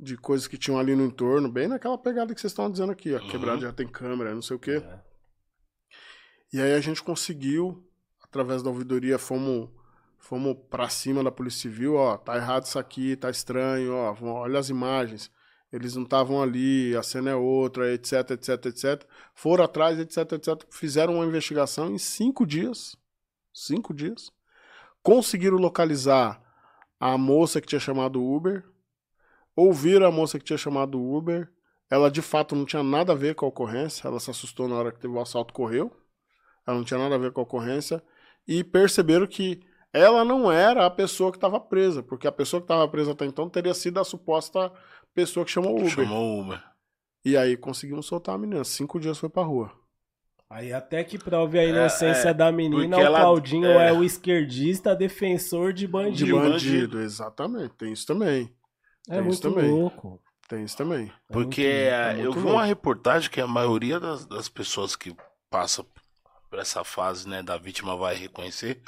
de 0.00 0.16
coisas 0.16 0.46
que 0.46 0.56
tinham 0.56 0.78
ali 0.78 0.94
no 0.96 1.04
entorno, 1.04 1.50
bem 1.50 1.68
naquela 1.68 1.98
pegada 1.98 2.34
que 2.34 2.40
vocês 2.40 2.50
estão 2.52 2.70
dizendo 2.70 2.90
aqui. 2.92 3.14
A 3.14 3.20
Uhum. 3.20 3.28
quebrada 3.28 3.60
já 3.60 3.72
tem 3.72 3.86
câmera, 3.86 4.34
não 4.34 4.42
sei 4.42 4.56
o 4.56 4.60
quê. 4.60 4.82
É. 4.84 5.00
E 6.52 6.60
aí 6.60 6.72
a 6.74 6.80
gente 6.80 7.02
conseguiu, 7.02 7.86
através 8.22 8.62
da 8.62 8.70
ouvidoria, 8.70 9.18
fomos, 9.18 9.68
fomos 10.18 10.56
pra 10.70 10.88
cima 10.88 11.22
da 11.22 11.30
Polícia 11.30 11.62
Civil, 11.62 11.94
ó, 11.94 12.16
tá 12.16 12.36
errado 12.36 12.64
isso 12.64 12.78
aqui, 12.78 13.14
tá 13.16 13.30
estranho, 13.30 13.92
ó, 13.94 14.16
olha 14.22 14.58
as 14.58 14.68
imagens. 14.68 15.30
Eles 15.72 15.94
não 15.94 16.02
estavam 16.02 16.42
ali, 16.42 16.96
a 16.96 17.02
cena 17.02 17.30
é 17.30 17.34
outra, 17.36 17.92
etc, 17.94 18.30
etc, 18.32 18.66
etc. 18.66 19.04
Foram 19.34 19.64
atrás, 19.64 19.98
etc, 20.00 20.32
etc. 20.32 20.64
Fizeram 20.68 21.14
uma 21.14 21.24
investigação 21.26 21.92
em 21.92 21.98
cinco 21.98 22.44
dias. 22.44 22.96
Cinco 23.54 23.94
dias. 23.94 24.32
Conseguiram 25.02 25.58
localizar 25.58 26.42
a 26.98 27.16
moça 27.16 27.60
que 27.60 27.68
tinha 27.68 27.78
chamado 27.80 28.20
Uber. 28.20 28.64
Ouviram 29.60 30.06
a 30.06 30.10
moça 30.10 30.38
que 30.38 30.44
tinha 30.44 30.56
chamado 30.58 30.98
o 31.00 31.16
Uber. 31.16 31.48
Ela 31.90 32.10
de 32.10 32.22
fato 32.22 32.54
não 32.54 32.64
tinha 32.64 32.82
nada 32.82 33.12
a 33.12 33.16
ver 33.16 33.34
com 33.34 33.44
a 33.44 33.48
ocorrência. 33.48 34.06
Ela 34.06 34.20
se 34.20 34.30
assustou 34.30 34.68
na 34.68 34.76
hora 34.76 34.92
que 34.92 35.00
teve 35.00 35.12
o 35.12 35.20
assalto, 35.20 35.52
correu. 35.52 35.90
Ela 36.66 36.76
não 36.76 36.84
tinha 36.84 36.98
nada 36.98 37.14
a 37.16 37.18
ver 37.18 37.32
com 37.32 37.40
a 37.40 37.44
ocorrência. 37.44 38.02
E 38.46 38.62
perceberam 38.64 39.26
que 39.26 39.60
ela 39.92 40.24
não 40.24 40.50
era 40.50 40.86
a 40.86 40.90
pessoa 40.90 41.30
que 41.32 41.36
estava 41.36 41.58
presa, 41.58 42.02
porque 42.02 42.26
a 42.28 42.32
pessoa 42.32 42.60
que 42.60 42.64
estava 42.64 42.86
presa 42.88 43.10
até 43.12 43.26
então 43.26 43.48
teria 43.50 43.74
sido 43.74 43.98
a 43.98 44.04
suposta 44.04 44.72
pessoa 45.12 45.44
que 45.44 45.50
chamou 45.50 45.72
o 45.74 45.78
Uber. 45.80 45.90
Chamou 45.90 46.36
o 46.38 46.40
Uber. 46.42 46.62
E 47.24 47.36
aí 47.36 47.56
conseguimos 47.56 48.06
soltar 48.06 48.36
a 48.36 48.38
menina. 48.38 48.64
Cinco 48.64 48.98
dias 49.00 49.18
foi 49.18 49.28
pra 49.28 49.42
rua. 49.42 49.72
Aí 50.48 50.72
até 50.72 51.04
que 51.04 51.18
prove 51.18 51.58
a 51.58 51.64
inocência 51.64 52.30
é, 52.30 52.34
da 52.34 52.50
menina, 52.50 52.96
o 52.96 53.00
ela- 53.00 53.20
Claudinho 53.20 53.66
é. 53.66 53.88
é. 53.88 53.92
o 53.92 54.02
esquerdista 54.02 54.96
defensor 54.96 55.72
de 55.72 55.80
De 55.86 55.86
bandido. 55.92 56.36
bandido, 56.36 56.50
bandido. 56.52 57.00
exatamente. 57.00 57.74
Tem 57.74 57.92
isso 57.92 58.06
também. 58.06 58.52
É 59.10 59.14
tem 59.14 59.22
muito 59.22 59.32
isso 59.32 59.42
também. 59.42 59.70
louco. 59.70 60.22
Tem 60.48 60.64
isso 60.64 60.76
também. 60.76 61.12
Porque 61.28 61.62
é 61.62 62.14
muito, 62.14 62.20
é 62.20 62.26
eu 62.26 62.32
vi 62.32 62.48
uma 62.48 62.64
reportagem 62.64 63.28
que 63.28 63.40
a 63.40 63.46
maioria 63.46 63.98
das, 63.98 64.24
das 64.24 64.48
pessoas 64.48 64.94
que 64.94 65.14
passa 65.50 65.84
por 66.48 66.58
essa 66.58 66.84
fase, 66.84 67.28
né, 67.28 67.42
da 67.42 67.56
vítima 67.56 67.96
vai 67.96 68.14
reconhecer. 68.14 68.80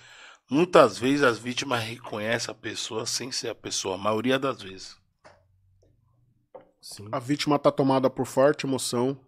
Muitas 0.48 0.98
vezes 0.98 1.22
as 1.22 1.38
vítimas 1.38 1.82
reconhecem 1.82 2.52
a 2.52 2.54
pessoa 2.54 3.04
sem 3.04 3.32
ser 3.32 3.48
a 3.48 3.54
pessoa, 3.54 3.96
a 3.96 3.98
maioria 3.98 4.38
das 4.38 4.62
vezes. 4.62 4.96
Sim. 6.80 7.08
A 7.12 7.18
vítima 7.18 7.56
está 7.56 7.70
tomada 7.70 8.08
por 8.08 8.26
forte 8.26 8.66
emoção. 8.66 9.18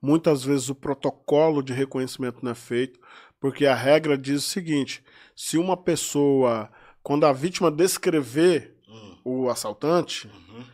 Muitas 0.00 0.44
vezes 0.44 0.68
o 0.68 0.74
protocolo 0.74 1.62
de 1.62 1.72
reconhecimento 1.72 2.42
não 2.42 2.52
é 2.52 2.54
feito, 2.54 3.00
porque 3.40 3.66
a 3.66 3.74
regra 3.74 4.16
diz 4.18 4.44
o 4.44 4.48
seguinte: 4.48 5.04
se 5.34 5.56
uma 5.56 5.76
pessoa, 5.76 6.70
quando 7.02 7.24
a 7.24 7.32
vítima 7.32 7.70
descrever. 7.70 8.75
O 9.26 9.50
assaltante, 9.50 10.28
uhum. 10.28 10.64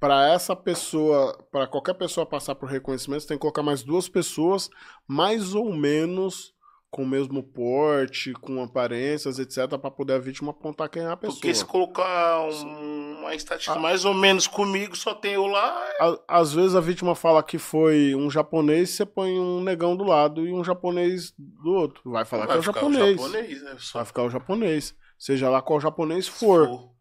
para 0.00 0.32
essa 0.32 0.56
pessoa, 0.56 1.36
para 1.52 1.66
qualquer 1.66 1.92
pessoa 1.92 2.24
passar 2.24 2.54
por 2.54 2.66
reconhecimento, 2.66 3.20
você 3.20 3.28
tem 3.28 3.36
que 3.36 3.42
colocar 3.42 3.62
mais 3.62 3.82
duas 3.82 4.08
pessoas, 4.08 4.70
mais 5.06 5.54
ou 5.54 5.70
menos 5.70 6.54
com 6.90 7.02
o 7.02 7.06
mesmo 7.06 7.42
porte, 7.42 8.32
com 8.32 8.62
aparências, 8.62 9.38
etc, 9.38 9.78
para 9.78 9.90
poder 9.90 10.14
a 10.14 10.18
vítima 10.18 10.50
apontar 10.50 10.88
quem 10.88 11.02
é 11.02 11.10
a 11.10 11.16
pessoa. 11.16 11.36
Porque 11.36 11.54
se 11.54 11.64
colocar 11.64 12.40
um, 12.40 13.18
uma 13.20 13.34
estatística 13.34 13.76
ah. 13.76 13.78
mais 13.78 14.06
ou 14.06 14.14
menos 14.14 14.46
comigo, 14.48 14.96
só 14.96 15.14
tem 15.14 15.34
eu 15.34 15.46
lá. 15.46 15.88
É 16.00 16.18
às 16.26 16.54
vezes 16.54 16.74
a 16.74 16.80
vítima 16.80 17.14
fala 17.14 17.42
que 17.42 17.58
foi 17.58 18.14
um 18.16 18.30
japonês, 18.30 18.90
você 18.90 19.04
põe 19.04 19.38
um 19.38 19.62
negão 19.62 19.94
do 19.94 20.04
lado 20.04 20.44
e 20.44 20.52
um 20.52 20.64
japonês 20.64 21.32
do 21.38 21.70
outro. 21.70 22.10
Vai 22.10 22.24
falar 22.24 22.46
Vai 22.46 22.54
que 22.54 22.56
é 22.56 22.60
o 22.60 22.74
japonês. 22.74 23.20
O 23.20 23.22
japonês 23.28 23.62
né? 23.62 23.76
Vai 23.92 24.04
ficar 24.06 24.22
o 24.22 24.30
japonês. 24.30 24.94
Seja 25.18 25.50
lá 25.50 25.60
qual 25.60 25.78
japonês 25.78 26.26
for. 26.26 26.66
for. 26.66 26.99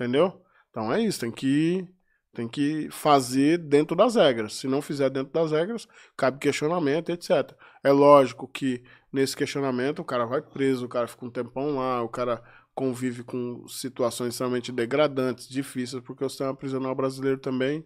Entendeu? 0.00 0.40
Então 0.70 0.90
é 0.90 1.02
isso, 1.02 1.20
tem 1.20 1.30
que 1.30 1.86
tem 2.32 2.48
que 2.48 2.88
fazer 2.90 3.58
dentro 3.58 3.94
das 3.94 4.14
regras. 4.14 4.54
Se 4.54 4.66
não 4.66 4.80
fizer 4.80 5.10
dentro 5.10 5.30
das 5.30 5.50
regras, 5.50 5.86
cabe 6.16 6.38
questionamento, 6.38 7.10
etc. 7.10 7.52
É 7.84 7.92
lógico 7.92 8.48
que 8.48 8.82
nesse 9.12 9.36
questionamento 9.36 9.98
o 9.98 10.04
cara 10.04 10.24
vai 10.24 10.40
preso, 10.40 10.86
o 10.86 10.88
cara 10.88 11.06
fica 11.06 11.26
um 11.26 11.30
tempão 11.30 11.76
lá, 11.76 12.02
o 12.02 12.08
cara 12.08 12.42
convive 12.72 13.24
com 13.24 13.66
situações 13.68 14.32
extremamente 14.32 14.72
degradantes, 14.72 15.46
difíceis, 15.48 16.02
porque 16.02 16.24
o 16.24 16.30
sistema 16.30 16.54
prisional 16.54 16.94
brasileiro 16.94 17.38
também, 17.38 17.84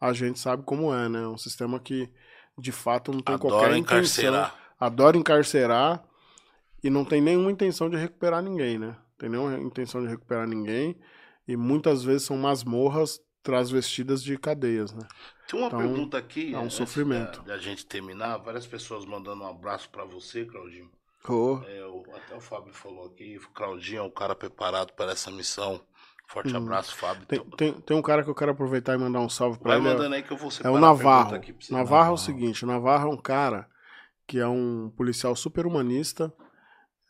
a 0.00 0.12
gente 0.12 0.38
sabe 0.38 0.62
como 0.62 0.94
é, 0.94 1.08
né? 1.08 1.26
Um 1.26 1.38
sistema 1.38 1.80
que 1.80 2.08
de 2.56 2.70
fato 2.70 3.10
não 3.10 3.20
tem 3.20 3.34
adora 3.34 3.52
qualquer 3.52 3.76
encarcerar. 3.76 4.48
intenção, 4.48 4.58
adora 4.78 5.16
encarcerar 5.16 6.04
e 6.84 6.88
não 6.88 7.04
tem 7.04 7.20
nenhuma 7.20 7.50
intenção 7.50 7.90
de 7.90 7.96
recuperar 7.96 8.42
ninguém, 8.42 8.78
né? 8.78 8.96
Tem 9.18 9.28
nenhuma 9.28 9.58
intenção 9.58 10.00
de 10.02 10.06
recuperar 10.06 10.46
ninguém 10.46 10.94
e 11.48 11.56
muitas 11.56 12.04
vezes 12.04 12.24
são 12.24 12.36
masmorras 12.36 13.18
transvestidas 13.42 14.22
de 14.22 14.36
cadeias, 14.36 14.92
né? 14.92 15.08
Tem 15.48 15.58
uma 15.58 15.68
então, 15.68 15.78
pergunta 15.78 16.18
aqui. 16.18 16.54
É 16.54 16.58
um 16.58 16.68
sofrimento. 16.68 17.40
Da, 17.40 17.54
da 17.54 17.58
gente 17.58 17.86
terminar, 17.86 18.36
várias 18.36 18.66
pessoas 18.66 19.06
mandando 19.06 19.42
um 19.42 19.48
abraço 19.48 19.88
para 19.88 20.04
você, 20.04 20.44
Claudinho. 20.44 20.90
Oh. 21.26 21.60
É, 21.66 21.84
o, 21.86 22.04
até 22.14 22.36
o 22.36 22.40
Fábio 22.40 22.72
falou 22.74 23.06
aqui, 23.06 23.38
o 23.38 23.48
Claudinho 23.50 24.00
é 24.00 24.02
um 24.02 24.10
cara 24.10 24.34
preparado 24.34 24.92
para 24.92 25.12
essa 25.12 25.30
missão. 25.30 25.80
Forte 26.26 26.52
hum. 26.52 26.58
abraço, 26.58 26.94
Fábio. 26.94 27.24
Tem, 27.26 27.42
tem, 27.56 27.72
tem, 27.72 27.96
um 27.96 28.02
cara 28.02 28.22
que 28.22 28.28
eu 28.28 28.34
quero 28.34 28.50
aproveitar 28.50 28.94
e 28.94 28.98
mandar 28.98 29.20
um 29.20 29.30
salve 29.30 29.58
para 29.58 29.76
ele. 29.76 29.82
Vai 29.82 29.92
mandando 29.94 30.14
aí 30.14 30.22
que 30.22 30.30
eu 30.30 30.36
vou 30.36 30.50
É 30.62 30.68
o 30.68 30.78
Navarro. 30.78 31.34
Aqui 31.34 31.54
Navarro 31.70 32.10
é 32.10 32.14
o 32.14 32.18
seguinte, 32.18 32.64
o 32.64 32.68
Navarro 32.68 33.10
é 33.10 33.14
um 33.14 33.16
cara 33.16 33.66
que 34.26 34.38
é 34.38 34.46
um 34.46 34.92
policial 34.94 35.34
super 35.34 35.64
humanista, 35.64 36.30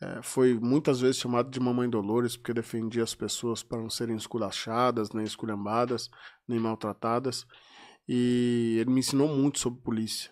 é, 0.01 0.21
foi 0.21 0.53
muitas 0.57 1.01
vezes 1.01 1.17
chamado 1.17 1.49
de 1.49 1.59
Mamãe 1.59 1.89
Dolores 1.89 2.37
porque 2.37 2.53
defendia 2.53 3.03
as 3.03 3.13
pessoas 3.13 3.61
para 3.61 3.81
não 3.81 3.89
serem 3.89 4.15
esculachadas, 4.15 5.11
nem 5.11 5.25
esculhambadas, 5.25 6.09
nem 6.47 6.57
maltratadas. 6.57 7.45
E 8.07 8.77
ele 8.79 8.91
me 8.91 9.01
ensinou 9.01 9.27
muito 9.27 9.59
sobre 9.59 9.81
polícia. 9.81 10.31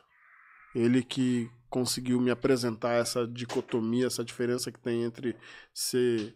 Ele 0.74 1.04
que 1.04 1.50
conseguiu 1.70 2.20
me 2.20 2.32
apresentar 2.32 2.94
essa 2.94 3.28
dicotomia, 3.28 4.08
essa 4.08 4.24
diferença 4.24 4.72
que 4.72 4.80
tem 4.80 5.04
entre 5.04 5.36
ser, 5.74 6.36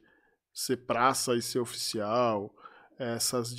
ser 0.53 0.77
praça 0.85 1.33
e 1.35 1.41
ser 1.41 1.59
oficial, 1.59 2.53
essas, 2.99 3.55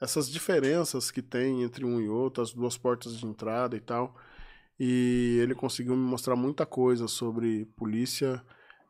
essas 0.00 0.30
diferenças 0.30 1.10
que 1.10 1.20
tem 1.20 1.62
entre 1.62 1.84
um 1.84 2.00
e 2.00 2.08
outro, 2.08 2.42
as 2.42 2.52
duas 2.52 2.78
portas 2.78 3.18
de 3.18 3.26
entrada 3.26 3.76
e 3.76 3.80
tal. 3.80 4.16
E 4.80 5.38
ele 5.42 5.54
conseguiu 5.54 5.94
me 5.94 6.02
mostrar 6.02 6.34
muita 6.34 6.64
coisa 6.64 7.06
sobre 7.06 7.66
polícia 7.76 8.42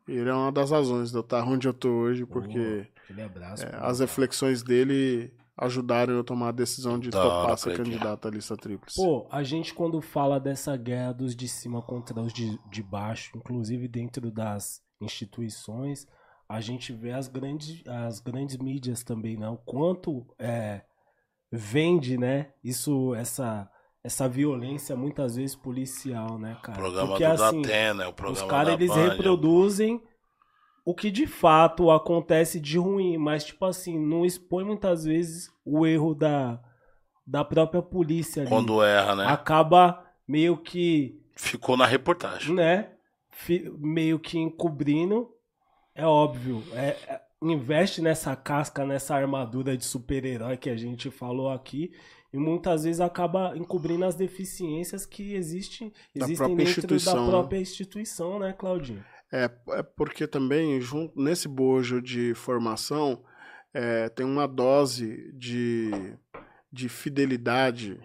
ele 0.08 0.28
é 0.28 0.34
uma 0.34 0.52
das 0.52 0.70
razões 0.70 1.10
de 1.10 1.16
eu 1.16 1.20
estar 1.20 1.44
onde 1.44 1.66
eu 1.66 1.74
tô 1.74 1.88
hoje, 1.88 2.24
porque 2.24 2.86
oh, 3.10 3.22
abraço, 3.22 3.64
é, 3.64 3.70
as 3.80 4.00
reflexões 4.00 4.62
dele 4.62 5.32
ajudaram 5.56 6.14
eu 6.14 6.20
a 6.20 6.24
tomar 6.24 6.48
a 6.48 6.52
decisão 6.52 6.98
de 6.98 7.10
topar 7.10 7.56
ser 7.56 7.76
candidato 7.76 8.28
à 8.28 8.30
lista 8.30 8.56
tríplice. 8.56 8.96
Pô, 8.96 9.26
a 9.30 9.42
gente 9.42 9.72
quando 9.72 10.00
fala 10.00 10.38
dessa 10.38 10.76
guerra 10.76 11.12
dos 11.12 11.34
de 11.34 11.48
cima 11.48 11.80
contra 11.80 12.20
os 12.20 12.32
de, 12.32 12.58
de 12.70 12.82
baixo, 12.82 13.36
inclusive 13.36 13.88
dentro 13.88 14.30
das 14.30 14.82
instituições, 15.00 16.06
a 16.48 16.60
gente 16.60 16.92
vê 16.92 17.12
as 17.12 17.26
grandes, 17.26 17.82
as 17.86 18.20
grandes 18.20 18.56
mídias 18.58 19.02
também, 19.02 19.36
né? 19.36 19.48
O 19.48 19.56
quanto 19.56 20.26
é, 20.38 20.82
vende, 21.50 22.18
né? 22.18 22.52
Isso, 22.62 23.14
essa 23.14 23.68
essa 24.06 24.28
violência 24.28 24.94
muitas 24.94 25.34
vezes 25.34 25.56
policial, 25.56 26.38
né, 26.38 26.56
cara? 26.62 26.78
O 26.78 26.82
programa 26.82 27.08
Porque, 27.08 27.26
do 27.26 27.42
assim, 27.42 27.62
Datena, 27.62 28.08
o 28.08 28.12
programa 28.12 28.44
Os 28.44 28.48
caras, 28.48 28.74
eles 28.74 28.88
Band. 28.88 29.08
reproduzem 29.08 30.00
o 30.84 30.94
que 30.94 31.10
de 31.10 31.26
fato 31.26 31.90
acontece 31.90 32.60
de 32.60 32.78
ruim, 32.78 33.18
mas, 33.18 33.44
tipo 33.44 33.64
assim, 33.64 33.98
não 33.98 34.24
expõe 34.24 34.62
muitas 34.64 35.04
vezes 35.04 35.50
o 35.64 35.84
erro 35.84 36.14
da, 36.14 36.62
da 37.26 37.44
própria 37.44 37.82
polícia 37.82 38.42
ali. 38.42 38.48
Quando 38.48 38.80
erra, 38.80 39.16
né? 39.16 39.26
Acaba 39.26 40.04
meio 40.26 40.56
que... 40.56 41.20
Ficou 41.34 41.76
na 41.76 41.84
reportagem. 41.84 42.54
Né? 42.54 42.90
Meio 43.76 44.20
que 44.20 44.38
encobrindo. 44.38 45.28
É 45.96 46.06
óbvio. 46.06 46.62
É, 46.74 46.96
é, 47.08 47.20
investe 47.42 48.00
nessa 48.00 48.36
casca, 48.36 48.86
nessa 48.86 49.16
armadura 49.16 49.76
de 49.76 49.84
super-herói 49.84 50.56
que 50.56 50.70
a 50.70 50.76
gente 50.76 51.10
falou 51.10 51.50
aqui 51.50 51.90
e 52.36 52.38
muitas 52.38 52.84
vezes 52.84 53.00
acaba 53.00 53.56
encobrindo 53.56 54.04
as 54.04 54.14
deficiências 54.14 55.06
que 55.06 55.34
existe, 55.34 55.90
existem 56.14 56.54
dentro 56.54 57.02
da 57.02 57.14
né? 57.14 57.26
própria 57.30 57.58
instituição, 57.58 58.38
né, 58.38 58.52
Claudinho? 58.52 59.02
É, 59.32 59.50
é 59.70 59.82
porque 59.82 60.26
também, 60.26 60.78
junto, 60.78 61.18
nesse 61.18 61.48
bojo 61.48 62.02
de 62.02 62.34
formação, 62.34 63.24
é, 63.72 64.10
tem 64.10 64.26
uma 64.26 64.46
dose 64.46 65.32
de, 65.32 65.90
de 66.70 66.90
fidelidade, 66.90 67.98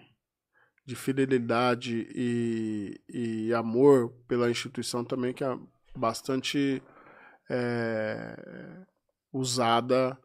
de 0.86 0.96
fidelidade 0.96 2.08
e, 2.14 2.98
e 3.06 3.52
amor 3.52 4.14
pela 4.26 4.50
instituição 4.50 5.04
também 5.04 5.34
que 5.34 5.44
é 5.44 5.58
bastante 5.94 6.82
é, 7.50 8.34
usada 9.30 10.18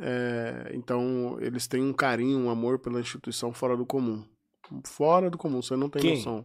é, 0.00 0.70
então, 0.74 1.38
eles 1.40 1.66
têm 1.66 1.82
um 1.82 1.92
carinho, 1.92 2.38
um 2.38 2.50
amor 2.50 2.78
pela 2.78 3.00
instituição 3.00 3.52
fora 3.52 3.76
do 3.76 3.86
comum. 3.86 4.24
Fora 4.84 5.30
do 5.30 5.38
comum, 5.38 5.62
você 5.62 5.76
não 5.76 5.88
tem 5.88 6.02
Quem? 6.02 6.16
noção. 6.16 6.44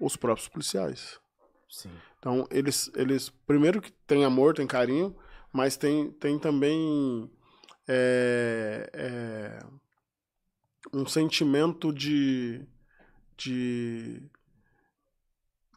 Os 0.00 0.16
próprios 0.16 0.48
policiais. 0.48 1.18
Sim. 1.68 1.90
Então, 2.18 2.46
eles, 2.50 2.90
eles, 2.94 3.30
primeiro 3.46 3.80
que 3.80 3.92
tem 4.06 4.24
amor, 4.24 4.54
tem 4.54 4.66
carinho, 4.66 5.16
mas 5.52 5.76
tem, 5.76 6.10
tem 6.12 6.38
também 6.38 7.30
é, 7.88 8.90
é, 8.92 9.58
um 10.92 11.06
sentimento 11.06 11.92
de, 11.92 12.64
de. 13.36 14.22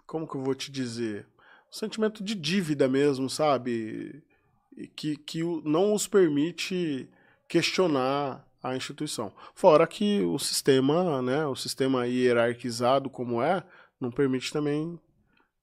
Como 0.05 0.27
que 0.27 0.35
eu 0.35 0.43
vou 0.43 0.53
te 0.53 0.71
dizer? 0.71 1.27
Um 1.69 1.73
sentimento 1.73 2.23
de 2.23 2.35
dívida 2.35 2.87
mesmo, 2.87 3.29
sabe? 3.29 4.23
Que, 4.95 5.15
que 5.17 5.43
não 5.63 5.93
os 5.93 6.07
permite 6.07 7.09
questionar 7.47 8.45
a 8.61 8.75
instituição. 8.75 9.31
Fora 9.53 9.85
que 9.85 10.21
o 10.21 10.39
sistema, 10.39 11.21
né, 11.21 11.45
o 11.45 11.55
sistema 11.55 12.07
hierarquizado 12.07 13.09
como 13.09 13.41
é, 13.41 13.63
não 13.99 14.09
permite 14.09 14.51
também 14.51 14.99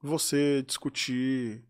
você 0.02 0.62
discutir 0.62 1.64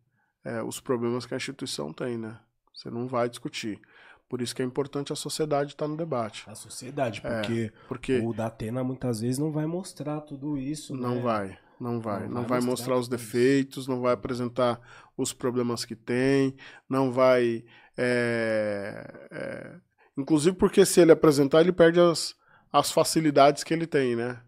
é, 0.44 0.62
os 0.62 0.80
problemas 0.80 1.26
que 1.26 1.34
a 1.34 1.36
instituição 1.36 1.92
tem, 1.92 2.18
né? 2.18 2.38
Você 2.74 2.90
não 2.90 3.06
vai 3.06 3.28
discutir. 3.28 3.80
Por 4.28 4.40
isso 4.40 4.54
que 4.54 4.62
é 4.62 4.64
importante 4.64 5.12
a 5.12 5.16
sociedade 5.16 5.72
estar 5.72 5.88
no 5.88 5.96
debate. 5.96 6.44
A 6.48 6.54
sociedade, 6.54 7.20
porque, 7.20 7.72
é, 7.74 7.88
porque 7.88 8.18
o 8.20 8.32
Datena 8.32 8.82
muitas 8.84 9.20
vezes 9.20 9.38
não 9.38 9.50
vai 9.50 9.66
mostrar 9.66 10.20
tudo 10.20 10.56
isso. 10.56 10.96
Não 10.96 11.16
né? 11.16 11.20
vai. 11.20 11.58
Não 11.80 11.98
vai. 11.98 12.28
Não, 12.28 12.42
não 12.42 12.42
vai, 12.42 12.58
mostrar, 12.58 12.94
mostrar 12.94 12.96
os 12.98 13.08
defeitos, 13.08 13.88
não 13.88 14.02
vai 14.02 14.12
apresentar 14.12 14.78
os 15.16 15.32
problemas 15.32 15.84
que 15.84 15.96
tem, 15.96 16.54
não 16.86 17.10
vai. 17.10 17.64
É, 17.96 19.28
é, 19.30 19.76
inclusive 20.16 20.54
porque 20.56 20.84
se 20.84 21.00
ele 21.00 21.12
apresentar, 21.12 21.62
ele 21.62 21.72
perde 21.72 21.98
as, 21.98 22.36
as 22.70 22.92
facilidades 22.92 23.64
que 23.64 23.72
ele 23.72 23.86
tem, 23.86 24.14
né? 24.14 24.42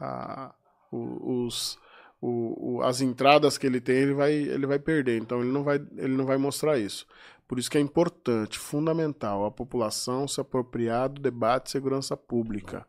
A, 0.00 0.54
os, 0.90 1.78
o, 2.20 2.76
o, 2.76 2.82
as 2.82 3.02
entradas 3.02 3.58
que 3.58 3.66
ele 3.66 3.80
tem, 3.80 3.96
ele 3.96 4.14
vai, 4.14 4.32
ele 4.32 4.66
vai 4.66 4.78
perder. 4.78 5.20
Então 5.20 5.40
ele 5.42 5.52
não 5.52 5.62
vai, 5.62 5.76
ele 5.96 6.16
não 6.16 6.24
vai 6.24 6.38
mostrar 6.38 6.78
isso. 6.78 7.06
Por 7.46 7.58
isso 7.58 7.70
que 7.70 7.76
é 7.76 7.80
importante, 7.80 8.58
fundamental, 8.58 9.44
a 9.44 9.50
população 9.50 10.26
se 10.26 10.40
apropriar 10.40 11.10
do 11.10 11.20
debate 11.20 11.64
de 11.64 11.72
segurança 11.72 12.16
pública. 12.16 12.86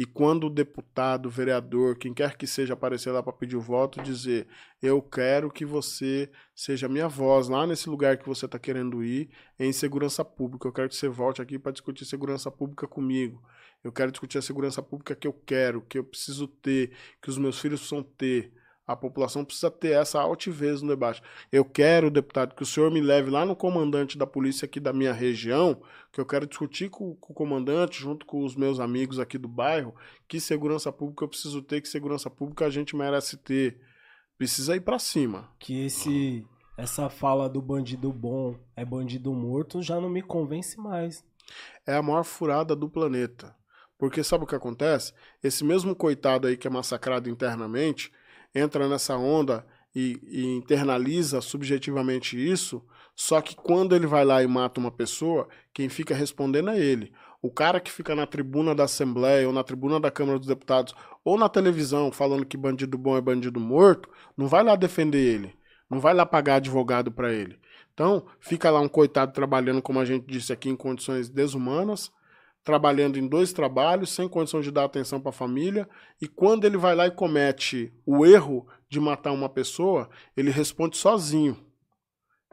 E 0.00 0.06
quando 0.06 0.46
o 0.46 0.50
deputado, 0.50 1.28
vereador, 1.28 1.94
quem 1.98 2.14
quer 2.14 2.34
que 2.34 2.46
seja 2.46 2.72
aparecer 2.72 3.10
lá 3.10 3.22
para 3.22 3.34
pedir 3.34 3.56
o 3.56 3.60
voto, 3.60 4.02
dizer: 4.02 4.46
Eu 4.80 5.02
quero 5.02 5.50
que 5.50 5.62
você 5.62 6.30
seja 6.54 6.88
minha 6.88 7.06
voz 7.06 7.48
lá 7.48 7.66
nesse 7.66 7.86
lugar 7.86 8.16
que 8.16 8.26
você 8.26 8.46
está 8.46 8.58
querendo 8.58 9.04
ir, 9.04 9.28
em 9.58 9.70
segurança 9.74 10.24
pública. 10.24 10.66
Eu 10.66 10.72
quero 10.72 10.88
que 10.88 10.96
você 10.96 11.06
volte 11.06 11.42
aqui 11.42 11.58
para 11.58 11.72
discutir 11.72 12.06
segurança 12.06 12.50
pública 12.50 12.88
comigo. 12.88 13.42
Eu 13.84 13.92
quero 13.92 14.10
discutir 14.10 14.38
a 14.38 14.42
segurança 14.42 14.82
pública 14.82 15.14
que 15.14 15.28
eu 15.28 15.34
quero, 15.34 15.82
que 15.82 15.98
eu 15.98 16.04
preciso 16.04 16.48
ter, 16.48 16.92
que 17.20 17.28
os 17.28 17.36
meus 17.36 17.60
filhos 17.60 17.80
precisam 17.80 18.02
ter. 18.02 18.54
A 18.90 18.96
população 18.96 19.44
precisa 19.44 19.70
ter 19.70 19.92
essa 19.92 20.20
altivez 20.20 20.82
no 20.82 20.88
debate. 20.88 21.22
Eu 21.52 21.64
quero, 21.64 22.10
deputado, 22.10 22.56
que 22.56 22.62
o 22.64 22.66
senhor 22.66 22.90
me 22.90 23.00
leve 23.00 23.30
lá 23.30 23.46
no 23.46 23.54
comandante 23.54 24.18
da 24.18 24.26
polícia 24.26 24.66
aqui 24.66 24.80
da 24.80 24.92
minha 24.92 25.12
região, 25.12 25.80
que 26.12 26.20
eu 26.20 26.26
quero 26.26 26.44
discutir 26.44 26.90
com, 26.90 27.14
com, 27.14 27.32
o 27.32 27.36
comandante, 27.36 28.00
junto 28.00 28.26
com 28.26 28.44
os 28.44 28.56
meus 28.56 28.80
amigos 28.80 29.20
aqui 29.20 29.38
do 29.38 29.46
bairro, 29.46 29.94
que 30.26 30.40
segurança 30.40 30.90
pública 30.90 31.22
eu 31.22 31.28
preciso 31.28 31.62
ter, 31.62 31.80
que 31.80 31.88
segurança 31.88 32.28
pública 32.28 32.66
a 32.66 32.70
gente 32.70 32.96
merece 32.96 33.36
ter. 33.36 33.80
Precisa 34.36 34.74
ir 34.74 34.80
para 34.80 34.98
cima. 34.98 35.48
Que 35.60 35.86
esse 35.86 36.44
essa 36.76 37.08
fala 37.08 37.48
do 37.48 37.62
bandido 37.62 38.12
bom 38.12 38.58
é 38.74 38.84
bandido 38.84 39.32
morto 39.32 39.80
já 39.80 40.00
não 40.00 40.10
me 40.10 40.20
convence 40.20 40.76
mais. 40.80 41.24
É 41.86 41.94
a 41.94 42.02
maior 42.02 42.24
furada 42.24 42.74
do 42.74 42.90
planeta. 42.90 43.54
Porque 43.96 44.24
sabe 44.24 44.42
o 44.42 44.46
que 44.48 44.54
acontece? 44.56 45.12
Esse 45.42 45.62
mesmo 45.62 45.94
coitado 45.94 46.48
aí 46.48 46.56
que 46.56 46.66
é 46.66 46.70
massacrado 46.70 47.28
internamente, 47.30 48.10
entra 48.54 48.88
nessa 48.88 49.16
onda 49.16 49.66
e, 49.94 50.20
e, 50.22 50.46
internaliza 50.56 51.40
subjetivamente 51.40 52.36
isso, 52.36 52.84
só 53.14 53.40
que 53.40 53.54
quando 53.54 53.94
ele 53.94 54.06
vai 54.06 54.24
lá 54.24 54.42
e 54.42 54.46
mata 54.46 54.80
uma 54.80 54.90
pessoa, 54.90 55.48
quem 55.74 55.88
fica 55.88 56.14
respondendo 56.14 56.70
é 56.70 56.78
ele. 56.78 57.12
O 57.42 57.50
cara 57.50 57.80
que 57.80 57.90
fica 57.90 58.14
na 58.14 58.26
tribuna 58.26 58.74
da 58.74 58.84
Assembleia, 58.84 59.46
ou 59.46 59.52
na 59.52 59.64
tribuna 59.64 59.98
da 59.98 60.10
Câmara 60.10 60.38
dos 60.38 60.48
Deputados, 60.48 60.94
ou 61.24 61.38
na 61.38 61.48
televisão 61.48 62.12
falando 62.12 62.46
que 62.46 62.56
bandido 62.56 62.96
bom 62.96 63.16
é 63.16 63.20
bandido 63.20 63.58
morto, 63.58 64.08
não 64.36 64.46
vai 64.46 64.62
lá 64.62 64.76
defender 64.76 65.18
ele. 65.18 65.54
Não 65.88 65.98
vai 65.98 66.14
lá 66.14 66.24
pagar 66.24 66.56
advogado 66.56 67.10
para 67.10 67.32
ele. 67.32 67.58
Então, 67.92 68.24
fica 68.38 68.70
lá 68.70 68.80
um 68.80 68.88
coitado 68.88 69.32
trabalhando, 69.32 69.82
como 69.82 69.98
a 69.98 70.04
gente 70.04 70.24
disse 70.26 70.52
aqui, 70.52 70.70
em 70.70 70.76
condições 70.76 71.28
desumanas, 71.28 72.12
trabalhando 72.62 73.18
em 73.18 73.26
dois 73.26 73.52
trabalhos, 73.52 74.10
sem 74.10 74.28
condição 74.28 74.60
de 74.60 74.70
dar 74.70 74.84
atenção 74.84 75.20
para 75.20 75.30
a 75.30 75.32
família, 75.32 75.88
e 76.20 76.28
quando 76.28 76.64
ele 76.64 76.76
vai 76.76 76.94
lá 76.94 77.06
e 77.06 77.10
comete 77.10 77.92
o 78.04 78.24
erro 78.24 78.66
de 78.88 79.00
matar 79.00 79.32
uma 79.32 79.48
pessoa, 79.48 80.10
ele 80.36 80.50
responde 80.50 80.96
sozinho. 80.96 81.56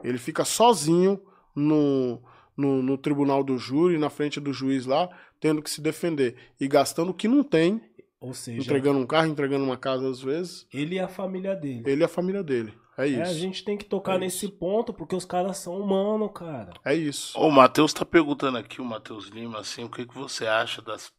Ele 0.02 0.18
fica 0.18 0.44
sozinho 0.44 1.20
no, 1.54 2.22
no, 2.56 2.82
no, 2.82 2.96
tribunal 2.96 3.42
do 3.42 3.58
júri, 3.58 3.98
na 3.98 4.08
frente 4.08 4.38
do 4.40 4.52
juiz 4.52 4.86
lá, 4.86 5.08
tendo 5.40 5.60
que 5.60 5.70
se 5.70 5.80
defender. 5.80 6.36
E 6.60 6.68
gastando 6.68 7.10
o 7.10 7.14
que 7.14 7.26
não 7.26 7.42
tem. 7.42 7.82
Ou 8.20 8.32
seja, 8.34 8.60
entregando 8.60 8.98
um 8.98 9.06
carro, 9.06 9.28
entregando 9.28 9.64
uma 9.64 9.76
casa 9.76 10.08
às 10.08 10.20
vezes. 10.20 10.66
Ele 10.72 10.96
e 10.96 11.00
a 11.00 11.08
família 11.08 11.54
dele. 11.54 11.82
Ele 11.86 12.02
e 12.02 12.04
a 12.04 12.08
família 12.08 12.42
dele. 12.42 12.72
É 12.98 13.06
isso. 13.06 13.20
É, 13.20 13.22
a 13.22 13.32
gente 13.32 13.64
tem 13.64 13.78
que 13.78 13.84
tocar 13.84 14.16
é 14.16 14.18
nesse 14.18 14.46
isso. 14.46 14.56
ponto, 14.56 14.92
porque 14.92 15.14
os 15.14 15.24
caras 15.24 15.58
são 15.58 15.80
humanos, 15.80 16.32
cara. 16.34 16.72
É 16.84 16.92
isso. 16.92 17.38
O 17.38 17.48
Matheus 17.48 17.92
tá 17.92 18.04
perguntando 18.04 18.58
aqui, 18.58 18.80
o 18.80 18.84
Matheus 18.84 19.28
Lima, 19.28 19.60
assim, 19.60 19.84
o 19.84 19.88
que, 19.88 20.04
que 20.04 20.14
você 20.14 20.48
acha 20.48 20.82
das. 20.82 21.12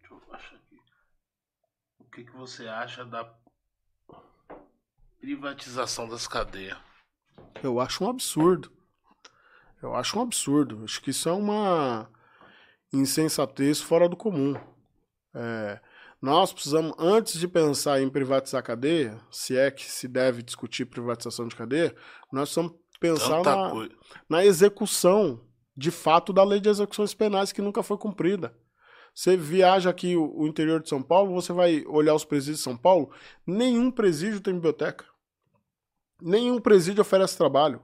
Deixa 0.00 0.14
eu 0.14 0.34
achar 0.34 0.54
aqui. 0.54 0.80
O 1.98 2.04
que, 2.04 2.24
que 2.24 2.30
você 2.30 2.68
acha 2.68 3.04
da 3.04 3.28
privatização 5.20 6.08
das 6.08 6.28
cadeias? 6.28 6.78
Eu 7.60 7.80
acho 7.80 8.04
um 8.04 8.08
absurdo. 8.08 8.70
Eu 9.82 9.96
acho 9.96 10.16
um 10.16 10.22
absurdo. 10.22 10.84
Acho 10.84 11.02
que 11.02 11.10
isso 11.10 11.28
é 11.28 11.32
uma 11.32 12.08
insensatez 12.92 13.80
fora 13.80 14.08
do 14.08 14.16
comum. 14.16 14.54
É, 15.34 15.80
nós 16.20 16.52
precisamos, 16.52 16.92
antes 16.98 17.40
de 17.40 17.48
pensar 17.48 18.02
em 18.02 18.10
privatizar 18.10 18.60
a 18.60 18.62
cadeia, 18.62 19.18
se 19.30 19.56
é 19.56 19.70
que 19.70 19.90
se 19.90 20.06
deve 20.06 20.42
discutir 20.42 20.84
privatização 20.84 21.48
de 21.48 21.56
cadeia, 21.56 21.94
nós 22.30 22.50
precisamos 22.50 22.78
pensar 23.00 23.42
na, 23.42 23.88
na, 24.28 24.44
execução, 24.44 25.40
de 25.74 25.90
fato, 25.90 26.30
da 26.32 26.44
lei 26.44 26.60
de 26.60 26.68
execuções 26.68 27.14
penais 27.14 27.52
que 27.52 27.62
nunca 27.62 27.82
foi 27.82 27.96
cumprida. 27.96 28.54
Você 29.14 29.34
viaja 29.34 29.88
aqui 29.88 30.14
o, 30.14 30.42
o 30.42 30.46
interior 30.46 30.82
de 30.82 30.90
São 30.90 31.02
Paulo, 31.02 31.32
você 31.32 31.54
vai 31.54 31.84
olhar 31.86 32.14
os 32.14 32.24
presídios 32.24 32.58
de 32.58 32.64
São 32.64 32.76
Paulo, 32.76 33.10
nenhum 33.46 33.90
presídio 33.90 34.40
tem 34.40 34.52
biblioteca. 34.52 35.06
Nenhum 36.20 36.60
presídio 36.60 37.00
oferece 37.00 37.36
trabalho. 37.36 37.82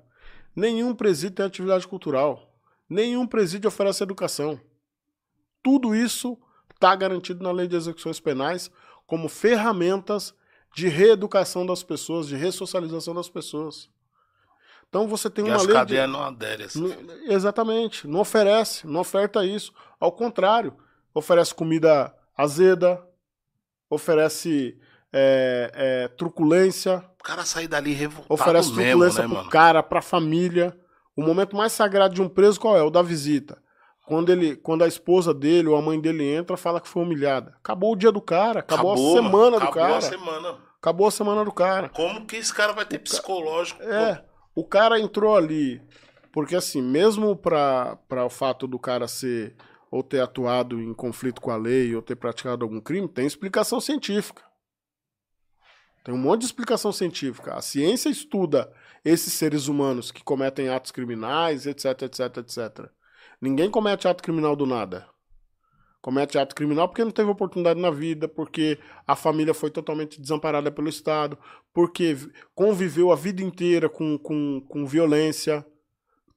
Nenhum 0.55 0.95
presídio 0.95 1.37
tem 1.37 1.47
atividade 1.47 1.89
cultural. 1.89 2.55
Nenhum 2.89 3.27
presídio 3.27 3.69
oferece 3.69 4.03
educação. 4.03 4.61
Tudo 5.63 5.95
isso 5.95 6.39
está 6.77 6.95
garantido 6.95 7.43
na 7.43 7.51
lei 7.51 7.67
de 7.67 7.75
execuções 7.75 8.21
penais 8.21 8.71
como 9.07 9.29
ferramentas 9.29 10.35
de 10.75 10.89
reeducação 10.89 11.65
das 11.65 11.83
pessoas, 11.83 12.29
de 12.29 12.37
ressocialização 12.37 13.15
das 13.15 13.29
pessoas. 13.29 13.89
Então 14.89 15.09
você 15.09 15.29
tem 15.29 15.47
e 15.47 15.49
uma 15.49 15.57
as 15.57 15.65
lei. 15.65 15.75
Cadeias 15.75 16.07
de... 16.07 16.13
não 16.13 16.23
aderem. 16.23 16.67
Exatamente. 17.29 18.07
Não 18.07 18.21
oferece, 18.21 18.87
não 18.87 19.01
oferta 19.01 19.45
isso. 19.45 19.73
Ao 19.99 20.13
contrário, 20.13 20.77
oferece 21.15 21.55
comida 21.55 22.15
azeda, 22.37 23.03
oferece 23.89 24.79
é, 25.13 25.71
é, 25.75 26.09
truculência. 26.09 27.03
O 27.19 27.25
cara 27.25 27.45
sair 27.45 27.69
dali 27.69 27.93
revoltado 27.93 28.35
oferece 28.35 28.73
truculência 28.73 28.97
mesmo, 28.97 29.23
né, 29.23 29.29
pro 29.29 29.37
mano? 29.39 29.51
cara, 29.51 29.83
pra 29.83 30.03
família. 30.03 30.79
O 31.17 31.23
momento 31.23 31.57
mais 31.57 31.73
sagrado 31.73 32.15
de 32.15 32.21
um 32.21 32.29
preso 32.29 32.61
qual 32.61 32.77
é? 32.77 32.83
O 32.83 32.91
da 32.91 33.01
visita. 33.01 33.57
Quando, 34.07 34.31
ele, 34.31 34.55
quando 34.55 34.85
a 34.85 34.87
esposa 34.89 35.35
dele 35.35 35.67
ou 35.67 35.77
a 35.77 35.83
mãe 35.83 36.01
dele 36.01 36.25
entra, 36.25 36.57
fala 36.57 36.81
que 36.81 36.89
foi 36.89 37.03
humilhada. 37.03 37.55
Acabou 37.59 37.93
o 37.93 37.97
dia 37.97 38.13
do 38.13 38.21
cara, 38.21 38.61
acabou, 38.61 38.93
acabou 38.93 39.19
a 39.19 39.23
semana 39.23 39.33
mano, 39.33 39.51
do 39.51 39.57
acabou 39.57 39.73
cara. 39.73 39.99
Acabou 39.99 39.99
a 39.99 40.01
semana. 40.01 40.59
Acabou 40.79 41.07
a 41.07 41.11
semana 41.11 41.45
do 41.45 41.53
cara. 41.53 41.89
Como 41.89 42.25
que 42.25 42.37
esse 42.37 42.55
cara 42.55 42.73
vai 42.73 42.87
ter 42.87 42.99
o 42.99 43.01
psicológico? 43.01 43.83
É, 43.83 44.25
o 44.55 44.65
cara 44.65 45.01
entrou 45.01 45.37
ali. 45.37 45.83
Porque 46.33 46.55
assim, 46.55 46.81
mesmo 46.81 47.35
para 47.35 48.25
o 48.25 48.31
fato 48.31 48.69
do 48.69 48.79
cara 48.79 49.09
ser 49.09 49.57
ou 49.91 50.03
ter 50.03 50.21
atuado 50.21 50.81
em 50.81 50.95
conflito 50.95 51.41
com 51.41 51.51
a 51.51 51.57
lei 51.57 51.95
ou 51.95 52.03
ter 52.03 52.15
praticado 52.15 52.65
algum 52.65 52.81
crime, 52.81 53.09
tem 53.09 53.27
explicação 53.27 53.81
científica. 53.81 54.43
Tem 56.05 56.15
um 56.15 56.19
monte 56.19 56.41
de 56.41 56.47
explicação 56.47 56.93
científica. 56.93 57.55
A 57.55 57.61
ciência 57.61 58.09
estuda 58.09 58.73
esses 59.05 59.33
seres 59.33 59.67
humanos 59.67 60.13
que 60.13 60.23
cometem 60.23 60.69
atos 60.69 60.93
criminais, 60.93 61.67
etc, 61.67 62.03
etc, 62.03 62.37
etc. 62.37 62.96
Ninguém 63.41 63.71
comete 63.71 64.09
ato 64.09 64.23
criminal 64.23 64.57
do 64.57 64.67
nada. 64.67 65.07
Comete 66.01 66.39
ato 66.39 66.55
criminal 66.55 66.89
porque 66.89 67.05
não 67.05 67.11
teve 67.11 67.31
oportunidade 67.31 67.81
na 67.81 67.91
vida, 67.91 68.29
porque 68.29 68.79
a 69.07 69.17
família 69.17 69.53
foi 69.53 69.71
totalmente 69.71 70.21
desamparada 70.21 70.71
pelo 70.71 70.89
Estado, 70.89 71.37
porque 71.75 72.17
conviveu 72.55 73.11
a 73.11 73.17
vida 73.17 73.43
inteira 73.43 73.89
com, 73.89 74.17
com, 74.17 74.61
com 74.69 74.87
violência, 74.87 75.67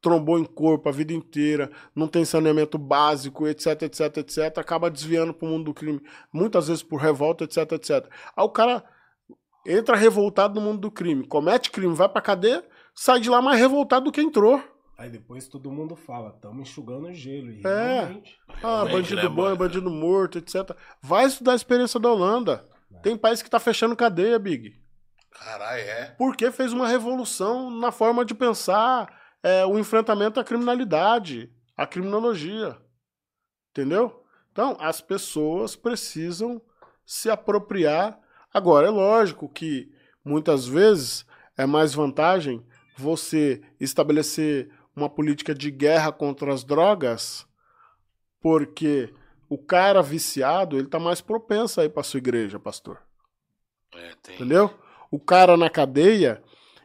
trombou 0.02 0.40
em 0.40 0.46
corpo 0.46 0.90
a 0.90 0.92
vida 0.92 1.14
inteira, 1.14 1.70
não 1.96 2.08
tem 2.08 2.26
saneamento 2.26 2.78
básico, 2.78 3.48
etc, 3.48 3.84
etc, 3.84 4.18
etc, 4.18 4.58
acaba 4.58 4.90
desviando 4.90 5.34
para 5.34 5.48
o 5.48 5.52
mundo 5.52 5.66
do 5.66 5.74
crime, 5.74 6.02
muitas 6.34 6.68
vezes 6.68 6.82
por 6.82 7.00
revolta, 7.00 7.44
etc, 7.44 7.72
etc. 7.74 8.10
Aí 8.36 8.44
o 8.44 8.50
cara 8.50 8.84
entra 9.66 9.96
revoltado 9.96 10.60
no 10.60 10.66
mundo 10.66 10.80
do 10.80 10.92
crime, 10.92 11.28
comete 11.28 11.70
crime, 11.70 11.94
vai 11.94 12.10
pra 12.10 12.22
cadeia, 12.22 12.66
sai 12.96 13.20
de 13.20 13.30
lá 13.30 13.42
mais 13.42 13.60
revoltado 13.60 14.06
do 14.06 14.12
que 14.12 14.22
entrou. 14.22 14.62
Aí 15.00 15.10
depois 15.10 15.48
todo 15.48 15.72
mundo 15.72 15.96
fala, 15.96 16.32
estamos 16.36 16.68
enxugando 16.68 17.14
gelo. 17.14 17.54
E 17.54 17.66
é. 17.66 18.02
Realmente, 18.02 18.38
ah, 18.62 18.84
bandido 18.84 19.24
né, 19.24 19.30
bom, 19.30 19.50
é 19.50 19.56
bandido 19.56 19.90
morto, 19.90 20.38
etc. 20.38 20.76
Vai 21.02 21.24
estudar 21.24 21.54
a 21.54 21.56
experiência 21.56 21.98
da 21.98 22.12
Holanda. 22.12 22.68
É. 22.94 23.00
Tem 23.00 23.18
país 23.18 23.42
que 23.42 23.50
tá 23.50 23.62
fechando 23.62 23.96
cadeia, 23.96 24.38
Big. 24.38 24.78
Caralho, 25.32 25.80
é. 25.80 26.16
Porque 26.18 26.52
fez 26.52 26.74
uma 26.74 26.86
revolução 26.86 27.72
na 27.72 27.94
forma 27.94 28.26
de 28.26 28.36
pensar 28.36 29.38
é, 29.42 29.66
o 29.66 29.80
enfrentamento 29.80 30.38
à 30.38 30.44
criminalidade, 30.44 31.50
à 31.78 31.88
criminologia. 31.88 32.78
Entendeu? 33.72 34.26
Então, 34.52 34.76
as 34.82 35.00
pessoas 35.00 35.78
precisam 35.78 36.62
se 37.06 37.30
apropriar. 37.30 38.20
Agora, 38.54 38.88
é 38.88 38.92
lógico 38.92 39.48
que 39.48 39.90
muitas 40.26 40.68
vezes 40.68 41.26
é 41.58 41.66
mais 41.66 41.94
vantagem 41.94 42.66
você 42.98 43.62
estabelecer 43.80 44.70
uma 45.00 45.10
política 45.10 45.54
de 45.54 45.72
guerra 45.72 46.12
contra 46.12 46.54
as 46.54 46.64
drogas, 46.64 47.48
porque 48.42 49.14
o 49.50 49.58
cara 49.58 50.02
viciado, 50.02 50.78
ele 50.78 50.88
tá 50.88 51.00
mais 51.00 51.22
propenso 51.22 51.82
a 51.82 51.86
ir 51.86 51.90
para 51.90 52.04
sua 52.04 52.20
igreja, 52.20 52.60
pastor. 52.60 53.02
É, 53.94 54.14
tem... 54.22 54.36
Entendeu? 54.36 54.74
O 55.10 55.20
cara 55.20 55.58
na 55.58 55.70
cadeia, 55.70 56.44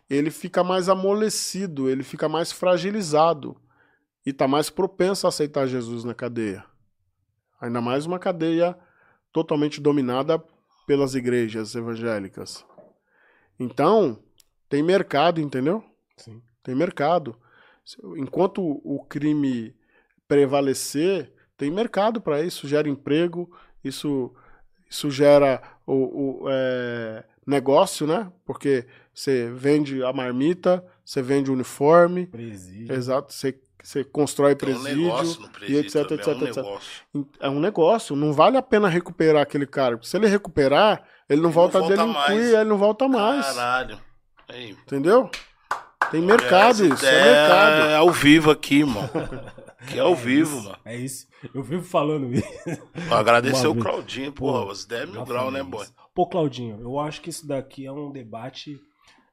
ele 0.08 0.30
fica 0.30 0.64
mais 0.64 0.88
amolecido, 0.88 1.90
ele 1.90 2.02
fica 2.02 2.28
mais 2.28 2.50
fragilizado 2.50 3.56
e 4.24 4.32
tá 4.32 4.48
mais 4.48 4.70
propenso 4.70 5.26
a 5.26 5.28
aceitar 5.28 5.66
Jesus 5.66 6.04
na 6.04 6.14
cadeia. 6.14 6.64
Ainda 7.60 7.80
mais 7.80 8.06
uma 8.06 8.18
cadeia 8.18 8.76
totalmente 9.32 9.80
dominada 9.80 10.42
pelas 10.86 11.14
igrejas 11.14 11.74
evangélicas. 11.74 12.64
Então, 13.58 14.18
tem 14.68 14.82
mercado, 14.82 15.40
entendeu? 15.40 15.84
Sim. 16.16 16.42
Tem 16.62 16.74
mercado. 16.74 17.38
Enquanto 18.16 18.62
o 18.62 19.04
crime 19.04 19.74
prevalecer, 20.26 21.32
tem 21.56 21.70
mercado 21.70 22.20
para 22.20 22.42
isso, 22.42 22.66
gera 22.66 22.88
emprego, 22.88 23.50
isso 23.82 24.34
isso 24.94 25.10
gera 25.10 25.60
o, 25.86 26.44
o 26.44 26.48
é, 26.48 27.24
negócio, 27.46 28.06
né? 28.06 28.30
Porque 28.44 28.86
você 29.12 29.50
vende 29.50 30.02
a 30.04 30.12
marmita, 30.12 30.84
você 31.04 31.20
vende 31.20 31.50
o 31.50 31.54
uniforme. 31.54 32.26
Presídio. 32.26 32.94
Exato, 32.94 33.32
você, 33.32 33.58
você 33.82 34.04
constrói 34.04 34.54
presídio, 34.54 35.12
um 35.12 35.48
presídio 35.48 35.76
e 35.76 35.76
etc, 35.78 36.12
etc, 36.12 36.26
é 36.26 36.30
um 36.30 36.44
etc. 36.44 36.56
Negócio. 36.56 37.02
É 37.40 37.48
um 37.48 37.60
negócio, 37.60 38.16
não 38.16 38.32
vale 38.32 38.56
a 38.56 38.62
pena 38.62 38.88
recuperar 38.88 39.42
aquele 39.42 39.66
cara. 39.66 39.98
Se 40.02 40.16
ele 40.16 40.28
recuperar, 40.28 41.04
ele 41.28 41.40
não 41.40 41.48
ele 41.48 41.54
volta 41.54 41.78
não 41.80 41.88
volta 41.88 42.02
a 42.02 42.04
delinquir, 42.04 42.34
mais. 42.34 42.52
ele 42.52 42.64
não 42.64 42.78
volta 42.78 43.08
mais. 43.08 43.46
Caralho. 43.46 43.98
Aí. 44.48 44.70
Entendeu? 44.70 45.30
Tem 46.14 46.22
mercado 46.22 46.86
isso, 46.86 47.04
é, 47.04 47.08
é 47.08 47.24
mercado. 47.24 47.90
É 47.90 47.96
ao 47.96 48.12
vivo 48.12 48.48
aqui, 48.48 48.76
irmão. 48.76 49.10
Que 49.88 49.98
é 49.98 50.00
ao 50.00 50.12
é 50.14 50.14
vivo, 50.14 50.58
isso, 50.58 50.64
mano. 50.68 50.78
É 50.84 50.96
isso. 50.96 51.26
Eu 51.52 51.60
vivo 51.60 51.82
falando 51.82 52.32
isso. 52.32 52.46
agradecer 53.10 53.66
o 53.66 53.74
Claudinho, 53.74 54.30
porra, 54.32 54.64
os 54.64 54.84
10 54.84 55.10
mil 55.10 55.24
graus, 55.24 55.52
né, 55.52 55.60
boy? 55.64 55.84
Pô, 56.14 56.28
Claudinho, 56.28 56.80
eu 56.80 57.00
acho 57.00 57.20
que 57.20 57.30
isso 57.30 57.44
daqui 57.48 57.84
é 57.84 57.90
um 57.90 58.12
debate 58.12 58.80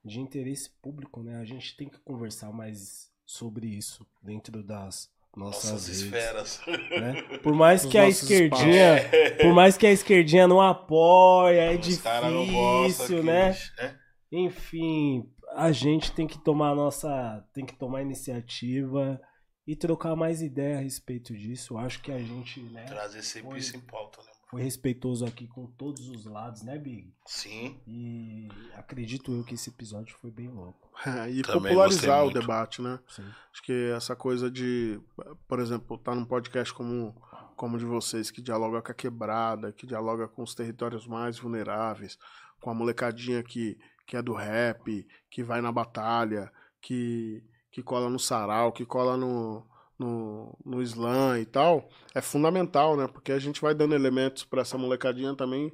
de 0.03 0.19
interesse 0.19 0.71
público, 0.81 1.21
né? 1.21 1.39
A 1.39 1.45
gente 1.45 1.77
tem 1.77 1.87
que 1.87 1.99
conversar 1.99 2.51
mais 2.51 3.11
sobre 3.27 3.67
isso 3.67 4.03
dentro 4.23 4.63
das 4.63 5.07
nossas, 5.37 5.71
nossas 5.71 5.87
esferas. 5.87 6.61
Né? 6.65 7.21
Por 7.43 7.53
mais 7.53 7.85
que 7.85 7.95
a 7.99 8.09
esquerdinha, 8.09 8.95
é. 8.95 9.29
por 9.29 9.53
mais 9.53 9.77
que 9.77 9.85
a 9.85 9.91
esquerdinha 9.91 10.47
não 10.47 10.59
apoia, 10.59 11.61
é 11.61 11.75
Os 11.75 11.85
difícil, 11.85 13.23
né? 13.23 13.55
É. 13.77 13.93
Enfim, 14.31 15.29
a 15.53 15.71
gente 15.71 16.11
tem 16.11 16.27
que 16.27 16.39
tomar 16.39 16.75
nossa, 16.75 17.45
tem 17.53 17.65
que 17.65 17.75
tomar 17.75 18.01
iniciativa 18.01 19.19
e 19.65 19.75
trocar 19.75 20.15
mais 20.15 20.41
ideia 20.41 20.77
a 20.77 20.81
respeito 20.81 21.35
disso. 21.35 21.73
Eu 21.73 21.77
acho 21.79 22.01
que 22.01 22.11
a 22.11 22.19
gente, 22.19 22.61
né, 22.61 22.83
trazer 22.85 23.21
sempre 23.21 23.49
foi, 23.51 23.59
isso 23.59 23.77
em 23.77 23.81
pauta, 23.81 24.21
né? 24.21 24.31
Foi 24.49 24.61
respeitoso 24.61 25.25
aqui 25.25 25.47
com 25.47 25.65
todos 25.65 26.09
os 26.09 26.25
lados, 26.25 26.61
né, 26.61 26.77
Big? 26.77 27.13
Sim. 27.25 27.79
E 27.87 28.49
acredito 28.75 29.31
eu 29.31 29.45
que 29.45 29.53
esse 29.53 29.69
episódio 29.69 30.15
foi 30.19 30.29
bem 30.29 30.49
louco. 30.49 30.89
É, 31.05 31.29
e 31.31 31.41
Também 31.41 31.71
popularizar 31.71 32.25
o 32.25 32.31
debate, 32.31 32.81
né? 32.81 32.99
Sim. 33.07 33.23
Acho 33.53 33.63
que 33.63 33.91
essa 33.95 34.15
coisa 34.15 34.51
de, 34.51 34.99
por 35.47 35.59
exemplo, 35.59 35.95
estar 35.95 36.11
tá 36.11 36.17
num 36.17 36.25
podcast 36.25 36.73
como 36.73 37.15
como 37.61 37.77
de 37.77 37.85
vocês 37.85 38.31
que 38.31 38.41
dialoga 38.41 38.81
com 38.81 38.91
a 38.91 38.95
quebrada, 38.95 39.71
que 39.71 39.85
dialoga 39.85 40.27
com 40.27 40.41
os 40.41 40.55
territórios 40.55 41.05
mais 41.05 41.37
vulneráveis, 41.37 42.17
com 42.59 42.71
a 42.71 42.73
molecadinha 42.73 43.43
que 43.43 43.77
que 44.11 44.17
é 44.17 44.21
do 44.21 44.33
rap, 44.33 45.07
que 45.29 45.41
vai 45.41 45.61
na 45.61 45.71
batalha, 45.71 46.51
que, 46.81 47.41
que 47.71 47.81
cola 47.81 48.09
no 48.09 48.19
sarau, 48.19 48.73
que 48.73 48.85
cola 48.85 49.15
no, 49.15 49.65
no, 49.97 50.59
no 50.65 50.81
slam 50.81 51.39
e 51.39 51.45
tal, 51.45 51.87
é 52.13 52.19
fundamental, 52.19 52.97
né? 52.97 53.07
Porque 53.07 53.31
a 53.31 53.39
gente 53.39 53.61
vai 53.61 53.73
dando 53.73 53.95
elementos 53.95 54.43
para 54.43 54.63
essa 54.63 54.77
molecadinha 54.77 55.33
também 55.33 55.71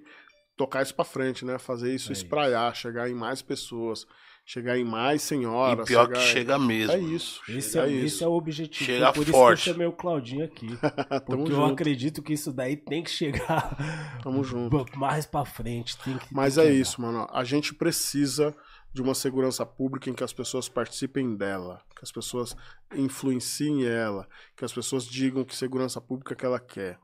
tocar 0.56 0.84
isso 0.84 0.94
para 0.94 1.04
frente, 1.04 1.44
né? 1.44 1.58
Fazer 1.58 1.96
isso 1.96 2.12
é 2.12 2.14
espraiar, 2.14 2.76
chegar 2.76 3.10
em 3.10 3.16
mais 3.16 3.42
pessoas, 3.42 4.06
chegar 4.48 4.78
em 4.78 4.86
mais 4.86 5.22
senhoras. 5.22 5.86
E 5.86 5.88
pior 5.90 6.08
que 6.08 6.20
chega 6.20 6.58
mesmo. 6.58 6.94
É 6.94 7.00
isso. 7.00 7.42
Esse, 7.50 7.78
é, 7.78 7.90
isso. 7.90 8.06
esse 8.06 8.24
é 8.24 8.28
o 8.28 8.32
objetivo. 8.32 8.86
Chega 8.86 9.12
por 9.12 9.26
forte. 9.26 9.58
isso 9.58 9.64
que 9.64 9.70
eu 9.70 9.74
chamei 9.74 9.88
o 9.88 9.92
Claudinho 9.92 10.46
aqui. 10.46 10.70
porque 11.28 11.52
eu 11.52 11.66
acredito 11.66 12.24
que 12.24 12.32
isso 12.32 12.54
daí 12.54 12.78
tem 12.78 13.04
que 13.04 13.12
chegar 13.12 13.76
Tamo 14.24 14.46
junto. 14.46 14.86
mais 14.98 15.26
para 15.26 15.44
frente. 15.44 15.98
Que, 15.98 16.18
Mas 16.32 16.58
é 16.58 16.72
isso, 16.72 17.02
mano. 17.02 17.28
A 17.30 17.44
gente 17.44 17.76
precisa 17.76 18.56
de 18.94 19.02
uma 19.02 19.14
segurança 19.14 19.66
pública 19.66 20.10
em 20.10 20.14
que 20.14 20.24
as 20.24 20.32
pessoas 20.32 20.70
participem 20.70 21.36
dela, 21.36 21.82
que 21.94 22.04
as 22.04 22.12
pessoas 22.12 22.56
influenciem 22.96 23.86
ela, 23.86 24.28
que 24.56 24.64
as 24.64 24.72
pessoas 24.72 25.06
digam 25.06 25.44
que 25.44 25.56
segurança 25.56 26.00
pública 26.00 26.34
que 26.34 26.46
ela 26.46 26.60
quer. 26.60 26.98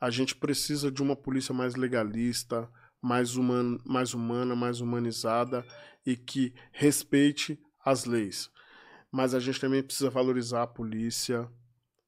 A 0.00 0.10
gente 0.10 0.34
precisa 0.34 0.90
de 0.90 1.00
uma 1.00 1.14
polícia 1.14 1.54
mais 1.54 1.76
legalista, 1.76 2.68
mais, 3.00 3.36
human, 3.36 3.78
mais 3.84 4.14
humana, 4.14 4.54
mais 4.54 4.80
humanizada 4.80 5.64
e 6.04 6.16
que 6.16 6.54
respeite 6.72 7.58
as 7.84 8.04
leis. 8.04 8.50
Mas 9.10 9.34
a 9.34 9.40
gente 9.40 9.60
também 9.60 9.82
precisa 9.82 10.10
valorizar 10.10 10.62
a 10.62 10.66
polícia, 10.66 11.48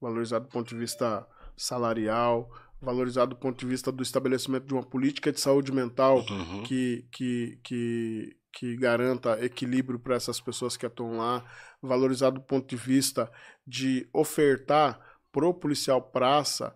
valorizar 0.01 0.39
do 0.39 0.49
ponto 0.49 0.69
de 0.69 0.77
vista 0.77 1.27
salarial, 1.57 2.51
valorizar 2.81 3.27
do 3.27 3.37
ponto 3.37 3.59
de 3.59 3.67
vista 3.67 3.93
do 3.93 4.03
estabelecimento 4.03 4.67
de 4.67 4.75
uma 4.75 4.83
política 4.83 5.33
de 5.33 5.41
saúde 5.41 5.73
mental 5.73 6.25
uhum. 6.29 6.62
que, 6.62 7.07
que, 7.12 7.59
que, 7.62 8.37
que 8.53 8.77
garanta 8.77 9.43
equilíbrio 9.45 9.99
para 9.99 10.17
essas 10.17 10.41
pessoas 10.41 10.77
que 10.77 10.87
atuam 10.87 11.19
lá, 11.19 11.45
valorizar 11.83 12.31
do 12.31 12.41
ponto 12.41 12.69
de 12.69 12.77
vista 12.77 13.31
de 13.67 14.09
ofertar 14.12 14.99
pro 15.31 15.55
policial 15.55 16.03
praça 16.03 16.75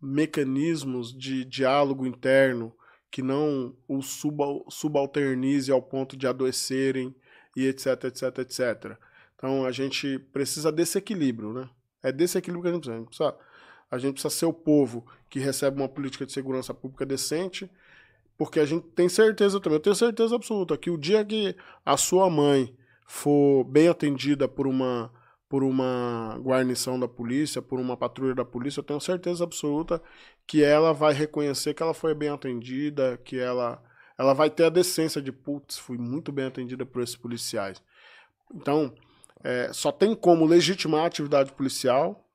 mecanismos 0.00 1.16
de 1.16 1.44
diálogo 1.44 2.06
interno 2.06 2.72
que 3.16 3.22
não 3.22 3.74
o 3.88 4.02
subalternize 4.02 5.72
ao 5.72 5.80
ponto 5.80 6.18
de 6.18 6.26
adoecerem 6.26 7.16
e 7.56 7.66
etc, 7.66 8.04
etc, 8.04 8.38
etc. 8.40 8.98
Então 9.34 9.64
a 9.64 9.72
gente 9.72 10.18
precisa 10.34 10.70
desse 10.70 10.98
equilíbrio, 10.98 11.50
né? 11.50 11.66
É 12.02 12.12
desse 12.12 12.36
equilíbrio 12.36 12.64
que 12.64 12.68
a 12.68 12.72
gente 12.72 12.82
precisa. 12.82 12.94
A 12.94 12.98
gente 12.98 13.08
precisa, 13.08 13.36
a 13.90 13.98
gente 13.98 14.12
precisa 14.12 14.34
ser 14.34 14.44
o 14.44 14.52
povo 14.52 15.06
que 15.30 15.38
recebe 15.38 15.80
uma 15.80 15.88
política 15.88 16.26
de 16.26 16.32
segurança 16.32 16.74
pública 16.74 17.06
decente, 17.06 17.70
porque 18.36 18.60
a 18.60 18.66
gente 18.66 18.86
tem 18.88 19.08
certeza 19.08 19.58
também, 19.60 19.78
eu 19.78 19.82
tenho 19.82 19.96
certeza 19.96 20.36
absoluta 20.36 20.76
que 20.76 20.90
o 20.90 20.98
dia 20.98 21.24
que 21.24 21.56
a 21.86 21.96
sua 21.96 22.28
mãe 22.28 22.76
for 23.06 23.64
bem 23.64 23.88
atendida 23.88 24.46
por 24.46 24.66
uma 24.66 25.10
por 25.48 25.62
uma 25.62 26.38
guarnição 26.42 26.98
da 26.98 27.06
polícia, 27.06 27.62
por 27.62 27.78
uma 27.78 27.96
patrulha 27.96 28.34
da 28.34 28.44
polícia, 28.44 28.80
eu 28.80 28.84
tenho 28.84 29.00
certeza 29.00 29.44
absoluta 29.44 30.02
que 30.46 30.62
ela 30.62 30.92
vai 30.92 31.12
reconhecer 31.12 31.74
que 31.74 31.82
ela 31.82 31.94
foi 31.94 32.14
bem 32.14 32.28
atendida, 32.28 33.16
que 33.24 33.38
ela, 33.38 33.82
ela 34.18 34.32
vai 34.32 34.50
ter 34.50 34.64
a 34.64 34.70
decência 34.70 35.22
de, 35.22 35.30
putz, 35.30 35.78
fui 35.78 35.98
muito 35.98 36.32
bem 36.32 36.46
atendida 36.46 36.84
por 36.84 37.02
esses 37.02 37.16
policiais. 37.16 37.82
Então, 38.54 38.92
é, 39.42 39.72
só 39.72 39.92
tem 39.92 40.14
como 40.14 40.44
legitimar 40.44 41.04
a 41.04 41.06
atividade 41.06 41.52
policial 41.52 42.28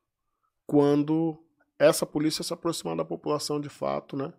quando 0.66 1.38
essa 1.78 2.06
polícia 2.06 2.44
se 2.44 2.54
aproximar 2.54 2.96
da 2.96 3.04
população 3.04 3.60
de 3.60 3.70
fato, 3.70 4.16
né? 4.16 4.32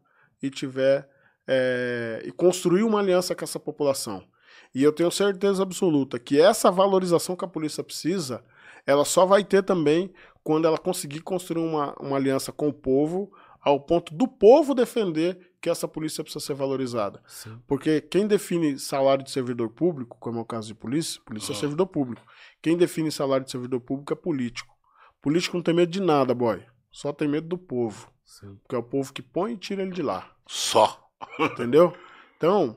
E 0.43 0.49
tiver. 0.49 1.09
É, 1.47 2.23
e 2.25 2.31
construir 2.31 2.85
uma 2.85 3.01
aliança 3.01 3.35
com 3.35 3.45
essa 3.45 3.59
população. 3.59 4.25
E 4.73 4.83
eu 4.83 4.93
tenho 4.93 5.11
certeza 5.11 5.63
absoluta 5.63 6.19
que 6.19 6.41
essa 6.41 6.71
valorização 6.71 7.35
que 7.35 7.45
a 7.45 7.49
polícia 7.49 7.83
precisa 7.83 8.45
ela 8.87 9.05
só 9.05 9.25
vai 9.25 9.45
ter 9.45 9.63
também 9.63 10.13
quando 10.43 10.67
ela 10.67 10.79
conseguir 10.79 11.21
construir 11.21 11.63
uma, 11.63 11.95
uma 12.01 12.17
aliança 12.17 12.51
com 12.53 12.69
o 12.69 12.73
povo, 12.73 13.33
ao 13.61 13.81
ponto 13.81 14.13
do 14.13 14.27
povo 14.27 14.75
defender 14.75 15.53
que 15.61 15.71
essa 15.71 15.87
polícia 15.87 16.25
precisa 16.25 16.45
ser 16.45 16.55
valorizada. 16.55 17.23
Sim. 17.27 17.57
Porque 17.69 18.01
quem 18.01 18.27
define 18.27 18.79
salário 18.79 19.25
de 19.25 19.31
servidor 19.31 19.71
público, 19.71 20.17
como 20.19 20.39
é 20.39 20.43
o 20.43 20.45
caso 20.45 20.67
de 20.67 20.75
polícia, 20.75 21.21
polícia 21.25 21.53
é 21.53 21.55
servidor 21.55 21.87
público. 21.87 22.27
Quem 22.61 22.77
define 22.77 23.13
salário 23.13 23.47
de 23.47 23.53
servidor 23.53 23.81
público 23.81 24.13
é 24.13 24.17
político. 24.17 24.75
Político 25.21 25.57
não 25.57 25.63
tem 25.63 25.73
medo 25.73 25.93
de 25.93 26.01
nada, 26.01 26.35
boy. 26.35 26.61
Só 26.91 27.13
tem 27.13 27.29
medo 27.29 27.47
do 27.47 27.57
povo. 27.57 28.11
Sim. 28.25 28.57
Porque 28.63 28.75
é 28.75 28.79
o 28.79 28.83
povo 28.83 29.13
que 29.13 29.23
põe 29.23 29.53
e 29.53 29.57
tira 29.57 29.83
ele 29.83 29.93
de 29.93 30.03
lá. 30.03 30.29
Só. 30.49 31.09
Entendeu? 31.39 31.97
Então, 32.37 32.77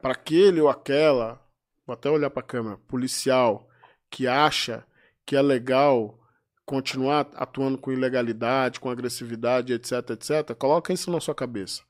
para 0.00 0.12
aquele 0.12 0.60
ou 0.60 0.68
aquela, 0.68 1.44
vou 1.84 1.94
até 1.94 2.08
olhar 2.08 2.30
para 2.30 2.40
a 2.40 2.46
câmera, 2.46 2.78
policial 2.86 3.68
que 4.08 4.28
acha 4.28 4.86
que 5.28 5.36
é 5.36 5.42
legal 5.42 6.18
continuar 6.64 7.28
atuando 7.34 7.76
com 7.76 7.92
ilegalidade, 7.92 8.80
com 8.80 8.88
agressividade, 8.88 9.74
etc, 9.74 9.92
etc, 10.12 10.54
coloca 10.56 10.90
isso 10.90 11.10
na 11.10 11.20
sua 11.20 11.34
cabeça. 11.34 11.82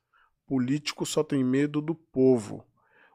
Político 0.44 1.06
só 1.06 1.22
tem 1.22 1.44
medo 1.44 1.80
do 1.80 1.94
povo. 1.94 2.66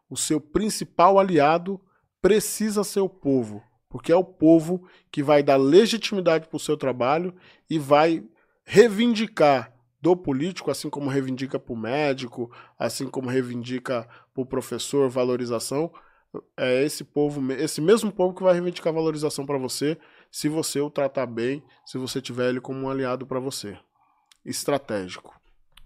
O 0.10 0.16
seu 0.16 0.40
principal 0.40 1.20
aliado 1.20 1.78
precisa 2.22 2.86
ser 2.86 3.02
o 3.02 3.10
povo, 3.10 3.62
porque 3.90 4.14
é 4.14 4.16
o 4.16 4.24
povo 4.24 4.88
que 5.12 5.22
vai 5.22 5.44
dar 5.44 5.58
legitimidade 5.58 6.48
para 6.48 6.56
o 6.56 6.60
seu 6.60 6.78
trabalho 6.78 7.36
e 7.70 7.78
vai 7.78 8.24
reivindicar 8.64 9.74
do 10.02 10.16
político, 10.16 10.72
assim 10.72 10.90
como 10.90 11.10
reivindica 11.10 11.60
para 11.60 11.74
o 11.74 11.78
médico, 11.78 12.50
assim 12.80 13.10
como 13.10 13.30
reivindica 13.30 14.08
para 14.34 14.42
o 14.42 14.46
professor 14.46 15.10
valorização, 15.10 15.92
é 16.58 16.84
esse 16.84 17.04
povo, 17.04 17.52
esse 17.54 17.82
mesmo 17.82 18.12
povo 18.12 18.34
que 18.34 18.44
vai 18.44 18.54
reivindicar 18.54 18.94
valorização 18.94 19.46
para 19.46 19.58
você, 19.58 19.98
se 20.34 20.50
você 20.50 20.82
o 20.82 20.90
tratar 20.90 21.28
bem, 21.28 21.64
se 21.86 22.00
você 22.00 22.20
tiver 22.20 22.50
ele 22.50 22.60
como 22.60 22.80
um 22.80 22.90
aliado 22.90 23.24
para 23.24 23.40
você. 23.40 23.78
Estratégico. 24.44 25.32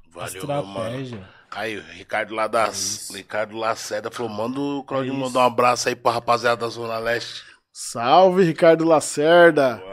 Valeu, 0.10 0.40
Estratégia. 0.40 1.18
meu 1.18 1.20
mano. 1.20 1.28
Aí, 1.52 1.78
o 1.78 1.82
Ricardo 1.82 2.34
lá 2.34 2.48
da, 2.48 2.68
é 2.68 3.18
Ricardo 3.18 3.58
Lacerda 3.58 4.10
falou: 4.10 4.32
manda 4.32 4.58
o 4.58 4.84
Claudinho 4.86 5.16
é 5.16 5.20
mandar 5.20 5.40
um 5.42 5.44
abraço 5.44 5.90
aí 5.90 5.98
pra 5.98 6.14
rapaziada 6.14 6.62
da 6.62 6.68
Zona 6.70 6.98
Leste. 6.98 7.44
Salve, 7.74 8.44
Ricardo 8.44 8.86
Lacerda. 8.86 9.84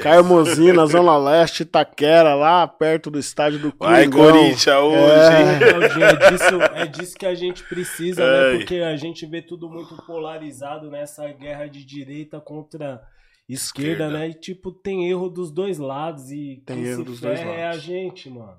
Caimosina, 0.00 0.86
Zona 0.86 1.16
Leste, 1.18 1.64
Itaquera, 1.64 2.36
lá 2.36 2.66
perto 2.68 3.10
do 3.10 3.18
estádio 3.18 3.58
do 3.58 3.74
Vai, 3.76 4.08
Corinthians, 4.08 4.76
hoje. 4.76 6.02
É. 6.02 6.04
é, 6.04 6.30
disso, 6.30 6.62
é 6.72 6.86
disso 6.86 7.16
que 7.18 7.26
a 7.26 7.34
gente 7.34 7.64
precisa, 7.64 8.24
né? 8.24 8.58
Porque 8.58 8.76
a 8.76 8.96
gente 8.96 9.26
vê 9.26 9.42
tudo 9.42 9.68
muito 9.68 9.96
polarizado 10.06 10.88
nessa 10.88 11.26
guerra 11.32 11.66
de 11.66 11.84
direita 11.84 12.40
contra 12.40 13.02
esquerda, 13.48 14.04
esquerda. 14.04 14.18
né? 14.18 14.28
E, 14.28 14.34
tipo, 14.34 14.72
tem 14.72 15.08
erro 15.08 15.28
dos 15.28 15.50
dois 15.50 15.78
lados 15.78 16.30
e 16.30 16.62
tem 16.64 16.84
erro 16.84 17.04
dos 17.04 17.20
dois 17.20 17.38
lados. 17.38 17.54
é 17.54 17.66
a 17.66 17.76
gente, 17.76 18.30
mano. 18.30 18.56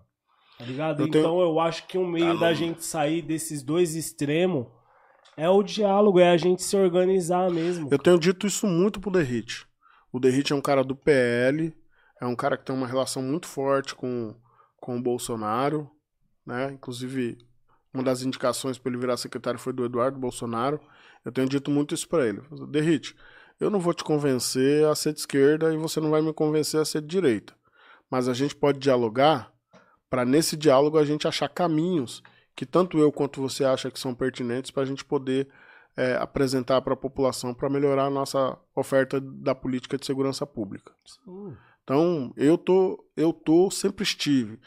Tá 0.57 0.65
ligado? 0.65 1.01
Eu 1.01 1.07
então 1.07 1.21
tenho... 1.21 1.41
eu 1.41 1.59
acho 1.59 1.85
que 1.87 1.97
o 1.97 2.07
meio 2.07 2.33
tá 2.33 2.47
da 2.47 2.53
gente 2.53 2.83
sair 2.83 3.21
desses 3.21 3.61
dois 3.61 3.95
extremos 3.95 4.67
é 5.37 5.49
o 5.49 5.61
diálogo, 5.61 6.19
é 6.19 6.29
a 6.29 6.37
gente 6.37 6.63
se 6.63 6.77
organizar 6.77 7.51
mesmo. 7.51 7.89
Eu 7.91 7.99
tenho 7.99 8.17
dito 8.17 8.47
isso 8.47 8.65
muito 8.65 8.99
pro 8.99 9.11
Derrite. 9.11 9.67
O 10.11 10.19
Derrite 10.19 10.53
é 10.53 10.55
um 10.55 10.61
cara 10.61 10.83
do 10.83 10.95
PL, 10.95 11.75
é 12.21 12.25
um 12.25 12.35
cara 12.35 12.57
que 12.57 12.63
tem 12.63 12.75
uma 12.75 12.87
relação 12.87 13.21
muito 13.21 13.47
forte 13.47 13.93
com, 13.93 14.33
com 14.77 14.97
o 14.97 15.01
Bolsonaro, 15.01 15.89
né? 16.45 16.71
Inclusive, 16.71 17.37
uma 17.93 18.03
das 18.03 18.21
indicações 18.21 18.77
para 18.77 18.91
ele 18.91 18.99
virar 18.99 19.17
secretário 19.17 19.59
foi 19.59 19.73
do 19.73 19.83
Eduardo 19.83 20.17
Bolsonaro. 20.17 20.79
Eu 21.25 21.31
tenho 21.33 21.49
dito 21.49 21.69
muito 21.69 21.93
isso 21.93 22.07
para 22.07 22.27
ele. 22.27 22.41
Derrite, 22.69 23.13
eu 23.59 23.69
não 23.69 23.79
vou 23.79 23.93
te 23.93 24.03
convencer 24.03 24.85
a 24.85 24.95
ser 24.95 25.13
de 25.13 25.19
esquerda 25.19 25.73
e 25.73 25.77
você 25.77 25.99
não 25.99 26.09
vai 26.09 26.21
me 26.21 26.33
convencer 26.33 26.79
a 26.79 26.85
ser 26.85 27.01
de 27.01 27.07
direita. 27.07 27.53
Mas 28.09 28.27
a 28.27 28.33
gente 28.33 28.55
pode 28.55 28.79
dialogar 28.79 29.51
para 30.09 30.25
nesse 30.25 30.55
diálogo 30.55 30.97
a 30.97 31.05
gente 31.05 31.27
achar 31.27 31.49
caminhos 31.49 32.21
que 32.55 32.65
tanto 32.65 32.97
eu 32.99 33.11
quanto 33.11 33.41
você 33.41 33.65
acha 33.65 33.91
que 33.91 33.99
são 33.99 34.15
pertinentes 34.15 34.71
para 34.71 34.83
a 34.83 34.85
gente 34.85 35.03
poder 35.03 35.47
é, 35.97 36.15
apresentar 36.15 36.81
para 36.81 36.93
a 36.93 36.97
população 36.97 37.53
para 37.53 37.69
melhorar 37.69 38.05
a 38.05 38.09
nossa 38.09 38.57
oferta 38.75 39.19
da 39.19 39.55
política 39.55 39.97
de 39.97 40.05
segurança 40.05 40.45
pública. 40.45 40.93
Sim. 41.05 41.55
Então, 41.83 42.33
eu 42.35 42.57
tô, 42.57 43.05
eu 43.15 43.31
tô, 43.31 43.69
sempre 43.69 44.03
estive 44.03 44.59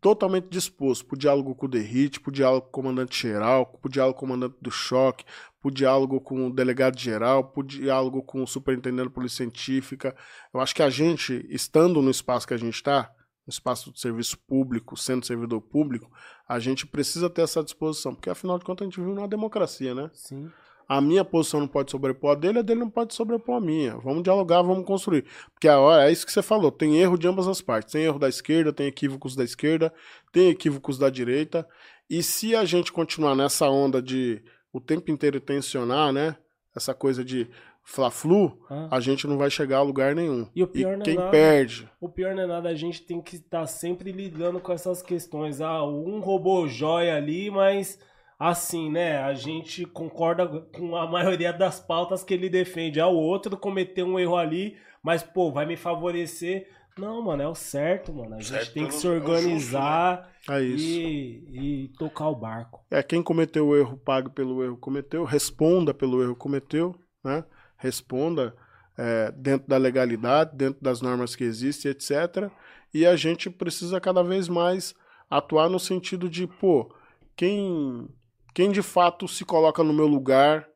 totalmente 0.00 0.48
disposto 0.48 1.06
para 1.06 1.14
o 1.14 1.18
diálogo 1.18 1.54
com 1.54 1.66
o 1.66 1.68
Derrite, 1.68 2.20
para 2.20 2.28
o 2.28 2.32
diálogo 2.32 2.62
com 2.62 2.68
o 2.68 2.82
comandante-geral, 2.82 3.66
para 3.66 3.88
o 3.88 3.90
diálogo 3.90 4.18
com 4.18 4.26
o 4.26 4.28
comandante 4.28 4.56
do 4.60 4.70
choque, 4.70 5.24
para 5.64 5.70
o 5.70 5.72
diálogo 5.72 6.20
com 6.20 6.48
o 6.48 6.52
delegado-geral, 6.52 7.44
para 7.44 7.60
o 7.60 7.64
diálogo 7.64 8.22
com 8.22 8.42
o 8.42 8.46
superintendente 8.46 9.08
de 9.08 9.14
polícia 9.14 9.38
científica. 9.38 10.14
Eu 10.52 10.60
acho 10.60 10.74
que 10.74 10.82
a 10.82 10.90
gente, 10.90 11.46
estando 11.48 12.02
no 12.02 12.10
espaço 12.10 12.46
que 12.46 12.52
a 12.52 12.58
gente 12.58 12.74
está, 12.74 13.10
no 13.46 13.50
espaço 13.50 13.90
de 13.90 13.98
serviço 13.98 14.38
público, 14.46 14.94
sendo 14.94 15.24
servidor 15.24 15.62
público, 15.62 16.10
a 16.46 16.58
gente 16.58 16.86
precisa 16.86 17.30
ter 17.30 17.42
essa 17.42 17.62
disposição, 17.62 18.14
porque 18.14 18.28
afinal 18.28 18.58
de 18.58 18.64
contas 18.64 18.86
a 18.86 18.90
gente 18.90 19.00
vive 19.00 19.14
numa 19.14 19.28
democracia, 19.28 19.94
né? 19.94 20.10
Sim. 20.12 20.50
A 20.86 21.00
minha 21.00 21.24
posição 21.24 21.60
não 21.60 21.68
pode 21.68 21.90
sobrepor 21.90 22.32
a 22.32 22.34
dele, 22.34 22.58
a 22.58 22.62
dele 22.62 22.80
não 22.80 22.90
pode 22.90 23.14
sobrepor 23.14 23.56
a 23.56 23.60
minha. 23.60 23.96
Vamos 23.96 24.22
dialogar, 24.22 24.60
vamos 24.60 24.84
construir. 24.84 25.24
Porque 25.54 25.66
a 25.66 25.80
hora 25.80 26.10
é 26.10 26.12
isso 26.12 26.26
que 26.26 26.32
você 26.32 26.42
falou, 26.42 26.70
tem 26.70 26.98
erro 26.98 27.16
de 27.16 27.26
ambas 27.26 27.48
as 27.48 27.62
partes. 27.62 27.92
Tem 27.92 28.04
erro 28.04 28.18
da 28.18 28.28
esquerda, 28.28 28.70
tem 28.70 28.86
equívocos 28.86 29.34
da 29.34 29.42
esquerda, 29.42 29.90
tem 30.30 30.50
equívocos 30.50 30.98
da 30.98 31.08
direita. 31.08 31.66
E 32.10 32.22
se 32.22 32.54
a 32.54 32.66
gente 32.66 32.92
continuar 32.92 33.34
nessa 33.34 33.66
onda 33.70 34.02
de 34.02 34.42
o 34.74 34.80
tempo 34.80 35.08
inteiro 35.08 35.38
tensionar, 35.40 36.12
né? 36.12 36.36
Essa 36.74 36.92
coisa 36.92 37.24
de 37.24 37.48
Fla-Flu, 37.84 38.58
ah. 38.68 38.88
a 38.90 38.98
gente 38.98 39.24
não 39.24 39.38
vai 39.38 39.48
chegar 39.48 39.78
a 39.78 39.82
lugar 39.82 40.16
nenhum. 40.16 40.48
E, 40.52 40.64
o 40.64 40.66
pior 40.66 40.98
e 40.98 41.00
é 41.00 41.04
quem 41.04 41.14
nada, 41.14 41.30
perde. 41.30 41.88
O 42.00 42.08
pior 42.08 42.34
não 42.34 42.42
é 42.42 42.46
nada, 42.46 42.68
a 42.70 42.74
gente 42.74 43.02
tem 43.02 43.22
que 43.22 43.36
estar 43.36 43.60
tá 43.60 43.66
sempre 43.68 44.10
lidando 44.10 44.58
com 44.58 44.72
essas 44.72 45.00
questões. 45.00 45.60
Ah, 45.60 45.84
um 45.84 46.18
roubou 46.18 46.66
joia 46.66 47.14
ali, 47.14 47.52
mas 47.52 48.00
assim, 48.36 48.90
né? 48.90 49.18
A 49.18 49.32
gente 49.32 49.86
concorda 49.86 50.44
com 50.74 50.96
a 50.96 51.06
maioria 51.06 51.52
das 51.52 51.78
pautas 51.78 52.24
que 52.24 52.34
ele 52.34 52.48
defende. 52.48 52.98
Ah, 52.98 53.06
o 53.06 53.16
outro 53.16 53.56
cometeu 53.56 54.04
um 54.04 54.18
erro 54.18 54.36
ali, 54.36 54.76
mas, 55.00 55.22
pô, 55.22 55.52
vai 55.52 55.66
me 55.66 55.76
favorecer. 55.76 56.66
Não, 56.98 57.20
mano, 57.22 57.42
é 57.42 57.48
o 57.48 57.54
certo, 57.54 58.12
mano. 58.12 58.36
A 58.36 58.40
gente 58.40 58.48
certo, 58.48 58.72
tem 58.72 58.86
que 58.86 58.94
se 58.94 59.06
organizar 59.08 60.30
justo, 60.38 60.52
né? 60.52 60.58
é 60.58 60.62
e, 60.62 61.84
e 61.84 61.88
tocar 61.98 62.28
o 62.28 62.36
barco. 62.36 62.84
É, 62.90 63.02
quem 63.02 63.22
cometeu 63.22 63.68
o 63.68 63.76
erro, 63.76 63.96
pague 63.96 64.30
pelo 64.30 64.62
erro 64.62 64.76
cometeu, 64.76 65.24
responda 65.24 65.92
pelo 65.92 66.22
erro 66.22 66.36
cometeu, 66.36 66.94
né? 67.22 67.44
responda 67.76 68.54
é, 68.96 69.32
dentro 69.32 69.66
da 69.68 69.76
legalidade, 69.76 70.56
dentro 70.56 70.82
das 70.82 71.00
normas 71.00 71.34
que 71.34 71.42
existem, 71.42 71.90
etc. 71.90 72.50
E 72.92 73.04
a 73.04 73.16
gente 73.16 73.50
precisa 73.50 74.00
cada 74.00 74.22
vez 74.22 74.48
mais 74.48 74.94
atuar 75.28 75.68
no 75.68 75.80
sentido 75.80 76.28
de, 76.28 76.46
pô, 76.46 76.94
quem, 77.34 78.08
quem 78.54 78.70
de 78.70 78.82
fato 78.82 79.26
se 79.26 79.44
coloca 79.44 79.82
no 79.82 79.92
meu 79.92 80.06
lugar 80.06 80.68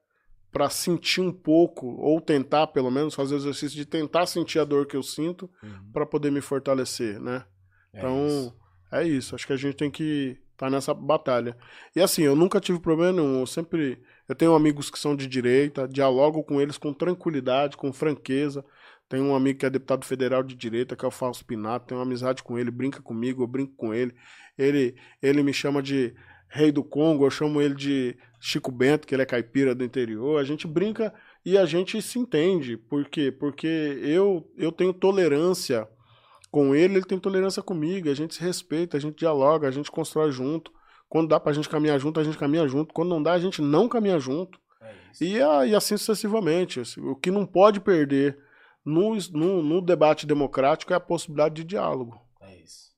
para 0.51 0.71
sentir 0.71 1.21
um 1.21 1.33
pouco, 1.33 1.87
ou 1.87 2.21
tentar 2.21 2.69
pelo 2.69 2.91
menos 2.91 3.15
fazer 3.15 3.35
o 3.35 3.39
exercício 3.39 3.77
de 3.77 3.85
tentar 3.85 4.27
sentir 4.27 4.59
a 4.59 4.65
dor 4.65 4.87
que 4.87 4.97
eu 4.97 5.03
sinto 5.03 5.51
uhum. 5.63 5.91
para 5.93 6.07
poder 6.07 6.33
me 6.33 6.41
fortalecer, 6.41 7.21
né? 7.21 7.45
É 7.93 7.99
então, 7.99 8.27
isso. 8.27 8.57
é 8.93 9.07
isso. 9.07 9.35
Acho 9.35 9.47
que 9.47 9.53
a 9.53 9.57
gente 9.57 9.77
tem 9.77 9.91
que 9.91 10.39
estar 10.53 10.67
tá 10.67 10.71
nessa 10.71 10.95
batalha. 10.95 11.57
E 11.95 12.01
assim, 12.01 12.23
eu 12.23 12.35
nunca 12.35 12.61
tive 12.61 12.81
problema 12.81 13.13
nenhum. 13.13 13.41
Eu 13.41 13.47
sempre 13.47 14.03
eu 14.29 14.35
tenho 14.35 14.55
amigos 14.55 14.91
que 14.91 14.99
são 14.99 15.17
de 15.17 15.27
direita, 15.27 15.89
dialogo 15.89 16.45
com 16.45 16.61
eles 16.61 16.77
com 16.77 16.93
tranquilidade, 16.93 17.77
com 17.77 17.93
franqueza. 17.93 18.65
Tenho 19.09 19.25
um 19.25 19.35
amigo 19.35 19.59
que 19.59 19.67
é 19.67 19.71
deputado 19.71 20.05
federal 20.05 20.43
de 20.43 20.55
direita, 20.55 20.95
que 20.95 21.05
é 21.05 21.09
o 21.09 21.11
Fausto 21.11 21.45
Pinato, 21.47 21.87
tenho 21.87 21.99
uma 21.99 22.07
amizade 22.07 22.43
com 22.43 22.59
ele, 22.59 22.71
brinca 22.71 23.01
comigo, 23.01 23.43
eu 23.43 23.47
brinco 23.47 23.75
com 23.75 23.95
ele. 23.95 24.15
Ele, 24.59 24.95
ele 25.23 25.43
me 25.43 25.53
chama 25.55 25.83
de 25.83 26.15
rei 26.47 26.71
do 26.71 26.85
Congo, 26.85 27.25
eu 27.25 27.31
chamo 27.31 27.61
ele 27.63 27.75
de 27.75 28.19
Chico 28.41 28.71
Bento, 28.71 29.07
que 29.07 29.15
ele 29.15 29.23
é 29.23 29.27
caipira 29.27 29.75
do 29.75 29.85
interior. 29.85 30.41
A 30.41 30.45
gente 30.45 30.67
brinca 30.67 31.13
e 31.45 31.59
a 31.59 31.67
gente 31.67 32.01
se 32.01 32.19
entende. 32.19 32.77
Por 32.77 33.09
quê? 33.09 33.33
Porque 33.33 33.67
eu, 34.03 34.51
eu 34.57 34.71
tenho 34.71 34.93
tolerância 34.93 35.89
com 36.51 36.75
ele, 36.75 36.97
ele 36.97 37.05
tem 37.05 37.19
tolerância 37.19 37.63
comigo, 37.63 38.09
a 38.09 38.15
gente 38.15 38.35
se 38.35 38.41
respeita, 38.41 38.97
a 38.97 39.01
gente 39.01 39.19
dialoga, 39.19 39.69
a 39.69 39.71
gente 39.71 39.91
constrói 39.91 40.31
junto. 40.31 40.73
Quando 41.09 41.29
dá 41.29 41.41
pra 41.41 41.53
gente 41.53 41.69
caminhar 41.69 41.99
junto, 41.99 42.21
a 42.21 42.25
gente 42.25 42.37
caminha 42.37 42.67
junto. 42.69 42.93
Quando 42.93 43.09
não 43.09 43.23
dá, 43.23 43.33
a 43.33 43.39
gente 43.39 43.63
não 43.63 43.89
caminha 43.89 44.19
junto. 44.19 44.59
É 44.81 44.95
e, 45.21 45.43
a, 45.43 45.67
e, 45.67 45.75
assim 45.75 45.97
sucessivamente. 45.97 46.81
Assim, 46.81 47.01
o 47.01 47.17
que 47.17 47.31
não 47.31 47.47
pode 47.47 47.81
perder 47.81 48.39
no, 48.85 49.17
no, 49.33 49.63
no, 49.63 49.81
debate 49.81 50.27
democrático 50.27 50.93
é 50.93 50.97
a 50.97 51.01
possibilidade 51.01 51.57
de 51.57 51.65
diálogo. 51.65 52.21
É 52.41 52.57
isso. 52.57 52.93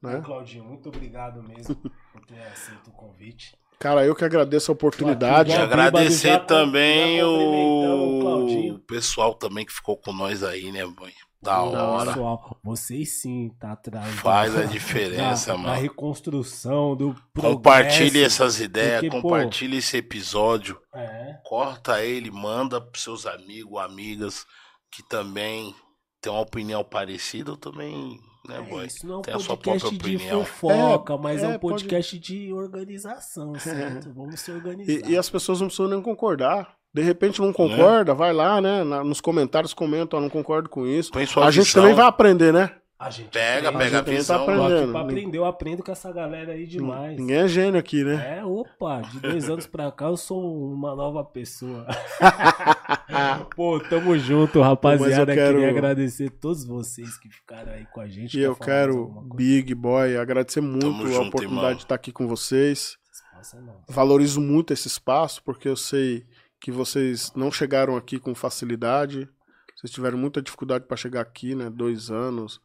Né? 0.00 0.20
Claudinho, 0.24 0.64
muito 0.64 0.88
obrigado 0.88 1.42
mesmo 1.42 1.74
por 1.74 2.24
ter 2.26 2.40
aceito 2.42 2.90
o 2.90 2.92
convite. 2.92 3.56
Cara, 3.78 4.04
eu 4.04 4.14
que 4.14 4.24
agradeço 4.24 4.70
a 4.70 4.74
oportunidade. 4.74 5.50
Claro, 5.50 5.64
agradecer 5.64 6.44
também 6.46 7.22
o... 7.22 8.74
o 8.74 8.78
pessoal 8.80 9.34
também 9.34 9.64
que 9.64 9.72
ficou 9.72 9.96
com 9.96 10.12
nós 10.12 10.42
aí, 10.42 10.72
né, 10.72 10.84
boy? 10.84 11.12
Da 11.40 11.62
hora. 11.62 12.12
Pessoal, 12.12 12.58
vocês 12.64 13.20
sim 13.20 13.50
tá 13.60 13.72
atrás. 13.72 14.12
Faz 14.16 14.52
da, 14.54 14.62
a 14.62 14.64
diferença, 14.64 15.52
da, 15.52 15.56
mano. 15.56 15.68
Da 15.68 15.80
reconstrução, 15.80 16.96
do 16.96 17.14
Compartilhe 17.38 18.22
essas 18.22 18.60
ideias, 18.60 19.00
porque, 19.00 19.10
compartilhe 19.10 19.74
pô, 19.74 19.78
esse 19.78 19.96
episódio. 19.96 20.80
É. 20.92 21.38
Corta 21.44 22.04
ele, 22.04 22.30
manda 22.30 22.80
pros 22.80 23.04
seus 23.04 23.24
amigos, 23.24 23.80
amigas 23.80 24.44
que 24.90 25.02
também 25.08 25.74
tem 26.20 26.32
uma 26.32 26.42
opinião 26.42 26.82
parecida 26.82 27.52
ou 27.52 27.56
também, 27.56 28.18
né, 28.48 28.58
é, 28.58 28.62
boy? 28.62 28.86
Isso 28.86 29.06
não 29.06 29.16
é 29.16 29.18
um 29.18 29.22
tem 29.22 29.34
a 29.34 29.38
sua 29.38 29.56
própria 29.56 29.88
opinião. 29.88 30.44
fofoca, 30.44 31.14
é, 31.14 31.18
mas 31.18 31.42
é, 31.42 31.46
é 31.46 31.48
um 31.48 31.58
podcast 31.58 32.16
pode... 32.16 32.26
de 32.26 32.52
organização, 32.52 33.54
certo? 33.60 34.12
Vamos 34.12 34.40
se 34.40 34.50
organizar. 34.50 35.08
E, 35.08 35.12
e 35.12 35.16
as 35.16 35.28
pessoas 35.28 35.60
não 35.60 35.68
precisam 35.68 35.88
nem 35.88 36.02
concordar. 36.02 36.76
De 36.92 37.02
repente 37.02 37.40
não 37.40 37.52
concorda, 37.52 38.12
né? 38.12 38.18
vai 38.18 38.32
lá, 38.32 38.60
né? 38.60 38.82
nos 38.82 39.20
comentários 39.20 39.74
comenta, 39.74 40.16
ó, 40.16 40.20
não 40.20 40.30
concordo 40.30 40.70
com 40.70 40.86
isso. 40.86 41.12
A 41.42 41.50
gente 41.50 41.72
também 41.74 41.94
vai 41.94 42.06
aprender, 42.06 42.52
né? 42.52 42.70
A 42.98 43.10
gente 43.10 43.28
pega, 43.28 43.72
pega 43.72 43.98
a, 43.98 44.00
a 44.00 44.02
visão. 44.02 44.44
Tá 44.44 44.52
aprendendo. 44.52 44.90
Pra 44.90 45.00
aprender, 45.02 45.38
eu 45.38 45.44
aprendo 45.44 45.84
com 45.84 45.92
essa 45.92 46.12
galera 46.12 46.52
aí 46.52 46.66
demais. 46.66 47.16
Ninguém 47.16 47.36
é 47.36 47.46
gênio 47.46 47.78
aqui, 47.78 48.02
né? 48.02 48.38
É, 48.38 48.44
opa, 48.44 49.02
de 49.02 49.20
dois 49.20 49.48
anos 49.48 49.68
pra 49.68 49.92
cá 49.92 50.06
eu 50.06 50.16
sou 50.16 50.72
uma 50.72 50.96
nova 50.96 51.24
pessoa. 51.24 51.86
Pô, 53.54 53.78
tamo 53.78 54.18
junto, 54.18 54.60
rapaziada. 54.60 55.32
Quero... 55.32 55.58
Queria 55.58 55.70
agradecer 55.70 56.28
todos 56.28 56.64
vocês 56.64 57.16
que 57.18 57.28
ficaram 57.28 57.70
aí 57.70 57.86
com 57.86 58.00
a 58.00 58.08
gente. 58.08 58.36
E 58.36 58.42
eu 58.42 58.56
quero, 58.56 59.06
Big 59.32 59.72
Boy, 59.76 60.16
agradecer 60.16 60.60
muito 60.60 60.80
tamo 60.80 61.04
a 61.04 61.06
junto, 61.06 61.28
oportunidade 61.28 61.66
irmão. 61.66 61.74
de 61.76 61.82
estar 61.82 61.94
aqui 61.94 62.10
com 62.10 62.26
vocês. 62.26 62.98
É 63.40 63.92
Valorizo 63.92 64.40
muito 64.40 64.72
esse 64.72 64.88
espaço, 64.88 65.40
porque 65.44 65.68
eu 65.68 65.76
sei 65.76 66.26
que 66.60 66.72
vocês 66.72 67.32
não 67.36 67.52
chegaram 67.52 67.96
aqui 67.96 68.18
com 68.18 68.34
facilidade. 68.34 69.28
Vocês 69.76 69.92
tiveram 69.92 70.18
muita 70.18 70.42
dificuldade 70.42 70.86
para 70.86 70.96
chegar 70.96 71.20
aqui, 71.20 71.54
né? 71.54 71.70
Dois 71.70 72.10
anos. 72.10 72.60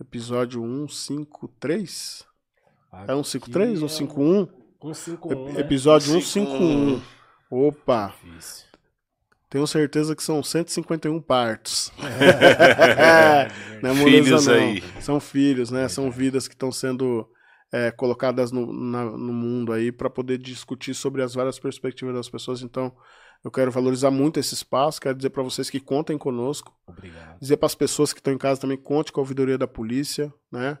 Episódio 0.00 0.62
153? 0.88 2.24
É 2.92 3.06
153 3.06 3.82
ou 3.82 3.88
51? 3.88 4.46
151. 4.80 5.52
Né? 5.52 5.60
Episódio 5.60 6.12
151. 6.20 7.02
Opa! 7.50 8.14
Difícil. 8.22 8.68
Tenho 9.50 9.66
certeza 9.66 10.14
que 10.14 10.22
são 10.22 10.42
151 10.42 11.20
partos. 11.20 11.90
É, 11.98 13.48
não 13.82 13.90
é 13.90 14.04
filhos 14.04 14.46
não. 14.46 14.54
aí. 14.54 14.82
São 15.00 15.18
filhos, 15.18 15.70
né? 15.70 15.88
São 15.88 16.10
vidas 16.10 16.46
que 16.46 16.54
estão 16.54 16.70
sendo 16.70 17.28
é, 17.72 17.90
colocadas 17.90 18.52
no, 18.52 18.72
na, 18.72 19.04
no 19.04 19.32
mundo 19.32 19.72
aí 19.72 19.90
para 19.90 20.08
poder 20.08 20.38
discutir 20.38 20.94
sobre 20.94 21.22
as 21.22 21.34
várias 21.34 21.58
perspectivas 21.58 22.14
das 22.14 22.28
pessoas. 22.28 22.62
Então, 22.62 22.94
eu 23.44 23.50
quero 23.50 23.70
valorizar 23.70 24.10
muito 24.10 24.40
esse 24.40 24.54
espaço. 24.54 25.00
Quero 25.00 25.16
dizer 25.16 25.30
para 25.30 25.42
vocês 25.42 25.70
que 25.70 25.80
contem 25.80 26.18
conosco. 26.18 26.74
Obrigado. 26.86 27.38
Dizer 27.40 27.56
para 27.56 27.66
as 27.66 27.74
pessoas 27.74 28.12
que 28.12 28.20
estão 28.20 28.32
em 28.32 28.38
casa 28.38 28.60
também, 28.60 28.76
conte 28.76 29.12
com 29.12 29.20
a 29.20 29.22
ouvidoria 29.22 29.56
da 29.56 29.66
polícia, 29.66 30.32
né? 30.50 30.78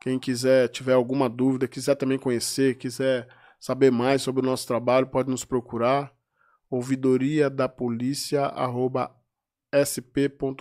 Quem 0.00 0.18
quiser, 0.18 0.68
tiver 0.68 0.94
alguma 0.94 1.28
dúvida, 1.28 1.68
quiser 1.68 1.94
também 1.94 2.18
conhecer, 2.18 2.76
quiser 2.76 3.28
saber 3.58 3.92
mais 3.92 4.22
sobre 4.22 4.42
o 4.42 4.46
nosso 4.46 4.66
trabalho, 4.66 5.06
pode 5.06 5.28
nos 5.30 5.44
procurar. 5.44 6.10
ouvidoria 6.70 7.50
da 7.50 7.68
polícia 7.68 8.50
sp.gov.br 9.72 10.60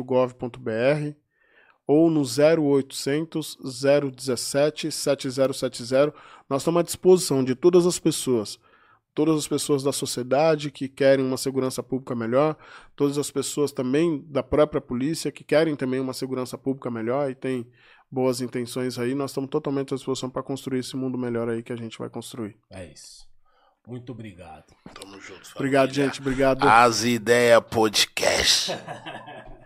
ou 1.88 2.10
no 2.10 2.22
0800 2.22 3.58
017 4.16 4.92
7070. 4.92 6.14
Nós 6.50 6.62
estamos 6.62 6.80
à 6.80 6.84
disposição 6.84 7.44
de 7.44 7.56
todas 7.56 7.88
as 7.88 7.98
pessoas, 7.98 8.60
todas 9.14 9.38
as 9.38 9.48
pessoas 9.48 9.84
da 9.84 9.92
sociedade 9.92 10.72
que 10.72 10.88
querem 10.88 11.26
uma 11.26 11.38
segurança 11.38 11.84
pública 11.84 12.16
melhor, 12.16 12.56
todas 12.96 13.18
as 13.18 13.30
pessoas 13.30 13.72
também 13.72 14.24
da 14.28 14.44
própria 14.44 14.80
polícia 14.80 15.32
que 15.32 15.44
querem 15.44 15.76
também 15.76 16.00
uma 16.00 16.14
segurança 16.14 16.58
pública 16.58 16.90
melhor 16.90 17.30
e 17.30 17.36
tem 17.36 17.70
boas 18.10 18.42
intenções 18.42 18.98
aí. 18.98 19.14
Nós 19.14 19.32
estamos 19.32 19.50
totalmente 19.50 19.94
à 19.94 19.98
disposição 19.98 20.30
para 20.30 20.44
construir 20.44 20.80
esse 20.80 20.96
mundo 20.96 21.18
melhor 21.18 21.50
aí 21.50 21.62
que 21.62 21.74
a 21.74 21.78
gente 21.78 21.98
vai 21.98 22.10
construir. 22.10 22.58
É 22.72 22.86
isso. 22.92 23.28
Muito 23.88 24.12
obrigado. 24.12 24.76
Tamo 24.94 25.20
junto. 25.20 25.40
Família. 25.40 25.54
Obrigado, 25.56 25.94
gente. 25.94 26.22
Obrigado. 26.22 26.68
As 26.68 27.04
Ideias 27.04 27.64
Podcast. 27.70 28.72